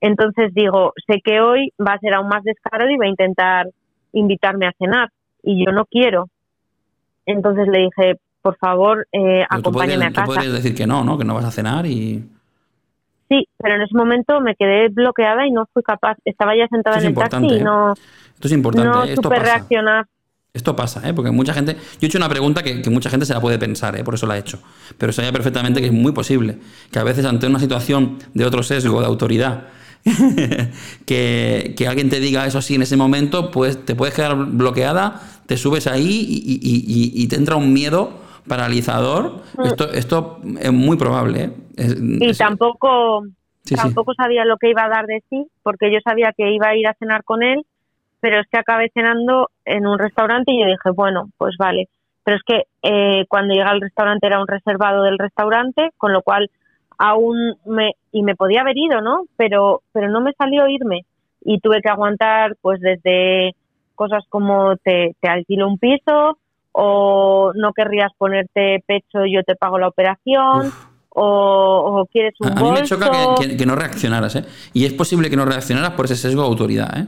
Entonces 0.00 0.52
digo, 0.54 0.92
sé 1.06 1.20
que 1.24 1.40
hoy 1.40 1.72
va 1.80 1.94
a 1.94 1.98
ser 1.98 2.14
aún 2.14 2.28
más 2.28 2.42
descarado 2.42 2.90
y 2.90 2.96
va 2.96 3.06
a 3.06 3.10
intentar 3.10 3.68
invitarme 4.12 4.66
a 4.66 4.72
cenar 4.76 5.08
y 5.42 5.64
yo 5.64 5.72
no 5.72 5.84
quiero. 5.86 6.28
Entonces 7.24 7.68
le 7.68 7.78
dije, 7.78 8.16
por 8.44 8.58
favor, 8.58 9.08
eh, 9.10 9.42
acompáñame 9.48 10.04
a 10.04 10.12
casa. 10.12 10.26
Tú 10.26 10.34
podrías 10.34 10.52
decir 10.52 10.74
que 10.74 10.86
no, 10.86 11.02
¿no? 11.02 11.16
Que 11.16 11.24
no 11.24 11.34
vas 11.34 11.46
a 11.46 11.50
cenar 11.50 11.86
y... 11.86 12.22
Sí, 13.30 13.48
pero 13.56 13.76
en 13.76 13.80
ese 13.80 13.96
momento 13.96 14.38
me 14.42 14.54
quedé 14.54 14.90
bloqueada 14.90 15.46
y 15.46 15.50
no 15.50 15.66
fui 15.72 15.82
capaz. 15.82 16.18
Estaba 16.26 16.54
ya 16.54 16.68
sentada 16.68 16.98
en 16.98 17.06
el 17.06 17.14
taxi 17.14 17.46
y 17.46 17.54
¿eh? 17.54 17.64
no. 17.64 17.94
Esto 17.94 18.48
es 18.48 18.52
importante. 18.52 18.86
No 18.86 19.04
¿eh? 19.04 19.08
Esto 19.08 19.22
supe 19.22 19.38
reaccionar. 19.38 20.04
Esto 20.52 20.76
pasa, 20.76 21.08
¿eh? 21.08 21.14
porque 21.14 21.30
mucha 21.30 21.54
gente. 21.54 21.72
Yo 21.72 21.80
he 22.02 22.06
hecho 22.06 22.18
una 22.18 22.28
pregunta 22.28 22.62
que, 22.62 22.82
mucha 22.90 23.08
gente 23.08 23.24
se 23.24 23.32
la 23.32 23.40
puede 23.40 23.58
pensar, 23.58 23.96
¿eh? 23.96 24.04
por 24.04 24.14
eso 24.14 24.26
la 24.26 24.36
he 24.36 24.40
hecho. 24.40 24.58
Pero 24.98 25.10
sabía 25.10 25.32
perfectamente 25.32 25.80
que 25.80 25.86
es 25.86 25.92
muy 25.92 26.12
posible 26.12 26.58
que 26.92 26.98
a 26.98 27.02
veces 27.02 27.24
ante 27.24 27.46
una 27.46 27.58
situación 27.58 28.18
de 28.34 28.44
otro 28.44 28.62
sesgo, 28.62 29.00
de 29.00 29.06
autoridad, 29.06 29.68
que, 31.06 31.86
alguien 31.88 32.10
te 32.10 32.20
diga 32.20 32.46
eso 32.46 32.58
así 32.58 32.74
en 32.74 32.82
ese 32.82 32.98
momento, 32.98 33.50
pues 33.50 33.86
te 33.86 33.94
puedes 33.94 34.14
quedar 34.14 34.36
bloqueada, 34.36 35.22
te 35.46 35.56
subes 35.56 35.86
ahí 35.86 36.26
y, 36.26 37.26
te 37.26 37.36
entra 37.36 37.56
un 37.56 37.72
miedo 37.72 38.23
paralizador. 38.46 39.42
Mm. 39.56 39.64
Esto, 39.64 39.92
esto 39.92 40.40
es 40.60 40.72
muy 40.72 40.96
probable. 40.96 41.44
¿eh? 41.44 41.96
y 42.20 42.32
tampoco, 42.34 43.24
tampoco 43.74 44.14
sabía 44.14 44.44
lo 44.44 44.56
que 44.58 44.70
iba 44.70 44.84
a 44.84 44.88
dar 44.88 45.06
de 45.06 45.22
sí, 45.28 45.46
porque 45.62 45.92
yo 45.92 45.98
sabía 46.04 46.32
que 46.36 46.50
iba 46.50 46.68
a 46.68 46.76
ir 46.76 46.86
a 46.86 46.94
cenar 46.94 47.24
con 47.24 47.42
él, 47.42 47.64
pero 48.20 48.40
es 48.40 48.46
que 48.48 48.58
acabé 48.58 48.90
cenando 48.94 49.50
en 49.64 49.86
un 49.86 49.98
restaurante 49.98 50.52
y 50.52 50.60
yo 50.60 50.66
dije, 50.66 50.90
bueno, 50.94 51.30
pues 51.36 51.56
vale. 51.58 51.88
Pero 52.22 52.38
es 52.38 52.42
que 52.44 52.62
eh, 52.82 53.26
cuando 53.28 53.52
llegué 53.52 53.68
al 53.68 53.80
restaurante 53.80 54.26
era 54.26 54.40
un 54.40 54.46
reservado 54.46 55.02
del 55.02 55.18
restaurante, 55.18 55.90
con 55.98 56.12
lo 56.12 56.22
cual 56.22 56.50
aún 56.96 57.56
me 57.66 57.92
y 58.12 58.22
me 58.22 58.36
podía 58.36 58.62
haber 58.62 58.78
ido, 58.78 59.00
¿no? 59.00 59.24
Pero 59.36 59.82
pero 59.92 60.08
no 60.08 60.20
me 60.20 60.32
salió 60.32 60.66
irme 60.68 61.04
y 61.44 61.58
tuve 61.60 61.82
que 61.82 61.90
aguantar 61.90 62.56
pues 62.62 62.80
desde 62.80 63.54
cosas 63.94 64.24
como 64.28 64.76
te, 64.76 65.14
te 65.20 65.28
alquilo 65.28 65.68
un 65.68 65.78
piso 65.78 66.38
o 66.76 67.52
no 67.54 67.72
querrías 67.72 68.10
ponerte 68.18 68.82
pecho 68.86 69.24
yo 69.32 69.42
te 69.44 69.54
pago 69.54 69.78
la 69.78 69.88
operación 69.88 70.72
o, 71.10 72.06
quieres 72.10 72.34
un 72.40 72.48
a, 72.48 72.52
a 72.52 72.62
mí 72.62 72.72
me 72.72 72.82
choca 72.82 73.10
que, 73.38 73.56
que, 73.56 73.66
no 73.66 73.76
reaccionaras, 73.76 74.34
¿eh? 74.34 74.44
Y 74.72 74.84
es 74.84 74.92
posible 74.92 75.30
que 75.30 75.36
no 75.36 75.44
reaccionaras 75.44 75.92
por 75.92 76.06
ese 76.06 76.16
sesgo 76.16 76.42
de 76.42 76.48
autoridad, 76.48 76.98
¿eh? 76.98 77.06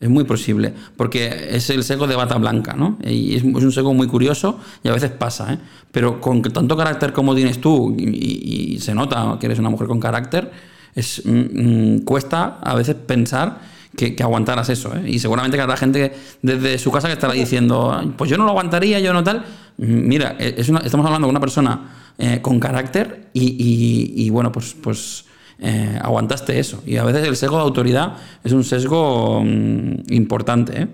Es 0.00 0.08
muy 0.08 0.24
posible, 0.24 0.72
porque 0.96 1.48
es 1.50 1.70
el 1.70 1.84
sesgo 1.84 2.06
de 2.06 2.16
bata 2.16 2.36
blanca, 2.36 2.74
¿no? 2.74 2.98
Y 3.04 3.36
es, 3.36 3.42
un 3.42 3.70
sesgo 3.70 3.94
muy 3.94 4.06
curioso 4.06 4.58
y 4.82 4.88
a 4.88 4.92
veces 4.92 5.10
pasa, 5.10 5.52
¿eh? 5.52 5.58
Pero 5.92 6.20
con 6.20 6.42
tanto 6.42 6.76
carácter 6.76 7.12
como 7.12 7.34
tienes 7.34 7.60
tú, 7.60 7.94
y, 7.98 8.78
se 8.80 8.94
nota 8.94 9.36
que 9.38 9.46
eres 9.46 9.58
una 9.58 9.70
mujer 9.70 9.86
con 9.86 10.00
carácter, 10.00 10.50
es, 10.94 11.24
mm, 11.24 11.30
mm, 11.30 12.04
cuesta 12.04 12.58
a 12.62 12.74
veces 12.74 12.96
pensar 12.96 13.60
que, 13.96 14.22
aguantaras 14.22 14.68
eso, 14.68 14.94
¿eh? 14.96 15.02
Y 15.06 15.18
seguramente 15.18 15.56
que 15.56 15.62
habrá 15.62 15.76
gente 15.76 16.12
desde 16.42 16.78
su 16.78 16.90
casa 16.90 17.08
que 17.08 17.14
estará 17.14 17.32
diciendo, 17.32 18.14
pues 18.16 18.30
yo 18.30 18.36
no 18.36 18.44
lo 18.44 18.50
aguantaría, 18.50 19.00
yo 19.00 19.12
no 19.12 19.22
tal. 19.22 19.44
Mira, 19.76 20.36
es 20.38 20.68
estamos 20.68 21.06
hablando 21.06 21.26
de 21.26 21.30
una 21.30 21.40
persona 21.40 21.90
eh, 22.16 22.40
con 22.40 22.60
carácter 22.60 23.28
y, 23.32 24.30
bueno, 24.30 24.52
pues, 24.52 24.74
pues 24.74 25.28
eh, 25.58 25.98
aguantaste 26.00 26.58
eso. 26.58 26.82
Y 26.86 26.96
a 26.96 27.04
veces 27.04 27.26
el 27.26 27.34
sesgo 27.36 27.56
de 27.56 27.62
autoridad 27.62 28.16
es 28.44 28.52
un 28.52 28.62
sesgo 28.62 29.42
mm, 29.42 30.12
importante. 30.12 30.82
¿eh? 30.82 30.88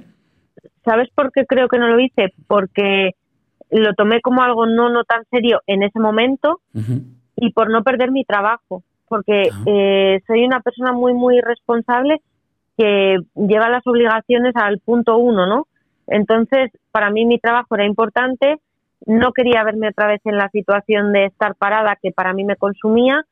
¿Sabes 0.84 1.08
por 1.14 1.30
qué 1.32 1.44
creo 1.46 1.68
que 1.68 1.78
no 1.78 1.88
lo 1.88 2.00
hice? 2.00 2.32
Porque 2.46 3.10
lo 3.70 3.94
tomé 3.94 4.22
como 4.22 4.42
algo 4.42 4.66
no, 4.66 4.88
no 4.88 5.04
tan 5.04 5.24
serio 5.30 5.60
en 5.66 5.82
ese 5.82 6.00
momento 6.00 6.60
y 7.36 7.52
por 7.52 7.70
no 7.70 7.82
perder 7.82 8.10
mi 8.10 8.24
trabajo. 8.24 8.82
Porque 9.06 9.50
ah. 9.52 9.64
soy 10.26 10.44
una 10.44 10.60
persona 10.60 10.92
muy, 10.92 11.12
muy 11.12 11.40
responsable 11.40 12.22
que 12.80 13.18
lleva 13.34 13.68
las 13.68 13.86
obligaciones 13.86 14.56
al 14.56 14.78
punto 14.78 15.18
uno, 15.18 15.46
¿no? 15.46 15.66
Entonces, 16.06 16.70
para 16.90 17.10
mí 17.10 17.26
mi 17.26 17.38
trabajo 17.38 17.74
era 17.74 17.84
importante 17.84 18.58
no 19.06 19.32
quería 19.32 19.64
verme 19.64 19.88
otra 19.88 20.08
vez 20.08 20.20
en 20.24 20.36
la 20.36 20.48
situación 20.50 21.12
de 21.12 21.26
estar 21.26 21.54
parada 21.54 21.96
que 22.00 22.12
para 22.12 22.32
mí 22.32 22.44
me 22.44 22.56
consumía 22.56 23.24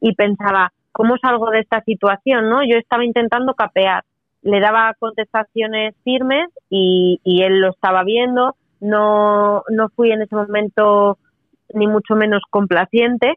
y 0.00 0.14
pensaba, 0.14 0.72
¿cómo 0.92 1.16
salgo 1.18 1.50
de 1.50 1.60
esta 1.60 1.82
situación? 1.82 2.48
¿no? 2.48 2.62
Yo 2.62 2.76
estaba 2.76 3.04
intentando 3.04 3.54
capear, 3.54 4.04
le 4.42 4.60
daba 4.60 4.94
contestaciones 4.98 5.94
firmes 6.04 6.48
y, 6.68 7.20
él 7.24 7.60
lo 7.60 7.70
estaba 7.70 8.04
viendo, 8.04 8.56
no, 8.80 9.62
no 9.70 9.88
fui 9.96 10.12
en 10.12 10.22
ese 10.22 10.36
momento 10.36 11.18
ni 11.72 11.86
mucho 11.86 12.14
menos 12.14 12.42
complaciente, 12.50 13.34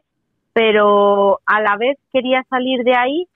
pero 0.52 1.40
a 1.46 1.62
la 1.62 1.76
vez 1.76 1.96
quería 2.12 2.44
salir 2.50 2.84
de 2.84 2.94
ahí 2.94 3.26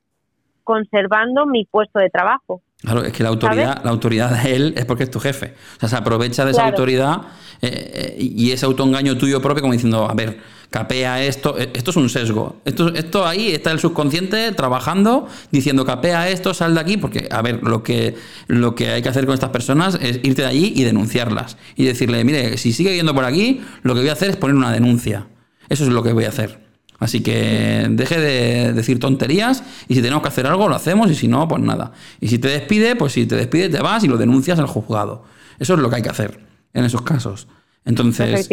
conservando 0.63 1.47
mi 1.47 1.65
puesto 1.65 1.99
de 1.99 2.11
trabajo. 2.11 2.63
Claro, 2.83 3.05
es 3.05 3.13
que 3.13 3.23
la 3.23 3.29
autoridad, 3.29 3.85
la 3.85 3.91
autoridad 3.91 4.43
de 4.43 4.57
él 4.57 4.75
es 4.77 4.85
porque 4.85 5.05
es 5.05 5.11
tu 5.11 5.21
jefe. 5.21 5.55
O 5.77 5.81
sea, 5.81 5.89
se 5.89 5.97
aprovecha 5.97 6.45
de 6.45 6.51
esa 6.51 6.67
autoridad 6.67 7.23
eh, 7.61 8.17
eh, 8.17 8.17
y 8.19 8.51
ese 8.51 8.67
autoengaño 8.67 9.17
tuyo 9.17 9.41
propio 9.41 9.63
como 9.63 9.73
diciendo, 9.73 10.11
a 10.11 10.15
ver, 10.15 10.41
capea 10.69 11.23
esto, 11.23 11.57
eh, 11.57 11.71
esto 11.75 11.93
es 11.93 11.97
un 11.97 12.09
sesgo. 12.09 12.57
Esto, 12.65 12.89
esto 12.93 13.25
ahí 13.25 13.53
está 13.53 13.71
el 13.71 13.79
subconsciente 13.79 14.51
trabajando, 14.51 15.29
diciendo 15.53 15.85
capea 15.85 16.29
esto, 16.29 16.55
sal 16.55 16.75
de 16.75 16.81
aquí, 16.81 16.97
porque, 16.97 17.29
a 17.31 17.41
ver, 17.41 17.63
lo 17.63 17.85
que, 17.85 18.17
lo 18.49 18.75
que 18.75 18.89
hay 18.91 19.03
que 19.03 19.09
hacer 19.09 19.27
con 19.27 19.35
estas 19.35 19.51
personas 19.51 19.97
es 20.03 20.19
irte 20.25 20.43
de 20.43 20.49
allí 20.49 20.73
y 20.75 20.83
denunciarlas. 20.83 21.57
Y 21.77 21.85
decirle, 21.85 22.25
mire, 22.25 22.57
si 22.57 22.73
sigue 22.73 22.97
yendo 22.97 23.15
por 23.15 23.25
aquí, 23.25 23.61
lo 23.85 23.95
que 23.95 24.01
voy 24.01 24.09
a 24.09 24.15
hacer 24.15 24.31
es 24.31 24.36
poner 24.36 24.57
una 24.57 24.73
denuncia. 24.73 25.28
Eso 25.69 25.85
es 25.85 25.91
lo 25.91 26.03
que 26.03 26.12
voy 26.12 26.24
a 26.24 26.31
hacer. 26.31 26.72
Así 27.03 27.20
que 27.20 27.89
deje 27.91 28.20
de 28.20 28.73
decir 28.74 29.01
tonterías 29.01 29.65
y 29.89 29.97
si 29.97 30.03
tenemos 30.03 30.23
que 30.23 30.29
hacer 30.29 30.47
algo 30.47 30.69
lo 30.69 30.77
hacemos 30.77 31.11
y 31.11 31.16
si 31.16 31.27
no, 31.27 31.49
pues 31.49 31.61
nada. 31.61 31.91
Y 32.20 32.29
si 32.29 32.39
te 32.39 32.47
despide, 32.47 32.95
pues 32.95 33.15
si 33.15 33.27
te 33.27 33.35
despide 33.35 33.69
te 33.69 33.81
vas 33.81 34.05
y 34.05 34.07
lo 34.07 34.16
denuncias 34.16 34.61
al 34.61 34.69
juzgado. 34.69 35.24
Eso 35.59 35.74
es 35.74 35.81
lo 35.81 35.91
que 35.91 35.97
hay 35.97 36.03
que 36.03 36.11
hacer 36.11 36.39
en 36.73 36.85
esos 36.85 37.03
casos. 37.03 37.49
Entonces, 37.85 38.49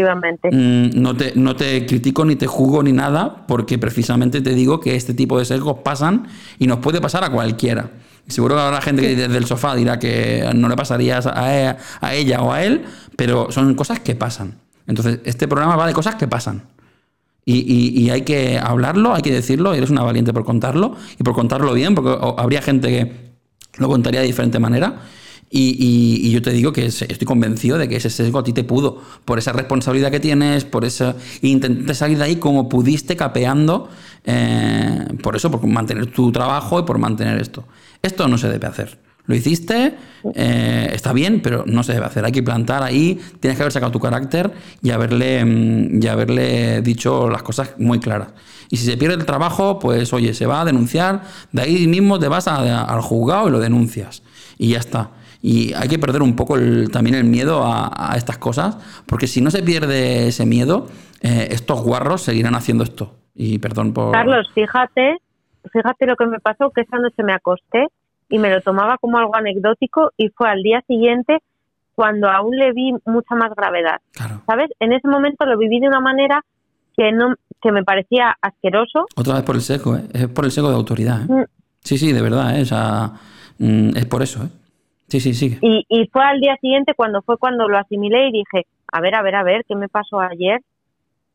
mm, 0.51 0.99
no, 0.99 1.15
te, 1.15 1.33
no 1.35 1.55
te 1.55 1.85
critico 1.85 2.25
ni 2.25 2.35
te 2.35 2.47
juzgo 2.47 2.81
ni 2.81 2.91
nada 2.91 3.45
porque 3.45 3.77
precisamente 3.77 4.41
te 4.41 4.55
digo 4.55 4.79
que 4.79 4.95
este 4.95 5.13
tipo 5.13 5.37
de 5.37 5.45
sesgos 5.45 5.81
pasan 5.83 6.27
y 6.57 6.65
nos 6.65 6.79
puede 6.79 6.99
pasar 6.99 7.23
a 7.23 7.29
cualquiera. 7.29 7.91
Seguro 8.27 8.55
que 8.55 8.61
habrá 8.61 8.81
gente 8.81 9.03
que 9.03 9.15
desde 9.15 9.37
el 9.37 9.45
sofá 9.45 9.75
dirá 9.75 9.99
que 9.99 10.49
no 10.55 10.69
le 10.69 10.75
pasaría 10.75 11.19
a, 11.19 11.77
a 12.01 12.13
ella 12.15 12.41
o 12.41 12.51
a 12.51 12.63
él, 12.63 12.83
pero 13.15 13.51
son 13.51 13.75
cosas 13.75 13.99
que 13.99 14.15
pasan. 14.15 14.55
Entonces, 14.87 15.19
este 15.23 15.47
programa 15.47 15.75
va 15.75 15.85
de 15.85 15.93
cosas 15.93 16.15
que 16.15 16.27
pasan. 16.27 16.63
Y, 17.51 18.09
hay 18.11 18.21
que 18.21 18.59
hablarlo, 18.59 19.13
hay 19.13 19.23
que 19.23 19.31
decirlo, 19.31 19.73
eres 19.73 19.89
una 19.89 20.03
valiente 20.03 20.33
por 20.33 20.45
contarlo 20.45 20.95
y 21.19 21.23
por 21.23 21.33
contarlo 21.33 21.73
bien, 21.73 21.95
porque 21.95 22.15
habría 22.37 22.61
gente 22.61 22.89
que 22.89 23.11
lo 23.79 23.87
contaría 23.87 24.21
de 24.21 24.27
diferente 24.27 24.59
manera. 24.59 25.01
Y, 25.49 26.29
yo 26.29 26.43
te 26.43 26.51
digo 26.51 26.71
que 26.71 26.85
estoy 26.85 27.25
convencido 27.25 27.79
de 27.79 27.89
que 27.89 27.95
ese 27.95 28.11
sesgo 28.11 28.39
a 28.39 28.43
ti 28.43 28.53
te 28.53 28.63
pudo, 28.63 29.01
por 29.25 29.39
esa 29.39 29.51
responsabilidad 29.51 30.11
que 30.11 30.19
tienes, 30.19 30.63
por 30.63 30.85
eso 30.85 31.15
intenté 31.41 31.95
salir 31.95 32.19
de 32.19 32.25
ahí 32.25 32.35
como 32.35 32.69
pudiste, 32.69 33.15
capeando, 33.15 33.89
eh, 34.25 35.07
por 35.23 35.35
eso, 35.35 35.49
por 35.49 35.65
mantener 35.65 36.05
tu 36.07 36.31
trabajo 36.31 36.79
y 36.79 36.83
por 36.83 36.99
mantener 36.99 37.41
esto. 37.41 37.65
Esto 38.03 38.27
no 38.27 38.37
se 38.37 38.47
debe 38.47 38.67
hacer. 38.67 38.99
Lo 39.29 39.35
hiciste, 39.35 39.93
eh, 40.33 40.89
está 40.91 41.13
bien, 41.13 41.39
pero 41.43 41.63
no 41.67 41.83
se 41.83 41.93
debe 41.93 42.07
hacer. 42.07 42.25
Hay 42.25 42.31
que 42.31 42.41
plantar 42.41 42.81
ahí, 42.81 43.21
tienes 43.39 43.57
que 43.57 43.61
haber 43.61 43.71
sacado 43.71 43.91
tu 43.91 43.99
carácter 43.99 44.51
y 44.81 44.89
haberle, 44.89 45.45
mm, 45.45 46.01
y 46.01 46.07
haberle 46.07 46.81
dicho 46.81 47.29
las 47.29 47.43
cosas 47.43 47.75
muy 47.77 47.99
claras. 47.99 48.29
Y 48.71 48.77
si 48.77 48.87
se 48.87 48.97
pierde 48.97 49.17
el 49.17 49.25
trabajo, 49.27 49.77
pues 49.77 50.11
oye, 50.13 50.33
se 50.33 50.47
va 50.47 50.61
a 50.61 50.65
denunciar, 50.65 51.21
de 51.51 51.61
ahí 51.61 51.85
mismo 51.85 52.17
te 52.17 52.27
vas 52.27 52.47
al 52.47 53.01
juzgado 53.01 53.49
y 53.49 53.51
lo 53.51 53.59
denuncias. 53.59 54.23
Y 54.57 54.69
ya 54.69 54.79
está. 54.79 55.11
Y 55.43 55.75
hay 55.75 55.87
que 55.87 55.99
perder 55.99 56.23
un 56.23 56.35
poco 56.35 56.55
también 56.91 57.15
el 57.15 57.25
miedo 57.25 57.61
a, 57.63 58.15
estas 58.17 58.39
cosas, 58.39 58.79
porque 59.05 59.27
si 59.27 59.41
no 59.41 59.51
se 59.51 59.61
pierde 59.61 60.29
ese 60.29 60.47
miedo, 60.47 60.87
eh, 61.21 61.49
estos 61.51 61.83
guarros 61.83 62.23
seguirán 62.23 62.55
haciendo 62.55 62.83
esto. 62.83 63.13
Y 63.35 63.59
perdón 63.59 63.93
por... 63.93 64.11
Carlos, 64.11 64.47
fíjate, 64.55 65.17
fíjate 65.71 66.07
lo 66.07 66.15
que 66.15 66.25
me 66.25 66.39
pasó, 66.39 66.71
que 66.71 66.81
esa 66.81 66.97
noche 66.97 67.21
me 67.21 67.33
acosté 67.33 67.89
y 68.29 68.39
me 68.39 68.49
lo 68.49 68.61
tomaba 68.61 68.97
como 68.97 69.17
algo 69.17 69.35
anecdótico 69.35 70.11
y 70.17 70.29
fue 70.29 70.49
al 70.49 70.61
día 70.61 70.81
siguiente 70.87 71.39
cuando 71.95 72.29
aún 72.29 72.55
le 72.55 72.71
vi 72.71 72.93
mucha 73.05 73.35
más 73.35 73.53
gravedad. 73.55 73.99
Claro. 74.13 74.41
¿Sabes? 74.45 74.69
En 74.79 74.93
ese 74.93 75.07
momento 75.07 75.45
lo 75.45 75.57
viví 75.57 75.79
de 75.79 75.87
una 75.87 75.99
manera 75.99 76.45
que 76.95 77.11
no 77.11 77.35
que 77.61 77.71
me 77.71 77.83
parecía 77.83 78.37
asqueroso. 78.41 79.05
Otra 79.15 79.35
vez 79.35 79.43
por 79.43 79.55
el 79.55 79.61
seco, 79.61 79.97
¿eh? 79.97 80.03
Es 80.13 80.27
por 80.29 80.45
el 80.45 80.51
seco 80.51 80.69
de 80.69 80.75
autoridad, 80.75 81.23
¿eh? 81.23 81.33
Mm. 81.33 81.45
Sí, 81.81 81.97
sí, 81.97 82.13
de 82.13 82.21
verdad, 82.21 82.57
¿eh? 82.57 82.61
O 82.61 82.65
sea, 82.65 83.11
mm, 83.57 83.97
es 83.97 84.05
por 84.05 84.21
eso, 84.21 84.43
¿eh? 84.43 84.49
Sí, 85.07 85.19
sí, 85.19 85.33
sigue. 85.33 85.57
Y, 85.61 85.85
y 85.89 86.07
fue 86.07 86.23
al 86.23 86.39
día 86.39 86.55
siguiente 86.61 86.93
cuando 86.93 87.21
fue 87.21 87.37
cuando 87.37 87.67
lo 87.67 87.77
asimilé 87.77 88.29
y 88.29 88.31
dije, 88.31 88.67
a 88.91 89.01
ver, 89.01 89.15
a 89.15 89.21
ver, 89.21 89.35
a 89.35 89.43
ver, 89.43 89.65
¿qué 89.67 89.75
me 89.75 89.89
pasó 89.89 90.19
ayer? 90.19 90.61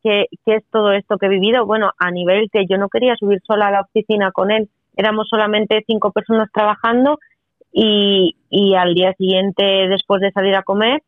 ¿Qué, 0.03 0.27
qué 0.45 0.57
es 0.57 0.65
todo 0.71 0.93
esto 0.93 1.19
que 1.19 1.27
he 1.27 1.31
vivido? 1.31 1.67
Bueno, 1.67 1.91
a 1.99 2.11
nivel 2.11 2.49
que 2.51 2.67
yo 2.67 2.79
no 2.79 2.89
quería 2.89 3.17
subir 3.17 3.41
sola 3.47 3.69
a 3.69 3.71
la 3.71 3.81
oficina 3.81 4.33
con 4.33 4.51
él, 4.51 4.69
éramos 4.97 5.29
solamente 5.29 5.83
cinco 5.87 6.11
personas 6.13 6.49
trabajando 6.53 7.19
y, 7.73 8.37
y 8.51 8.75
al 8.75 8.95
día 8.95 9.13
siguiente, 9.15 9.63
después 9.89 10.21
de 10.21 10.31
salir 10.33 10.55
a 10.55 10.63
comer, 10.63 11.03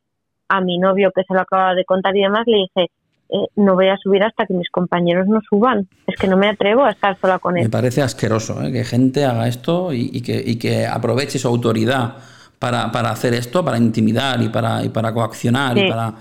a 0.49 0.61
mi 0.61 0.79
novio 0.79 1.11
que 1.15 1.23
se 1.25 1.35
lo 1.35 1.41
acaba 1.41 1.75
de 1.75 1.85
contar 1.85 2.17
y 2.17 2.23
demás, 2.23 2.43
le 2.47 2.57
dije, 2.59 2.91
eh, 3.29 3.49
no 3.57 3.75
voy 3.75 3.89
a 3.89 3.97
subir 3.97 4.23
hasta 4.23 4.47
que 4.47 4.55
mis 4.55 4.71
compañeros 4.71 5.27
no 5.27 5.41
suban. 5.49 5.89
Es 6.07 6.17
que 6.17 6.29
no 6.29 6.37
me 6.37 6.49
atrevo 6.49 6.85
a 6.85 6.91
estar 6.91 7.19
sola 7.21 7.39
con 7.41 7.55
Me 7.55 7.63
él. 7.63 7.71
parece 7.71 8.03
asqueroso 8.03 8.63
¿eh? 8.63 8.71
que 8.73 8.85
gente 8.85 9.25
haga 9.25 9.49
esto 9.49 9.93
y, 9.93 10.11
y 10.13 10.23
que, 10.23 10.41
y 10.45 10.57
que 10.59 10.87
aproveche 10.87 11.39
su 11.39 11.49
autoridad 11.49 12.17
para, 12.61 12.91
para 12.93 13.11
hacer 13.11 13.35
esto, 13.35 13.65
para 13.65 13.77
intimidar 13.79 14.41
y 14.41 14.49
para, 14.49 14.85
y 14.85 14.89
para 14.91 15.13
coaccionar 15.13 15.77
y 15.77 15.83
Sí. 15.83 15.89
para... 15.89 16.15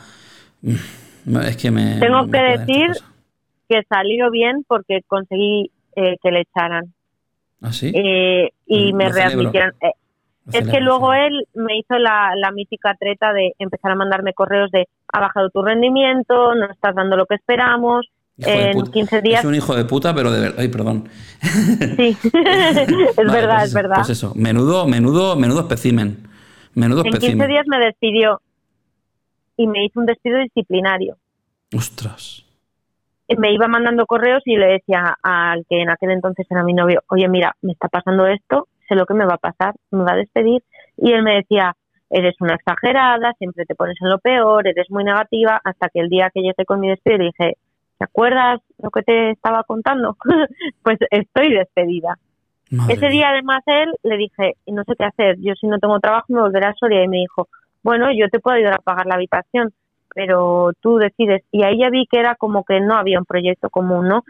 Mm, 0.62 1.38
Es 1.48 1.58
que 1.58 1.72
me... 1.72 2.00
Tengo 2.00 2.24
me 2.26 2.32
que 2.32 2.58
decir-. 2.60 2.92
Que 3.70 3.82
salió 3.90 4.30
bien 4.32 4.64
porque 4.68 5.02
conseguí 5.08 5.72
eh, 5.96 6.18
que 6.22 6.32
le 6.32 6.42
echaran. 6.42 6.94
¿Ah, 7.66 7.74
sí? 7.74 7.92
Eh, 7.94 8.52
y 8.68 8.94
me 8.94 9.10
readmitieron. 9.10 9.74
Eh, 9.82 9.92
Es 10.52 10.68
que 10.68 10.80
luego 10.80 11.14
él 11.14 11.48
me 11.56 11.78
hizo 11.78 11.98
la, 11.98 12.34
la 12.36 12.52
mítica 12.52 12.96
treta 13.00 13.34
de 13.34 13.54
empezar 13.58 13.92
a 13.92 13.96
mandarme 13.96 14.34
correos 14.34 14.70
de 14.72 14.88
ha 15.12 15.20
bajado 15.20 15.50
tu 15.50 15.62
rendimiento, 15.64 16.54
no 16.56 16.70
estás 16.72 16.94
dando 16.96 17.18
lo 17.18 17.26
que 17.26 17.36
esperamos, 17.36 18.06
Hijo 18.38 18.50
en 18.50 18.74
puta. 18.74 18.92
15 18.92 19.22
días... 19.22 19.40
Es 19.40 19.46
un 19.46 19.56
hijo 19.56 19.76
de 19.76 19.86
puta, 19.86 20.14
pero 20.14 20.30
de 20.32 20.42
verdad... 20.42 20.56
Ay, 20.60 20.68
perdón. 20.68 21.10
Sí, 21.42 22.18
es 22.24 23.16
Vale, 23.16 23.32
verdad, 23.32 23.58
pues 23.60 23.64
es 23.64 23.70
eso, 23.70 23.74
verdad. 23.76 23.96
Pues 23.96 24.10
eso, 24.10 24.34
menudo, 24.36 24.88
menudo, 24.88 25.36
menudo 25.36 25.62
especimen. 25.62 26.28
Menudo 26.74 27.00
en 27.00 27.12
15 27.12 27.18
especimen. 27.18 27.48
días 27.48 27.66
me 27.68 27.80
despidió 27.80 28.42
y 29.58 29.68
me 29.68 29.86
hizo 29.86 30.00
un 30.00 30.06
despido 30.06 30.38
disciplinario. 30.40 31.18
Ostras. 31.74 32.45
Me 33.38 33.52
iba 33.54 33.68
mandando 33.68 34.06
correos 34.06 34.44
y 34.46 34.56
le 34.56 34.68
decía 34.68 35.18
al 35.24 35.66
que 35.68 35.82
en 35.82 35.90
aquel 35.90 36.12
entonces 36.12 36.46
era 36.50 36.64
mi 36.64 36.74
novio, 36.74 37.02
oye, 37.10 37.28
mira, 37.28 37.56
me 37.62 37.72
está 37.72 37.88
pasando 37.88 38.28
esto, 38.28 38.68
sé 38.88 38.96
lo 38.96 39.06
que 39.06 39.14
me 39.14 39.26
va 39.26 39.36
a 39.36 39.38
pasar, 39.38 39.74
me 39.92 40.04
va 40.04 40.14
a 40.14 40.18
despedir. 40.18 40.64
Y 40.98 41.12
él 41.12 41.24
me 41.24 41.36
decía, 41.36 41.76
eres 42.10 42.36
una 42.40 42.56
exagerada, 42.56 43.34
siempre 43.38 43.66
te 43.66 43.76
pones 43.76 43.98
en 44.02 44.10
lo 44.10 44.20
peor, 44.20 44.68
eres 44.68 44.90
muy 44.90 45.04
negativa, 45.04 45.60
hasta 45.64 45.90
que 45.90 46.00
el 46.00 46.10
día 46.10 46.30
que 46.34 46.42
llegué 46.42 46.66
con 46.66 46.80
mi 46.80 46.90
despido 46.90 47.18
le 47.18 47.26
dije, 47.26 47.58
¿te 47.98 48.06
acuerdas 48.06 48.62
lo 48.82 48.90
que 48.92 49.02
te 49.02 49.32
estaba 49.32 49.64
contando? 49.64 50.16
pues 50.84 51.00
estoy 51.10 51.54
despedida. 51.54 52.18
Madre 52.72 52.96
Ese 52.96 53.08
día 53.08 53.30
además 53.30 53.62
él 53.68 53.92
le 54.04 54.18
dije, 54.18 54.54
no 54.68 54.84
sé 54.84 54.94
qué 54.98 55.06
hacer, 55.06 55.38
yo 55.40 55.54
si 55.56 55.68
no 55.68 55.78
tengo 55.80 56.00
trabajo 56.00 56.26
me 56.30 56.42
volveré 56.42 56.68
a 56.68 56.74
Soria 56.74 57.04
y 57.04 57.08
me 57.08 57.18
dijo, 57.18 57.48
bueno, 57.84 58.08
yo 58.12 58.28
te 58.30 58.40
puedo 58.40 58.58
ayudar 58.58 58.76
a 58.76 58.82
pagar 58.82 59.06
la 59.06 59.16
habitación, 59.16 59.72
pero 60.16 60.72
tú 60.80 60.98
decides. 60.98 61.44
Y 61.52 61.64
ahí 61.64 61.78
ya 61.78 61.90
vi 61.92 62.08
que 62.10 62.20
era 62.20 62.36
como 62.36 62.64
que 62.64 62.80
no 62.80 62.96
había 62.96 63.20
un 63.20 63.26
proyecto 63.26 63.70
común, 63.70 64.08
¿no? 64.08 64.24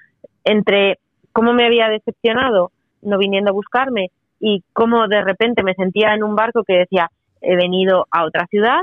Entre 0.43 0.99
cómo 1.31 1.53
me 1.53 1.65
había 1.65 1.87
decepcionado 1.87 2.71
no 3.03 3.17
viniendo 3.17 3.51
a 3.51 3.53
buscarme 3.53 4.09
y 4.39 4.63
cómo 4.73 5.07
de 5.07 5.21
repente 5.21 5.63
me 5.63 5.75
sentía 5.75 6.13
en 6.13 6.23
un 6.23 6.35
barco 6.35 6.63
que 6.63 6.79
decía, 6.79 7.09
he 7.39 7.55
venido 7.55 8.07
a 8.09 8.25
otra 8.25 8.47
ciudad 8.47 8.79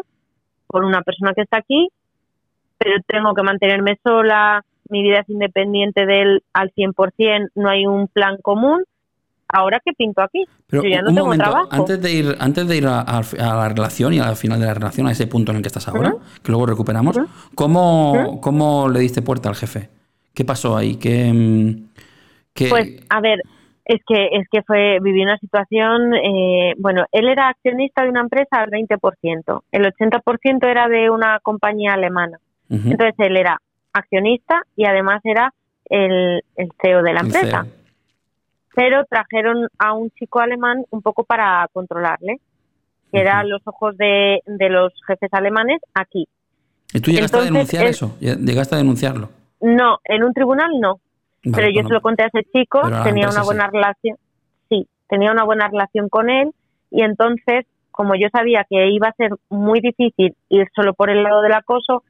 por 0.69 0.85
una 0.85 1.03
persona 1.03 1.33
que 1.35 1.43
está 1.43 1.59
aquí, 1.59 1.89
pero 2.79 2.97
tengo 3.07 3.35
que 3.35 3.43
mantenerme 3.43 3.99
sola, 4.03 4.62
mi 4.89 5.03
vida 5.03 5.20
es 5.20 5.29
independiente 5.29 6.07
de 6.07 6.23
él 6.23 6.45
al 6.53 6.70
100%, 6.73 7.51
no 7.57 7.69
hay 7.69 7.87
un 7.87 8.09
plan 8.09 8.37
común. 8.43 8.85
Ahora 9.53 9.81
qué 9.85 9.93
pinto 9.93 10.23
aquí? 10.23 10.45
Pero 10.66 10.83
Yo 10.83 10.89
ya 10.89 11.03
no 11.03 11.11
un 11.11 11.15
tengo 11.15 11.27
momento, 11.27 11.45
trabajo. 11.45 11.69
antes 11.70 12.01
de 12.01 12.12
ir, 12.12 12.37
antes 12.41 12.66
de 12.66 12.77
ir 12.77 12.87
a, 12.87 13.01
a- 13.01 13.19
a 13.20 13.55
la 13.57 13.69
relación 13.69 14.15
y 14.15 14.19
al 14.19 14.37
final 14.37 14.59
de 14.61 14.66
la 14.66 14.74
relación, 14.74 15.07
a 15.07 15.12
ese 15.12 15.27
punto 15.27 15.53
en 15.53 15.57
el 15.59 15.62
que 15.62 15.69
estás 15.69 15.87
ahora, 15.89 16.15
que 16.43 16.51
luego 16.51 16.66
recuperamos, 16.66 17.16
Ujú. 17.16 17.27
¿cómo, 17.55 18.41
¿cómo 18.41 18.89
le 18.89 19.01
diste 19.01 19.23
puerta 19.23 19.49
al 19.49 19.55
jefe? 19.55 19.89
¿Qué 20.35 20.45
pasó 20.45 20.77
ahí? 20.77 20.97
¿Qué, 20.97 21.31
mm, 21.33 21.89
qué- 22.55 22.69
Pues 22.70 22.89
a 23.11 23.20
ver, 23.20 23.43
es 23.85 24.01
que 24.07 24.29
es 24.33 24.47
que 24.51 24.62
fue 24.62 24.99
viví 25.03 25.23
una 25.23 25.37
situación, 25.39 26.15
eh, 26.15 26.74
bueno, 26.79 27.05
él 27.12 27.29
era 27.29 27.49
accionista 27.49 28.03
de 28.05 28.11
una 28.11 28.20
empresa 28.20 28.57
al 28.62 28.70
20%, 28.70 29.65
el 29.73 29.85
80% 29.85 30.66
era 30.69 30.89
de 30.89 31.11
una 31.11 31.39
compañía 31.41 31.93
alemana. 31.95 32.39
Entonces 32.70 33.15
él 33.19 33.37
era 33.37 33.59
accionista 33.93 34.62
y 34.77 34.87
además 34.87 35.20
era 35.24 35.53
el, 35.91 36.41
el 36.57 36.69
CEO 36.81 37.03
de 37.03 37.12
la 37.12 37.20
empresa. 37.20 37.66
Pero 38.74 39.05
trajeron 39.05 39.69
a 39.78 39.93
un 39.93 40.11
chico 40.11 40.40
alemán 40.40 40.85
un 40.90 41.03
poco 41.03 41.24
para 41.24 41.69
controlarle, 41.73 42.39
que 43.11 43.20
era 43.20 43.40
Ujú. 43.40 43.49
los 43.49 43.62
ojos 43.66 43.97
de, 43.97 44.40
de 44.47 44.69
los 44.70 44.93
jefes 45.07 45.28
alemanes 45.32 45.81
aquí. 45.94 46.27
¿Y 46.94 47.01
tú 47.01 47.11
llegaste 47.11 47.39
a 47.39 47.43
denunciar 47.43 47.86
eso? 47.86 48.16
¿Llegaste 48.20 48.74
a 48.74 48.78
denunciarlo? 48.78 49.28
No, 49.61 49.99
en 50.05 50.24
un 50.24 50.32
tribunal 50.32 50.70
no, 50.81 51.01
Vale, 51.44 51.57
pero 51.57 51.69
yo 51.69 51.74
bueno, 51.74 51.89
se 51.89 51.94
lo 51.94 52.01
conté 52.01 52.24
a 52.24 52.27
ese 52.27 52.44
chico, 52.53 52.81
a 52.85 53.05
tenía 53.05 53.28
una 53.28 53.43
buena 53.43 53.66
sí. 53.66 53.70
relación, 53.73 54.16
sí, 54.69 54.89
tenía 55.09 55.32
una 55.32 55.44
buena 55.44 55.69
relación 55.69 56.09
con 56.09 56.31
él 56.31 56.53
y 56.90 57.03
entonces, 57.03 57.66
como 57.90 58.15
yo 58.15 58.28
sabía 58.32 58.65
que 58.69 58.90
iba 58.90 59.09
a 59.09 59.15
ser 59.15 59.31
muy 59.49 59.81
difícil 59.81 60.35
ir 60.49 60.69
solo 60.74 60.94
por 60.94 61.11
el 61.11 61.23
lado 61.23 61.43
del 61.43 61.55
acoso, 61.55 62.05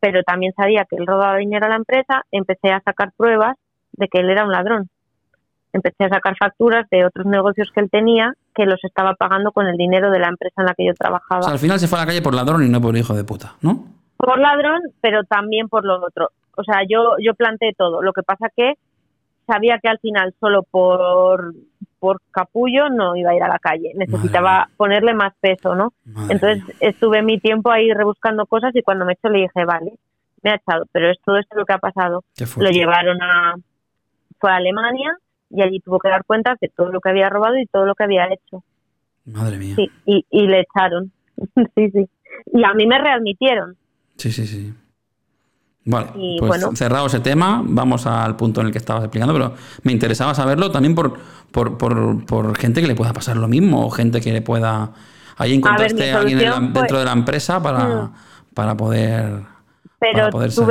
pero 0.00 0.22
también 0.22 0.52
sabía 0.54 0.86
que 0.88 0.96
él 0.96 1.06
robaba 1.06 1.36
dinero 1.36 1.66
a 1.66 1.70
la 1.70 1.76
empresa, 1.76 2.24
empecé 2.32 2.70
a 2.70 2.80
sacar 2.80 3.12
pruebas 3.16 3.56
de 3.92 4.08
que 4.08 4.20
él 4.20 4.30
era 4.30 4.44
un 4.44 4.52
ladrón. 4.52 4.88
Empecé 5.72 6.04
a 6.04 6.08
sacar 6.08 6.36
facturas 6.36 6.86
de 6.90 7.04
otros 7.04 7.26
negocios 7.26 7.70
que 7.72 7.80
él 7.80 7.88
tenía 7.90 8.34
que 8.54 8.66
los 8.66 8.82
estaba 8.84 9.14
pagando 9.14 9.52
con 9.52 9.66
el 9.66 9.76
dinero 9.76 10.10
de 10.10 10.18
la 10.18 10.28
empresa 10.28 10.60
en 10.62 10.66
la 10.66 10.74
que 10.74 10.86
yo 10.86 10.94
trabajaba. 10.94 11.40
O 11.40 11.42
sea, 11.42 11.52
al 11.52 11.58
final 11.58 11.78
se 11.78 11.86
fue 11.88 11.98
a 11.98 12.02
la 12.02 12.06
calle 12.06 12.22
por 12.22 12.34
ladrón 12.34 12.64
y 12.64 12.68
no 12.68 12.80
por 12.80 12.96
hijo 12.96 13.14
de 13.14 13.24
puta, 13.24 13.54
¿no? 13.62 13.84
por 14.20 14.38
ladrón, 14.38 14.82
pero 15.00 15.24
también 15.24 15.68
por 15.68 15.84
lo 15.84 16.04
otro. 16.04 16.30
O 16.56 16.62
sea, 16.62 16.82
yo 16.88 17.16
yo 17.18 17.34
planteé 17.34 17.72
todo. 17.72 18.02
Lo 18.02 18.12
que 18.12 18.22
pasa 18.22 18.48
que 18.54 18.74
sabía 19.46 19.78
que 19.78 19.88
al 19.88 19.98
final 19.98 20.34
solo 20.38 20.62
por 20.62 21.54
por 21.98 22.20
capullo 22.30 22.88
no 22.88 23.16
iba 23.16 23.30
a 23.30 23.34
ir 23.34 23.42
a 23.42 23.48
la 23.48 23.58
calle. 23.58 23.92
Necesitaba 23.94 24.68
ponerle 24.76 25.14
más 25.14 25.32
peso, 25.40 25.74
¿no? 25.74 25.92
Madre 26.04 26.34
Entonces 26.34 26.64
mía. 26.64 26.76
estuve 26.80 27.22
mi 27.22 27.38
tiempo 27.38 27.70
ahí 27.70 27.92
rebuscando 27.92 28.46
cosas 28.46 28.74
y 28.74 28.82
cuando 28.82 29.04
me 29.04 29.14
echó 29.14 29.28
le 29.28 29.40
dije, 29.40 29.64
vale, 29.66 29.92
me 30.42 30.50
ha 30.50 30.54
echado, 30.56 30.84
pero 30.92 31.10
es 31.10 31.18
todo 31.24 31.36
esto 31.38 31.56
lo 31.58 31.64
que 31.64 31.74
ha 31.74 31.78
pasado. 31.78 32.24
Qué 32.36 32.46
Lo 32.56 32.70
llevaron 32.70 33.22
a 33.22 33.54
fue 34.38 34.50
a 34.50 34.56
Alemania 34.56 35.16
y 35.50 35.62
allí 35.62 35.80
tuvo 35.80 35.98
que 35.98 36.08
dar 36.08 36.24
cuentas 36.24 36.58
de 36.60 36.68
todo 36.68 36.90
lo 36.92 37.00
que 37.00 37.10
había 37.10 37.28
robado 37.28 37.56
y 37.58 37.66
todo 37.66 37.84
lo 37.86 37.94
que 37.94 38.04
había 38.04 38.26
hecho. 38.26 38.62
Madre 39.26 39.58
mía. 39.58 39.74
Sí, 39.76 39.90
y, 40.06 40.24
y 40.30 40.46
le 40.46 40.60
echaron. 40.60 41.12
sí, 41.76 41.90
sí. 41.90 42.08
Y 42.52 42.64
a 42.64 42.72
mí 42.74 42.86
me 42.86 42.98
readmitieron. 42.98 43.76
Sí, 44.16 44.30
sí, 44.32 44.46
sí. 44.46 44.72
Vale, 45.84 46.08
Y 46.14 46.36
pues 46.38 46.48
bueno. 46.48 46.76
cerrado 46.76 47.06
ese 47.06 47.20
tema, 47.20 47.62
vamos 47.64 48.06
al 48.06 48.36
punto 48.36 48.60
en 48.60 48.66
el 48.66 48.72
que 48.72 48.78
estabas 48.78 49.02
explicando, 49.04 49.32
pero 49.32 49.54
me 49.82 49.92
interesaba 49.92 50.34
saberlo 50.34 50.70
también 50.70 50.94
por, 50.94 51.18
por, 51.50 51.78
por, 51.78 52.24
por 52.26 52.56
gente 52.58 52.82
que 52.82 52.86
le 52.86 52.94
pueda 52.94 53.12
pasar 53.14 53.36
lo 53.38 53.48
mismo, 53.48 53.86
o 53.86 53.90
gente 53.90 54.20
que 54.20 54.32
le 54.32 54.42
pueda... 54.42 54.92
Ahí 55.38 55.54
encontraste 55.54 56.12
a 56.12 56.18
alguien 56.18 56.38
en 56.40 56.50
la- 56.50 56.60
dentro 56.60 56.98
de 56.98 57.04
la 57.06 57.12
empresa 57.12 57.62
para, 57.62 57.84
Mm. 57.88 58.12
para 58.54 58.76
poder... 58.76 59.40
pero 59.98 60.18
para 60.18 60.30
poder 60.30 60.50
ser. 60.52 60.64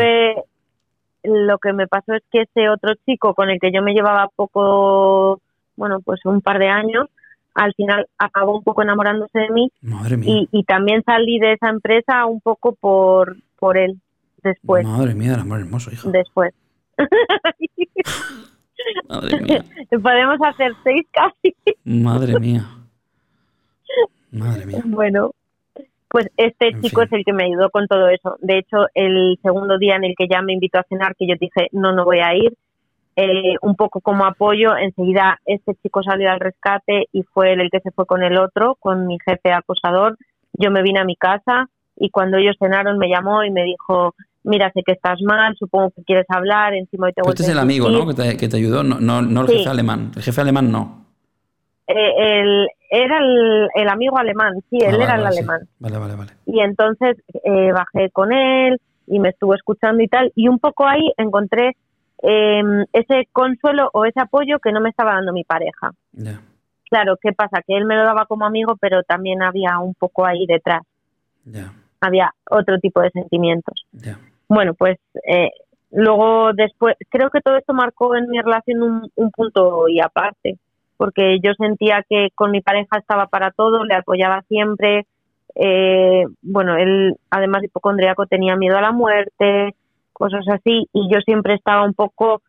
Lo 1.23 1.57
que 1.57 1.73
me 1.73 1.87
pasó 1.87 2.13
es 2.13 2.23
que 2.31 2.41
ese 2.43 2.69
otro 2.69 2.93
chico 3.05 3.33
con 3.33 3.49
el 3.49 3.59
que 3.59 3.71
yo 3.73 3.81
me 3.81 3.93
llevaba 3.93 4.29
poco 4.35 5.41
bueno 5.75 5.99
pues 6.01 6.23
un 6.25 6.41
par 6.41 6.59
de 6.59 6.67
años 6.69 7.07
al 7.55 7.73
final 7.73 8.07
acabó 8.17 8.55
un 8.57 8.63
poco 8.63 8.83
enamorándose 8.83 9.37
de 9.39 9.49
mí 9.49 9.71
Madre 9.81 10.17
mía. 10.17 10.29
y, 10.29 10.49
y 10.51 10.63
también 10.63 11.03
salí 11.03 11.39
de 11.39 11.53
esa 11.53 11.69
empresa 11.69 12.25
un 12.25 12.39
poco 12.41 12.73
por 12.75 13.35
por 13.59 13.77
él 13.77 13.99
después 14.43 14.85
Madre 14.85 15.13
mía, 15.15 15.33
el 15.33 15.39
amor 15.41 15.59
hermoso, 15.59 15.91
hija. 15.91 16.09
después 16.09 16.53
Madre 19.09 19.41
mía. 19.41 19.65
podemos 20.01 20.37
hacer 20.41 20.71
seis 20.83 21.05
casi 21.11 21.53
Madre 21.83 22.39
mía. 22.39 22.65
Madre 24.31 24.65
mía. 24.65 24.81
bueno 24.85 25.31
pues 26.09 26.27
este 26.37 26.69
En 26.69 26.81
chico 26.81 27.01
fin. 27.01 27.07
es 27.07 27.13
el 27.19 27.25
que 27.25 27.33
me 27.33 27.45
ayudó 27.45 27.69
con 27.69 27.87
todo 27.87 28.09
eso 28.09 28.35
de 28.41 28.57
hecho 28.57 28.87
el 28.93 29.37
segundo 29.41 29.77
día 29.77 29.95
en 29.95 30.05
el 30.05 30.15
que 30.17 30.27
ya 30.27 30.41
me 30.41 30.53
invitó 30.53 30.79
a 30.79 30.85
cenar 30.89 31.15
que 31.15 31.27
yo 31.27 31.35
dije 31.39 31.67
no 31.71 31.93
no 31.93 32.03
voy 32.03 32.19
a 32.19 32.35
ir 32.35 32.53
eh, 33.15 33.55
un 33.63 33.75
poco 33.75 33.99
como 33.99 34.25
apoyo, 34.25 34.77
enseguida 34.77 35.39
este 35.45 35.75
chico 35.83 36.01
salió 36.03 36.31
al 36.31 36.39
rescate 36.39 37.07
y 37.11 37.23
fue 37.23 37.51
él 37.51 37.59
el 37.59 37.69
que 37.69 37.81
se 37.81 37.91
fue 37.91 38.05
con 38.05 38.23
el 38.23 38.37
otro, 38.39 38.75
con 38.79 39.07
mi 39.07 39.17
jefe 39.25 39.51
acosador. 39.51 40.15
Yo 40.53 40.71
me 40.71 40.81
vine 40.83 41.01
a 41.01 41.03
mi 41.03 41.17
casa 41.17 41.67
y 41.97 42.11
cuando 42.11 42.37
ellos 42.37 42.55
cenaron 42.59 42.97
me 42.97 43.09
llamó 43.09 43.43
y 43.43 43.51
me 43.51 43.63
dijo, 43.65 44.15
mira, 44.43 44.71
sé 44.73 44.83
que 44.85 44.93
estás 44.93 45.19
mal, 45.21 45.53
supongo 45.59 45.89
que 45.91 46.03
quieres 46.03 46.27
hablar, 46.29 46.73
encima 46.75 47.07
hoy 47.07 47.11
te 47.13 47.21
Pero 47.21 47.33
este 47.33 47.43
es 47.43 47.49
el 47.49 47.59
amigo, 47.59 47.89
¿no? 47.89 48.07
Que 48.07 48.13
te, 48.13 48.37
que 48.37 48.47
te 48.47 48.55
ayudó, 48.55 48.83
no, 48.83 49.01
no, 49.01 49.21
no 49.21 49.41
el 49.41 49.47
Sí. 49.49 49.57
jefe 49.57 49.69
alemán. 49.69 50.11
El 50.15 50.21
jefe 50.23 50.39
alemán 50.41 50.71
no. 50.71 51.05
Eh, 51.87 52.39
el, 52.39 52.67
era 52.89 53.19
el, 53.19 53.87
amigo 53.87 54.17
alemán, 54.17 54.53
sí, 54.69 54.77
él 54.81 54.95
Ah, 54.99 55.03
era 55.03 55.15
el 55.15 55.21
vale, 55.23 55.31
sí. 55.35 55.39
alemán. 55.39 55.61
Vale, 55.79 55.97
vale, 55.97 56.15
vale. 56.15 56.31
Y 56.45 56.59
entonces 56.59 57.17
eh, 57.43 57.71
bajé 57.71 58.09
con 58.11 58.31
él 58.33 58.79
y 59.07 59.19
me 59.19 59.29
estuvo 59.29 59.53
escuchando 59.55 60.01
y 60.03 60.07
tal. 60.07 60.31
Y 60.35 60.47
un 60.47 60.59
poco 60.59 60.87
ahí 60.87 61.11
encontré 61.17 61.75
eh, 62.23 62.61
ese 62.93 63.27
consuelo 63.31 63.89
o 63.93 64.05
ese 64.05 64.19
apoyo 64.19 64.59
que 64.59 64.71
no 64.71 64.81
me 64.81 64.89
estaba 64.89 65.13
dando 65.13 65.33
mi 65.33 65.43
pareja. 65.43 65.91
Claro, 66.89 67.17
¿qué 67.21 67.31
pasa? 67.33 67.61
Que 67.65 67.77
él 67.77 67.85
me 67.85 67.95
lo 67.95 68.03
daba 68.03 68.25
como 68.25 68.45
amigo, 68.45 68.75
pero 68.79 69.03
también 69.03 69.43
había 69.43 69.77
un 69.79 69.93
poco 69.93 70.25
ahí 70.25 70.45
detrás, 70.47 70.81
había 72.01 72.33
otro 72.49 72.79
tipo 72.79 73.01
de 73.01 73.11
sentimientos. 73.11 73.85
Bueno, 74.47 74.73
pues 74.73 74.97
eh, 75.27 75.51
luego 75.91 76.51
después, 76.53 76.95
creo 77.09 77.29
que 77.29 77.41
todo 77.41 77.57
esto 77.57 77.73
marcó 77.73 78.15
en 78.15 78.27
mi 78.29 78.39
relación 78.41 78.81
un, 78.81 79.11
un 79.15 79.29
punto 79.31 79.87
y 79.87 79.99
aparte, 79.99 80.57
porque 80.99 81.39
yo 81.41 81.53
sentía 81.53 82.03
que 82.09 82.27
con 82.35 82.51
mi 82.51 82.59
pareja 82.59 82.97
estaba 82.97 83.27
para 83.27 83.51
todo, 83.51 83.85
le 83.85 83.95
apoyaba 83.95 84.41
siempre. 84.49 85.05
eh, 85.55 86.25
bueno, 86.41 86.75
él, 86.75 87.15
además 87.29 87.61
de 87.61 87.67
hipocondríaco, 87.67 88.25
tenía 88.25 88.57
miedo 88.57 88.77
a 88.77 88.81
la 88.81 88.91
muerte, 88.91 89.75
cosas 90.11 90.45
así, 90.49 90.89
y 90.91 91.09
yo 91.09 91.21
siempre 91.21 91.53
estaba 91.53 91.85
un 91.85 91.93
poco, 91.93 92.41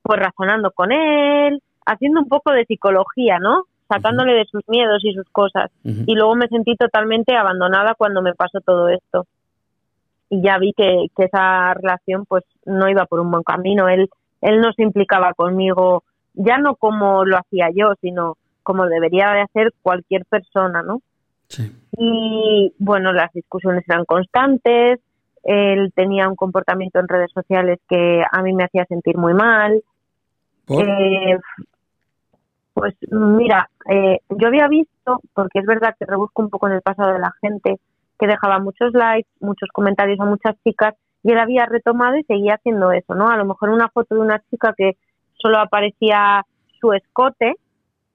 pues 0.00 0.18
razonando 0.18 0.70
con 0.70 0.92
él, 0.92 1.60
haciendo 1.84 2.20
un 2.20 2.28
poco 2.28 2.52
de 2.52 2.64
psicología, 2.64 3.38
¿no? 3.38 3.64
Sacándole 3.86 4.32
de 4.32 4.46
sus 4.46 4.66
miedos 4.66 5.04
y 5.04 5.12
sus 5.12 5.28
cosas. 5.28 5.70
Y 5.84 6.14
luego 6.14 6.34
me 6.36 6.48
sentí 6.48 6.76
totalmente 6.76 7.36
abandonada 7.36 7.94
cuando 7.94 8.22
me 8.22 8.32
pasó 8.32 8.60
todo 8.60 8.88
esto. 8.88 9.26
Y 10.30 10.42
ya 10.42 10.56
vi 10.56 10.72
que, 10.72 11.08
que 11.14 11.24
esa 11.24 11.74
relación 11.74 12.24
pues 12.24 12.44
no 12.64 12.88
iba 12.88 13.04
por 13.04 13.20
un 13.20 13.30
buen 13.30 13.42
camino. 13.42 13.90
Él 13.90 14.08
él 14.44 14.60
no 14.60 14.72
se 14.74 14.82
implicaba 14.82 15.32
conmigo 15.32 16.04
ya 16.34 16.58
no 16.58 16.76
como 16.76 17.24
lo 17.24 17.38
hacía 17.38 17.68
yo 17.74 17.94
sino 18.00 18.36
como 18.62 18.86
debería 18.86 19.32
de 19.32 19.42
hacer 19.42 19.72
cualquier 19.82 20.24
persona 20.26 20.82
no 20.82 21.00
Sí. 21.46 21.70
y 21.98 22.72
bueno 22.78 23.12
las 23.12 23.30
discusiones 23.32 23.84
eran 23.88 24.04
constantes 24.06 25.00
él 25.42 25.92
tenía 25.94 26.28
un 26.28 26.36
comportamiento 26.36 26.98
en 27.00 27.08
redes 27.08 27.30
sociales 27.32 27.78
que 27.88 28.22
a 28.30 28.42
mí 28.42 28.54
me 28.54 28.64
hacía 28.64 28.86
sentir 28.86 29.18
muy 29.18 29.34
mal 29.34 29.82
eh, 30.68 31.38
pues 32.74 32.94
mira, 33.08 33.70
eh, 33.88 34.18
yo 34.28 34.48
había 34.48 34.66
visto, 34.68 35.20
porque 35.32 35.60
es 35.60 35.66
verdad 35.66 35.94
que 35.98 36.06
rebusco 36.06 36.42
un 36.42 36.50
poco 36.50 36.66
en 36.66 36.74
el 36.74 36.82
pasado 36.82 37.12
de 37.12 37.20
la 37.20 37.32
gente, 37.40 37.78
que 38.18 38.26
dejaba 38.26 38.58
muchos 38.58 38.92
likes, 38.92 39.28
muchos 39.40 39.68
comentarios 39.72 40.18
a 40.20 40.24
muchas 40.24 40.56
chicas, 40.64 40.94
y 41.22 41.32
él 41.32 41.38
había 41.38 41.66
retomado 41.66 42.16
y 42.16 42.24
seguía 42.24 42.54
haciendo 42.54 42.90
eso, 42.90 43.14
¿no? 43.14 43.28
A 43.28 43.36
lo 43.36 43.44
mejor 43.44 43.70
una 43.70 43.88
foto 43.88 44.16
de 44.16 44.20
una 44.20 44.42
chica 44.50 44.74
que 44.76 44.96
solo 45.36 45.58
aparecía 45.58 46.44
su 46.80 46.92
escote, 46.92 47.54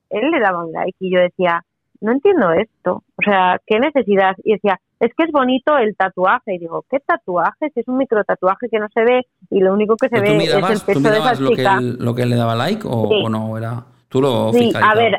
él 0.10 0.32
le 0.32 0.40
daba 0.40 0.66
un 0.66 0.72
like 0.72 0.98
y 1.00 1.14
yo 1.14 1.20
decía, 1.22 1.64
no 2.02 2.12
entiendo 2.12 2.52
esto, 2.52 3.04
o 3.18 3.22
sea, 3.24 3.60
¿qué 3.66 3.80
necesidad? 3.80 4.36
Y 4.44 4.54
decía, 4.54 4.80
es 5.00 5.14
que 5.16 5.24
es 5.24 5.32
bonito 5.32 5.78
el 5.78 5.96
tatuaje, 5.96 6.56
y 6.56 6.60
digo, 6.60 6.86
¿qué 6.90 7.00
tatuaje? 7.00 7.70
Si 7.74 7.82
es 7.82 7.88
un 7.88 7.98
micro 7.98 8.24
tatuaje 8.24 8.68
que 8.70 8.80
no 8.80 8.88
se 8.94 9.04
ve 9.04 9.28
y 9.50 9.60
lo 9.60 9.74
único 9.74 9.96
que 9.96 10.08
se 10.10 10.16
¿Pero 10.20 10.34
ve 10.34 10.38
¿Tú 10.38 10.66
es 10.68 10.82
el 10.82 10.86
pecho 10.86 11.10
de 11.12 11.18
esa 11.18 11.36
que 11.38 11.46
chica. 11.56 11.78
él, 11.78 11.98
lo 12.00 12.14
que 12.16 12.24
él 12.24 12.30
le 12.30 12.36
daba 12.36 12.56
like 12.56 12.86
o, 12.86 13.08
Sí. 13.10 13.22
o 13.24 13.30
no? 13.30 13.58
Era, 13.58 13.86
tú 14.10 14.22
lo 14.22 14.52
Sí, 14.52 14.72
a 14.76 14.96
ver, 14.96 15.18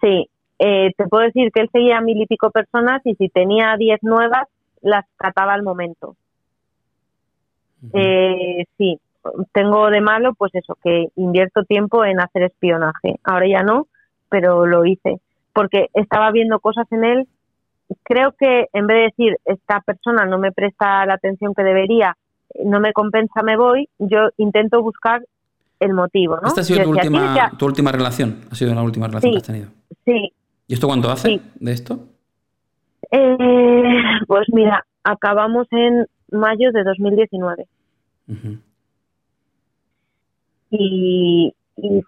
sí, 0.00 0.28
eh, 0.58 0.92
te 0.96 1.06
puedo 1.06 1.24
decir 1.24 1.50
que 1.52 1.60
él 1.62 1.68
seguía 1.70 1.98
a 1.98 2.00
mil 2.00 2.20
y 2.20 2.26
pico 2.26 2.50
personas 2.50 3.00
y 3.04 3.14
si 3.14 3.28
tenía 3.28 3.76
diez 3.78 3.98
nuevas, 4.02 4.48
las 4.82 5.04
trataba 5.18 5.54
al 5.54 5.62
momento. 5.62 6.16
Eh, 7.92 8.64
sí, 8.78 8.98
tengo 9.52 9.88
de 9.90 10.00
malo, 10.00 10.34
pues 10.34 10.54
eso, 10.54 10.76
que 10.82 11.06
invierto 11.16 11.64
tiempo 11.64 12.04
en 12.04 12.20
hacer 12.20 12.42
espionaje. 12.44 13.16
Ahora 13.24 13.46
ya 13.48 13.62
no, 13.62 13.86
pero 14.28 14.66
lo 14.66 14.84
hice, 14.84 15.20
porque 15.52 15.88
estaba 15.94 16.30
viendo 16.32 16.58
cosas 16.60 16.86
en 16.92 17.04
él. 17.04 17.28
Creo 18.02 18.32
que 18.38 18.66
en 18.72 18.86
vez 18.86 18.96
de 18.96 19.02
decir, 19.04 19.36
esta 19.44 19.80
persona 19.80 20.26
no 20.26 20.38
me 20.38 20.52
presta 20.52 21.06
la 21.06 21.14
atención 21.14 21.54
que 21.54 21.62
debería, 21.62 22.16
no 22.64 22.80
me 22.80 22.92
compensa, 22.92 23.42
me 23.42 23.56
voy, 23.56 23.88
yo 23.98 24.28
intento 24.38 24.82
buscar 24.82 25.22
el 25.78 25.92
motivo, 25.92 26.36
¿no? 26.40 26.48
¿Esta 26.48 26.62
ha 26.62 26.64
sido 26.64 26.82
tu 26.82 26.90
decía, 26.92 27.02
última, 27.10 27.32
"Tienes 27.34 27.50
que- 27.50 27.56
tu 27.58 27.66
última 27.66 27.92
relación? 27.92 28.40
¿Ha 28.50 28.54
sido 28.54 28.74
la 28.74 28.82
última 28.82 29.06
relación 29.08 29.30
Sí. 29.30 29.34
que 29.34 29.40
has 29.40 29.46
tenido? 29.46 29.68
Sí, 30.04 30.32
¿Y 30.68 30.74
esto 30.74 30.88
cuánto 30.88 31.10
hace 31.10 31.28
Sí. 31.28 31.42
de 31.60 31.72
esto? 31.72 31.98
Eh, 33.10 34.02
pues 34.26 34.46
mira, 34.52 34.84
acabamos 35.04 35.66
en 35.70 36.06
mayo 36.32 36.72
de 36.72 36.82
2019 36.82 37.66
Ujú. 38.28 38.56
Y, 40.70 41.54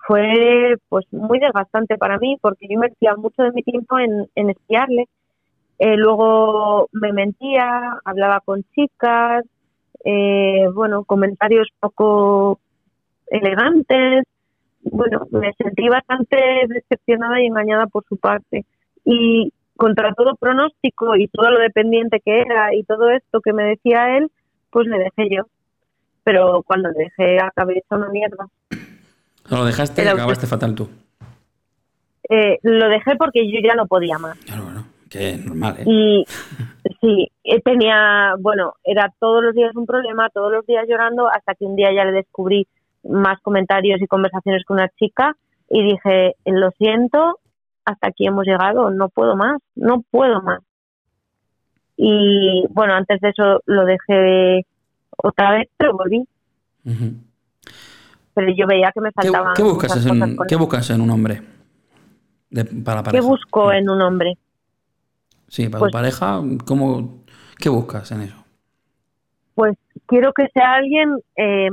fue 0.06 0.76
pues 0.88 1.04
muy 1.12 1.38
desgastante 1.38 1.98
para 1.98 2.18
mí 2.18 2.38
porque 2.40 2.66
yo 2.66 2.74
invertía 2.74 3.14
mucho 3.16 3.42
de 3.42 3.52
mi 3.52 3.62
tiempo 3.62 3.98
en, 3.98 4.26
en 4.34 4.50
espiarle. 4.50 5.08
Eh, 5.78 5.96
luego 5.96 6.88
me 6.92 7.12
mentía, 7.12 8.00
hablaba 8.04 8.40
con 8.40 8.64
chicas, 8.74 9.44
eh, 10.04 10.66
bueno, 10.72 11.04
comentarios 11.04 11.68
poco 11.78 12.60
elegantes. 13.26 14.24
Bueno, 14.82 15.26
me 15.30 15.52
sentí 15.54 15.88
bastante 15.88 16.36
decepcionada 16.68 17.40
y 17.40 17.46
engañada 17.46 17.86
por 17.86 18.04
su 18.08 18.16
parte. 18.16 18.64
Y 19.04 19.52
contra 19.76 20.12
todo 20.14 20.34
pronóstico 20.36 21.14
y 21.16 21.28
todo 21.28 21.50
lo 21.50 21.58
dependiente 21.60 22.20
que 22.20 22.40
era 22.40 22.74
y 22.74 22.82
todo 22.84 23.10
esto 23.10 23.40
que 23.40 23.52
me 23.52 23.64
decía 23.64 24.16
él, 24.16 24.30
pues 24.70 24.86
le 24.86 24.98
dejé 24.98 25.34
yo. 25.36 25.44
Pero 26.28 26.62
cuando 26.62 26.90
dejé 26.90 27.40
acabé 27.40 27.78
hecha 27.78 27.96
una 27.96 28.10
mierda. 28.10 28.46
Lo 29.48 29.64
dejaste 29.64 30.04
y 30.04 30.08
acabaste 30.08 30.46
fatal 30.46 30.74
tú. 30.74 30.90
Eh, 32.28 32.58
lo 32.64 32.90
dejé 32.90 33.16
porque 33.16 33.50
yo 33.50 33.60
ya 33.66 33.74
no 33.74 33.86
podía 33.86 34.18
más. 34.18 34.36
Claro, 34.40 34.64
bueno, 34.64 34.84
que 35.08 35.38
normal, 35.38 35.76
¿eh? 35.78 35.84
Y 35.86 36.26
sí, 37.00 37.32
eh, 37.44 37.62
tenía, 37.62 38.34
bueno, 38.40 38.74
era 38.84 39.10
todos 39.18 39.42
los 39.42 39.54
días 39.54 39.74
un 39.74 39.86
problema, 39.86 40.28
todos 40.28 40.52
los 40.52 40.66
días 40.66 40.84
llorando, 40.86 41.28
hasta 41.28 41.54
que 41.54 41.64
un 41.64 41.76
día 41.76 41.94
ya 41.94 42.04
le 42.04 42.12
descubrí 42.12 42.68
más 43.04 43.40
comentarios 43.40 44.02
y 44.02 44.06
conversaciones 44.06 44.66
con 44.66 44.76
una 44.76 44.90
chica 44.98 45.34
y 45.70 45.82
dije, 45.82 46.34
lo 46.44 46.72
siento, 46.72 47.38
hasta 47.86 48.08
aquí 48.08 48.26
hemos 48.26 48.44
llegado, 48.44 48.90
no 48.90 49.08
puedo 49.08 49.34
más, 49.34 49.62
no 49.76 50.04
puedo 50.10 50.42
más. 50.42 50.60
Y 51.96 52.66
bueno, 52.68 52.92
antes 52.92 53.18
de 53.22 53.30
eso 53.30 53.62
lo 53.64 53.86
dejé 53.86 54.66
otra 55.22 55.52
vez, 55.52 55.68
pero 55.76 55.92
volví. 55.94 56.26
Pero 58.34 58.52
yo 58.56 58.66
veía 58.66 58.90
que 58.92 59.00
me 59.00 59.08
¿Qué, 59.10 59.22
faltaban 59.28 59.54
qué 59.54 59.62
buscas 59.62 59.90
muchas 59.90 60.06
en, 60.06 60.18
cosas 60.20 60.36
con 60.36 60.46
¿Qué 60.46 60.56
buscas 60.56 60.90
en 60.90 61.00
un 61.00 61.10
hombre? 61.10 61.42
De- 62.50 62.64
para 62.64 63.02
¿Qué 63.02 63.20
busco 63.20 63.72
en 63.72 63.90
un 63.90 64.00
hombre? 64.00 64.38
Sí, 65.48 65.68
para 65.68 65.80
Pues- 65.80 65.92
tu 65.92 65.96
pareja, 65.98 66.40
¿cómo, 66.66 67.22
¿qué 67.58 67.68
buscas 67.68 68.10
en 68.12 68.22
eso? 68.22 68.36
pues 69.54 69.76
quiero 70.06 70.32
que 70.32 70.46
sea 70.54 70.74
alguien 70.74 71.18
eh, 71.34 71.68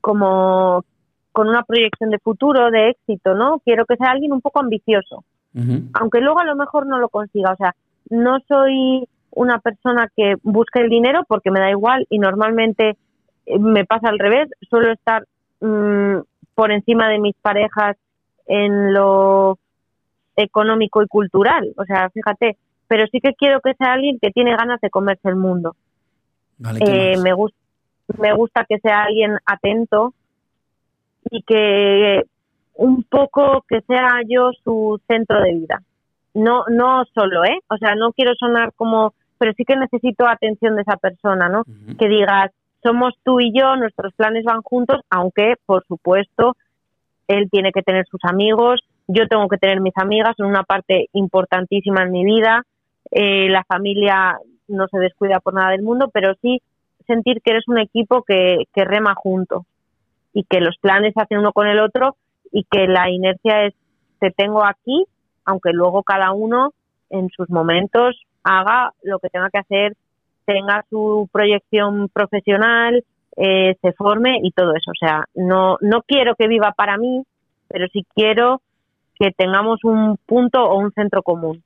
como 0.00 0.84
con 1.30 1.48
una 1.48 1.62
proyección 1.62 2.10
de 2.10 2.18
futuro, 2.18 2.68
de 2.72 2.90
éxito, 2.90 3.34
¿no? 3.34 3.60
Quiero 3.64 3.86
que 3.86 3.94
sea 3.96 4.10
alguien 4.10 4.32
un 4.32 4.40
poco 4.40 4.58
ambicioso, 4.58 5.22
aunque 5.94 6.20
luego 6.20 6.40
a 6.40 6.44
lo 6.44 6.56
mejor 6.56 6.84
no 6.88 6.98
lo 6.98 7.08
consiga. 7.08 7.52
O 7.52 7.56
sea, 7.56 7.76
no 8.10 8.38
soy 8.48 9.06
una 9.34 9.58
persona 9.58 10.08
que 10.16 10.36
busque 10.42 10.80
el 10.80 10.88
dinero 10.88 11.24
porque 11.28 11.50
me 11.50 11.60
da 11.60 11.70
igual 11.70 12.06
y 12.10 12.18
normalmente 12.18 12.96
eh, 13.46 13.58
me 13.58 13.84
pasa 13.84 14.08
al 14.08 14.18
revés. 14.18 14.48
Suelo 14.68 14.92
estar 14.92 15.24
mm, 15.60 16.18
por 16.54 16.70
encima 16.70 17.08
de 17.08 17.18
mis 17.18 17.34
parejas 17.36 17.96
en 18.46 18.92
lo 18.92 19.58
económico 20.36 21.02
y 21.02 21.06
cultural. 21.06 21.72
O 21.76 21.84
sea, 21.84 22.10
fíjate, 22.10 22.56
pero 22.88 23.06
sí 23.10 23.20
que 23.20 23.34
quiero 23.34 23.60
que 23.60 23.74
sea 23.74 23.92
alguien 23.94 24.18
que 24.20 24.30
tiene 24.30 24.56
ganas 24.56 24.80
de 24.80 24.90
comerse 24.90 25.28
el 25.28 25.36
mundo. 25.36 25.74
Vale, 26.58 26.80
¿qué 26.80 27.12
Eh, 27.14 27.18
me, 27.18 27.32
gus- 27.32 27.54
me 28.18 28.34
gusta 28.34 28.64
que 28.68 28.78
sea 28.78 29.04
alguien 29.04 29.36
atento 29.46 30.14
y 31.30 31.42
que 31.42 32.22
un 32.74 33.04
poco 33.04 33.64
que 33.68 33.80
sea 33.82 34.20
yo 34.28 34.50
su 34.64 35.00
centro 35.06 35.40
de 35.42 35.52
vida. 35.52 35.82
No, 36.34 36.64
no 36.70 37.04
solo, 37.14 37.44
¿eh? 37.44 37.60
O 37.68 37.76
sea, 37.76 37.94
no 37.94 38.12
quiero 38.12 38.34
sonar 38.34 38.72
como, 38.74 39.14
pero 39.42 39.54
sí 39.56 39.64
que 39.64 39.74
necesito 39.74 40.28
atención 40.28 40.76
de 40.76 40.82
esa 40.82 40.96
persona, 40.96 41.48
¿no? 41.48 41.64
Que 41.98 42.06
digas, 42.06 42.52
somos 42.80 43.12
tú 43.24 43.40
y 43.40 43.52
yo, 43.52 43.74
nuestros 43.74 44.14
planes 44.14 44.44
van 44.44 44.62
juntos, 44.62 45.00
aunque, 45.10 45.54
por 45.66 45.84
supuesto, 45.88 46.56
él 47.26 47.48
tiene 47.50 47.72
que 47.72 47.82
tener 47.82 48.06
sus 48.06 48.20
amigos, 48.22 48.84
yo 49.08 49.26
tengo 49.26 49.48
que 49.48 49.56
tener 49.56 49.80
mis 49.80 49.96
amigas, 49.96 50.36
son 50.36 50.46
una 50.46 50.62
parte 50.62 51.08
importantísima 51.12 52.04
en 52.04 52.12
mi 52.12 52.24
vida. 52.24 52.62
Eh, 53.10 53.48
la 53.48 53.64
familia 53.64 54.38
no 54.68 54.86
se 54.86 55.00
descuida 55.00 55.40
por 55.40 55.54
nada 55.54 55.72
del 55.72 55.82
mundo, 55.82 56.08
pero 56.14 56.34
sí 56.40 56.62
sentir 57.08 57.42
que 57.42 57.50
eres 57.50 57.66
un 57.66 57.78
equipo 57.78 58.22
que, 58.22 58.68
que 58.72 58.84
rema 58.84 59.16
junto 59.16 59.66
y 60.32 60.44
que 60.44 60.60
los 60.60 60.76
planes 60.78 61.14
se 61.14 61.20
hacen 61.20 61.38
uno 61.38 61.52
con 61.52 61.66
el 61.66 61.80
otro 61.80 62.14
y 62.52 62.62
que 62.70 62.86
la 62.86 63.10
inercia 63.10 63.64
es 63.64 63.74
te 64.20 64.30
tengo 64.30 64.64
aquí, 64.64 65.04
aunque 65.44 65.72
luego 65.72 66.04
cada 66.04 66.30
uno 66.30 66.74
en 67.10 67.28
sus 67.30 67.50
momentos 67.50 68.22
haga 68.44 68.92
lo 69.02 69.18
que 69.18 69.28
tenga 69.28 69.50
que 69.50 69.58
hacer, 69.58 69.96
tenga 70.44 70.84
su 70.90 71.28
proyección 71.32 72.08
profesional, 72.08 73.04
eh, 73.36 73.76
se 73.80 73.92
forme 73.92 74.38
y 74.42 74.50
todo 74.52 74.74
eso. 74.74 74.90
O 74.90 74.98
sea, 74.98 75.24
no, 75.34 75.78
no 75.80 76.02
quiero 76.02 76.34
que 76.36 76.48
viva 76.48 76.72
para 76.72 76.98
mí, 76.98 77.22
pero 77.68 77.86
sí 77.92 78.04
quiero 78.14 78.60
que 79.18 79.30
tengamos 79.30 79.80
un 79.84 80.16
punto 80.26 80.62
o 80.64 80.78
un 80.78 80.92
centro 80.92 81.22
común, 81.22 81.62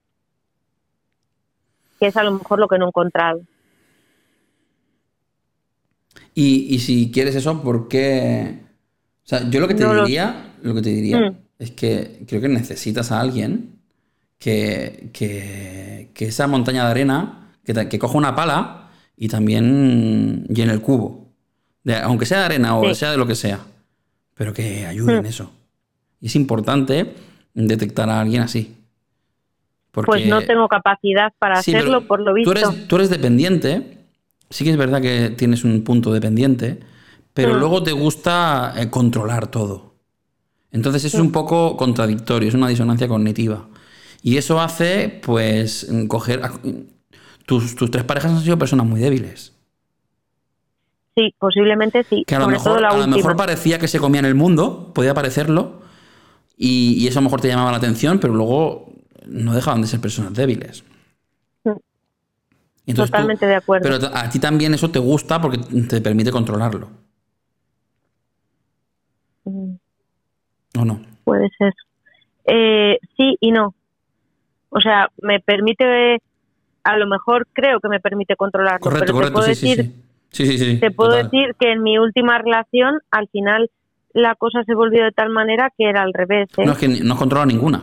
que 1.98 2.08
es 2.08 2.16
a 2.16 2.22
lo 2.22 2.32
mejor 2.32 2.58
lo 2.58 2.68
que 2.68 2.78
no 2.78 2.84
he 2.86 2.88
encontrado. 2.88 3.40
Y, 6.34 6.74
y 6.74 6.78
si 6.80 7.10
quieres 7.10 7.34
eso, 7.34 7.62
¿por 7.62 7.88
qué? 7.88 8.60
O 9.24 9.28
sea, 9.28 9.48
yo 9.50 9.60
lo 9.60 9.68
que 9.68 9.74
te 9.74 9.84
No 9.84 9.94
lo- 9.94 10.02
diría, 10.04 10.54
lo 10.62 10.74
que 10.74 10.82
te 10.82 10.90
diría 10.90 11.20
Mm. 11.20 11.36
es 11.58 11.70
que 11.72 12.24
creo 12.28 12.40
que 12.40 12.48
necesitas 12.48 13.10
a 13.10 13.20
alguien 13.20 13.75
que, 14.38 15.10
que, 15.12 16.10
que 16.14 16.26
esa 16.26 16.46
montaña 16.46 16.84
de 16.84 16.90
arena, 16.90 17.52
que, 17.64 17.88
que 17.88 17.98
coja 17.98 18.16
una 18.18 18.34
pala 18.34 18.90
y 19.16 19.28
también 19.28 20.44
llene 20.48 20.72
el 20.72 20.80
cubo. 20.80 21.32
De- 21.84 21.96
aunque 21.96 22.26
sea 22.26 22.40
de 22.40 22.44
arena 22.46 22.76
o 22.76 22.84
Sí. 22.88 22.94
sea 22.96 23.10
de 23.12 23.16
lo 23.16 23.26
que 23.26 23.34
sea. 23.34 23.60
Pero 24.34 24.52
que 24.52 24.84
ayude 24.86 25.16
en 25.16 25.22
Mm. 25.22 25.26
eso. 25.26 25.50
Y 26.20 26.26
es 26.26 26.36
importante 26.36 27.14
detectar 27.54 28.10
a 28.10 28.20
alguien 28.20 28.42
así. 28.42 28.76
Porque, 29.90 30.06
Pues 30.06 30.26
no 30.26 30.42
tengo 30.42 30.68
capacidad 30.68 31.32
para 31.38 31.62
Sí, 31.62 31.74
hacerlo, 31.74 32.06
por 32.06 32.20
lo 32.20 32.34
visto. 32.34 32.52
Tú 32.52 32.58
eres, 32.58 32.88
tú 32.88 32.96
eres 32.96 33.08
dependiente. 33.10 33.98
Sí 34.50 34.64
que 34.64 34.70
es 34.70 34.76
verdad 34.76 35.00
que 35.00 35.30
tienes 35.30 35.64
un 35.64 35.82
punto 35.82 36.12
dependiente, 36.12 36.80
pero 37.32 37.54
Mm. 37.54 37.58
luego 37.58 37.82
te 37.82 37.92
gusta 37.92 38.74
eh, 38.76 38.90
controlar 38.90 39.46
todo. 39.50 39.94
Entonces 40.70 41.04
es 41.06 41.14
un 41.14 41.32
poco 41.32 41.76
contradictorio, 41.78 42.48
es 42.48 42.54
una 42.54 42.68
disonancia 42.68 43.08
cognitiva. 43.08 43.66
Y 44.26 44.38
eso 44.38 44.60
hace, 44.60 45.20
pues, 45.22 45.88
coger... 46.08 46.40
Tus, 47.46 47.76
tus 47.76 47.92
tres 47.92 48.02
parejas 48.02 48.32
han 48.32 48.40
sido 48.40 48.58
personas 48.58 48.84
muy 48.84 48.98
débiles. 49.00 49.54
Sí, 51.14 51.32
posiblemente 51.38 52.04
sí. 52.10 52.24
Que 52.26 52.34
a 52.34 52.40
lo, 52.40 52.48
mejor, 52.48 52.84
a 52.84 52.96
lo 53.06 53.36
parecía 53.36 53.78
que 53.78 53.86
se 53.86 54.00
comían 54.00 54.24
el 54.24 54.34
mundo, 54.34 54.90
podía 54.92 55.14
parecerlo, 55.14 55.80
y, 56.56 56.94
y 56.98 57.06
eso 57.06 57.20
a 57.20 57.22
lo 57.22 57.26
mejor 57.26 57.40
te 57.40 57.46
llamaba 57.46 57.70
la 57.70 57.76
atención, 57.76 58.18
pero 58.18 58.34
luego 58.34 58.92
no 59.28 59.54
dejaban 59.54 59.80
de 59.80 59.86
ser 59.86 60.00
personas 60.00 60.34
débiles. 60.34 60.82
Mm. 61.62 61.70
Tú- 62.86 62.94
Totalmente 62.94 63.46
de 63.46 63.54
acuerdo. 63.54 63.88
Pero 63.88 64.12
a 64.12 64.28
ti 64.28 64.40
también 64.40 64.74
eso 64.74 64.90
te 64.90 64.98
gusta 64.98 65.40
porque 65.40 65.58
te 65.58 66.00
permite 66.00 66.32
controlarlo, 66.32 66.90
Mm, 69.44 69.76
¿o 70.80 70.84
no? 70.84 71.00
Puede 71.22 71.48
ser. 71.56 71.72
Eh, 72.44 72.98
sí 73.16 73.36
y 73.40 73.52
no. 73.52 73.72
O 74.76 74.80
sea, 74.82 75.08
me 75.22 75.40
permite, 75.40 76.20
a 76.84 76.96
lo 76.98 77.06
mejor 77.06 77.46
creo 77.54 77.80
que 77.80 77.88
me 77.88 77.98
permite 77.98 78.36
controlarlo. 78.36 78.80
Correcto, 78.80 79.06
pero 79.06 79.14
correcto, 79.14 79.30
te 79.30 79.32
puedo 79.32 79.54
sí, 79.54 79.66
decir, 79.66 79.92
sí, 80.28 80.58
sí. 80.58 80.80
Te 80.80 80.90
puedo 80.90 81.12
decir 81.12 81.54
que 81.58 81.72
en 81.72 81.82
mi 81.82 81.96
última 81.98 82.36
relación, 82.36 82.98
al 83.10 83.26
final, 83.28 83.70
la 84.12 84.34
cosa 84.34 84.64
se 84.64 84.74
volvió 84.74 85.02
de 85.02 85.12
tal 85.12 85.30
manera 85.30 85.72
que 85.78 85.88
era 85.88 86.02
al 86.02 86.12
revés. 86.12 86.50
¿eh? 86.58 86.66
No 86.66 86.72
es 86.72 86.78
que 86.78 86.88
no 86.88 87.14
has 87.14 87.18
controlado 87.18 87.46
ninguna. 87.46 87.80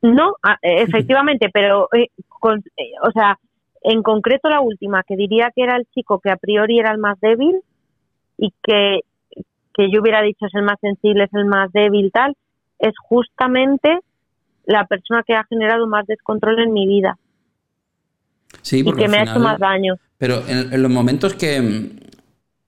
No, 0.00 0.36
a- 0.42 0.58
eh, 0.62 0.80
efectivamente, 0.84 1.50
pero, 1.52 1.88
eh, 1.92 2.06
con- 2.30 2.64
eh, 2.78 2.92
o 3.06 3.10
sea, 3.10 3.38
en 3.82 4.02
concreto 4.02 4.48
la 4.48 4.60
última, 4.62 5.02
que 5.02 5.16
diría 5.16 5.50
que 5.54 5.64
era 5.64 5.76
el 5.76 5.84
chico 5.94 6.18
que 6.18 6.30
a 6.30 6.36
priori 6.38 6.78
era 6.78 6.92
el 6.92 6.98
más 6.98 7.20
débil 7.20 7.60
y 8.38 8.54
que, 8.62 9.00
que 9.74 9.90
yo 9.92 10.00
hubiera 10.00 10.22
dicho 10.22 10.46
es 10.46 10.54
el 10.54 10.62
más 10.62 10.80
sensible, 10.80 11.24
es 11.24 11.34
el 11.34 11.44
más 11.44 11.70
débil, 11.72 12.10
tal, 12.10 12.34
es 12.78 12.94
justamente 13.02 13.98
la 14.68 14.86
persona 14.86 15.24
que 15.26 15.34
ha 15.34 15.44
generado 15.44 15.86
más 15.88 16.06
descontrol 16.06 16.60
en 16.60 16.72
mi 16.72 16.86
vida 16.86 17.16
Sí, 18.62 18.78
y 18.80 18.84
porque 18.84 19.02
que 19.02 19.08
me 19.08 19.18
ha 19.18 19.22
hecho 19.22 19.40
más 19.40 19.58
daño. 19.58 19.94
Pero 20.18 20.42
en, 20.48 20.72
en 20.72 20.82
los 20.82 20.90
momentos 20.90 21.34
que. 21.34 21.60
mm, 21.60 21.90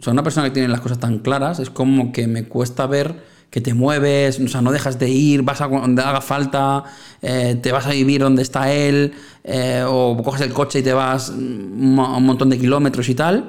O 0.00 0.02
sea, 0.02 0.12
una 0.12 0.22
persona 0.22 0.46
que 0.48 0.52
tiene 0.54 0.68
las 0.68 0.80
cosas 0.80 0.98
tan 0.98 1.18
claras, 1.18 1.58
es 1.60 1.70
como 1.70 2.12
que 2.12 2.26
me 2.26 2.44
cuesta 2.44 2.86
ver 2.86 3.14
que 3.50 3.60
te 3.60 3.74
mueves, 3.74 4.38
o 4.40 4.46
sea, 4.48 4.62
no 4.62 4.70
dejas 4.72 4.98
de 4.98 5.08
ir, 5.10 5.42
vas 5.42 5.60
a 5.60 5.66
donde 5.68 6.02
haga 6.02 6.20
falta, 6.20 6.84
eh, 7.20 7.56
te 7.60 7.72
vas 7.72 7.86
a 7.86 7.90
vivir 7.90 8.20
donde 8.20 8.42
está 8.42 8.72
él, 8.72 9.12
eh, 9.42 9.82
o 9.86 10.16
coges 10.22 10.42
el 10.42 10.52
coche 10.52 10.78
y 10.78 10.82
te 10.84 10.92
vas 10.92 11.32
mm, 11.36 11.98
a 12.00 12.16
un 12.18 12.24
montón 12.26 12.48
de 12.50 12.58
kilómetros 12.58 13.08
y 13.08 13.14
tal. 13.16 13.44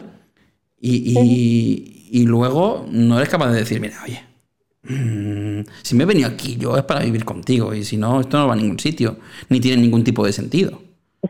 Y, 0.79 0.95
y- 1.05 2.09
y 2.11 2.25
luego 2.25 2.85
no 2.91 3.17
eres 3.17 3.29
capaz 3.29 3.51
de 3.51 3.59
decir, 3.59 3.79
mira, 3.79 3.95
oye, 4.05 4.21
mm, 4.83 5.61
si 5.83 5.95
me 5.95 6.03
he 6.03 6.07
venido 6.07 6.29
aquí 6.29 6.57
yo 6.57 6.77
es 6.77 6.83
para 6.83 7.01
vivir 7.01 7.25
contigo, 7.25 7.73
y 7.73 7.83
si 7.83 7.97
no, 7.97 8.21
esto 8.21 8.37
no 8.37 8.47
va 8.47 8.53
a 8.53 8.57
ningún 8.57 8.79
sitio, 8.79 9.17
ni 9.49 9.59
tiene 9.59 9.81
ningún 9.81 10.03
tipo 10.03 10.25
de 10.25 10.33
sentido. 10.33 10.79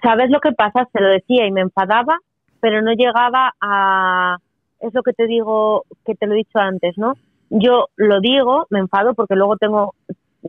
¿Sabes 0.01 0.29
lo 0.29 0.39
que 0.39 0.51
pasa? 0.53 0.87
Se 0.93 1.01
lo 1.01 1.09
decía 1.09 1.45
y 1.45 1.51
me 1.51 1.61
enfadaba, 1.61 2.17
pero 2.59 2.81
no 2.81 2.93
llegaba 2.93 3.53
a... 3.59 4.37
Es 4.79 4.93
lo 4.93 5.03
que 5.03 5.13
te 5.13 5.27
digo, 5.27 5.85
que 6.05 6.15
te 6.15 6.25
lo 6.25 6.33
he 6.33 6.37
dicho 6.37 6.57
antes, 6.57 6.97
¿no? 6.97 7.13
Yo 7.49 7.89
lo 7.97 8.19
digo, 8.19 8.67
me 8.69 8.79
enfado 8.79 9.13
porque 9.13 9.35
luego 9.35 9.57
tengo... 9.57 9.95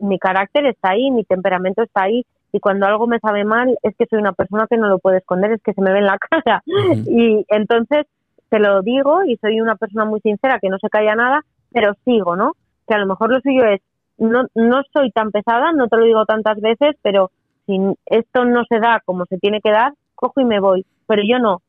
Mi 0.01 0.17
carácter 0.17 0.65
está 0.65 0.89
ahí, 0.91 1.11
mi 1.11 1.23
temperamento 1.23 1.83
está 1.83 2.03
ahí, 2.03 2.25
y 2.53 2.59
cuando 2.59 2.85
algo 2.85 3.07
me 3.07 3.19
sabe 3.19 3.43
mal 3.43 3.77
es 3.81 3.95
que 3.97 4.05
soy 4.05 4.19
una 4.19 4.31
persona 4.31 4.67
que 4.69 4.77
no 4.77 4.87
lo 4.87 4.99
puede 4.99 5.17
esconder, 5.17 5.51
es 5.51 5.61
que 5.61 5.73
se 5.73 5.81
me 5.81 5.91
ve 5.91 5.99
en 5.99 6.05
la 6.05 6.17
cara. 6.29 6.63
Y 6.65 7.43
entonces 7.49 8.05
te 8.49 8.59
lo 8.59 8.83
digo 8.83 9.23
y 9.25 9.37
soy 9.37 9.59
una 9.59 9.75
persona 9.75 10.05
muy 10.05 10.21
sincera 10.21 10.59
que 10.59 10.69
no 10.69 10.77
se 10.77 10.89
calla 10.89 11.15
nada, 11.15 11.43
pero 11.71 11.95
sigo, 12.05 12.35
¿no? 12.35 12.53
Que 12.87 12.93
a 12.95 12.97
lo 12.99 13.07
mejor 13.07 13.31
lo 13.31 13.39
suyo 13.41 13.65
es, 13.65 13.81
no, 14.17 14.43
no 14.55 14.81
soy 14.93 15.11
tan 15.11 15.31
pesada, 15.31 15.71
no 15.73 15.87
te 15.87 15.97
lo 15.97 16.05
digo 16.05 16.25
tantas 16.25 16.59
veces, 16.61 16.95
pero 17.01 17.31
si 17.65 17.77
esto 18.05 18.45
no 18.45 18.63
se 18.67 18.79
da 18.79 19.01
como 19.05 19.25
se 19.25 19.37
tiene 19.37 19.61
que 19.61 19.71
dar, 19.71 19.93
cojo 20.15 20.41
y 20.41 20.45
me 20.45 20.59
voy. 20.59 20.85
Pero 21.07 21.21
yo 21.27 21.39
no, 21.39 21.61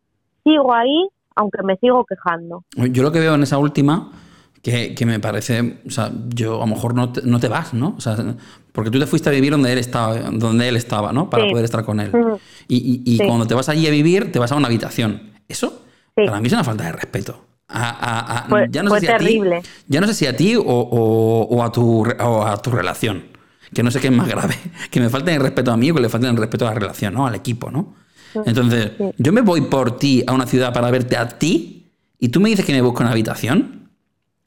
sigo 0.44 0.74
ahí 0.74 1.08
aunque 1.36 1.62
me 1.64 1.76
sigo 1.76 2.04
quejando. 2.04 2.62
Yo 2.76 3.02
lo 3.02 3.10
que 3.10 3.18
veo 3.18 3.34
en 3.34 3.42
esa 3.42 3.58
última, 3.58 4.12
que, 4.62 4.94
que 4.94 5.04
me 5.04 5.18
parece, 5.18 5.80
o 5.86 5.90
sea, 5.90 6.10
yo 6.28 6.56
a 6.56 6.60
lo 6.60 6.66
mejor 6.68 6.94
no 6.94 7.12
te, 7.12 7.22
no 7.22 7.40
te 7.40 7.48
vas, 7.48 7.74
¿no? 7.74 7.94
O 7.96 8.00
sea, 8.00 8.16
porque 8.72 8.90
tú 8.90 8.98
te 9.00 9.06
fuiste 9.06 9.28
a 9.28 9.32
vivir 9.32 9.50
donde 9.50 9.72
él 9.72 9.78
estaba, 9.78 10.14
donde 10.30 10.68
él 10.68 10.76
estaba, 10.76 11.12
¿no? 11.12 11.28
Para 11.28 11.44
Sí. 11.44 11.50
poder 11.50 11.64
estar 11.64 11.84
con 11.84 11.98
él. 12.00 12.12
Y, 12.68 12.76
y- 12.76 13.14
y 13.14 13.18
Sí. 13.18 13.26
cuando 13.26 13.46
te 13.46 13.54
vas 13.54 13.68
allí 13.68 13.86
a 13.86 13.90
vivir, 13.90 14.30
te 14.30 14.38
vas 14.38 14.52
a 14.52 14.56
una 14.56 14.68
habitación. 14.68 15.32
Eso, 15.48 15.82
Sí. 16.16 16.24
para 16.24 16.40
mí 16.40 16.46
es 16.46 16.52
una 16.52 16.62
falta 16.64 16.84
de 16.84 16.92
respeto. 16.92 17.44
A- 17.68 17.90
a- 17.90 18.38
a- 18.38 18.48
Fue- 18.48 18.66
ya 18.70 18.82
no 18.82 18.90
fue 18.90 19.00
sé 19.00 19.06
si 19.06 19.12
a 19.12 19.16
ti- 19.18 19.24
terrible. 19.24 19.62
ya 19.88 20.00
no 20.00 20.06
sé 20.06 20.14
si 20.14 20.26
a 20.26 20.36
ti 20.36 20.54
o, 20.56 20.62
o- 20.62 21.46
o 21.48 21.62
a 21.62 21.72
tu, 21.72 22.02
o 22.06 22.46
a 22.46 22.56
tu 22.60 22.70
relación. 22.70 23.24
Que 23.72 23.82
no 23.82 23.90
sé 23.90 24.00
qué 24.00 24.08
es 24.08 24.12
más 24.12 24.28
grave. 24.28 24.54
Que 24.90 25.00
me 25.00 25.08
falten 25.08 25.34
el 25.34 25.40
respeto 25.40 25.72
a 25.72 25.76
mí 25.76 25.90
o 25.90 25.94
que 25.94 26.00
le 26.02 26.08
falten 26.08 26.30
el 26.30 26.36
respeto 26.36 26.66
a 26.66 26.70
la 26.70 26.74
relación, 26.78 27.14
¿no? 27.14 27.26
Al 27.26 27.34
equipo, 27.34 27.70
¿no? 27.70 27.94
Entonces, 28.46 28.92
Sí. 28.98 29.04
yo 29.18 29.32
me 29.32 29.40
voy 29.40 29.62
por 29.62 29.96
ti 29.96 30.22
a 30.26 30.32
una 30.32 30.46
ciudad 30.46 30.72
para 30.72 30.90
verte 30.90 31.16
a 31.16 31.28
ti 31.28 31.90
y 32.18 32.28
tú 32.28 32.40
me 32.40 32.48
dices 32.50 32.64
que 32.64 32.72
me 32.72 32.82
busco 32.82 33.02
una 33.02 33.12
habitación. 33.12 33.90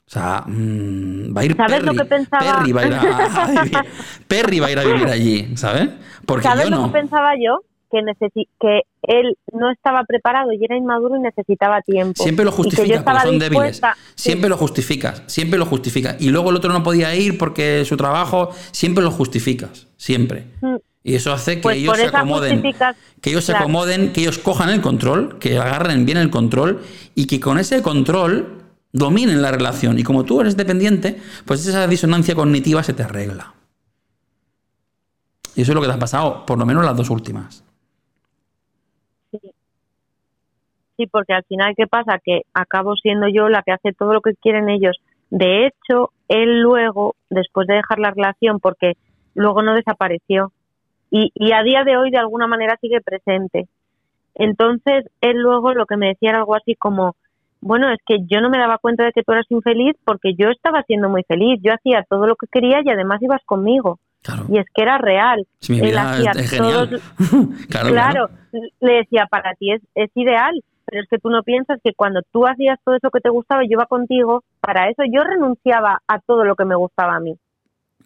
O 0.06 0.10
sea, 0.10 0.44
mm, 0.46 1.36
va 1.36 1.40
a 1.42 1.44
ir 1.44 1.56
¿Sabes 1.56 1.72
Perry. 1.80 1.86
lo 1.86 1.94
que 1.94 2.04
pensaba? 2.06 2.58
Perry 2.58 2.72
va 2.72 2.80
a 2.82 2.86
ir 2.86 2.94
a, 2.94 3.00
a 3.44 3.62
vivir. 3.62 3.78
Perry 4.26 4.60
va 4.60 4.66
a 4.68 4.70
ir 4.72 4.78
a 4.78 4.84
vivir 4.84 5.06
allí, 5.08 5.56
¿sabes? 5.56 5.88
Porque 6.24 6.44
¿Sabes 6.44 6.64
yo 6.64 6.70
lo 6.70 6.76
no. 6.78 6.86
que 6.86 6.92
pensaba 6.98 7.32
yo? 7.36 7.60
Que, 7.90 8.82
él 9.02 9.36
no 9.52 9.70
estaba 9.70 10.04
preparado 10.04 10.52
y 10.52 10.62
era 10.62 10.76
inmaduro 10.76 11.16
y 11.16 11.20
necesitaba 11.20 11.80
tiempo. 11.82 12.22
Siempre 12.22 12.44
lo 12.44 12.52
justificas 12.52 13.02
porque 13.02 13.20
son 13.20 13.38
débiles. 13.38 13.80
Siempre 14.14 14.50
lo 14.50 14.56
justificas, 14.56 15.22
siempre 15.26 15.58
lo 15.58 15.66
justificas. 15.66 16.16
Y 16.20 16.30
luego 16.30 16.50
el 16.50 16.56
otro 16.56 16.72
no 16.72 16.82
podía 16.82 17.14
ir 17.14 17.38
porque 17.38 17.84
su 17.84 17.96
trabajo, 17.96 18.50
siempre 18.72 19.02
lo 19.02 19.10
justificas, 19.10 19.86
siempre. 19.96 20.46
Mm. 20.60 20.76
Y 21.04 21.14
eso 21.14 21.32
hace 21.32 21.56
que 21.56 21.62
Pues 21.62 21.78
ellos 21.78 21.96
se 21.96 22.06
acomoden, 22.06 22.62
que 23.22 23.30
ellos 23.30 23.44
se 23.44 23.56
acomoden, 23.56 24.12
que 24.12 24.20
ellos 24.20 24.38
cojan 24.38 24.68
el 24.68 24.82
control, 24.82 25.38
que 25.38 25.56
agarren 25.56 26.04
bien 26.04 26.18
el 26.18 26.28
control 26.28 26.82
y 27.14 27.26
que 27.26 27.40
con 27.40 27.58
ese 27.58 27.80
control 27.82 28.58
dominen 28.92 29.40
la 29.40 29.50
relación. 29.50 29.98
Y 29.98 30.02
como 30.02 30.24
tú 30.24 30.40
eres 30.40 30.56
dependiente, 30.56 31.18
pues 31.46 31.66
esa 31.66 31.86
disonancia 31.86 32.34
cognitiva 32.34 32.82
se 32.82 32.92
te 32.92 33.04
arregla. 33.04 33.54
Y 35.54 35.62
eso 35.62 35.72
es 35.72 35.74
lo 35.74 35.80
que 35.80 35.88
te 35.88 35.94
ha 35.94 35.98
pasado, 35.98 36.46
por 36.46 36.58
lo 36.58 36.66
menos 36.66 36.84
las 36.84 36.96
dos 36.96 37.10
últimas. 37.10 37.64
Sí, 40.98 41.06
porque 41.06 41.32
al 41.32 41.44
final, 41.44 41.72
¿qué 41.76 41.86
pasa? 41.86 42.18
Que 42.22 42.42
acabo 42.52 42.94
siendo 42.96 43.28
yo 43.28 43.48
la 43.48 43.62
que 43.62 43.72
hace 43.72 43.92
todo 43.94 44.12
lo 44.12 44.20
que 44.20 44.34
quieren 44.34 44.68
ellos. 44.68 44.98
De 45.30 45.66
hecho, 45.66 46.10
él 46.28 46.60
luego, 46.60 47.14
después 47.30 47.66
de 47.68 47.74
dejar 47.76 48.00
la 48.00 48.10
relación, 48.10 48.58
porque 48.60 48.94
luego 49.34 49.62
no 49.62 49.74
desapareció, 49.74 50.52
y, 51.10 51.30
y 51.34 51.52
a 51.52 51.62
día 51.62 51.84
de 51.84 51.96
hoy 51.96 52.10
de 52.10 52.18
alguna 52.18 52.46
manera 52.48 52.76
sigue 52.80 53.00
presente. 53.00 53.68
Entonces, 54.34 55.06
él 55.20 55.36
luego 55.38 55.72
lo 55.72 55.86
que 55.86 55.96
me 55.96 56.08
decía 56.08 56.30
era 56.30 56.38
algo 56.38 56.54
así 56.56 56.74
como, 56.74 57.14
bueno, 57.60 57.90
es 57.92 57.98
que 58.06 58.18
yo 58.26 58.40
no 58.40 58.50
me 58.50 58.58
daba 58.58 58.78
cuenta 58.78 59.04
de 59.04 59.12
que 59.12 59.22
tú 59.22 59.32
eras 59.32 59.46
infeliz 59.50 59.96
porque 60.04 60.34
yo 60.34 60.50
estaba 60.50 60.82
siendo 60.82 61.08
muy 61.08 61.22
feliz, 61.24 61.60
yo 61.62 61.72
hacía 61.74 62.04
todo 62.08 62.26
lo 62.26 62.36
que 62.36 62.46
quería 62.50 62.80
y 62.84 62.90
además 62.90 63.22
ibas 63.22 63.42
conmigo. 63.44 63.98
Claro. 64.22 64.46
Y 64.48 64.58
es 64.58 64.66
que 64.74 64.82
era 64.82 64.98
real. 64.98 65.46
Si 65.60 65.72
mi 65.74 65.88
Él 65.88 65.96
hacía 65.98 66.32
es, 66.32 66.52
es 66.52 66.58
todos- 66.58 66.88
genial. 67.18 67.66
claro, 67.70 67.88
Claro, 67.90 68.28
le 68.80 68.92
decía, 68.94 69.26
para 69.30 69.54
ti 69.54 69.72
es, 69.72 69.82
es 69.94 70.10
ideal, 70.16 70.60
pero 70.88 71.02
es 71.02 71.08
que 71.08 71.18
tú 71.18 71.28
no 71.28 71.42
piensas 71.42 71.80
que 71.82 71.92
cuando 71.92 72.22
tú 72.32 72.46
hacías 72.46 72.78
todo 72.82 72.96
eso 72.96 73.10
que 73.10 73.20
te 73.20 73.28
gustaba 73.28 73.62
yo 73.62 73.72
iba 73.72 73.86
contigo, 73.86 74.42
para 74.60 74.88
eso 74.88 75.02
yo 75.10 75.22
renunciaba 75.22 76.00
a 76.08 76.18
todo 76.20 76.44
lo 76.44 76.56
que 76.56 76.64
me 76.64 76.76
gustaba 76.76 77.16
a 77.16 77.20
mí. 77.20 77.36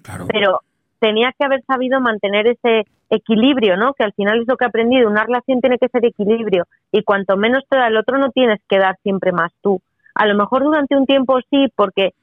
claro. 0.03 0.27
Pero 0.29 0.61
tenía 0.99 1.33
que 1.37 1.45
haber 1.45 1.63
sabido 1.65 2.01
mantener 2.01 2.47
ese 2.47 2.85
equilibrio, 3.11 3.77
¿no? 3.77 3.93
Que 3.95 4.05
al 4.05 4.13
final 4.15 4.41
es 4.41 4.49
lo 4.49 4.57
que 4.57 4.65
he 4.65 4.69
aprendido, 4.69 5.09
una 5.09 5.25
relación 5.25 5.61
tiene 5.61 5.79
que 5.79 5.89
ser 5.89 6.05
equilibrio 6.05 6.65
y 6.91 7.03
cuanto 7.03 7.37
menos 7.37 7.65
te 7.69 7.77
da 7.77 7.89
el 7.89 7.97
otro 7.97 8.19
no 8.19 8.31
tienes 8.31 8.61
que 8.69 8.79
dar 8.79 8.97
siempre 9.03 9.33
más 9.33 9.53
tú. 9.63 9.81
A 10.15 10.27
lo 10.27 10.35
mejor 10.35 10.65
durante 10.65 10.97
un 10.97 11.07
tiempo 11.07 11.39
sí, 11.51 11.67
porque 11.77 12.15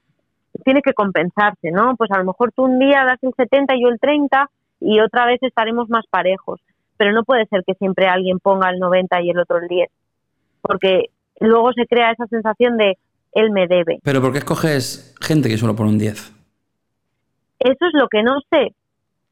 tiene 0.65 0.81
que 0.81 0.93
compensarse, 0.93 1.71
¿no? 1.71 1.95
Pues 1.95 2.11
a 2.11 2.17
lo 2.17 2.25
mejor 2.25 2.51
tú 2.51 2.63
un 2.63 2.79
día 2.79 3.05
das 3.05 3.19
el 3.21 3.33
70 3.35 3.75
y 3.75 3.83
yo 3.83 3.89
el 3.89 3.99
30 3.99 4.49
y 4.81 4.99
otra 4.99 5.25
vez 5.25 5.41
estaremos 5.41 5.89
más 5.89 6.05
parejos, 6.09 6.59
pero 6.97 7.13
no 7.13 7.23
puede 7.23 7.45
ser 7.45 7.63
que 7.65 7.75
siempre 7.75 8.07
alguien 8.07 8.39
ponga 8.39 8.69
el 8.69 8.79
90 8.79 9.21
y 9.21 9.29
el 9.29 9.39
otro 9.39 9.57
el 9.57 9.67
10, 9.67 9.89
porque 10.61 11.05
luego 11.39 11.71
se 11.73 11.85
crea 11.85 12.11
esa 12.11 12.27
sensación 12.27 12.77
de 12.77 12.97
él 13.33 13.51
me 13.51 13.67
debe. 13.67 13.99
Pero 14.03 14.21
¿por 14.21 14.31
qué 14.31 14.39
escoges 14.39 15.15
gente 15.21 15.49
que 15.49 15.57
solo 15.57 15.75
pone 15.75 15.89
un 15.89 15.99
10? 15.99 16.33
Eso 17.59 17.85
es 17.85 17.93
lo 17.93 18.07
que 18.07 18.23
no 18.23 18.39
sé. 18.49 18.73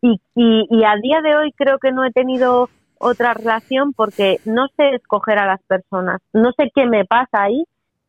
Y, 0.02 0.20
y, 0.36 0.68
y 0.70 0.84
a 0.84 0.96
día 1.02 1.22
de 1.22 1.36
hoy 1.36 1.52
creo 1.54 1.80
que 1.80 1.92
no 1.92 2.06
he 2.06 2.12
tenido 2.12 2.70
otra 3.00 3.34
relación 3.34 3.94
porque 3.94 4.40
no 4.46 4.68
sé 4.76 4.96
escoger 4.96 5.40
a 5.40 5.48
las 5.48 5.62
personas. 5.64 6.22
No 6.34 6.52
sé 6.54 6.72
qué 6.74 6.86
me 6.86 7.06
pasa 7.06 7.44
ahí 7.44 7.64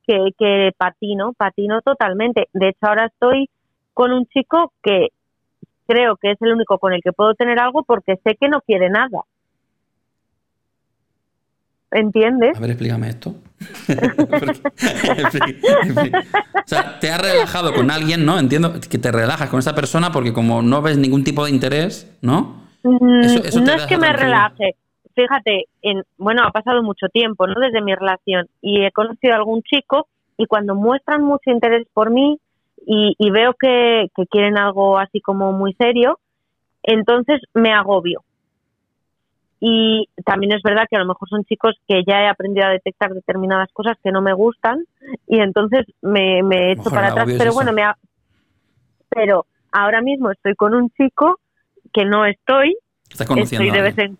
que, 0.07 0.31
que 0.39 0.73
patino, 0.77 1.33
patino 1.35 1.81
totalmente. 1.83 2.49
De 2.53 2.71
hecho, 2.71 2.87
ahora 2.87 3.07
estoy 3.07 3.49
con 3.95 4.13
un 4.13 4.27
chico 4.27 4.73
que 4.83 5.09
creo 5.87 6.17
que 6.17 6.33
es 6.33 6.43
el 6.43 6.53
único 6.53 6.79
con 6.79 6.93
el 6.93 7.03
que 7.03 7.13
puedo 7.13 7.35
tener 7.35 7.59
algo 7.59 7.83
porque 7.83 8.17
sé 8.25 8.37
que 8.41 8.49
no 8.49 8.61
quiere 8.61 8.91
nada. 8.91 9.23
¿Entiendes? 11.91 12.57
A 12.57 12.61
ver, 12.61 12.71
explícame 12.71 13.09
esto. 13.09 13.35
o 13.89 13.95
sea, 16.67 16.99
te 17.01 17.11
has 17.11 17.21
relajado 17.21 17.73
con 17.73 17.91
alguien, 17.91 18.25
¿no? 18.27 18.39
Entiendo 18.39 18.75
que 18.89 18.99
te 18.99 19.11
relajas 19.11 19.49
con 19.49 19.59
esa 19.59 19.75
persona 19.75 20.13
porque 20.13 20.33
como 20.33 20.63
no 20.63 20.83
ves 20.83 20.99
ningún 20.99 21.25
tipo 21.25 21.45
de 21.45 21.51
interés, 21.51 22.17
¿no? 22.21 22.63
Mm, 22.83 23.65
no 23.65 23.73
es 23.73 23.87
que 23.87 23.97
me 23.97 24.13
relaje. 24.13 24.77
Fíjate, 25.15 25.65
en, 25.83 26.03
bueno, 26.19 26.43
ha 26.45 26.51
pasado 26.51 26.83
mucho 26.83 27.09
tiempo, 27.09 27.47
¿no? 27.47 27.55
Desde 27.59 27.81
mi 27.83 27.95
relación 27.95 28.47
y 28.61 28.85
he 28.85 28.93
conocido 28.93 29.33
a 29.33 29.39
algún 29.39 29.63
chico 29.63 30.09
y 30.37 30.47
cuando 30.47 30.75
muestran 30.75 31.25
mucho 31.25 31.51
interés 31.51 31.87
por 31.93 32.11
mí 32.11 32.39
y, 32.87 33.31
veo 33.31 33.55
que, 33.55 34.07
que 34.17 34.27
quieren 34.27 34.57
algo 34.57 34.99
así 34.99 35.21
como 35.21 35.53
muy 35.53 35.75
serio, 35.75 36.21
entonces 36.83 37.41
me 37.53 37.73
agobio 37.73 38.23
y 39.61 40.09
también 40.25 40.53
es 40.53 40.63
verdad 40.63 40.85
que 40.89 40.97
a 40.97 41.01
lo 41.01 41.07
mejor 41.07 41.29
son 41.29 41.45
chicos 41.45 41.75
que 41.89 42.03
ya 42.07 42.23
he 42.23 42.29
aprendido 42.29 42.67
a 42.67 42.71
detectar 42.71 43.13
determinadas 43.13 43.69
cosas 43.73 43.97
que 44.03 44.13
no 44.13 44.23
me 44.23 44.33
gustan 44.33 44.85
y 45.27 45.41
entonces 45.41 45.85
me, 46.01 46.43
me 46.43 46.73
echo 46.73 46.91
para 46.91 47.09
atrás 47.09 47.29
pero 47.37 47.53
bueno 47.53 47.73
me 47.73 47.83
pero 49.09 49.47
ahora 49.73 50.01
mismo 50.01 50.31
estoy 50.31 50.55
con 50.55 50.75
un 50.75 50.91
chico 50.91 51.41
que 51.93 52.05
no 52.05 52.25
estoy 52.25 52.77
estoy 53.11 53.71
de 53.71 53.83
vez 53.83 53.99
en 53.99 54.19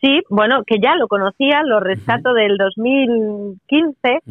sí 0.00 0.22
bueno 0.28 0.64
que 0.66 0.80
ya 0.82 0.96
lo 0.96 1.06
conocía 1.06 1.62
lo 1.62 1.78
rescato 1.78 2.32
del 2.32 2.56
2015 2.56 4.22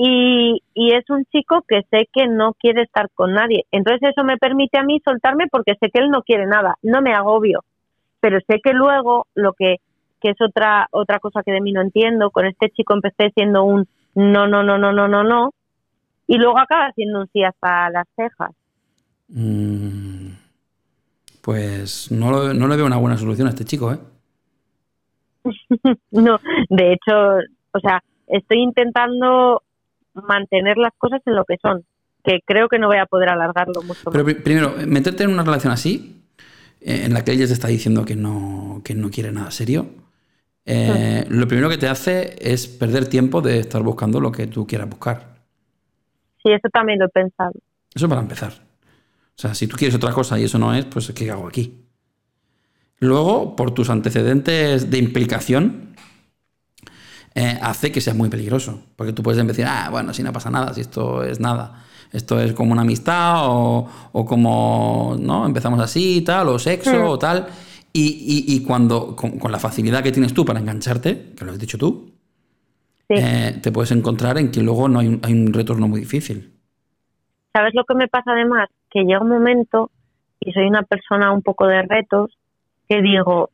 y, 0.00 0.62
y 0.74 0.94
es 0.94 1.10
un 1.10 1.24
chico 1.24 1.64
que 1.66 1.82
sé 1.90 2.08
que 2.12 2.28
no 2.28 2.54
quiere 2.54 2.82
estar 2.82 3.10
con 3.14 3.32
nadie. 3.32 3.66
Entonces 3.72 4.10
eso 4.10 4.22
me 4.22 4.36
permite 4.36 4.78
a 4.78 4.84
mí 4.84 5.02
soltarme 5.04 5.46
porque 5.50 5.74
sé 5.80 5.90
que 5.90 5.98
él 5.98 6.10
no 6.10 6.22
quiere 6.22 6.46
nada 6.46 6.76
no 6.82 7.02
me 7.02 7.12
agobio 7.14 7.64
pero 8.20 8.38
sé 8.46 8.60
que 8.62 8.72
luego 8.72 9.26
lo 9.34 9.52
que, 9.52 9.76
que 10.20 10.30
es 10.30 10.40
otra 10.40 10.88
otra 10.90 11.18
cosa 11.18 11.42
que 11.44 11.52
de 11.52 11.60
mí 11.60 11.72
no 11.72 11.80
entiendo, 11.80 12.30
con 12.30 12.46
este 12.46 12.70
chico 12.70 12.94
empecé 12.94 13.30
siendo 13.34 13.64
un 13.64 13.86
no, 14.14 14.48
no, 14.48 14.62
no, 14.62 14.78
no, 14.78 14.92
no, 14.92 15.08
no, 15.08 15.22
no, 15.22 15.54
y 16.26 16.36
luego 16.36 16.58
acaba 16.58 16.92
siendo 16.92 17.20
un 17.20 17.28
sí 17.32 17.42
hasta 17.44 17.90
las 17.90 18.06
cejas. 18.16 18.50
Mm, 19.28 20.30
pues 21.42 22.10
no, 22.10 22.30
lo, 22.30 22.54
no 22.54 22.66
le 22.66 22.76
veo 22.76 22.86
una 22.86 22.96
buena 22.96 23.16
solución 23.16 23.46
a 23.46 23.50
este 23.50 23.64
chico, 23.64 23.92
¿eh? 23.92 23.98
no, 26.10 26.40
de 26.68 26.92
hecho, 26.92 27.38
o 27.72 27.80
sea, 27.80 28.02
estoy 28.26 28.58
intentando 28.58 29.62
mantener 30.14 30.76
las 30.78 30.92
cosas 30.98 31.20
en 31.26 31.36
lo 31.36 31.44
que 31.44 31.56
son, 31.62 31.84
que 32.24 32.40
creo 32.44 32.68
que 32.68 32.78
no 32.78 32.88
voy 32.88 32.98
a 32.98 33.06
poder 33.06 33.28
alargarlo 33.28 33.82
mucho. 33.82 34.10
Pero 34.10 34.24
primero, 34.24 34.74
meterte 34.86 35.24
en 35.24 35.30
una 35.30 35.44
relación 35.44 35.72
así 35.72 36.17
en 36.80 37.12
la 37.12 37.24
que 37.24 37.32
ella 37.32 37.46
te 37.46 37.52
está 37.52 37.68
diciendo 37.68 38.04
que 38.04 38.16
no, 38.16 38.80
que 38.84 38.94
no 38.94 39.10
quiere 39.10 39.32
nada 39.32 39.50
serio, 39.50 39.86
eh, 40.64 41.24
lo 41.28 41.48
primero 41.48 41.68
que 41.68 41.78
te 41.78 41.88
hace 41.88 42.36
es 42.40 42.66
perder 42.66 43.06
tiempo 43.06 43.40
de 43.40 43.60
estar 43.60 43.82
buscando 43.82 44.20
lo 44.20 44.30
que 44.30 44.46
tú 44.46 44.66
quieras 44.66 44.88
buscar. 44.88 45.38
Sí, 46.42 46.52
eso 46.52 46.68
también 46.72 46.98
lo 46.98 47.06
he 47.06 47.08
pensado. 47.08 47.52
Eso 47.94 48.08
para 48.08 48.20
empezar. 48.20 48.52
O 48.52 49.40
sea, 49.40 49.54
si 49.54 49.66
tú 49.66 49.76
quieres 49.76 49.94
otra 49.94 50.12
cosa 50.12 50.38
y 50.38 50.44
eso 50.44 50.58
no 50.58 50.74
es, 50.74 50.84
pues 50.84 51.10
¿qué 51.12 51.30
hago 51.30 51.48
aquí? 51.48 51.86
Luego, 52.98 53.56
por 53.56 53.72
tus 53.72 53.88
antecedentes 53.88 54.90
de 54.90 54.98
implicación, 54.98 55.94
eh, 57.34 57.58
hace 57.62 57.92
que 57.92 58.00
sea 58.00 58.14
muy 58.14 58.28
peligroso. 58.28 58.82
Porque 58.96 59.12
tú 59.12 59.22
puedes 59.22 59.44
decir, 59.46 59.64
ah, 59.66 59.88
bueno, 59.90 60.12
si 60.12 60.22
no 60.22 60.32
pasa 60.32 60.50
nada, 60.50 60.74
si 60.74 60.82
esto 60.82 61.22
es 61.24 61.40
nada 61.40 61.87
esto 62.12 62.40
es 62.40 62.52
como 62.52 62.72
una 62.72 62.82
amistad 62.82 63.42
o, 63.46 63.86
como, 64.26 65.16
¿no? 65.18 65.46
Empezamos 65.46 65.80
así, 65.80 66.22
tal, 66.22 66.48
o 66.48 66.58
sexo 66.58 67.04
hmm. 67.04 67.08
o 67.08 67.18
tal. 67.18 67.46
Y, 67.92 68.64
cuando, 68.64 69.16
con, 69.16 69.50
la 69.50 69.58
facilidad 69.58 70.02
que 70.04 70.12
tienes 70.12 70.32
tú 70.32 70.44
para 70.44 70.60
engancharte, 70.60 71.32
que 71.36 71.44
lo 71.44 71.50
has 71.50 71.58
dicho 71.58 71.78
tú, 71.78 72.12
eh, 73.08 73.58
te 73.60 73.72
puedes 73.72 73.90
encontrar 73.90 74.38
en 74.38 74.52
que 74.52 74.62
luego 74.62 74.88
no 74.88 75.00
hay 75.00 75.08
un, 75.08 75.20
hay 75.24 75.32
un 75.32 75.52
retorno 75.52 75.88
muy 75.88 76.00
difícil. 76.00 76.52
¿Sabes 77.52 77.74
lo 77.74 77.84
que 77.84 77.94
me 77.94 78.06
pasa 78.06 78.32
además? 78.32 78.68
Que 78.90 79.02
llega 79.02 79.20
un 79.20 79.30
momento, 79.30 79.90
y 80.38 80.52
soy 80.52 80.66
una 80.66 80.82
persona 80.82 81.32
un 81.32 81.42
poco 81.42 81.66
de 81.66 81.82
retos, 81.82 82.38
que 82.88 83.02
digo, 83.02 83.50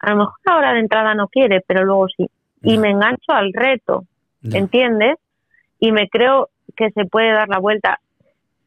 a 0.00 0.10
lo 0.10 0.16
mejor 0.16 0.34
ahora 0.44 0.74
de 0.74 0.80
entrada 0.80 1.14
no 1.14 1.28
quiere, 1.28 1.62
pero 1.66 1.84
luego 1.84 2.06
sí. 2.08 2.28
Y 2.62 2.78
me 2.78 2.90
engancho 2.90 3.32
al 3.32 3.52
reto, 3.52 4.04
¿entiendes? 4.42 5.16
Y 5.78 5.92
me 5.92 6.08
creo 6.08 6.48
que 6.76 6.90
se 6.90 7.04
puede 7.04 7.32
dar 7.32 7.48
la 7.48 7.58
vuelta. 7.58 8.00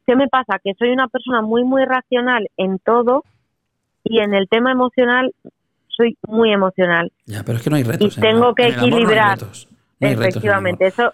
¿Qué 0.06 0.16
me 0.16 0.28
pasa? 0.28 0.58
Que 0.62 0.74
soy 0.74 0.90
una 0.90 1.08
persona 1.08 1.42
muy, 1.42 1.64
muy 1.64 1.84
racional 1.84 2.48
en 2.56 2.78
todo 2.78 3.24
y 4.04 4.20
en 4.20 4.34
el 4.34 4.48
tema 4.48 4.72
emocional 4.72 5.34
soy 5.88 6.16
muy 6.26 6.52
emocional. 6.52 7.12
Ya, 7.26 7.42
pero 7.44 7.58
es 7.58 7.64
que 7.64 7.70
no 7.70 7.76
hay 7.76 7.82
retos. 7.82 8.16
Y 8.16 8.20
tengo 8.20 8.54
que 8.54 8.68
equilibrar. 8.68 9.38
Efectivamente, 10.00 10.86
eso, 10.86 11.12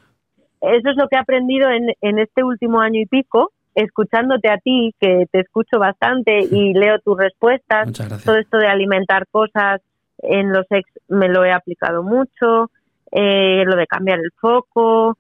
eso 0.61 0.91
es 0.91 0.97
lo 0.97 1.09
que 1.09 1.17
he 1.17 1.19
aprendido 1.19 1.71
en, 1.71 1.89
en 2.03 2.19
este 2.19 2.45
último 2.45 2.81
año 2.81 3.01
y 3.01 3.07
pico, 3.07 3.51
escuchándote 3.75 4.51
a 4.51 4.59
ti, 4.59 4.95
que 5.01 5.27
te 5.33 5.41
escucho 5.41 5.79
bastante 5.79 6.41
y 6.41 6.73
leo 6.75 6.99
tus 7.01 7.19
respuestas. 7.19 7.93
Todo 8.25 8.37
esto 8.37 8.59
de 8.59 8.69
alimentar 8.69 9.27
cosas 9.31 9.81
en 10.19 10.53
los 10.53 10.67
ex 10.71 10.89
me 11.09 11.29
lo 11.29 11.45
he 11.45 11.53
aplicado 11.53 12.03
mucho, 12.03 12.71
eh, 13.11 13.65
lo 13.65 13.77
de 13.77 13.87
cambiar 13.87 14.19
el 14.21 14.31
foco, 14.41 15.19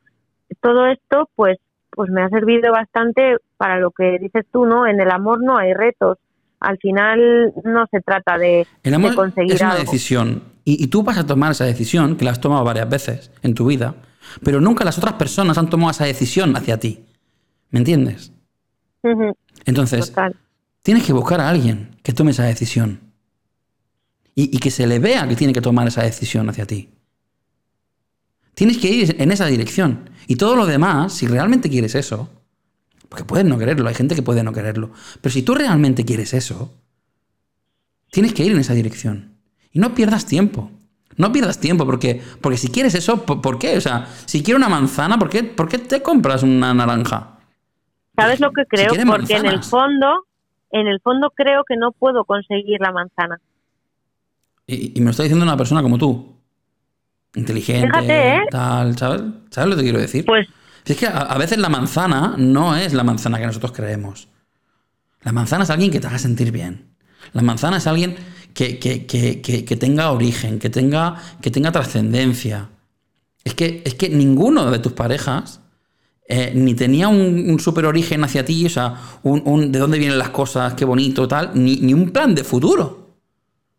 todo 0.61 0.87
esto 0.87 1.29
pues 1.35 1.59
pues 1.95 2.11
me 2.11 2.23
ha 2.23 2.29
servido 2.29 2.73
bastante 2.73 3.37
para 3.57 3.79
lo 3.79 3.91
que 3.91 4.19
dices 4.19 4.45
tú, 4.53 4.67
¿no? 4.67 4.87
En 4.87 5.01
el 5.01 5.11
amor 5.11 5.43
no 5.43 5.57
hay 5.57 5.73
retos. 5.75 6.19
Al 6.61 6.79
final 6.79 7.53
no 7.65 7.87
se 7.91 8.01
trata 8.01 8.39
de, 8.39 8.67
el 8.83 8.95
amor 8.95 9.15
conseguir 9.15 9.55
es 9.55 9.61
una 9.61 9.75
decisión 9.75 10.43
y, 10.65 10.87
tú 10.87 11.03
vas 11.03 11.19
a 11.19 11.27
tomar 11.27 11.53
esa 11.53 11.65
decisión 11.65 12.17
que 12.17 12.25
la 12.25 12.31
has 12.31 12.41
tomado 12.41 12.65
varias 12.65 12.89
veces 12.89 13.31
en 13.43 13.55
tu 13.55 13.67
vida, 13.67 13.97
pero 14.43 14.61
nunca 14.61 14.83
las 14.83 14.97
otras 14.97 15.15
personas 15.15 15.59
han 15.59 15.69
tomado 15.69 15.91
esa 15.91 16.07
decisión 16.07 16.57
hacia 16.57 16.79
ti. 16.79 17.05
¿Me 17.71 17.81
entiendes? 17.81 18.33
Entonces, 19.67 20.15
tienes 20.83 21.05
que 21.05 21.13
buscar 21.13 21.41
a 21.41 21.51
alguien 21.51 21.97
que 22.03 22.15
tome 22.15 22.31
esa 22.31 22.45
decisión 22.45 23.01
y, 24.35 24.57
y 24.57 24.59
que 24.59 24.71
se 24.71 24.87
le 24.87 24.99
vea 24.99 25.29
que 25.29 25.37
tiene 25.37 25.53
que 25.53 25.61
tomar 25.61 25.87
esa 25.87 26.03
decisión 26.03 26.49
hacia 26.49 26.65
ti. 26.65 26.89
Tienes 28.55 28.79
que 28.79 28.89
ir 28.89 29.17
en 29.19 29.33
esa 29.33 29.47
dirección. 29.47 30.11
Y 30.27 30.37
todo 30.37 30.57
lo 30.57 30.67
demás, 30.67 31.13
si 31.13 31.27
realmente 31.27 31.69
quieres 31.69 31.95
eso, 31.95 32.29
porque 33.09 33.25
puedes 33.25 33.47
no 33.47 33.59
quererlo, 33.59 33.89
hay 33.89 33.95
gente 33.95 34.15
que 34.15 34.23
puede 34.23 34.43
no 34.43 34.53
quererlo, 34.53 34.91
pero 35.21 35.33
si 35.33 35.43
tú 35.43 35.55
realmente 35.55 36.05
quieres 36.05 36.33
eso, 36.35 36.73
tienes 38.11 38.33
que 38.33 38.45
ir 38.45 38.53
en 38.53 38.59
esa 38.59 38.75
dirección. 38.75 39.35
Y 39.73 39.81
no 39.81 39.95
pierdas 39.95 40.27
tiempo. 40.27 40.71
No 41.17 41.31
pierdas 41.31 41.61
tiempo, 41.61 41.87
porque, 41.87 42.21
porque 42.41 42.59
si 42.59 42.69
quieres 42.69 42.95
eso, 42.95 43.25
¿por, 43.25 43.59
qué? 43.59 43.77
O 43.77 43.81
sea, 43.81 44.07
si 44.25 44.43
quiero 44.43 44.59
una 44.59 44.69
manzana, 44.69 45.19
¿por 45.19 45.29
qué, 45.29 45.45
¿por 45.45 45.69
qué 45.69 45.79
te 45.79 46.03
compras 46.03 46.43
una 46.43 46.75
naranja? 46.75 47.39
¿Sabes 48.17 48.41
lo 48.41 48.53
que 48.53 48.65
creo? 48.67 48.93
porque 49.07 49.37
en 49.37 49.47
el 49.47 49.63
fondo, 49.63 50.27
en 50.71 50.89
el 50.89 51.01
fondo 51.01 51.31
creo 51.31 51.63
que 51.65 51.77
no 51.77 51.93
puedo 51.93 52.25
conseguir 52.25 52.81
la 52.81 52.91
manzana. 52.91 53.41
Y, 54.67 54.97
y 54.97 55.01
me 55.01 55.07
lo 55.07 55.11
está 55.11 55.23
diciendo 55.23 55.45
una 55.45 55.57
persona 55.57 55.83
como 55.83 55.99
tú 55.99 56.34
inteligente, 57.35 58.37
¿eh? 58.37 58.41
tal, 58.51 58.97
¿sabes? 58.97 59.23
¿Sabes 59.51 59.71
lo 59.71 59.77
que 59.77 59.83
quiero 59.83 59.99
decir? 59.99 60.25
Pues 60.25 60.47
es 60.85 60.97
que 60.99 61.07
a, 61.07 61.37
veces 61.39 61.59
la 61.59 61.69
manzana 61.69 62.35
no 62.37 62.77
es 62.77 62.93
la 62.93 63.05
manzana 63.05 63.39
que 63.39 63.47
nosotros 63.47 63.73
creemos. 63.73 64.29
La 65.23 65.33
manzana 65.33 65.65
es 65.65 65.71
alguien 65.71 65.91
que 65.91 65.99
te 65.99 66.07
haga 66.07 66.19
sentir 66.19 66.53
bien. 66.53 66.95
La 67.33 67.41
manzana 67.41 67.79
es 67.79 67.87
alguien 67.87 68.17
que, 68.53 68.79
que, 68.79 69.77
tenga 69.81 70.13
origen, 70.13 70.59
que 70.59 70.69
tenga, 70.69 71.17
que 71.41 71.51
tenga 71.51 71.73
trascendencia. 71.73 72.69
Es 73.43 73.55
que, 73.55 73.83
es 73.85 73.95
que 73.95 74.11
ninguno 74.11 74.71
de 74.71 74.79
tus 74.79 74.93
parejas 74.93 75.63
eh, 76.29 76.53
ni 76.55 76.75
tenía 76.75 77.09
un, 77.09 77.59
super 77.59 77.87
origen 77.87 78.23
hacia 78.23 78.45
ti, 78.45 78.67
o 78.67 78.71
sea, 78.71 78.95
un, 79.23 79.73
de 79.73 79.79
dónde 79.79 79.99
vienen 79.99 80.19
las 80.19 80.31
cosas, 80.31 80.75
qué 80.75 80.85
bonito, 80.85 81.27
tal, 81.27 81.53
ni, 81.55 81.77
ni 81.77 81.95
un 81.95 82.11
plan 82.11 82.35
de 82.35 82.45
futuro. 82.45 83.15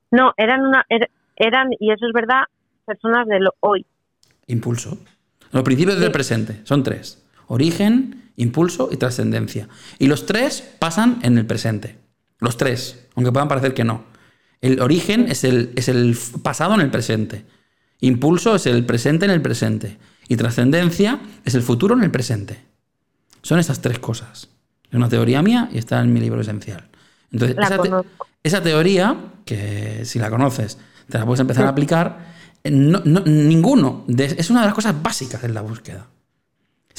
No, 0.10 0.32
eran 0.38 0.61
una, 0.61 0.86
er, 0.90 1.10
eran, 1.36 1.69
y 1.80 1.91
eso 1.91 2.07
es 2.07 2.14
verdad, 2.14 2.44
personas 2.86 3.28
de 3.28 3.40
lo 3.40 3.53
hoy. 3.60 3.86
Impulso. 4.48 4.98
Los 5.52 5.64
principios 5.64 5.99
del 5.99 6.12
presente 6.12 6.62
son 6.64 6.84
tres. 6.84 7.24
Origen, 7.48 8.32
impulso 8.36 8.90
y 8.91 8.98
trascendencia. 8.98 9.68
Y 9.99 10.07
los 10.07 10.26
tres 10.26 10.62
pasan 10.80 11.20
en 11.24 11.38
el 11.38 11.45
presente. 11.45 11.98
Los 12.40 12.57
tres, 12.57 13.07
aunque 13.16 13.32
puedan 13.32 13.48
parecer 13.48 13.74
que 13.74 13.84
no. 13.84 14.03
El 14.62 14.82
origen 14.82 15.28
es 15.30 15.44
el, 15.44 15.72
es 15.76 15.90
el 15.90 16.18
pasado 16.41 16.74
en 16.76 16.82
el 16.82 16.91
presente. 16.91 17.45
Impulso 18.02 18.56
es 18.56 18.66
el 18.66 18.86
presente 18.86 19.26
en 19.26 19.32
el 19.32 19.41
presente. 19.41 19.98
Y 20.28 20.38
trascendencia 20.38 21.20
es 21.44 21.56
el 21.56 21.62
futuro 21.62 21.95
en 21.95 22.03
el 22.03 22.12
presente. 22.12 22.66
Son 23.41 23.60
estas 23.60 23.82
tres 23.82 23.99
cosas. 23.99 24.49
Es 24.90 24.94
una 24.94 25.10
teoría 25.10 25.41
mía 25.41 25.70
y 25.72 25.78
está 25.78 26.02
en 26.02 26.14
mi 26.14 26.20
libro 26.20 26.41
esencial. 26.41 26.90
Entonces, 27.32 27.57
esa, 28.44 28.62
teoría, 28.62 29.18
que 29.45 30.06
si 30.06 30.20
la 30.20 30.30
conoces, 30.30 30.78
te 31.10 31.18
la 31.18 31.26
puedes 31.26 31.41
empezar 31.41 31.66
a 31.66 31.70
aplicar, 31.70 32.35
eh, 32.65 32.71
ninguno. 32.71 34.05
es 34.07 34.49
una 34.49 34.61
de 34.61 34.65
las 34.65 34.75
cosas 34.75 35.01
básicas 35.01 35.43
en 35.43 35.53
la 35.53 35.61
búsqueda. 35.61 36.07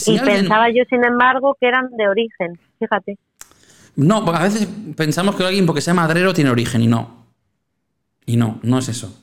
y 0.06 0.18
pensaba 0.20 0.68
yo, 0.70 0.84
sin 0.88 1.04
embargo, 1.04 1.56
que 1.60 1.66
eran 1.66 1.90
de 1.96 2.08
origen, 2.08 2.58
fíjate. 2.78 3.18
No, 3.96 4.24
porque 4.24 4.40
a 4.40 4.44
veces 4.44 4.68
pensamos 4.96 5.34
que 5.34 5.44
alguien 5.44 5.66
porque 5.66 5.80
sea 5.80 5.94
madrero 5.94 6.32
tiene 6.32 6.50
origen 6.50 6.82
y 6.82 6.86
no. 6.86 7.26
Y 8.26 8.36
no, 8.36 8.60
no 8.62 8.78
es 8.78 8.88
eso. 8.88 9.22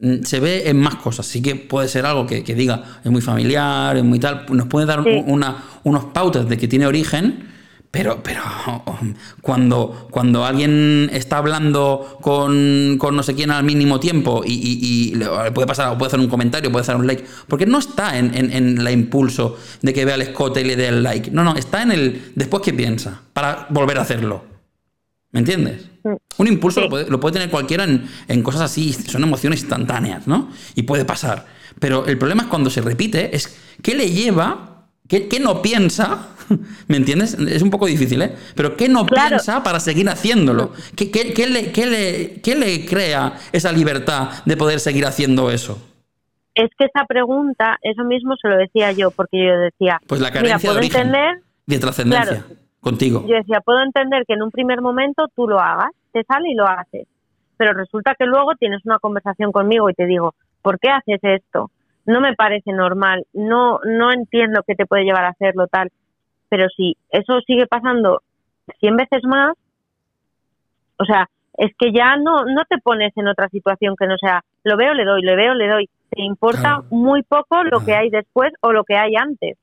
Mm, 0.00 0.22
se 0.22 0.40
ve 0.40 0.68
en 0.68 0.78
más 0.78 0.96
cosas. 0.96 1.26
Sí 1.26 1.42
que 1.42 1.56
puede 1.56 1.88
ser 1.88 2.06
algo 2.06 2.26
que, 2.26 2.42
diga 2.42 2.82
es 3.04 3.10
muy 3.10 3.20
familiar, 3.20 3.96
es 3.96 4.04
muy 4.04 4.18
tal. 4.18 4.46
Nos 4.50 4.68
puede 4.68 4.86
dar 4.86 5.00
una, 5.00 5.62
unos 5.82 6.04
pautas 6.06 6.48
de 6.48 6.56
que 6.56 6.68
tiene 6.68 6.86
origen, 6.86 7.53
pero, 7.94 8.20
pero 8.24 8.42
cuando, 9.40 10.08
cuando 10.10 10.44
alguien 10.44 11.08
está 11.12 11.38
hablando 11.38 12.18
con, 12.20 12.98
no 12.98 13.22
sé 13.22 13.36
quién 13.36 13.52
al 13.52 13.62
mínimo 13.62 14.00
tiempo 14.00 14.42
y, 14.44 15.16
puede 15.54 15.68
pasar, 15.68 15.96
puede 15.96 16.08
hacer 16.08 16.18
un 16.18 16.26
comentario, 16.26 16.72
puede 16.72 16.82
hacer 16.82 16.96
un 16.96 17.06
like, 17.06 17.24
porque 17.46 17.66
no 17.66 17.78
está 17.78 18.18
en, 18.18 18.34
en, 18.34 18.82
la 18.82 18.90
impulso 18.90 19.56
de 19.80 19.92
que 19.92 20.04
vea 20.04 20.16
el 20.16 20.22
escote 20.22 20.62
y 20.62 20.64
le 20.64 20.74
dé 20.74 20.88
el 20.88 21.04
like. 21.04 21.30
No, 21.30 21.44
no, 21.44 21.54
está 21.54 21.82
en 21.82 21.92
el 21.92 22.32
después 22.34 22.64
que 22.64 22.72
piensa, 22.72 23.20
para 23.32 23.68
volver 23.70 23.96
a 23.98 24.02
hacerlo. 24.02 24.42
¿Me 25.30 25.38
entiendes? 25.38 25.86
Mm. 26.02 26.14
Un 26.38 26.46
impulso 26.48 26.80
lo, 26.80 26.90
puede, 26.90 27.32
tener 27.32 27.48
cualquiera 27.48 27.84
en, 27.84 28.42
cosas 28.42 28.62
así, 28.62 28.92
son 28.92 29.22
emociones 29.22 29.60
instantáneas, 29.60 30.26
¿no? 30.26 30.50
Y 30.74 30.82
puede 30.82 31.04
pasar. 31.04 31.46
Pero 31.78 32.06
el 32.06 32.18
problema 32.18 32.42
es 32.42 32.48
cuando 32.48 32.70
se 32.70 32.80
repite, 32.80 33.36
es 33.36 33.56
qué 33.82 33.94
le 33.94 34.10
lleva, 34.10 34.73
qué, 35.08 35.40
no 35.40 35.62
piensa, 35.62 36.28
¿me 36.88 36.96
entiendes? 36.96 37.34
Es 37.34 37.62
un 37.62 37.70
poco 37.70 37.86
difícil, 37.86 38.22
¿eh? 38.22 38.34
Pero 38.54 38.76
qué 38.76 38.88
no 38.88 39.06
piensa 39.06 39.62
para 39.62 39.80
seguir 39.80 40.08
haciéndolo. 40.08 40.72
¿Qué, 40.96 41.10
qué, 41.10 41.46
le, 41.46 41.72
le, 41.72 42.40
¿Qué 42.40 42.54
le 42.54 42.86
crea 42.86 43.34
esa 43.52 43.72
libertad 43.72 44.44
de 44.44 44.56
poder 44.56 44.80
seguir 44.80 45.06
haciendo 45.06 45.50
eso? 45.50 45.78
Es 46.54 46.70
que 46.78 46.86
esa 46.86 47.04
pregunta, 47.04 47.78
eso 47.82 48.04
mismo 48.04 48.36
se 48.40 48.48
lo 48.48 48.56
decía 48.56 48.92
yo, 48.92 49.10
porque 49.10 49.44
yo 49.44 49.58
decía, 49.58 50.00
pues 50.06 50.20
la 50.20 50.30
carencia 50.30 50.70
de 50.70 50.76
origen, 50.76 51.00
entender, 51.08 51.38
de 51.66 51.78
trascendencia 51.78 52.46
contigo. 52.80 53.24
Yo 53.26 53.34
decía, 53.34 53.60
puedo 53.60 53.82
entender 53.82 54.24
que 54.26 54.34
en 54.34 54.42
un 54.42 54.52
primer 54.52 54.80
momento 54.80 55.26
tú 55.34 55.48
lo 55.48 55.58
hagas, 55.58 55.90
te 56.12 56.22
sale 56.22 56.50
y 56.50 56.54
lo 56.54 56.68
haces, 56.68 57.08
pero 57.56 57.72
resulta 57.72 58.14
que 58.16 58.26
luego 58.26 58.54
tienes 58.54 58.84
una 58.84 59.00
conversación 59.00 59.50
conmigo 59.50 59.90
y 59.90 59.94
te 59.94 60.06
digo, 60.06 60.34
¿por 60.62 60.78
qué 60.78 60.90
haces 60.90 61.18
esto? 61.22 61.70
No 62.06 62.20
me 62.20 62.34
parece 62.34 62.72
normal, 62.72 63.26
no, 63.32 63.80
no 63.84 64.12
entiendo 64.12 64.62
qué 64.66 64.74
te 64.74 64.86
puede 64.86 65.04
llevar 65.04 65.24
a 65.24 65.30
hacerlo 65.30 65.66
tal, 65.68 65.90
pero 66.48 66.68
si 66.76 66.96
eso 67.10 67.40
sigue 67.46 67.66
pasando 67.66 68.22
100 68.80 68.96
veces 68.96 69.24
más, 69.24 69.54
o 70.98 71.04
sea, 71.04 71.28
es 71.56 71.72
que 71.78 71.92
ya 71.92 72.16
no, 72.16 72.44
no 72.44 72.64
te 72.68 72.78
pones 72.78 73.16
en 73.16 73.28
otra 73.28 73.48
situación 73.48 73.94
que 73.98 74.06
no 74.06 74.16
sea, 74.18 74.42
lo 74.64 74.76
veo, 74.76 74.92
le 74.94 75.04
doy, 75.04 75.22
le 75.22 75.36
veo, 75.36 75.54
le 75.54 75.68
doy. 75.68 75.88
Te 76.10 76.22
importa 76.22 76.82
muy 76.90 77.22
poco 77.22 77.62
lo 77.64 77.84
que 77.84 77.94
hay 77.94 78.10
después 78.10 78.52
o 78.60 78.72
lo 78.72 78.84
que 78.84 78.96
hay 78.96 79.16
antes. 79.16 79.56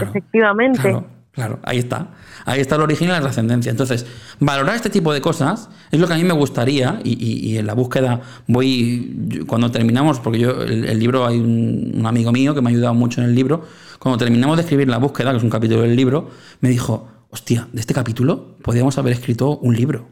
Efectivamente. 0.00 0.96
Claro, 1.36 1.60
ahí 1.64 1.76
está. 1.76 2.14
Ahí 2.46 2.62
está 2.62 2.76
el 2.76 2.80
origen 2.80 3.08
y 3.08 3.10
la 3.10 3.20
trascendencia. 3.20 3.70
Entonces, 3.70 4.06
valorar 4.40 4.74
este 4.74 4.88
tipo 4.88 5.12
de 5.12 5.20
cosas 5.20 5.68
es 5.90 6.00
lo 6.00 6.06
que 6.06 6.14
a 6.14 6.16
mí 6.16 6.24
me 6.24 6.32
gustaría 6.32 6.98
y, 7.04 7.58
en 7.58 7.66
la 7.66 7.74
búsqueda 7.74 8.22
voy, 8.46 9.44
cuando 9.46 9.70
terminamos, 9.70 10.18
porque 10.18 10.38
yo, 10.38 10.62
el, 10.62 10.98
libro, 10.98 11.26
hay 11.26 11.38
un, 11.38 12.02
amigo 12.06 12.32
mío 12.32 12.54
que 12.54 12.62
me 12.62 12.70
ha 12.70 12.72
ayudado 12.72 12.94
mucho 12.94 13.20
en 13.20 13.26
el 13.28 13.34
libro, 13.34 13.66
cuando 13.98 14.16
terminamos 14.16 14.56
de 14.56 14.62
escribir 14.62 14.88
la 14.88 14.96
búsqueda, 14.96 15.32
que 15.32 15.36
es 15.36 15.42
un 15.42 15.50
capítulo 15.50 15.82
del 15.82 15.94
libro, 15.94 16.30
me 16.60 16.70
dijo, 16.70 17.06
hostia, 17.28 17.68
de 17.70 17.80
este 17.80 17.92
capítulo 17.92 18.56
podríamos 18.62 18.96
haber 18.96 19.12
escrito 19.12 19.58
un 19.58 19.76
libro. 19.76 20.08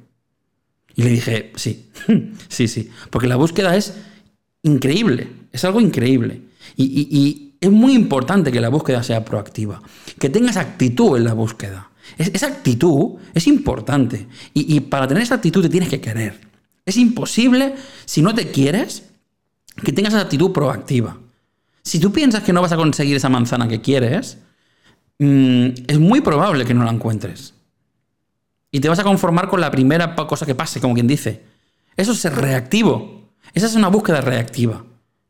Y 0.94 1.04
le 1.04 1.08
dije, 1.08 1.52
sí, 1.56 1.90
sí, 2.48 2.68
sí, 2.68 2.90
porque 3.08 3.28
la 3.28 3.36
búsqueda 3.36 3.74
es 3.76 3.94
increíble, 4.62 5.28
es 5.52 5.64
algo 5.64 5.80
increíble. 5.80 6.42
y 6.76 7.43
es 7.64 7.70
muy 7.70 7.94
importante 7.94 8.52
que 8.52 8.60
la 8.60 8.68
búsqueda 8.68 9.02
sea 9.02 9.24
proactiva, 9.24 9.80
que 10.18 10.28
tengas 10.28 10.58
actitud 10.58 11.16
en 11.16 11.24
la 11.24 11.32
búsqueda. 11.32 11.90
esa 12.18 12.46
actitud 12.46 13.14
es 13.32 13.46
importante 13.46 14.28
y, 14.52 14.80
para 14.80 15.08
tener 15.08 15.22
esa 15.22 15.36
actitud 15.36 15.62
te 15.62 15.70
tienes 15.70 15.88
que 15.88 16.00
querer. 16.00 16.38
Es 16.84 16.98
imposible, 16.98 17.74
si 18.04 18.20
no 18.20 18.34
te 18.34 18.50
quieres, 18.50 19.04
que 19.82 19.92
tengas 19.92 20.12
esa 20.12 20.24
actitud 20.24 20.52
proactiva. 20.52 21.16
Si 21.82 21.98
tú 21.98 22.12
piensas 22.12 22.42
que 22.42 22.52
no 22.52 22.60
vas 22.60 22.72
a 22.72 22.76
conseguir 22.76 23.16
esa 23.16 23.30
manzana 23.30 23.66
que 23.66 23.80
quieres, 23.80 24.36
mm, 25.18 25.68
es 25.86 25.98
muy 25.98 26.20
probable 26.20 26.66
que 26.66 26.74
no 26.74 26.84
la 26.84 26.92
encuentres. 26.92 27.54
Y 28.70 28.80
te 28.80 28.90
vas 28.90 28.98
a 28.98 29.04
conformar 29.04 29.48
con 29.48 29.62
la 29.62 29.70
primera 29.70 30.14
cosa 30.14 30.44
que 30.44 30.54
pase, 30.54 30.80
como 30.80 30.92
quien 30.92 31.06
dice. 31.06 31.42
Eso 31.96 32.12
es 32.12 32.18
ser 32.18 32.34
reactivo. 32.34 33.30
Esa 33.54 33.66
es 33.66 33.74
una 33.74 33.88
búsqueda 33.88 34.20
reactiva. 34.20 34.84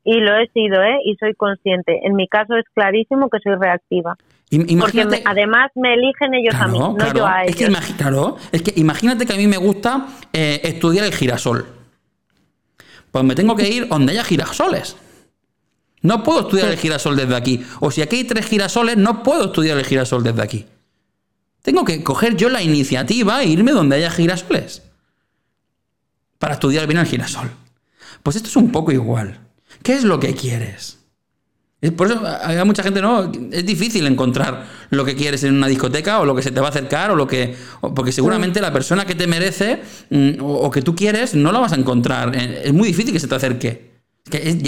Y 0.05 0.21
lo 0.21 0.39
he 0.39 0.49
sido, 0.49 0.83
¿eh? 0.83 0.99
Y 1.05 1.17
soy 1.17 1.35
consciente. 1.35 2.01
En 2.05 2.15
mi 2.15 2.29
caso 2.29 2.57
es 2.57 2.65
clarísimo 2.75 3.31
que 3.31 3.39
soy 3.43 3.55
reactiva. 3.55 4.17
Porque 4.79 5.23
además 5.25 5.71
me 5.75 5.95
eligen 5.95 6.35
ellos 6.35 6.55
a 6.55 6.69
mí, 6.69 6.79
no 6.79 6.97
yo 7.15 7.27
a 7.27 7.45
ellos. 7.45 7.59
Es 7.59 7.67
que, 7.67 7.95
claro, 7.97 8.37
es 8.53 8.63
que 8.63 8.73
imagínate 8.77 9.27
que 9.27 9.33
a 9.33 9.37
mí 9.37 9.47
me 9.47 9.57
gusta 9.57 10.07
eh, 10.33 10.61
estudiar 10.63 11.07
el 11.07 11.15
girasol. 11.15 11.67
Pues 13.11 13.25
me 13.25 13.35
tengo 13.35 13.57
que 13.57 13.69
ir 13.69 13.89
donde 13.89 14.13
haya 14.13 14.25
girasoles. 14.25 14.97
No 16.03 16.23
puedo 16.23 16.41
estudiar 16.41 16.69
el 16.69 16.77
girasol 16.77 17.17
desde 17.17 17.35
aquí. 17.35 17.65
O 17.81 17.91
si 17.91 18.03
aquí 18.03 18.17
hay 18.17 18.25
tres 18.25 18.47
girasoles, 18.47 18.97
no 18.97 19.23
puedo 19.23 19.47
estudiar 19.47 19.79
el 19.79 19.85
girasol 19.87 20.23
desde 20.23 20.43
aquí. 20.43 20.67
Tengo 21.63 21.85
que 21.85 22.05
coger 22.05 22.37
yo 22.37 22.51
la 22.51 22.63
iniciativa 22.63 23.43
e 23.43 23.47
irme 23.47 23.73
donde 23.73 23.97
haya 23.97 24.11
girasoles. 24.11 24.83
Para 26.39 26.55
estudiar 26.55 26.87
bien 26.87 27.01
el 27.01 27.07
girasol. 27.07 27.51
Pues 28.23 28.37
esto 28.37 28.49
es 28.49 28.57
un 28.57 28.71
poco 28.71 28.93
igual. 28.93 29.44
¿Qué 29.85 29.93
es 29.93 30.03
lo 30.03 30.19
que 30.19 30.35
quieres? 30.35 30.99
Por 31.93 32.07
eso 32.07 32.23
hay 32.43 32.65
mucha 32.65 32.83
gente, 32.83 33.03
no, 33.03 33.31
es 33.53 33.67
difícil 33.67 34.07
encontrar 34.07 34.67
lo 34.89 35.05
que 35.05 35.15
quieres 35.15 35.45
en 35.45 35.55
una 35.55 35.67
discoteca 35.67 36.21
o 36.21 36.25
lo 36.25 36.35
que 36.35 36.41
se 36.41 36.51
te 36.51 36.59
va 36.59 36.69
a 36.69 36.71
acercar 36.71 37.11
o 37.11 37.17
lo 37.17 37.27
que... 37.27 37.55
Porque 37.95 38.11
seguramente 38.11 38.63
la 38.63 38.73
persona 38.73 39.05
que 39.05 39.15
te 39.15 39.27
merece 39.27 39.83
mm, 40.09 40.41
o, 40.41 40.71
que 40.71 40.81
tú 40.81 40.97
quieres 40.97 41.35
no 41.35 41.53
la 41.53 41.59
vas 41.59 41.75
a 41.75 41.77
encontrar. 41.77 42.35
Eh, 42.35 42.63
es 42.65 42.73
muy 42.73 42.89
difícil 42.89 43.13
que 43.13 43.21
se 43.21 43.29
te 43.29 43.35
acerque. 43.35 43.91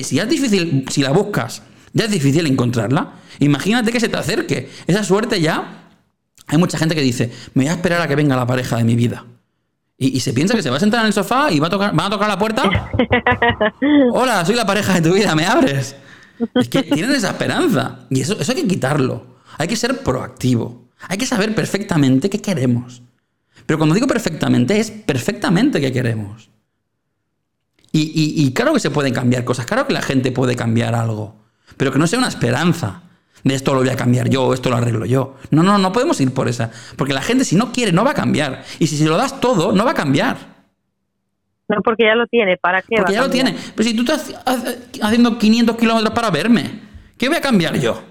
si 0.02 0.16
ya 0.16 0.24
es 0.24 0.28
difícil, 0.28 0.84
si 0.90 1.00
la 1.00 1.12
buscas, 1.12 1.62
ya 1.94 2.04
es 2.04 2.10
difícil 2.10 2.46
encontrarla. 2.46 3.14
Imagínate 3.38 3.92
que 3.92 4.00
se 4.00 4.10
te 4.10 4.18
acerque. 4.18 4.68
Esa 4.86 5.02
suerte 5.02 5.40
ya... 5.40 5.84
Hay 6.48 6.58
mucha 6.58 6.76
gente 6.76 6.94
que 6.94 7.00
dice, 7.00 7.32
me 7.54 7.64
voy 7.64 7.70
a 7.70 7.74
esperar 7.76 8.02
a 8.02 8.06
que 8.06 8.14
venga 8.14 8.36
la 8.36 8.46
pareja 8.46 8.76
de 8.76 8.84
mi 8.84 8.94
vida. 8.94 9.24
Y, 9.98 10.20
se 10.20 10.34
piensa 10.34 10.54
que 10.54 10.62
se 10.62 10.68
va 10.68 10.76
a 10.76 10.80
sentar 10.80 11.00
en 11.00 11.06
el 11.06 11.12
sofá 11.14 11.50
y 11.50 11.58
va 11.58 11.68
a 11.68 11.70
tocar, 11.70 11.94
van 11.94 12.06
a 12.06 12.10
tocar 12.10 12.28
la 12.28 12.38
puerta. 12.38 12.90
Hola, 14.12 14.44
soy 14.44 14.54
la 14.54 14.66
pareja 14.66 14.94
de 14.94 15.08
tu 15.08 15.14
vida, 15.14 15.34
¿me 15.34 15.46
abres? 15.46 15.96
Es 16.54 16.68
que 16.68 16.82
tienen 16.82 17.12
esa 17.12 17.30
esperanza. 17.30 18.00
Y 18.10 18.20
eso, 18.20 18.38
eso 18.38 18.52
hay 18.52 18.62
que 18.62 18.68
quitarlo. 18.68 19.36
Hay 19.56 19.68
que 19.68 19.76
ser 19.76 20.02
proactivo. 20.02 20.90
Hay 21.08 21.16
que 21.16 21.24
saber 21.24 21.54
perfectamente 21.54 22.28
qué 22.28 22.40
queremos. 22.42 23.00
Pero 23.64 23.78
cuando 23.78 23.94
digo 23.94 24.06
perfectamente, 24.06 24.78
es 24.78 24.90
perfectamente 24.90 25.80
qué 25.80 25.90
queremos. 25.90 26.50
Y, 27.90 28.44
y, 28.44 28.52
claro 28.52 28.74
que 28.74 28.80
se 28.80 28.90
pueden 28.90 29.14
cambiar 29.14 29.44
cosas, 29.44 29.64
claro 29.64 29.86
que 29.86 29.94
la 29.94 30.02
gente 30.02 30.30
puede 30.30 30.54
cambiar 30.54 30.94
algo, 30.94 31.36
pero 31.78 31.90
que 31.90 31.98
no 31.98 32.06
sea 32.06 32.18
una 32.18 32.28
esperanza 32.28 33.04
de 33.46 33.54
esto 33.54 33.74
lo 33.74 33.80
voy 33.80 33.88
a 33.90 33.96
cambiar 33.96 34.28
yo, 34.28 34.52
esto 34.52 34.70
lo 34.70 34.76
arreglo 34.76 35.06
yo. 35.06 35.36
No, 35.50 35.62
no, 35.62 35.78
no 35.78 35.92
podemos 35.92 36.20
ir 36.20 36.34
por 36.34 36.48
esa. 36.48 36.72
Porque 36.96 37.12
la 37.12 37.22
gente 37.22 37.44
si 37.44 37.54
no 37.54 37.70
quiere 37.70 37.92
no 37.92 38.04
va 38.04 38.10
a 38.10 38.14
cambiar. 38.14 38.64
Y 38.80 38.88
si 38.88 38.96
se 38.96 39.04
lo 39.04 39.16
das 39.16 39.40
todo, 39.40 39.70
no 39.70 39.84
va 39.84 39.92
a 39.92 39.94
cambiar. 39.94 40.36
No, 41.68 41.76
porque 41.82 42.04
ya 42.04 42.16
lo 42.16 42.26
tiene. 42.26 42.56
¿Para 42.56 42.82
qué? 42.82 42.96
Porque 42.96 43.12
ya 43.12 43.22
lo 43.22 43.30
tiene. 43.30 43.56
Pero 43.74 43.88
si 43.88 43.94
tú 43.94 44.02
estás 44.02 44.34
haciendo 45.00 45.38
500 45.38 45.76
kilómetros 45.76 46.12
para 46.12 46.30
verme, 46.30 46.80
¿qué 47.16 47.28
voy 47.28 47.36
a 47.36 47.40
cambiar 47.40 47.78
yo? 47.78 48.02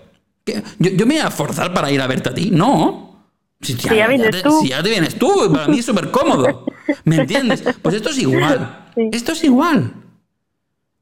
yo? 0.46 0.56
yo? 0.80 1.06
me 1.06 1.16
voy 1.16 1.24
a 1.24 1.32
forzar 1.32 1.74
para 1.74 1.92
ir 1.92 2.00
a 2.00 2.08
verte 2.08 2.30
a 2.30 2.34
ti. 2.34 2.52
No. 2.52 3.28
Si 3.60 3.76
ya, 3.76 4.08
vienes 4.08 4.42
tú. 4.42 4.62
Si 4.62 4.70
ya 4.70 4.82
te 4.82 4.90
vienes 4.90 5.16
tú, 5.16 5.52
para 5.52 5.68
mí 5.68 5.80
es 5.80 5.86
súper 5.86 6.12
cómodo. 6.12 6.66
¿Me 7.04 7.18
entiendes? 7.18 7.62
Pues 7.82 7.96
esto 7.96 8.10
es 8.10 8.20
igual. 8.20 8.84
Esto 9.12 9.34
es 9.34 9.44
igual. 9.44 9.92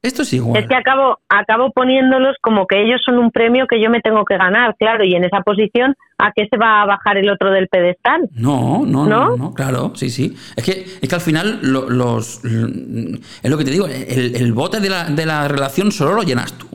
Esto 0.04 0.24
es 0.24 0.34
igual. 0.34 0.62
Es 0.62 0.68
que 0.68 0.76
acabo, 0.76 1.18
acabo 1.30 1.72
poniéndolos 1.72 2.36
como 2.42 2.68
que 2.68 2.84
ellos 2.84 3.00
son 3.06 3.20
un 3.20 3.32
premio 3.32 3.68
que 3.68 3.82
yo 3.82 3.90
me 3.90 4.02
tengo 4.02 4.26
que 4.26 4.36
ganar, 4.36 4.76
claro, 4.78 5.06
y 5.06 5.16
en 5.16 5.24
esa 5.24 5.40
posición, 5.42 5.96
¿a 6.18 6.34
qué 6.36 6.46
se 6.52 6.58
va 6.58 6.82
a 6.82 6.86
bajar 6.86 7.18
el 7.18 7.30
otro 7.30 7.52
del 7.52 7.70
pedestal? 7.70 8.30
No, 8.34 8.84
no, 8.86 9.08
no, 9.08 9.38
no, 9.38 9.54
claro, 9.54 9.94
sí, 9.96 10.10
sí. 10.10 10.36
Es 10.58 10.66
que, 10.66 10.86
es 11.02 11.08
que 11.08 11.16
al 11.16 11.22
final 11.22 11.60
los, 11.62 12.44
es 12.44 13.50
lo 13.50 13.58
que 13.58 13.64
te 13.64 13.72
digo, 13.72 13.88
el, 13.88 14.52
bote 14.52 14.82
de 14.82 14.90
la, 14.90 15.06
de 15.06 15.26
la 15.26 15.48
relación 15.48 15.90
solo 15.94 16.12
lo 16.14 16.24
llenas 16.24 16.52
tú. 16.58 16.68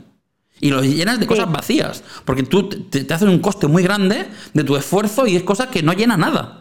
Y 0.61 0.71
lo 0.71 0.83
llenas 0.83 1.21
de 1.21 1.27
cosas 1.27 1.53
vacías. 1.53 2.03
Porque 2.25 2.43
tú 2.43 2.69
te, 2.69 3.05
te 3.05 3.15
haces 3.15 3.29
un 3.29 3.39
coste 3.39 3.69
muy 3.69 3.83
grande 3.83 4.27
de 4.55 4.65
tu 4.65 4.75
esfuerzo 4.75 5.27
y 5.27 5.37
es 5.37 5.45
cosa 5.45 5.71
que 5.71 5.83
no 5.83 5.93
llena 5.93 6.17
nada. 6.17 6.58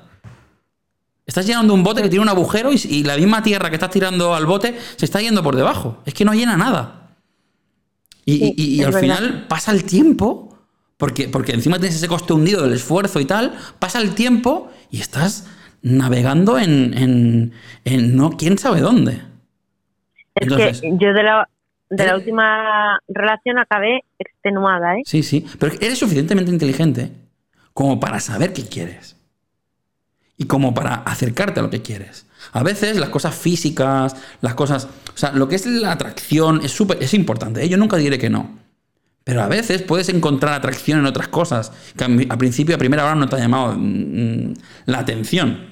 Estás 1.28 1.46
llenando 1.46 1.74
un 1.74 1.84
bote 1.84 2.02
que 2.02 2.08
tiene 2.08 2.24
un 2.24 2.30
agujero 2.30 2.72
y, 2.74 3.04
la 3.04 3.18
misma 3.18 3.44
tierra 3.44 3.70
que 3.70 3.76
estás 3.76 3.90
tirando 3.90 4.34
al 4.34 4.46
bote 4.46 4.78
se 4.96 5.04
está 5.04 5.20
yendo 5.20 5.44
por 5.44 5.58
debajo. 5.58 6.02
Es 6.06 6.14
que 6.14 6.24
no 6.24 6.34
llena 6.34 6.56
nada. 6.56 7.10
Y, 8.26 8.82
al 8.82 8.94
final 8.94 9.46
pasa 9.50 9.74
el 9.74 9.84
tiempo, 9.84 10.58
porque, 10.96 11.28
porque 11.28 11.52
encima 11.52 11.78
tienes 11.78 11.98
ese 11.98 12.08
coste 12.08 12.32
hundido 12.32 12.64
del 12.64 12.74
esfuerzo 12.74 13.20
y 13.20 13.26
tal, 13.26 13.54
pasa 13.78 14.00
el 14.00 14.16
tiempo 14.16 14.72
y 14.90 15.02
estás 15.02 15.50
navegando 15.82 16.58
en, 16.58 17.52
no 17.84 18.32
quién 18.32 18.58
sabe 18.58 18.80
dónde. 18.80 19.22
Es 20.36 20.48
que 20.82 20.90
yo 20.98 21.14
de 21.14 21.24
la, 21.24 21.50
de 21.90 22.06
la 22.06 22.12
¿Eh? 22.12 22.16
última 22.16 23.00
relación 23.10 23.60
acabé 23.60 24.02
extenuada, 24.18 24.98
¿eh? 24.98 25.02
Sí, 25.06 25.24
sí, 25.24 25.46
pero 25.60 25.74
eres 25.82 26.00
suficientemente 26.00 26.52
inteligente 26.52 27.12
como 27.74 28.00
para 28.00 28.20
saber 28.20 28.54
qué 28.54 28.64
quieres 28.64 29.17
y 30.38 30.46
como 30.46 30.74
para 30.74 30.96
acercarte 30.96 31.60
a 31.60 31.64
lo 31.64 31.70
que 31.70 31.82
quieres. 31.82 32.26
A 32.54 32.64
veces 32.64 32.98
las 32.98 33.10
cosas 33.10 33.36
físicas, 33.36 34.16
las 34.42 34.54
cosas, 34.54 34.86
o 34.86 35.18
sea, 35.18 35.32
lo 35.32 35.50
que 35.50 35.56
es 35.56 35.66
la 35.66 35.92
atracción 35.92 36.62
es 36.64 36.72
súper 36.72 37.02
es 37.02 37.14
importante, 37.14 37.64
¿eh? 37.64 37.70
yo 37.70 37.78
nunca 37.78 37.98
diré 37.98 38.20
que 38.20 38.30
no. 38.30 38.58
Pero 39.24 39.42
a 39.42 39.48
veces 39.48 39.82
puedes 39.82 40.08
encontrar 40.08 40.54
atracción 40.54 41.00
en 41.00 41.06
otras 41.06 41.28
cosas 41.28 41.74
que 41.98 42.06
a, 42.30 42.38
principio, 42.38 42.76
a 42.76 42.78
primera 42.78 43.04
hora 43.04 43.16
no 43.16 43.28
te 43.28 43.36
ha 43.36 43.40
llamado 43.40 43.76
mm, 43.78 44.54
la 44.86 45.00
atención. 45.00 45.66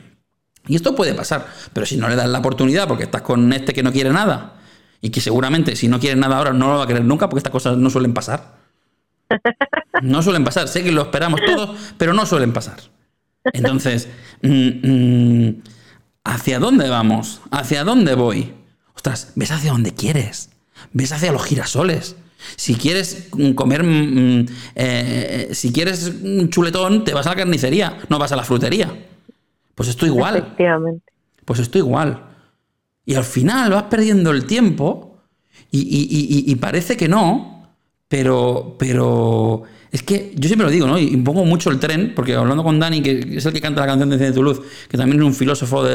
Y 0.67 0.75
esto 0.75 0.93
puede 0.93 1.13
pasar, 1.13 1.45
pero 1.71 1.85
si 1.85 1.95
no 1.95 2.09
le 2.09 2.17
das 2.17 2.27
la 2.27 2.39
oportunidad 2.39 2.87
porque 2.87 3.03
estás 3.03 3.21
con 3.21 3.53
este 3.53 3.71
que 3.71 3.83
no 3.83 3.93
quiere 3.93 4.09
nada 4.09 4.55
y 4.99 5.09
que 5.09 5.21
seguramente 5.21 5.75
si 5.75 5.87
no 5.87 5.99
quiere 5.99 6.19
nada 6.19 6.37
ahora 6.37 6.51
no 6.51 6.67
lo 6.67 6.79
va 6.79 6.83
a 6.83 6.87
querer 6.87 7.05
nunca 7.05 7.29
porque 7.29 7.39
estas 7.39 7.51
cosas 7.51 7.77
no 7.77 7.89
suelen 7.89 8.13
pasar. 8.13 8.55
No 10.01 10.21
suelen 10.21 10.43
pasar, 10.43 10.67
sé 10.67 10.83
que 10.83 10.91
lo 10.91 11.03
esperamos 11.03 11.39
todos, 11.45 11.93
pero 11.97 12.11
no 12.11 12.25
suelen 12.25 12.51
pasar. 12.51 12.75
Entonces, 13.53 14.07
mm, 14.41 15.47
mm, 15.47 15.63
¿hacia 16.23 16.59
dónde 16.59 16.89
vamos? 16.89 17.41
¿Hacia 17.51 17.83
dónde 17.83 18.15
voy? 18.15 18.53
Ostras, 18.95 19.31
ves 19.35 19.51
hacia 19.51 19.71
donde 19.71 19.93
quieres. 19.93 20.49
Ves 20.93 21.11
hacia 21.11 21.31
los 21.31 21.43
girasoles. 21.43 22.15
Si 22.55 22.75
quieres 22.75 23.29
comer, 23.55 23.83
mm, 23.83 24.45
eh, 24.75 25.49
si 25.53 25.71
quieres 25.71 26.11
un 26.21 26.49
chuletón, 26.49 27.03
te 27.03 27.13
vas 27.13 27.25
a 27.27 27.31
la 27.31 27.35
carnicería, 27.35 27.97
no 28.09 28.19
vas 28.19 28.31
a 28.31 28.35
la 28.35 28.43
frutería. 28.43 28.91
Pues 29.73 29.89
esto 29.89 30.05
igual. 30.05 30.37
Efectivamente. 30.37 31.11
Pues 31.43 31.59
esto 31.59 31.77
igual. 31.77 32.23
Y 33.05 33.15
al 33.15 33.23
final 33.23 33.71
vas 33.71 33.83
perdiendo 33.83 34.31
el 34.31 34.45
tiempo 34.45 35.17
y, 35.71 36.55
parece 36.55 36.95
que 36.95 37.07
no, 37.07 37.69
pero, 38.07 38.75
pero 38.79 39.63
es 39.95 40.03
que 40.03 40.33
yo 40.35 40.49
siempre 40.49 40.65
lo 40.65 40.71
digo, 40.71 40.87
¿no? 40.87 40.99
Y 40.99 41.15
pongo 41.15 41.45
mucho 41.45 41.69
el 41.69 41.79
tren, 41.79 42.11
porque 42.13 42.35
hablando 42.35 42.65
con 42.65 42.77
Dani, 42.81 43.01
que 43.01 43.37
es 43.37 43.45
el 43.45 43.53
que 43.53 43.61
canta 43.61 43.79
la 43.79 43.87
canción 43.87 44.09
de 44.09 44.17
Cine 44.17 44.27
de 44.27 44.35
Toulouse, 44.35 44.61
que 44.89 44.97
también 44.97 45.21
es 45.21 45.25
un 45.25 45.33
filósofo 45.33 45.87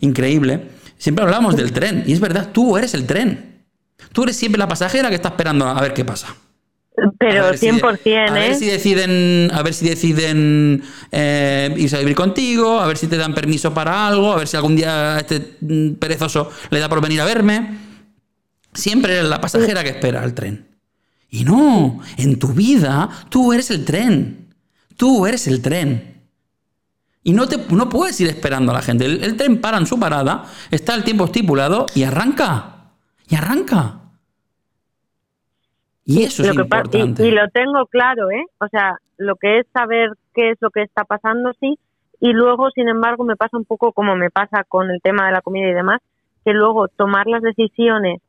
increíble, 0.00 0.62
siempre 0.98 1.24
hablamos 1.24 1.54
del 1.54 1.70
tren. 1.70 2.02
Y 2.08 2.12
es 2.12 2.18
verdad, 2.18 2.50
tú 2.52 2.76
eres 2.76 2.92
el 2.94 3.06
tren. 3.06 3.62
Tú 4.12 4.24
eres 4.24 4.34
siempre 4.34 4.58
la 4.58 4.66
pasajera 4.66 5.10
que 5.10 5.14
está 5.14 5.28
esperando 5.28 5.64
a 5.64 5.80
ver 5.80 5.94
qué 5.94 6.04
pasa. 6.04 6.34
Pero 7.20 7.52
100%, 7.52 8.00
¿eh? 8.04 8.26
A 8.28 8.32
ver 8.32 8.54
si 8.56 8.66
deciden, 8.66 9.50
a 9.54 9.62
ver 9.62 9.74
si 9.74 9.88
deciden 9.88 10.82
eh, 11.12 11.72
irse 11.76 11.94
a 11.94 12.00
vivir 12.00 12.16
contigo, 12.16 12.80
a 12.80 12.86
ver 12.88 12.96
si 12.96 13.06
te 13.06 13.16
dan 13.16 13.32
permiso 13.32 13.72
para 13.72 14.08
algo, 14.08 14.32
a 14.32 14.38
ver 14.38 14.48
si 14.48 14.56
algún 14.56 14.74
día 14.74 15.18
este 15.20 15.56
mm, 15.60 15.92
perezoso 16.00 16.50
le 16.70 16.80
da 16.80 16.88
por 16.88 17.00
venir 17.00 17.20
a 17.20 17.24
verme. 17.24 17.78
Siempre 18.74 19.12
eres 19.12 19.28
la 19.28 19.40
pasajera 19.40 19.84
que 19.84 19.90
espera 19.90 20.20
al 20.24 20.34
tren. 20.34 20.75
Y 21.28 21.44
no, 21.44 22.00
en 22.16 22.38
tu 22.38 22.48
vida 22.48 23.08
tú 23.28 23.52
eres 23.52 23.70
el 23.70 23.84
tren. 23.84 24.54
Tú 24.96 25.26
eres 25.26 25.46
el 25.46 25.60
tren. 25.62 26.16
Y 27.22 27.32
no, 27.32 27.48
te, 27.48 27.58
no 27.74 27.88
puedes 27.88 28.20
ir 28.20 28.28
esperando 28.28 28.70
a 28.70 28.76
la 28.76 28.82
gente. 28.82 29.04
El, 29.04 29.36
tren 29.36 29.60
para 29.60 29.78
en 29.78 29.86
su 29.86 29.98
parada, 29.98 30.44
está 30.70 30.94
el 30.94 31.04
tiempo 31.04 31.24
estipulado 31.24 31.86
y 31.94 32.04
arranca. 32.04 32.92
Y 33.28 33.34
arranca. 33.34 34.00
Y 36.04 36.22
eso 36.22 36.44
es 36.44 36.54
importante. 36.54 37.26
Y, 37.26 37.32
lo 37.32 37.48
tengo 37.48 37.84
claro, 37.86 38.30
¿eh? 38.30 38.44
O 38.60 38.68
sea, 38.68 38.98
lo 39.16 39.34
que 39.34 39.58
es 39.58 39.66
saber 39.72 40.10
qué 40.34 40.52
es 40.52 40.58
lo 40.60 40.70
que 40.70 40.82
está 40.82 41.04
pasando, 41.04 41.52
sí. 41.58 41.76
Y 42.20 42.32
luego, 42.32 42.70
sin 42.70 42.88
embargo, 42.88 43.24
me 43.24 43.34
pasa 43.34 43.56
un 43.56 43.64
poco 43.64 43.92
como 43.92 44.14
me 44.14 44.30
pasa 44.30 44.62
con 44.62 44.88
el 44.90 45.00
tema 45.02 45.26
de 45.26 45.32
la 45.32 45.42
comida 45.42 45.68
y 45.68 45.74
demás, 45.74 46.00
que 46.44 46.52
luego 46.52 46.86
tomar 46.88 47.26
las 47.26 47.42
decisiones 47.42 48.22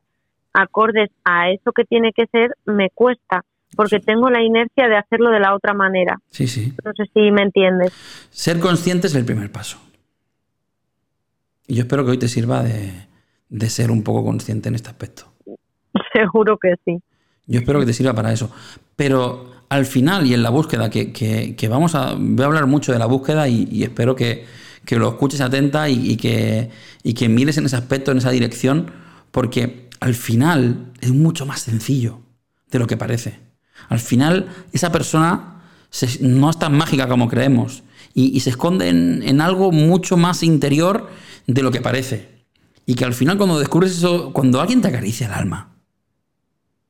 acordes 0.52 1.10
a 1.24 1.50
eso 1.50 1.72
que 1.72 1.84
tiene 1.84 2.12
que 2.12 2.26
ser 2.26 2.50
me 2.64 2.90
cuesta 2.90 3.44
porque 3.76 4.00
tengo 4.00 4.30
la 4.30 4.42
inercia 4.42 4.88
de 4.88 4.96
hacerlo 4.96 5.30
de 5.30 5.40
la 5.40 5.54
otra 5.54 5.74
manera. 5.74 6.16
Sí, 6.30 6.48
sí. 6.48 6.72
No 6.84 6.92
sé 6.96 7.04
si 7.12 7.30
me 7.30 7.42
entiendes. 7.42 7.92
Ser 8.30 8.60
consciente 8.60 9.06
es 9.06 9.14
el 9.14 9.24
primer 9.24 9.52
paso. 9.52 9.78
Y 11.66 11.74
yo 11.74 11.82
espero 11.82 12.04
que 12.04 12.12
hoy 12.12 12.18
te 12.18 12.28
sirva 12.28 12.62
de, 12.62 13.68
ser 13.68 13.90
un 13.90 14.02
poco 14.02 14.24
consciente 14.24 14.68
en 14.68 14.74
este 14.74 14.88
aspecto. 14.88 15.24
Seguro 16.12 16.56
que 16.56 16.74
sí. 16.84 16.98
Yo 17.46 17.60
espero 17.60 17.80
que 17.80 17.86
te 17.86 17.92
sirva 17.92 18.14
para 18.14 18.32
eso. 18.32 18.50
Pero 18.96 19.50
al 19.68 19.84
final 19.84 20.26
y 20.26 20.34
en 20.34 20.42
la 20.42 20.50
búsqueda, 20.50 20.88
que, 20.88 21.68
vamos 21.70 21.94
a, 21.94 22.14
voy 22.18 22.42
a 22.42 22.46
hablar 22.46 22.66
mucho 22.66 22.92
de 22.92 22.98
la 22.98 23.06
búsqueda 23.06 23.48
y, 23.48 23.82
espero 23.82 24.16
que, 24.16 24.46
lo 24.90 25.08
escuches 25.08 25.42
atenta 25.42 25.90
y, 25.90 26.16
que, 26.16 26.70
y 27.02 27.12
que 27.12 27.28
mires 27.28 27.58
en 27.58 27.66
ese 27.66 27.76
aspecto, 27.76 28.12
en 28.12 28.18
esa 28.18 28.30
dirección, 28.30 28.90
porque 29.30 29.87
al 30.00 30.14
final 30.14 30.92
es 31.00 31.12
mucho 31.12 31.46
más 31.46 31.60
sencillo 31.60 32.20
de 32.70 32.78
lo 32.78 32.86
que 32.86 32.96
parece. 32.96 33.40
Al 33.88 34.00
final 34.00 34.48
esa 34.72 34.92
persona 34.92 35.62
no 36.20 36.50
es 36.50 36.58
tan 36.58 36.76
mágica 36.76 37.08
como 37.08 37.28
creemos 37.28 37.82
y, 38.14 38.40
se 38.40 38.50
esconde 38.50 38.88
en, 38.88 39.40
algo 39.40 39.70
mucho 39.70 40.16
más 40.16 40.42
interior 40.42 41.08
de 41.46 41.62
lo 41.62 41.70
que 41.70 41.80
parece. 41.80 42.44
Y 42.84 42.94
que 42.94 43.04
al 43.04 43.14
final 43.14 43.36
cuando 43.36 43.58
descubres 43.58 43.92
eso, 43.92 44.32
cuando 44.32 44.60
alguien 44.60 44.80
te 44.80 44.88
acaricia 44.88 45.26
el 45.26 45.34
alma, 45.34 45.76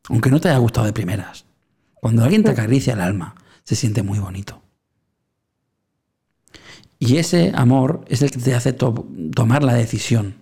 aunque 0.09 0.31
no 0.31 0.41
te 0.41 0.49
haya 0.49 0.59
gustado 0.59 0.87
de 0.87 0.93
primeras, 0.93 1.45
cuando 1.95 2.23
alguien 2.23 2.45
te 2.45 2.51
acaricia 2.51 2.95
el 2.95 3.01
alma, 3.01 3.35
se 3.65 3.75
siente 3.75 4.03
muy 4.03 4.19
bonito. 4.19 4.63
Y 6.99 7.17
ese 7.17 7.53
amor 7.55 8.05
es 8.09 8.23
el 8.23 8.31
que 8.31 8.39
te 8.39 8.55
hace 8.55 8.73
tomar 8.73 9.63
la 9.63 9.75
decisión 9.75 10.37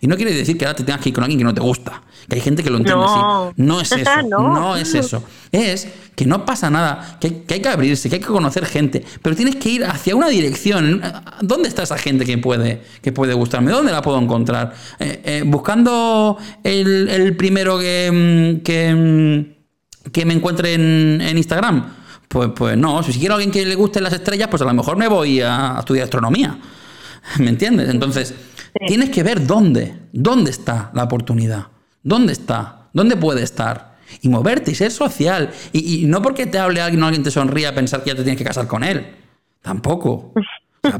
y 0.00 0.06
no 0.06 0.16
quiere 0.16 0.32
decir 0.34 0.56
que 0.58 0.64
ahora 0.64 0.76
te 0.76 0.84
tengas 0.84 1.00
que 1.00 1.10
ir 1.10 1.14
con 1.14 1.24
alguien 1.24 1.38
que 1.38 1.44
no 1.44 1.54
te 1.54 1.60
gusta. 1.60 2.02
Que 2.28 2.36
hay 2.36 2.40
gente 2.40 2.62
que 2.62 2.70
lo 2.70 2.78
entiende 2.78 3.04
así. 3.04 3.52
No 3.56 3.80
es 3.80 3.92
eso. 3.92 4.10
no. 4.28 4.76
es 4.76 4.94
eso. 4.94 5.22
Es 5.50 5.88
que 6.14 6.26
no 6.26 6.44
pasa 6.44 6.70
nada, 6.70 7.18
que, 7.20 7.44
hay 7.48 7.60
que 7.60 7.68
abrirse, 7.68 8.08
que 8.08 8.16
hay 8.16 8.20
que 8.20 8.26
conocer 8.26 8.66
gente. 8.66 9.04
Pero 9.22 9.34
tienes 9.34 9.56
que 9.56 9.68
ir 9.68 9.84
hacia 9.84 10.14
una 10.14 10.28
dirección. 10.28 11.02
¿Dónde 11.40 11.68
está 11.68 11.82
esa 11.82 11.98
gente 11.98 12.24
que 12.24 12.38
puede, 12.38 12.82
que 13.00 13.12
puede 13.12 13.34
gustarme? 13.34 13.72
¿Dónde 13.72 13.92
la 13.92 14.02
puedo 14.02 14.18
encontrar? 14.18 14.74
Eh, 14.98 15.20
eh, 15.24 15.42
buscando 15.44 16.36
el, 16.62 17.34
primero 17.36 17.78
que, 17.78 18.58
mm, 18.60 18.62
que, 18.62 18.94
mm, 18.94 20.10
que 20.10 20.24
me 20.24 20.34
encuentre 20.34 20.74
en, 20.74 21.36
Instagram. 21.36 21.94
Pues, 22.28 22.50
pues 22.54 22.78
no, 22.78 23.02
si 23.02 23.12
quiero 23.18 23.34
a 23.34 23.36
alguien 23.36 23.50
que 23.50 23.64
le 23.66 23.74
gusten 23.74 24.02
las 24.02 24.12
estrellas, 24.12 24.48
pues 24.48 24.62
a 24.62 24.64
lo 24.64 24.72
mejor 24.72 24.96
me 24.96 25.08
voy 25.08 25.40
a 25.40 25.76
estudiar 25.80 26.04
astronomía. 26.04 26.58
¿Me 27.38 27.50
entiendes? 27.50 27.88
Entonces, 27.88 28.34
Tienes 28.86 29.10
que 29.10 29.22
ver 29.22 29.46
dónde, 29.46 29.94
dónde 30.12 30.50
está 30.50 30.90
la 30.94 31.04
oportunidad, 31.04 31.66
dónde 32.02 32.32
está, 32.32 32.88
dónde 32.92 33.16
puede 33.16 33.42
estar. 33.42 33.92
Y 34.20 34.28
moverte 34.28 34.72
y 34.72 34.74
ser 34.74 34.90
social. 34.90 35.50
Y, 35.72 36.04
no 36.06 36.20
porque 36.20 36.46
te 36.46 36.58
hable 36.58 36.82
alguien 36.82 37.02
o 37.02 37.06
alguien 37.06 37.22
te 37.22 37.30
sonría 37.30 37.74
pensar 37.74 38.02
que 38.02 38.10
ya 38.10 38.16
te 38.16 38.22
tienes 38.22 38.36
que 38.36 38.44
casar 38.44 38.66
con 38.66 38.84
él. 38.84 39.06
Tampoco. 39.62 40.34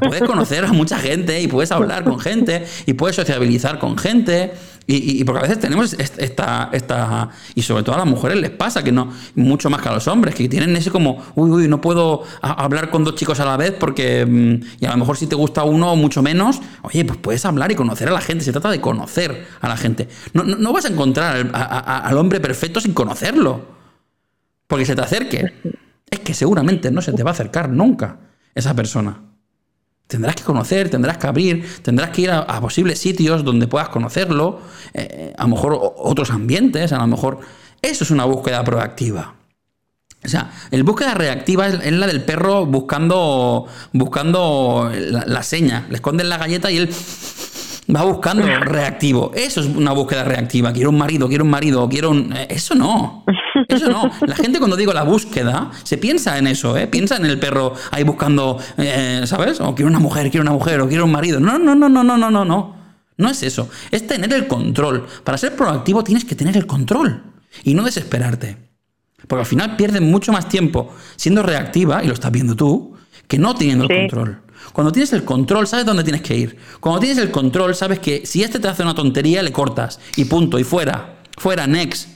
puedes 0.01 0.23
conocer 0.23 0.65
a 0.65 0.73
mucha 0.73 0.97
gente 0.97 1.39
y 1.39 1.47
puedes 1.47 1.71
hablar 1.71 2.05
con 2.05 2.19
gente 2.19 2.65
y 2.87 2.93
puedes 2.93 3.15
sociabilizar 3.15 3.77
con 3.77 3.97
gente. 3.99 4.53
Y, 4.85 5.23
porque 5.23 5.39
a 5.39 5.41
veces 5.43 5.59
tenemos 5.59 5.93
esta, 5.93 6.69
esta. 6.73 7.29
Y 7.55 7.61
sobre 7.61 7.83
todo 7.83 7.95
a 7.95 7.99
las 7.99 8.07
mujeres 8.07 8.37
les 8.37 8.49
pasa 8.49 8.83
que 8.83 8.91
no. 8.91 9.11
Mucho 9.35 9.69
más 9.69 9.81
que 9.81 9.89
a 9.89 9.93
los 9.93 10.07
hombres, 10.07 10.35
que 10.35 10.49
tienen 10.49 10.75
ese 10.75 10.91
como. 10.91 11.23
Uy, 11.35 11.49
uy, 11.51 11.67
no 11.67 11.79
puedo 11.79 12.23
hablar 12.41 12.89
con 12.89 13.03
dos 13.03 13.15
chicos 13.15 13.39
a 13.39 13.45
la 13.45 13.57
vez 13.57 13.71
porque. 13.71 14.25
Mm, 14.25 14.83
y 14.83 14.85
a 14.85 14.91
lo 14.91 14.97
mejor 14.97 15.17
si 15.17 15.27
te 15.27 15.35
gusta 15.35 15.63
uno 15.63 15.95
mucho 15.95 16.21
menos. 16.21 16.61
Oye, 16.81 17.05
pues 17.05 17.17
puedes 17.19 17.45
hablar 17.45 17.71
y 17.71 17.75
conocer 17.75 18.09
a 18.09 18.11
la 18.11 18.21
gente. 18.21 18.43
Se 18.43 18.51
trata 18.51 18.69
de 18.69 18.81
conocer 18.81 19.47
a 19.61 19.67
la 19.67 19.77
gente. 19.77 20.09
No, 20.33 20.73
vas 20.73 20.85
a 20.85 20.89
encontrar 20.89 21.49
al 21.53 22.17
hombre 22.17 22.39
perfecto 22.39 22.81
sin 22.81 22.93
conocerlo. 22.93 23.61
Porque 24.67 24.85
se 24.85 24.95
te 24.95 25.01
acerque. 25.01 25.53
Es 26.09 26.19
que 26.19 26.33
seguramente 26.33 26.91
no 26.91 27.01
se 27.01 27.13
te 27.13 27.23
va 27.23 27.31
a 27.31 27.33
acercar 27.33 27.69
nunca 27.69 28.19
esa 28.53 28.73
persona. 28.73 29.32
Tendrás 30.13 30.35
que 30.35 30.43
conocer, 30.43 30.91
tendrás 30.91 31.17
que 31.17 31.25
abrir, 31.25 31.81
tendrás 31.81 32.11
que 32.11 32.21
ir 32.21 32.29
a, 32.29 32.61
posibles 32.61 32.99
sitios 32.99 33.43
donde 33.43 33.65
puedas 33.65 33.89
conocerlo, 33.89 34.59
eh, 34.93 35.33
a 35.35 35.41
lo 35.41 35.47
mejor 35.47 35.79
otros 35.97 36.29
ambientes, 36.29 36.93
a 36.93 36.99
lo 36.99 37.07
mejor... 37.07 37.39
Eso 37.81 38.03
es 38.03 38.11
una 38.11 38.25
búsqueda 38.25 38.63
proactiva. 38.63 39.33
O 40.23 40.27
sea, 40.27 40.51
el 40.69 40.83
búsqueda 40.83 41.15
reactiva 41.15 41.67
es, 41.67 41.91
la 41.91 42.05
del 42.05 42.21
perro 42.21 42.67
buscando, 42.67 43.65
buscando 43.91 44.91
la, 44.93 45.43
seña. 45.43 45.87
Le 45.89 45.95
esconden 45.95 46.29
la 46.29 46.37
galleta 46.37 46.69
y 46.69 46.77
él 46.77 46.89
va 47.93 48.03
buscando 48.03 48.45
reactivo. 48.45 49.31
Eso 49.33 49.61
es 49.61 49.67
una 49.67 49.93
búsqueda 49.93 50.23
reactiva. 50.23 50.71
Quiero 50.71 50.91
un 50.91 50.97
marido, 50.99 51.27
quiero 51.27 51.43
un 51.43 51.49
marido, 51.49 51.89
quiero 51.89 52.11
un... 52.11 52.31
Eh, 52.33 52.47
eso 52.51 52.75
no. 52.75 53.25
Eso 53.67 53.89
no. 53.89 54.11
La 54.25 54.35
gente 54.35 54.59
cuando 54.59 54.75
digo 54.75 54.93
la 54.93 55.03
búsqueda, 55.03 55.71
se 55.83 55.97
piensa 55.97 56.37
en 56.37 56.47
eso, 56.47 56.77
¿eh? 56.77 56.87
Piensa 56.87 57.17
en 57.17 57.25
el 57.25 57.39
perro 57.39 57.73
ahí 57.91 58.03
buscando, 58.03 58.59
eh, 58.77 59.23
¿sabes? 59.25 59.59
O 59.61 59.75
quiero 59.75 59.89
una 59.89 59.99
mujer, 59.99 60.29
quiero 60.29 60.41
una 60.41 60.51
mujer, 60.51 60.81
o 60.81 60.87
quiero 60.87 61.05
un 61.05 61.11
marido. 61.11 61.39
No, 61.39 61.59
no, 61.59 61.75
no, 61.75 61.89
no, 61.89 62.03
no, 62.03 62.17
no, 62.17 62.31
no, 62.31 62.45
no. 62.45 62.75
No 63.15 63.29
es 63.29 63.43
eso. 63.43 63.69
Es 63.91 64.07
tener 64.07 64.33
el 64.33 64.47
control. 64.47 65.05
Para 65.23 65.37
ser 65.37 65.55
proactivo 65.55 66.03
tienes 66.03 66.25
que 66.25 66.35
tener 66.35 66.57
el 66.57 66.65
control 66.65 67.23
y 67.63 67.73
no 67.73 67.83
desesperarte. 67.83 68.57
Porque 69.27 69.41
al 69.41 69.45
final 69.45 69.75
pierdes 69.75 70.01
mucho 70.01 70.31
más 70.31 70.49
tiempo 70.49 70.93
siendo 71.15 71.43
reactiva, 71.43 72.03
y 72.03 72.07
lo 72.07 72.13
estás 72.13 72.31
viendo 72.31 72.55
tú, 72.55 72.95
que 73.27 73.37
no 73.37 73.55
teniendo 73.55 73.85
el 73.85 73.89
control. 73.89 74.41
Cuando 74.73 74.91
tienes 74.91 75.13
el 75.13 75.23
control, 75.23 75.67
sabes 75.67 75.85
dónde 75.85 76.03
tienes 76.03 76.21
que 76.21 76.35
ir. 76.35 76.57
Cuando 76.79 76.99
tienes 76.99 77.17
el 77.17 77.31
control, 77.31 77.75
sabes 77.75 77.99
que 77.99 78.25
si 78.25 78.43
este 78.43 78.59
te 78.59 78.67
hace 78.67 78.83
una 78.83 78.95
tontería, 78.95 79.43
le 79.43 79.51
cortas. 79.51 79.99
Y 80.15 80.25
punto. 80.25 80.57
Y 80.57 80.63
fuera. 80.63 81.17
Fuera, 81.37 81.67
next. 81.67 82.09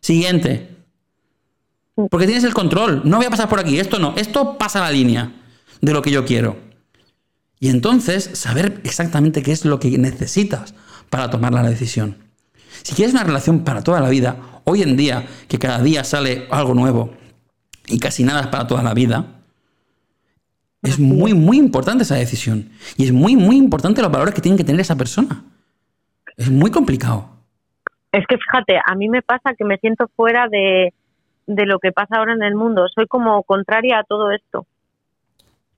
Siguiente. 0.00 0.75
Porque 2.10 2.26
tienes 2.26 2.44
el 2.44 2.54
control. 2.54 3.02
No 3.04 3.16
voy 3.16 3.26
a 3.26 3.30
pasar 3.30 3.48
por 3.48 3.58
aquí. 3.58 3.78
Esto 3.78 3.98
no. 3.98 4.14
Esto 4.16 4.58
pasa 4.58 4.80
la 4.80 4.90
línea 4.90 5.32
de 5.80 5.92
lo 5.92 6.02
que 6.02 6.10
yo 6.10 6.24
quiero. 6.24 6.56
Y 7.58 7.70
entonces 7.70 8.24
saber 8.34 8.80
exactamente 8.84 9.42
qué 9.42 9.52
es 9.52 9.64
lo 9.64 9.80
que 9.80 9.96
necesitas 9.96 10.74
para 11.08 11.30
tomar 11.30 11.52
la 11.52 11.62
decisión. 11.62 12.18
Si 12.82 12.94
quieres 12.94 13.14
una 13.14 13.24
relación 13.24 13.64
para 13.64 13.82
toda 13.82 14.00
la 14.00 14.10
vida, 14.10 14.36
hoy 14.64 14.82
en 14.82 14.96
día, 14.96 15.26
que 15.48 15.58
cada 15.58 15.82
día 15.82 16.04
sale 16.04 16.46
algo 16.50 16.74
nuevo 16.74 17.14
y 17.86 17.98
casi 17.98 18.24
nada 18.24 18.42
es 18.42 18.46
para 18.48 18.66
toda 18.66 18.82
la 18.82 18.92
vida, 18.92 19.36
es 20.82 20.98
muy, 20.98 21.32
muy 21.32 21.56
importante 21.56 22.02
esa 22.02 22.16
decisión. 22.16 22.70
Y 22.96 23.04
es 23.04 23.12
muy, 23.12 23.36
muy 23.36 23.56
importante 23.56 24.02
los 24.02 24.12
valores 24.12 24.34
que 24.34 24.42
tiene 24.42 24.58
que 24.58 24.64
tener 24.64 24.82
esa 24.82 24.96
persona. 24.96 25.44
Es 26.36 26.50
muy 26.50 26.70
complicado. 26.70 27.30
Es 28.12 28.24
que 28.28 28.36
fíjate, 28.36 28.78
a 28.84 28.94
mí 28.94 29.08
me 29.08 29.22
pasa 29.22 29.54
que 29.56 29.64
me 29.64 29.78
siento 29.78 30.08
fuera 30.14 30.48
de, 30.48 30.92
de 31.46 31.66
lo 31.66 31.78
que 31.78 31.92
pasa 31.92 32.16
ahora 32.16 32.32
en 32.34 32.42
el 32.42 32.54
mundo. 32.54 32.86
Soy 32.94 33.06
como 33.06 33.42
contraria 33.42 33.98
a 34.00 34.04
todo 34.04 34.30
esto. 34.30 34.66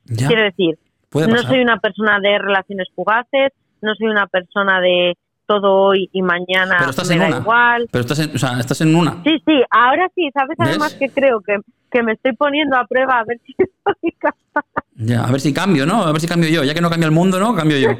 Quiero 0.07 0.43
decir, 0.43 0.79
no 1.13 1.43
soy 1.43 1.61
una 1.61 1.79
persona 1.79 2.19
de 2.21 2.39
relaciones 2.39 2.89
fugaces, 2.95 3.53
no 3.83 3.95
soy 3.95 4.09
una 4.09 4.27
persona 4.27 4.81
de 4.81 5.17
todo 5.47 5.75
hoy 5.75 6.09
y 6.13 6.21
mañana 6.23 6.77
Pero 6.79 6.91
estás 6.91 7.09
me 7.09 7.15
en 7.15 7.21
da 7.21 7.27
una. 7.29 7.37
igual. 7.39 7.89
Pero 7.91 8.03
estás 8.03 8.19
en, 8.19 8.35
o 8.35 8.39
sea, 8.39 8.59
estás 8.61 8.81
en 8.83 8.95
una. 8.95 9.23
Sí, 9.25 9.43
sí, 9.47 9.63
ahora 9.71 10.09
sí, 10.15 10.31
¿sabes? 10.33 10.57
Además 10.59 10.95
que 10.95 11.09
creo 11.09 11.41
que, 11.41 11.57
que 11.91 12.03
me 12.03 12.13
estoy 12.13 12.33
poniendo 12.35 12.77
a 12.77 12.87
prueba 12.87 13.19
a 13.21 13.25
ver 13.25 13.39
si 13.47 13.55
soy 13.85 14.13
capaz. 14.19 14.65
Ya, 14.97 15.25
a 15.25 15.31
ver 15.31 15.41
si 15.41 15.55
cambio, 15.55 15.87
¿no? 15.87 16.03
A 16.03 16.13
ver 16.13 16.21
si 16.21 16.27
cambio 16.27 16.51
yo. 16.51 16.65
Ya 16.65 16.75
que 16.75 16.81
no 16.81 16.91
cambia 16.91 17.07
el 17.07 17.13
mundo, 17.13 17.39
¿no? 17.39 17.55
Cambio 17.55 17.79
yo. 17.79 17.91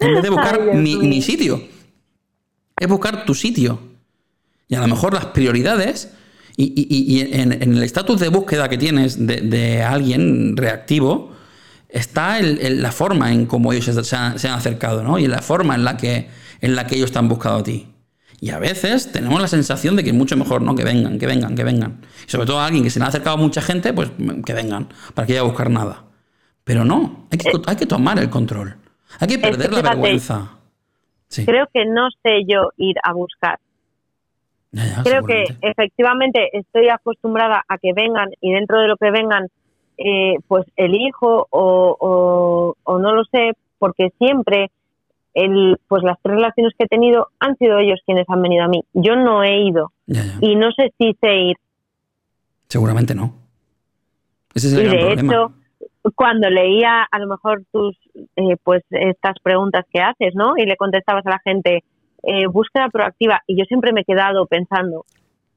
en 0.00 0.14
vez 0.14 0.22
de 0.22 0.30
buscar 0.30 0.60
Ay, 0.60 0.76
mi, 0.76 0.96
mi 0.96 1.22
sitio. 1.22 1.60
Es 2.78 2.88
buscar 2.88 3.24
tu 3.24 3.34
sitio. 3.34 3.78
Y 4.68 4.74
a 4.74 4.80
lo 4.80 4.86
mejor 4.88 5.14
las 5.14 5.26
prioridades 5.26 6.12
y, 6.56 6.64
y- 6.64 6.86
y- 6.88 7.16
y 7.18 7.40
en, 7.40 7.52
en 7.52 7.74
el 7.76 7.82
estatus 7.82 8.20
de 8.20 8.28
búsqueda 8.28 8.68
que 8.68 8.78
tienes 8.78 9.26
de, 9.26 9.40
de 9.42 9.82
alguien 9.82 10.56
reactivo 10.56 11.32
está 11.88 12.38
el- 12.38 12.58
el- 12.60 12.82
la 12.82 12.92
forma 12.92 13.32
en 13.32 13.46
cómo 13.46 13.72
ellos 13.72 13.84
se, 14.06 14.16
han, 14.16 14.38
se 14.38 14.48
han 14.48 14.54
acercado, 14.54 15.02
¿no? 15.02 15.18
Y 15.18 15.26
la 15.26 15.42
forma 15.42 15.74
en 15.74 15.84
la 15.84 15.96
que, 15.96 16.28
en 16.60 16.74
la 16.74 16.86
que 16.86 16.96
ellos 16.96 17.12
te 17.12 17.18
han 17.18 17.28
buscado 17.28 17.58
a 17.58 17.62
ti. 17.62 17.88
Y 18.40 18.50
a 18.50 18.58
veces 18.58 19.12
tenemos 19.12 19.40
la 19.40 19.46
sensación 19.46 19.94
de 19.94 20.02
que 20.02 20.10
es 20.10 20.16
mucho 20.16 20.36
mejor, 20.36 20.62
¿no? 20.62 20.74
Que 20.74 20.82
vengan, 20.84 21.18
que 21.18 21.26
vengan, 21.26 21.54
que 21.54 21.62
vengan. 21.64 22.00
Y 22.26 22.30
sobre 22.30 22.46
todo 22.46 22.58
a 22.60 22.66
alguien 22.66 22.82
que 22.82 22.90
se 22.90 22.98
le 22.98 23.04
ha 23.04 23.08
acercado 23.08 23.36
a 23.36 23.38
mucha 23.38 23.62
gente, 23.62 23.92
pues 23.92 24.10
que 24.44 24.52
vengan, 24.52 24.88
para 25.14 25.26
que 25.26 25.34
vaya 25.34 25.42
a 25.42 25.44
buscar 25.44 25.70
nada. 25.70 26.04
Pero 26.64 26.84
no, 26.84 27.28
hay 27.30 27.38
que, 27.38 27.50
hay 27.66 27.76
que 27.76 27.86
tomar 27.86 28.18
el 28.18 28.30
control. 28.30 28.76
Hay 29.20 29.28
que 29.28 29.38
perder 29.38 29.72
la 29.72 29.82
vergüenza. 29.82 30.50
Sí, 31.28 31.44
Creo 31.46 31.66
que 31.72 31.84
no 31.86 32.08
sé 32.22 32.40
yo 32.48 32.70
ir 32.78 32.96
a 33.04 33.12
buscar. 33.12 33.58
Ya, 34.72 35.02
Creo 35.04 35.24
que 35.24 35.44
efectivamente 35.60 36.48
estoy 36.56 36.88
acostumbrada 36.88 37.62
a 37.68 37.78
que 37.78 37.92
vengan 37.92 38.30
y 38.40 38.52
dentro 38.52 38.80
de 38.80 38.88
lo 38.88 38.96
que 38.96 39.10
vengan, 39.10 39.48
eh, 39.98 40.36
pues 40.48 40.66
elijo 40.76 41.46
o, 41.50 41.96
o, 42.00 42.74
o 42.82 42.98
no 42.98 43.14
lo 43.14 43.24
sé, 43.24 43.52
porque 43.78 44.10
siempre 44.18 44.70
el, 45.34 45.78
pues 45.88 46.02
las 46.02 46.18
tres 46.22 46.36
relaciones 46.36 46.72
que 46.78 46.84
he 46.84 46.88
tenido 46.88 47.28
han 47.40 47.56
sido 47.56 47.78
ellos 47.78 48.00
quienes 48.04 48.28
han 48.28 48.42
venido 48.42 48.64
a 48.64 48.68
mí. 48.68 48.82
Yo 48.94 49.16
no 49.16 49.42
he 49.42 49.60
ido 49.62 49.92
Ya, 50.06 50.22
ya. 50.24 50.32
y 50.40 50.56
no 50.56 50.70
sé 50.72 50.92
si 50.98 51.16
sé 51.20 51.34
ir. 51.36 51.56
Seguramente 52.68 53.14
no. 53.14 53.34
Ese 54.54 54.68
es 54.68 54.72
el 54.74 54.80
Y 54.80 54.84
gran 54.84 54.96
de 54.96 55.04
problema. 55.04 55.32
hecho, 55.32 55.52
cuando 56.14 56.50
leía 56.50 57.02
a 57.10 57.18
lo 57.18 57.26
mejor 57.28 57.62
tus, 57.72 57.96
eh, 58.36 58.56
pues 58.62 58.82
estas 58.90 59.38
preguntas 59.42 59.84
que 59.92 60.00
haces, 60.00 60.34
¿no? 60.34 60.56
Y 60.56 60.66
le 60.66 60.76
contestabas 60.76 61.24
a 61.26 61.30
la 61.30 61.40
gente, 61.44 61.84
eh, 62.22 62.46
búsqueda 62.46 62.88
proactiva, 62.88 63.40
y 63.46 63.58
yo 63.58 63.64
siempre 63.64 63.92
me 63.92 64.02
he 64.02 64.04
quedado 64.04 64.46
pensando, 64.46 65.04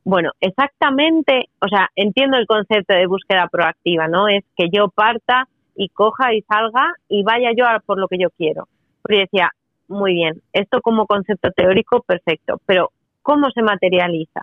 bueno, 0.03 0.31
exactamente, 0.39 1.49
o 1.59 1.67
sea, 1.67 1.89
entiendo 1.95 2.37
el 2.37 2.45
concepto 2.45 2.93
de 2.93 3.07
búsqueda 3.07 3.47
proactiva, 3.51 4.07
¿no? 4.07 4.27
Es 4.27 4.43
que 4.55 4.69
yo 4.69 4.89
parta 4.89 5.47
y 5.75 5.89
coja 5.89 6.33
y 6.33 6.41
salga 6.43 6.93
y 7.09 7.23
vaya 7.23 7.51
yo 7.55 7.65
a 7.65 7.79
por 7.79 7.99
lo 7.99 8.07
que 8.07 8.17
yo 8.19 8.29
quiero. 8.37 8.67
Pero 9.03 9.17
yo 9.17 9.21
decía, 9.25 9.49
muy 9.87 10.13
bien, 10.13 10.41
esto 10.53 10.81
como 10.81 11.05
concepto 11.05 11.51
teórico, 11.51 12.01
perfecto, 12.01 12.59
pero 12.65 12.91
¿cómo 13.21 13.49
se 13.51 13.61
materializa? 13.61 14.41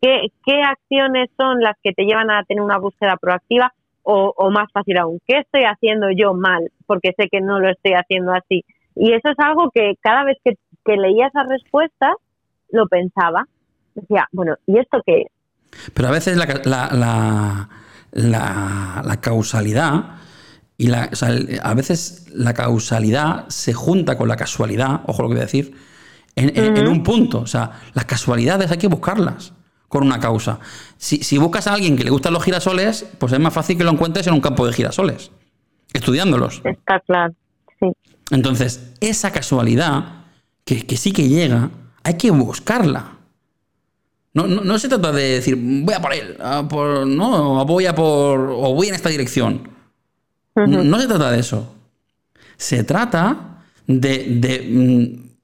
¿Qué, 0.00 0.28
qué 0.44 0.62
acciones 0.62 1.30
son 1.36 1.60
las 1.60 1.76
que 1.82 1.92
te 1.92 2.04
llevan 2.04 2.30
a 2.30 2.42
tener 2.44 2.62
una 2.62 2.78
búsqueda 2.78 3.16
proactiva? 3.20 3.72
O, 4.04 4.34
o 4.36 4.50
más 4.50 4.66
fácil 4.72 4.98
aún, 4.98 5.20
¿qué 5.28 5.38
estoy 5.38 5.62
haciendo 5.62 6.08
yo 6.10 6.34
mal? 6.34 6.72
Porque 6.86 7.12
sé 7.16 7.28
que 7.30 7.40
no 7.40 7.60
lo 7.60 7.68
estoy 7.70 7.92
haciendo 7.92 8.32
así. 8.32 8.64
Y 8.96 9.12
eso 9.12 9.28
es 9.28 9.38
algo 9.38 9.70
que 9.72 9.94
cada 10.00 10.24
vez 10.24 10.38
que, 10.44 10.54
que 10.84 10.96
leía 10.96 11.26
esas 11.28 11.46
respuestas, 11.48 12.12
lo 12.70 12.86
pensaba. 12.88 13.46
Decía, 13.94 14.28
bueno, 14.32 14.54
¿y 14.66 14.78
esto 14.78 14.98
qué 15.06 15.22
es? 15.22 15.28
Pero 15.94 16.08
a 16.08 16.10
veces 16.12 16.36
la, 16.36 16.46
la, 16.64 16.88
la, 16.92 17.68
la- 18.12 19.02
la 19.04 19.20
causalidad 19.20 20.16
y 20.78 20.86
la, 20.88 21.08
o 21.12 21.16
sea, 21.16 21.28
el- 21.28 21.60
a 21.62 21.74
veces 21.74 22.26
la 22.32 22.54
causalidad 22.54 23.46
se 23.48 23.72
junta 23.72 24.16
con 24.16 24.28
la 24.28 24.36
casualidad, 24.36 25.02
ojo 25.06 25.22
lo 25.22 25.28
que 25.28 25.34
voy 25.34 25.40
a 25.42 25.44
decir, 25.44 25.74
en 26.34 26.88
un 26.88 27.02
punto. 27.02 27.40
O 27.40 27.46
sea, 27.46 27.72
las 27.94 28.06
casualidades 28.06 28.70
hay 28.70 28.78
que 28.78 28.88
buscarlas 28.88 29.52
con 29.88 30.04
una 30.06 30.18
causa. 30.18 30.58
Si, 30.96 31.18
si 31.22 31.36
buscas 31.36 31.66
a 31.66 31.74
alguien 31.74 31.96
que 31.98 32.04
le 32.04 32.10
gustan 32.10 32.32
los 32.32 32.42
girasoles, 32.42 33.06
pues 33.18 33.32
es 33.34 33.38
más 33.40 33.52
fácil 33.52 33.76
que 33.76 33.84
lo 33.84 33.90
encuentres 33.90 34.26
en 34.26 34.32
un 34.32 34.40
campo 34.40 34.66
de 34.66 34.72
girasoles, 34.72 35.30
estudiándolos. 35.92 36.62
Está 36.64 37.00
claro. 37.00 37.34
Sí. 37.78 37.92
Entonces, 38.30 38.94
esa 39.00 39.30
casualidad, 39.32 40.21
que, 40.64 40.86
que 40.86 40.96
sí 40.96 41.12
que 41.12 41.28
llega, 41.28 41.70
hay 42.04 42.14
que 42.16 42.30
buscarla. 42.30 43.16
No, 44.34 44.46
no, 44.46 44.62
no 44.62 44.78
se 44.78 44.88
trata 44.88 45.12
de 45.12 45.22
decir, 45.34 45.56
voy 45.58 45.94
a 45.94 46.00
por 46.00 46.14
él, 46.14 46.36
a 46.40 46.66
por, 46.66 47.06
no, 47.06 47.60
o 47.60 47.64
voy 47.66 47.86
a 47.86 47.94
por, 47.94 48.40
o 48.40 48.74
voy 48.74 48.88
en 48.88 48.94
esta 48.94 49.08
dirección. 49.10 49.68
No, 50.54 50.82
no 50.84 51.00
se 51.00 51.06
trata 51.06 51.30
de 51.30 51.40
eso. 51.40 51.74
Se 52.56 52.84
trata 52.84 53.64
de, 53.86 54.24
de, 54.40 54.68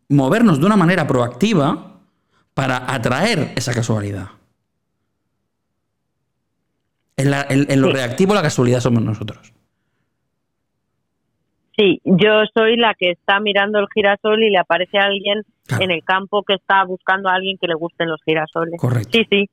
mm, 0.08 0.14
movernos 0.14 0.58
de 0.60 0.66
una 0.66 0.76
manera 0.76 1.06
proactiva 1.06 2.00
para 2.54 2.92
atraer 2.92 3.52
esa 3.56 3.74
casualidad. 3.74 4.28
En, 7.16 7.30
la- 7.30 7.46
en- 7.48 7.66
en 7.70 7.80
lo 7.80 7.88
Sí. 7.88 7.94
reactivo 7.94 8.34
la 8.34 8.42
casualidad 8.42 8.80
somos 8.80 9.02
nosotros. 9.02 9.52
Sí, 11.78 12.00
yo 12.04 12.42
soy 12.54 12.76
la 12.76 12.94
que 12.98 13.12
está 13.12 13.38
mirando 13.40 13.78
el 13.78 13.86
girasol 13.94 14.42
y 14.42 14.50
le 14.50 14.58
aparece 14.58 14.98
a 14.98 15.04
alguien 15.04 15.42
Claro. 15.66 15.84
en 15.84 15.90
el 15.92 16.02
campo 16.02 16.42
que 16.42 16.54
está 16.54 16.82
buscando 16.84 17.28
a 17.28 17.34
alguien 17.34 17.56
que 17.60 17.66
le 17.68 17.74
gusten 17.74 18.08
los 18.08 18.20
girasoles. 18.24 18.80
Correcto. 18.80 19.10
Sí, 19.12 19.26
sí. 19.30 19.48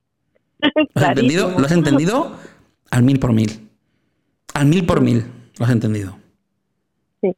¿Lo 0.95 1.01
has 1.01 1.09
entendido? 1.09 1.51
¿Lo 1.59 1.65
has 1.65 1.71
entendido? 1.73 2.31
Al 2.89 3.03
mil 3.03 3.19
por 3.19 3.33
mil. 3.33 3.69
Al 4.53 4.65
mil 4.65 4.85
por 4.85 5.01
mil. 5.01 5.25
Lo 5.59 5.65
has 5.65 5.71
entendido. 5.71 6.17
Sí. 7.21 7.31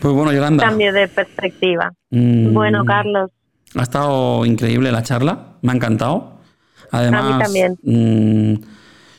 Pues 0.00 0.14
bueno, 0.14 0.32
Yolanda. 0.32 0.64
Cambio 0.64 0.92
de 0.92 1.08
perspectiva. 1.08 1.92
mm, 2.10 2.52
Bueno, 2.52 2.84
Carlos, 2.84 3.30
Ha 3.74 3.82
estado 3.82 4.46
increíble 4.46 4.90
la 4.92 5.02
charla. 5.02 5.56
Me 5.62 5.72
ha 5.72 5.74
encantado. 5.74 6.38
Además, 6.92 7.24
A 7.24 7.36
mí 7.36 7.42
también. 7.42 7.76
mm, 7.82 8.54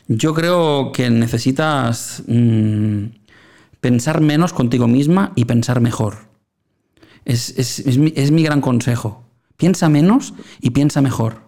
yo 0.08 0.34
creo 0.34 0.90
que 0.92 1.10
necesitas 1.10 2.22
mm, 2.26 3.04
pensar 3.80 4.20
menos 4.20 4.52
contigo 4.52 4.88
misma 4.88 5.32
y 5.36 5.44
pensar 5.44 5.80
mejor. 5.80 6.14
Es, 7.24 7.56
es- 7.58 7.80
es 7.80 7.98
mi, 7.98 8.12
es 8.16 8.30
mi 8.30 8.42
gran 8.42 8.60
consejo. 8.60 9.22
Piensa 9.56 9.88
menos 9.88 10.34
y 10.60 10.70
piensa 10.70 11.00
mejor. 11.02 11.46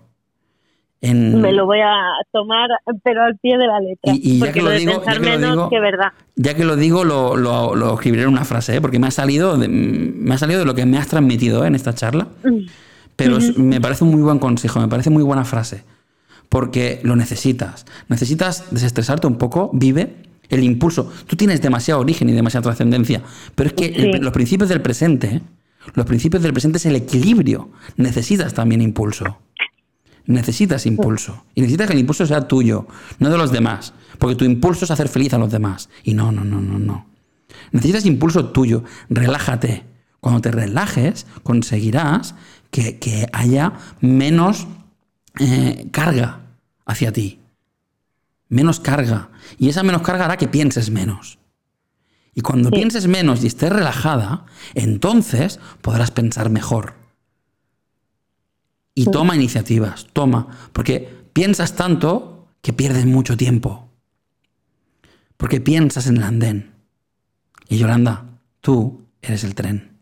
En- 1.03 1.41
me 1.41 1.53
lo 1.53 1.65
voy 1.65 1.79
a 1.81 1.95
tomar, 2.31 2.69
pero 3.03 3.23
al 3.23 3.39
pie 3.39 3.57
de 3.57 3.67
la 3.67 3.81
letra. 3.81 4.13
Mm. 4.13 4.17
Y- 4.17 4.21
y 4.23 4.39
ya 4.39 4.45
porque 4.47 4.53
que 4.53 4.63
lo 4.63 4.71
digo- 4.73 4.93
pensar 4.97 5.15
ya 5.15 5.21
que 5.21 5.39
lo 5.39 5.49
digo- 5.51 5.71
que 5.71 5.81
verdad. 5.81 6.13
Ya 6.37 6.55
que 6.55 6.65
lo 6.65 6.77
digo, 6.77 7.05
lo, 7.05 7.37
lo- 7.37 7.75
lo 7.75 7.95
escribiré 7.95 8.25
en 8.25 8.29
una 8.29 8.45
frase, 8.45 8.77
¿eh? 8.77 8.81
porque 8.83 8.99
me 8.99 9.07
ha 9.07 9.11
salido 9.11 9.57
de, 9.57 9.69
me 9.69 10.35
ha 10.35 10.39
salido 10.39 10.61
de 10.61 10.67
lo 10.67 10.75
que 10.75 10.85
me 10.85 10.99
has 10.99 11.09
transmitido 11.09 11.65
¿eh? 11.65 11.69
en 11.69 11.75
esta 11.75 11.95
charla. 11.95 12.29
Pero 13.17 13.39
es- 13.39 13.57
me 13.57 13.81
parece 13.81 14.05
un 14.05 14.11
muy 14.11 14.21
buen 14.21 14.39
consejo, 14.39 14.81
me 14.81 14.89
parece 14.89 15.09
muy 15.09 15.23
buena 15.23 15.45
frase. 15.47 15.85
Porque 16.51 17.01
lo 17.03 17.17
necesitas. 17.17 17.87
Necesitas 18.09 18.65
desestresarte 18.71 19.27
un 19.27 19.39
poco, 19.39 19.71
vive 19.73 20.17
el 20.51 20.63
impulso. 20.65 21.11
Tú 21.27 21.37
tienes 21.37 21.63
demasiado 21.63 22.01
origen 22.01 22.29
y 22.29 22.33
demasiada 22.33 22.65
trascendencia. 22.65 23.23
Pero 23.55 23.69
es 23.69 23.75
que 23.75 23.87
el- 23.87 24.21
los 24.21 24.33
principios 24.33 24.69
del 24.69 24.83
presente 24.83 25.41
Los 25.95 26.05
principios 26.05 26.43
del 26.43 26.53
presente 26.53 26.77
es 26.77 26.85
el 26.85 26.95
equilibrio. 26.95 27.71
Necesitas 27.97 28.53
también 28.53 28.83
impulso. 28.83 29.39
Necesitas 30.27 30.85
impulso. 30.85 31.45
Y 31.55 31.63
necesitas 31.63 31.87
que 31.87 31.95
el 31.95 32.01
impulso 32.01 32.27
sea 32.27 32.47
tuyo, 32.47 32.87
no 33.19 33.31
de 33.31 33.39
los 33.39 33.51
demás. 33.51 33.95
Porque 34.19 34.37
tu 34.37 34.45
impulso 34.45 34.85
es 34.85 34.91
hacer 34.91 35.09
feliz 35.09 35.33
a 35.33 35.39
los 35.39 35.51
demás. 35.51 35.89
Y 36.05 36.13
no, 36.13 36.33
no, 36.33 36.45
no, 36.45 36.61
no, 36.61 36.79
no. 36.79 37.07
Necesitas 37.73 38.05
impulso 38.05 38.51
tuyo. 38.51 38.85
Relájate. 39.09 39.85
Cuando 40.21 40.43
te 40.43 40.51
relajes, 40.51 41.27
conseguirás 41.43 42.35
que, 42.71 43.27
haya 43.33 43.73
menos 44.03 44.67
eh, 45.39 45.89
carga 45.91 46.41
hacia 46.85 47.13
ti. 47.13 47.41
Menos 48.49 48.81
carga. 48.81 49.31
Y 49.59 49.69
esa 49.69 49.83
menos 49.83 50.03
carga 50.03 50.25
hará 50.25 50.37
que 50.37 50.49
pienses 50.49 50.91
menos. 50.91 51.39
Y 52.35 52.43
cuando 52.43 52.71
pienses 52.71 53.07
menos 53.07 53.43
y 53.43 53.47
estés 53.49 53.71
relajada, 53.71 54.47
entonces 54.75 55.61
podrás 55.83 56.11
pensar 56.11 56.51
mejor. 56.51 56.95
Y 58.95 59.07
toma 59.07 59.37
iniciativas, 59.37 60.07
toma, 60.13 60.49
porque 60.73 61.09
piensas 61.33 61.75
tanto 61.75 62.49
que 62.63 62.73
pierdes 62.73 63.07
mucho 63.07 63.37
tiempo. 63.37 63.89
Porque 65.37 65.61
piensas 65.61 66.07
en 66.07 66.19
el 66.19 66.23
andén. 66.23 66.73
Y 67.69 67.79
Yolanda, 67.79 68.25
tú 68.61 69.07
eres 69.23 69.45
el 69.45 69.55
tren. 69.55 69.99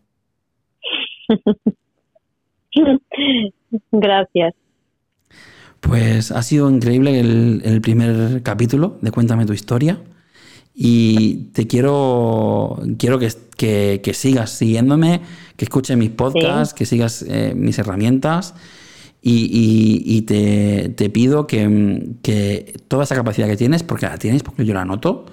Gracias. 3.91 4.55
Pues 5.79 6.31
ha 6.31 6.43
sido 6.43 6.69
increíble 6.69 7.19
el, 7.19 7.81
primer 7.81 8.43
capítulo 8.43 8.97
de 9.01 9.11
Cuéntame 9.11 9.45
tu 9.45 9.53
historia. 9.53 10.01
Y 10.73 11.49
te 11.53 11.67
quiero, 11.67 12.81
quiero 12.97 13.19
que, 13.19 14.01
que, 14.01 14.13
sigas 14.13 14.51
siguiéndome, 14.51 15.21
que 15.57 15.65
escuches 15.65 15.97
mis 15.97 16.09
podcasts, 16.09 16.73
que 16.73 16.85
sigas 16.85 17.25
eh, 17.27 17.53
mis 17.55 17.77
herramientas. 17.79 18.55
Y, 19.21 20.21
te, 20.21 21.09
pido 21.09 21.47
que, 21.47 22.73
toda 22.87 23.03
esa 23.03 23.15
capacidad 23.15 23.47
que 23.47 23.57
tienes, 23.57 23.83
porque 23.83 24.05
la 24.05 24.17
tienes, 24.17 24.43
porque 24.43 24.65
yo 24.65 24.73
la 24.73 24.85
noto, 24.85 25.25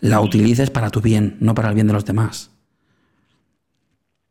la 0.00 0.20
utilices 0.20 0.70
para 0.70 0.90
tu 0.90 1.00
bien, 1.00 1.36
no 1.40 1.54
para 1.54 1.68
el 1.68 1.74
bien 1.74 1.88
de 1.88 1.92
los 1.92 2.04
demás. 2.04 2.50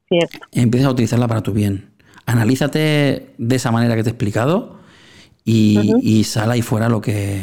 Cierto. 0.08 0.40
Empieza 0.54 0.88
a 0.88 0.92
utilizarla 0.92 1.28
para 1.28 1.44
tu 1.44 1.52
bien. 1.52 1.90
Analízate 2.26 3.34
de 3.38 3.56
esa 3.56 3.72
manera 3.72 3.96
que 3.96 4.04
te 4.04 4.10
he 4.10 4.14
explicado 4.14 4.78
y, 5.50 6.24
sal 6.26 6.52
ahí 6.52 6.62
fuera 6.62 6.88
a 6.88 6.90
lo 6.90 7.00
que, 7.00 7.42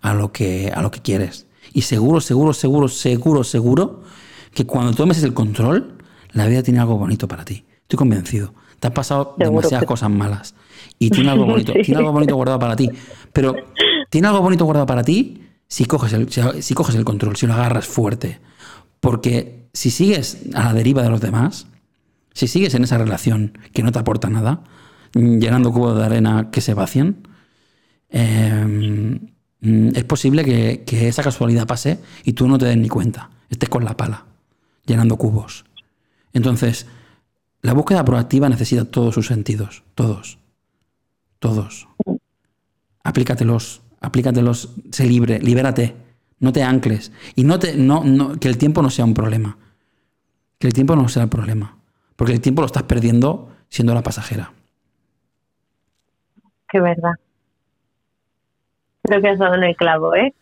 a 0.00 0.14
lo 0.14 0.32
que, 0.32 0.72
a 0.74 0.80
lo 0.80 0.90
que 0.90 1.00
quieres. 1.00 1.46
Y 1.74 1.82
seguro, 1.82 2.20
seguro, 2.20 2.54
seguro, 2.54 2.88
seguro, 2.88 3.44
seguro 3.44 4.02
que 4.52 4.66
cuando 4.66 4.94
tomes 4.94 5.22
el 5.22 5.34
control, 5.34 5.98
la 6.32 6.46
vida 6.46 6.62
tiene 6.62 6.80
algo 6.80 6.96
bonito 6.96 7.28
para 7.28 7.44
ti. 7.44 7.64
Estoy 7.82 7.98
convencido. 7.98 8.54
Te 8.80 8.88
has 8.88 8.94
pasado 8.94 9.34
demasiadas 9.36 9.84
cosas 9.84 10.10
malas 10.10 10.54
y 10.98 11.10
tiene 11.10 11.30
algo 11.30 11.44
bonito, 11.44 11.72
tiene 11.84 11.98
algo 11.98 12.12
bonito 12.12 12.34
guardado 12.34 12.58
para 12.58 12.76
ti. 12.76 12.88
Pero 13.32 13.54
tiene 14.08 14.28
algo 14.28 14.40
bonito 14.40 14.64
guardado 14.64 14.86
para 14.86 15.02
ti 15.02 15.42
si 15.68 15.84
coges 15.84 16.14
el, 16.14 16.28
si 16.62 16.74
coges 16.74 16.94
el 16.94 17.04
control, 17.04 17.36
si 17.36 17.46
lo 17.46 17.52
agarras 17.52 17.86
fuerte. 17.86 18.40
Porque 19.00 19.68
si 19.74 19.90
sigues 19.90 20.44
a 20.54 20.64
la 20.64 20.72
deriva 20.72 21.02
de 21.02 21.10
los 21.10 21.20
demás, 21.20 21.66
si 22.32 22.46
sigues 22.46 22.74
en 22.74 22.84
esa 22.84 22.96
relación 22.96 23.58
que 23.74 23.82
no 23.82 23.92
te 23.92 23.98
aporta 23.98 24.30
nada, 24.30 24.64
llenando 25.12 25.72
cubos 25.72 25.98
de 25.98 26.04
arena 26.04 26.48
que 26.50 26.62
se 26.62 26.72
vacían, 26.72 27.28
em, 28.14 29.18
es 29.60 30.04
posible 30.04 30.44
que, 30.44 31.08
esa 31.08 31.24
casualidad 31.24 31.66
pase 31.66 31.98
y 32.22 32.32
tú 32.34 32.46
no 32.46 32.58
te 32.58 32.66
des 32.66 32.76
ni 32.76 32.88
cuenta. 32.88 33.30
Estés 33.50 33.68
con 33.68 33.84
la 33.84 33.96
pala, 33.96 34.24
llenando 34.86 35.16
cubos. 35.16 35.64
Entonces, 36.32 36.86
la 37.60 37.72
búsqueda 37.72 38.04
proactiva 38.04 38.48
necesita 38.48 38.84
todos 38.84 39.14
sus 39.14 39.26
sentidos, 39.26 39.82
todos. 39.96 40.38
Todos. 41.40 41.88
Aplícatelos, 43.02 43.82
aplícatelos, 44.00 44.70
sé 44.92 45.06
libre, 45.06 45.40
libérate, 45.40 45.96
no 46.38 46.52
te 46.52 46.62
ancles. 46.62 47.10
Y 47.34 47.42
no 47.42 47.58
te, 47.58 47.76
no, 47.76 48.38
que 48.38 48.48
el 48.48 48.58
tiempo 48.58 48.80
no 48.80 48.90
sea 48.90 49.04
un 49.04 49.14
problema. 49.14 49.58
Que 50.58 50.68
el 50.68 50.72
tiempo 50.72 50.94
no 50.94 51.08
sea 51.08 51.24
el 51.24 51.28
problema. 51.28 51.78
Porque 52.14 52.32
el 52.32 52.40
tiempo 52.40 52.62
lo 52.62 52.66
estás 52.66 52.84
perdiendo 52.84 53.50
siendo 53.68 53.92
la 53.92 54.02
pasajera. 54.02 54.52
Qué 56.68 56.80
verdad. 56.80 57.14
Creo 59.04 59.20
que 59.20 59.28
has 59.28 59.38
dado 59.38 59.54
en 59.54 59.64
el 59.64 59.76
clavo, 59.76 60.14
¿eh? 60.14 60.34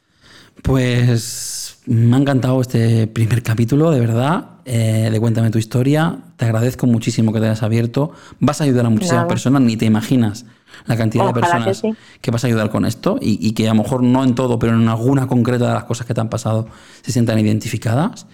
Pues 0.62 1.82
me 1.86 2.16
ha 2.16 2.20
encantado 2.20 2.60
este 2.60 3.08
primer 3.08 3.42
capítulo, 3.42 3.90
de 3.90 4.00
verdad, 4.00 4.50
eh, 4.64 5.08
de 5.10 5.20
Cuéntame 5.20 5.50
tu 5.50 5.58
historia. 5.58 6.18
Te 6.36 6.44
agradezco 6.44 6.86
muchísimo 6.86 7.32
que 7.32 7.40
te 7.40 7.46
hayas 7.46 7.62
abierto. 7.62 8.12
Vas 8.38 8.60
a 8.60 8.64
ayudar 8.64 8.86
a 8.86 8.90
muchísimas 8.90 9.26
personas, 9.26 9.62
ni 9.62 9.76
te 9.76 9.84
imaginas 9.84 10.46
la 10.86 10.96
cantidad 10.96 11.26
de 11.26 11.32
personas 11.32 11.82
que, 12.20 12.30
vas 12.30 12.44
a 12.44 12.46
ayudar 12.46 12.70
con 12.70 12.84
esto 12.84 13.18
y, 13.20 13.52
que 13.52 13.68
a 13.68 13.74
lo 13.74 13.82
mejor 13.82 14.02
no 14.02 14.24
en 14.24 14.34
todo, 14.34 14.58
pero 14.58 14.74
en 14.74 14.88
alguna 14.88 15.26
concreta 15.26 15.68
de 15.68 15.74
las 15.74 15.84
cosas 15.84 16.06
que 16.06 16.14
te 16.14 16.20
han 16.20 16.28
pasado 16.28 16.68
se 17.02 17.12
sientan 17.12 17.38
identificadas. 17.38 18.26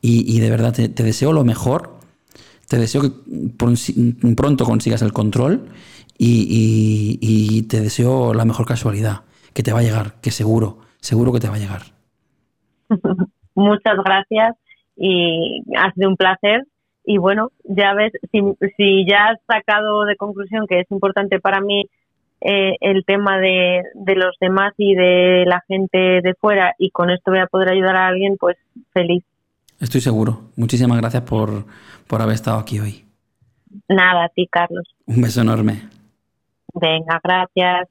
Y, 0.00 0.38
de 0.38 0.50
verdad 0.50 0.72
te, 0.72 0.88
deseo 0.88 1.32
lo 1.32 1.44
mejor. 1.44 1.96
Te 2.68 2.78
deseo 2.78 3.02
que 3.02 3.10
pronto 4.34 4.64
consigas 4.64 5.02
el 5.02 5.12
control 5.12 5.68
y, 6.16 7.62
te 7.68 7.80
deseo 7.80 8.32
la 8.34 8.44
mejor 8.44 8.66
casualidad, 8.66 9.22
que 9.56 9.62
te 9.62 9.72
va 9.72 9.78
a 9.78 9.82
llegar, 9.82 10.20
que 10.20 10.30
seguro, 10.30 10.80
seguro 11.00 11.32
que 11.32 11.40
te 11.40 11.48
va 11.48 11.54
a 11.54 11.58
llegar. 11.58 11.80
Muchas 13.54 13.96
gracias 14.04 14.54
y 14.94 15.62
ha 15.78 15.90
sido 15.92 16.10
un 16.10 16.16
placer 16.16 16.64
y 17.04 17.16
bueno, 17.16 17.52
ya 17.64 17.94
ves, 17.94 18.12
si, 18.30 18.42
si 18.76 19.06
ya 19.08 19.28
has 19.28 19.38
sacado 19.46 20.04
de 20.04 20.16
conclusión 20.16 20.66
que 20.66 20.80
es 20.80 20.90
importante 20.90 21.40
para 21.40 21.62
mí 21.62 21.86
eh, 22.42 22.74
el 22.80 23.06
tema 23.06 23.38
de, 23.38 23.82
de 23.94 24.14
los 24.14 24.36
demás 24.42 24.74
y 24.76 24.94
de 24.94 25.44
la 25.46 25.62
gente 25.66 26.20
de 26.22 26.34
fuera 26.38 26.74
y 26.78 26.90
con 26.90 27.08
esto 27.08 27.30
voy 27.30 27.40
a 27.40 27.46
poder 27.46 27.70
ayudar 27.70 27.96
a 27.96 28.08
alguien, 28.08 28.36
pues 28.38 28.58
feliz. 28.92 29.24
Estoy 29.80 30.02
seguro. 30.02 30.50
Muchísimas 30.56 30.98
gracias 30.98 31.22
por, 31.22 31.64
por 32.06 32.20
haber 32.20 32.34
estado 32.34 32.58
aquí 32.58 32.78
hoy. 32.78 33.06
Nada, 33.88 34.24
a 34.24 34.28
ti, 34.28 34.46
Carlos. 34.50 34.84
Un 35.06 35.22
beso 35.22 35.40
enorme. 35.40 35.80
Venga, 36.74 37.18
gracias. 37.24 37.88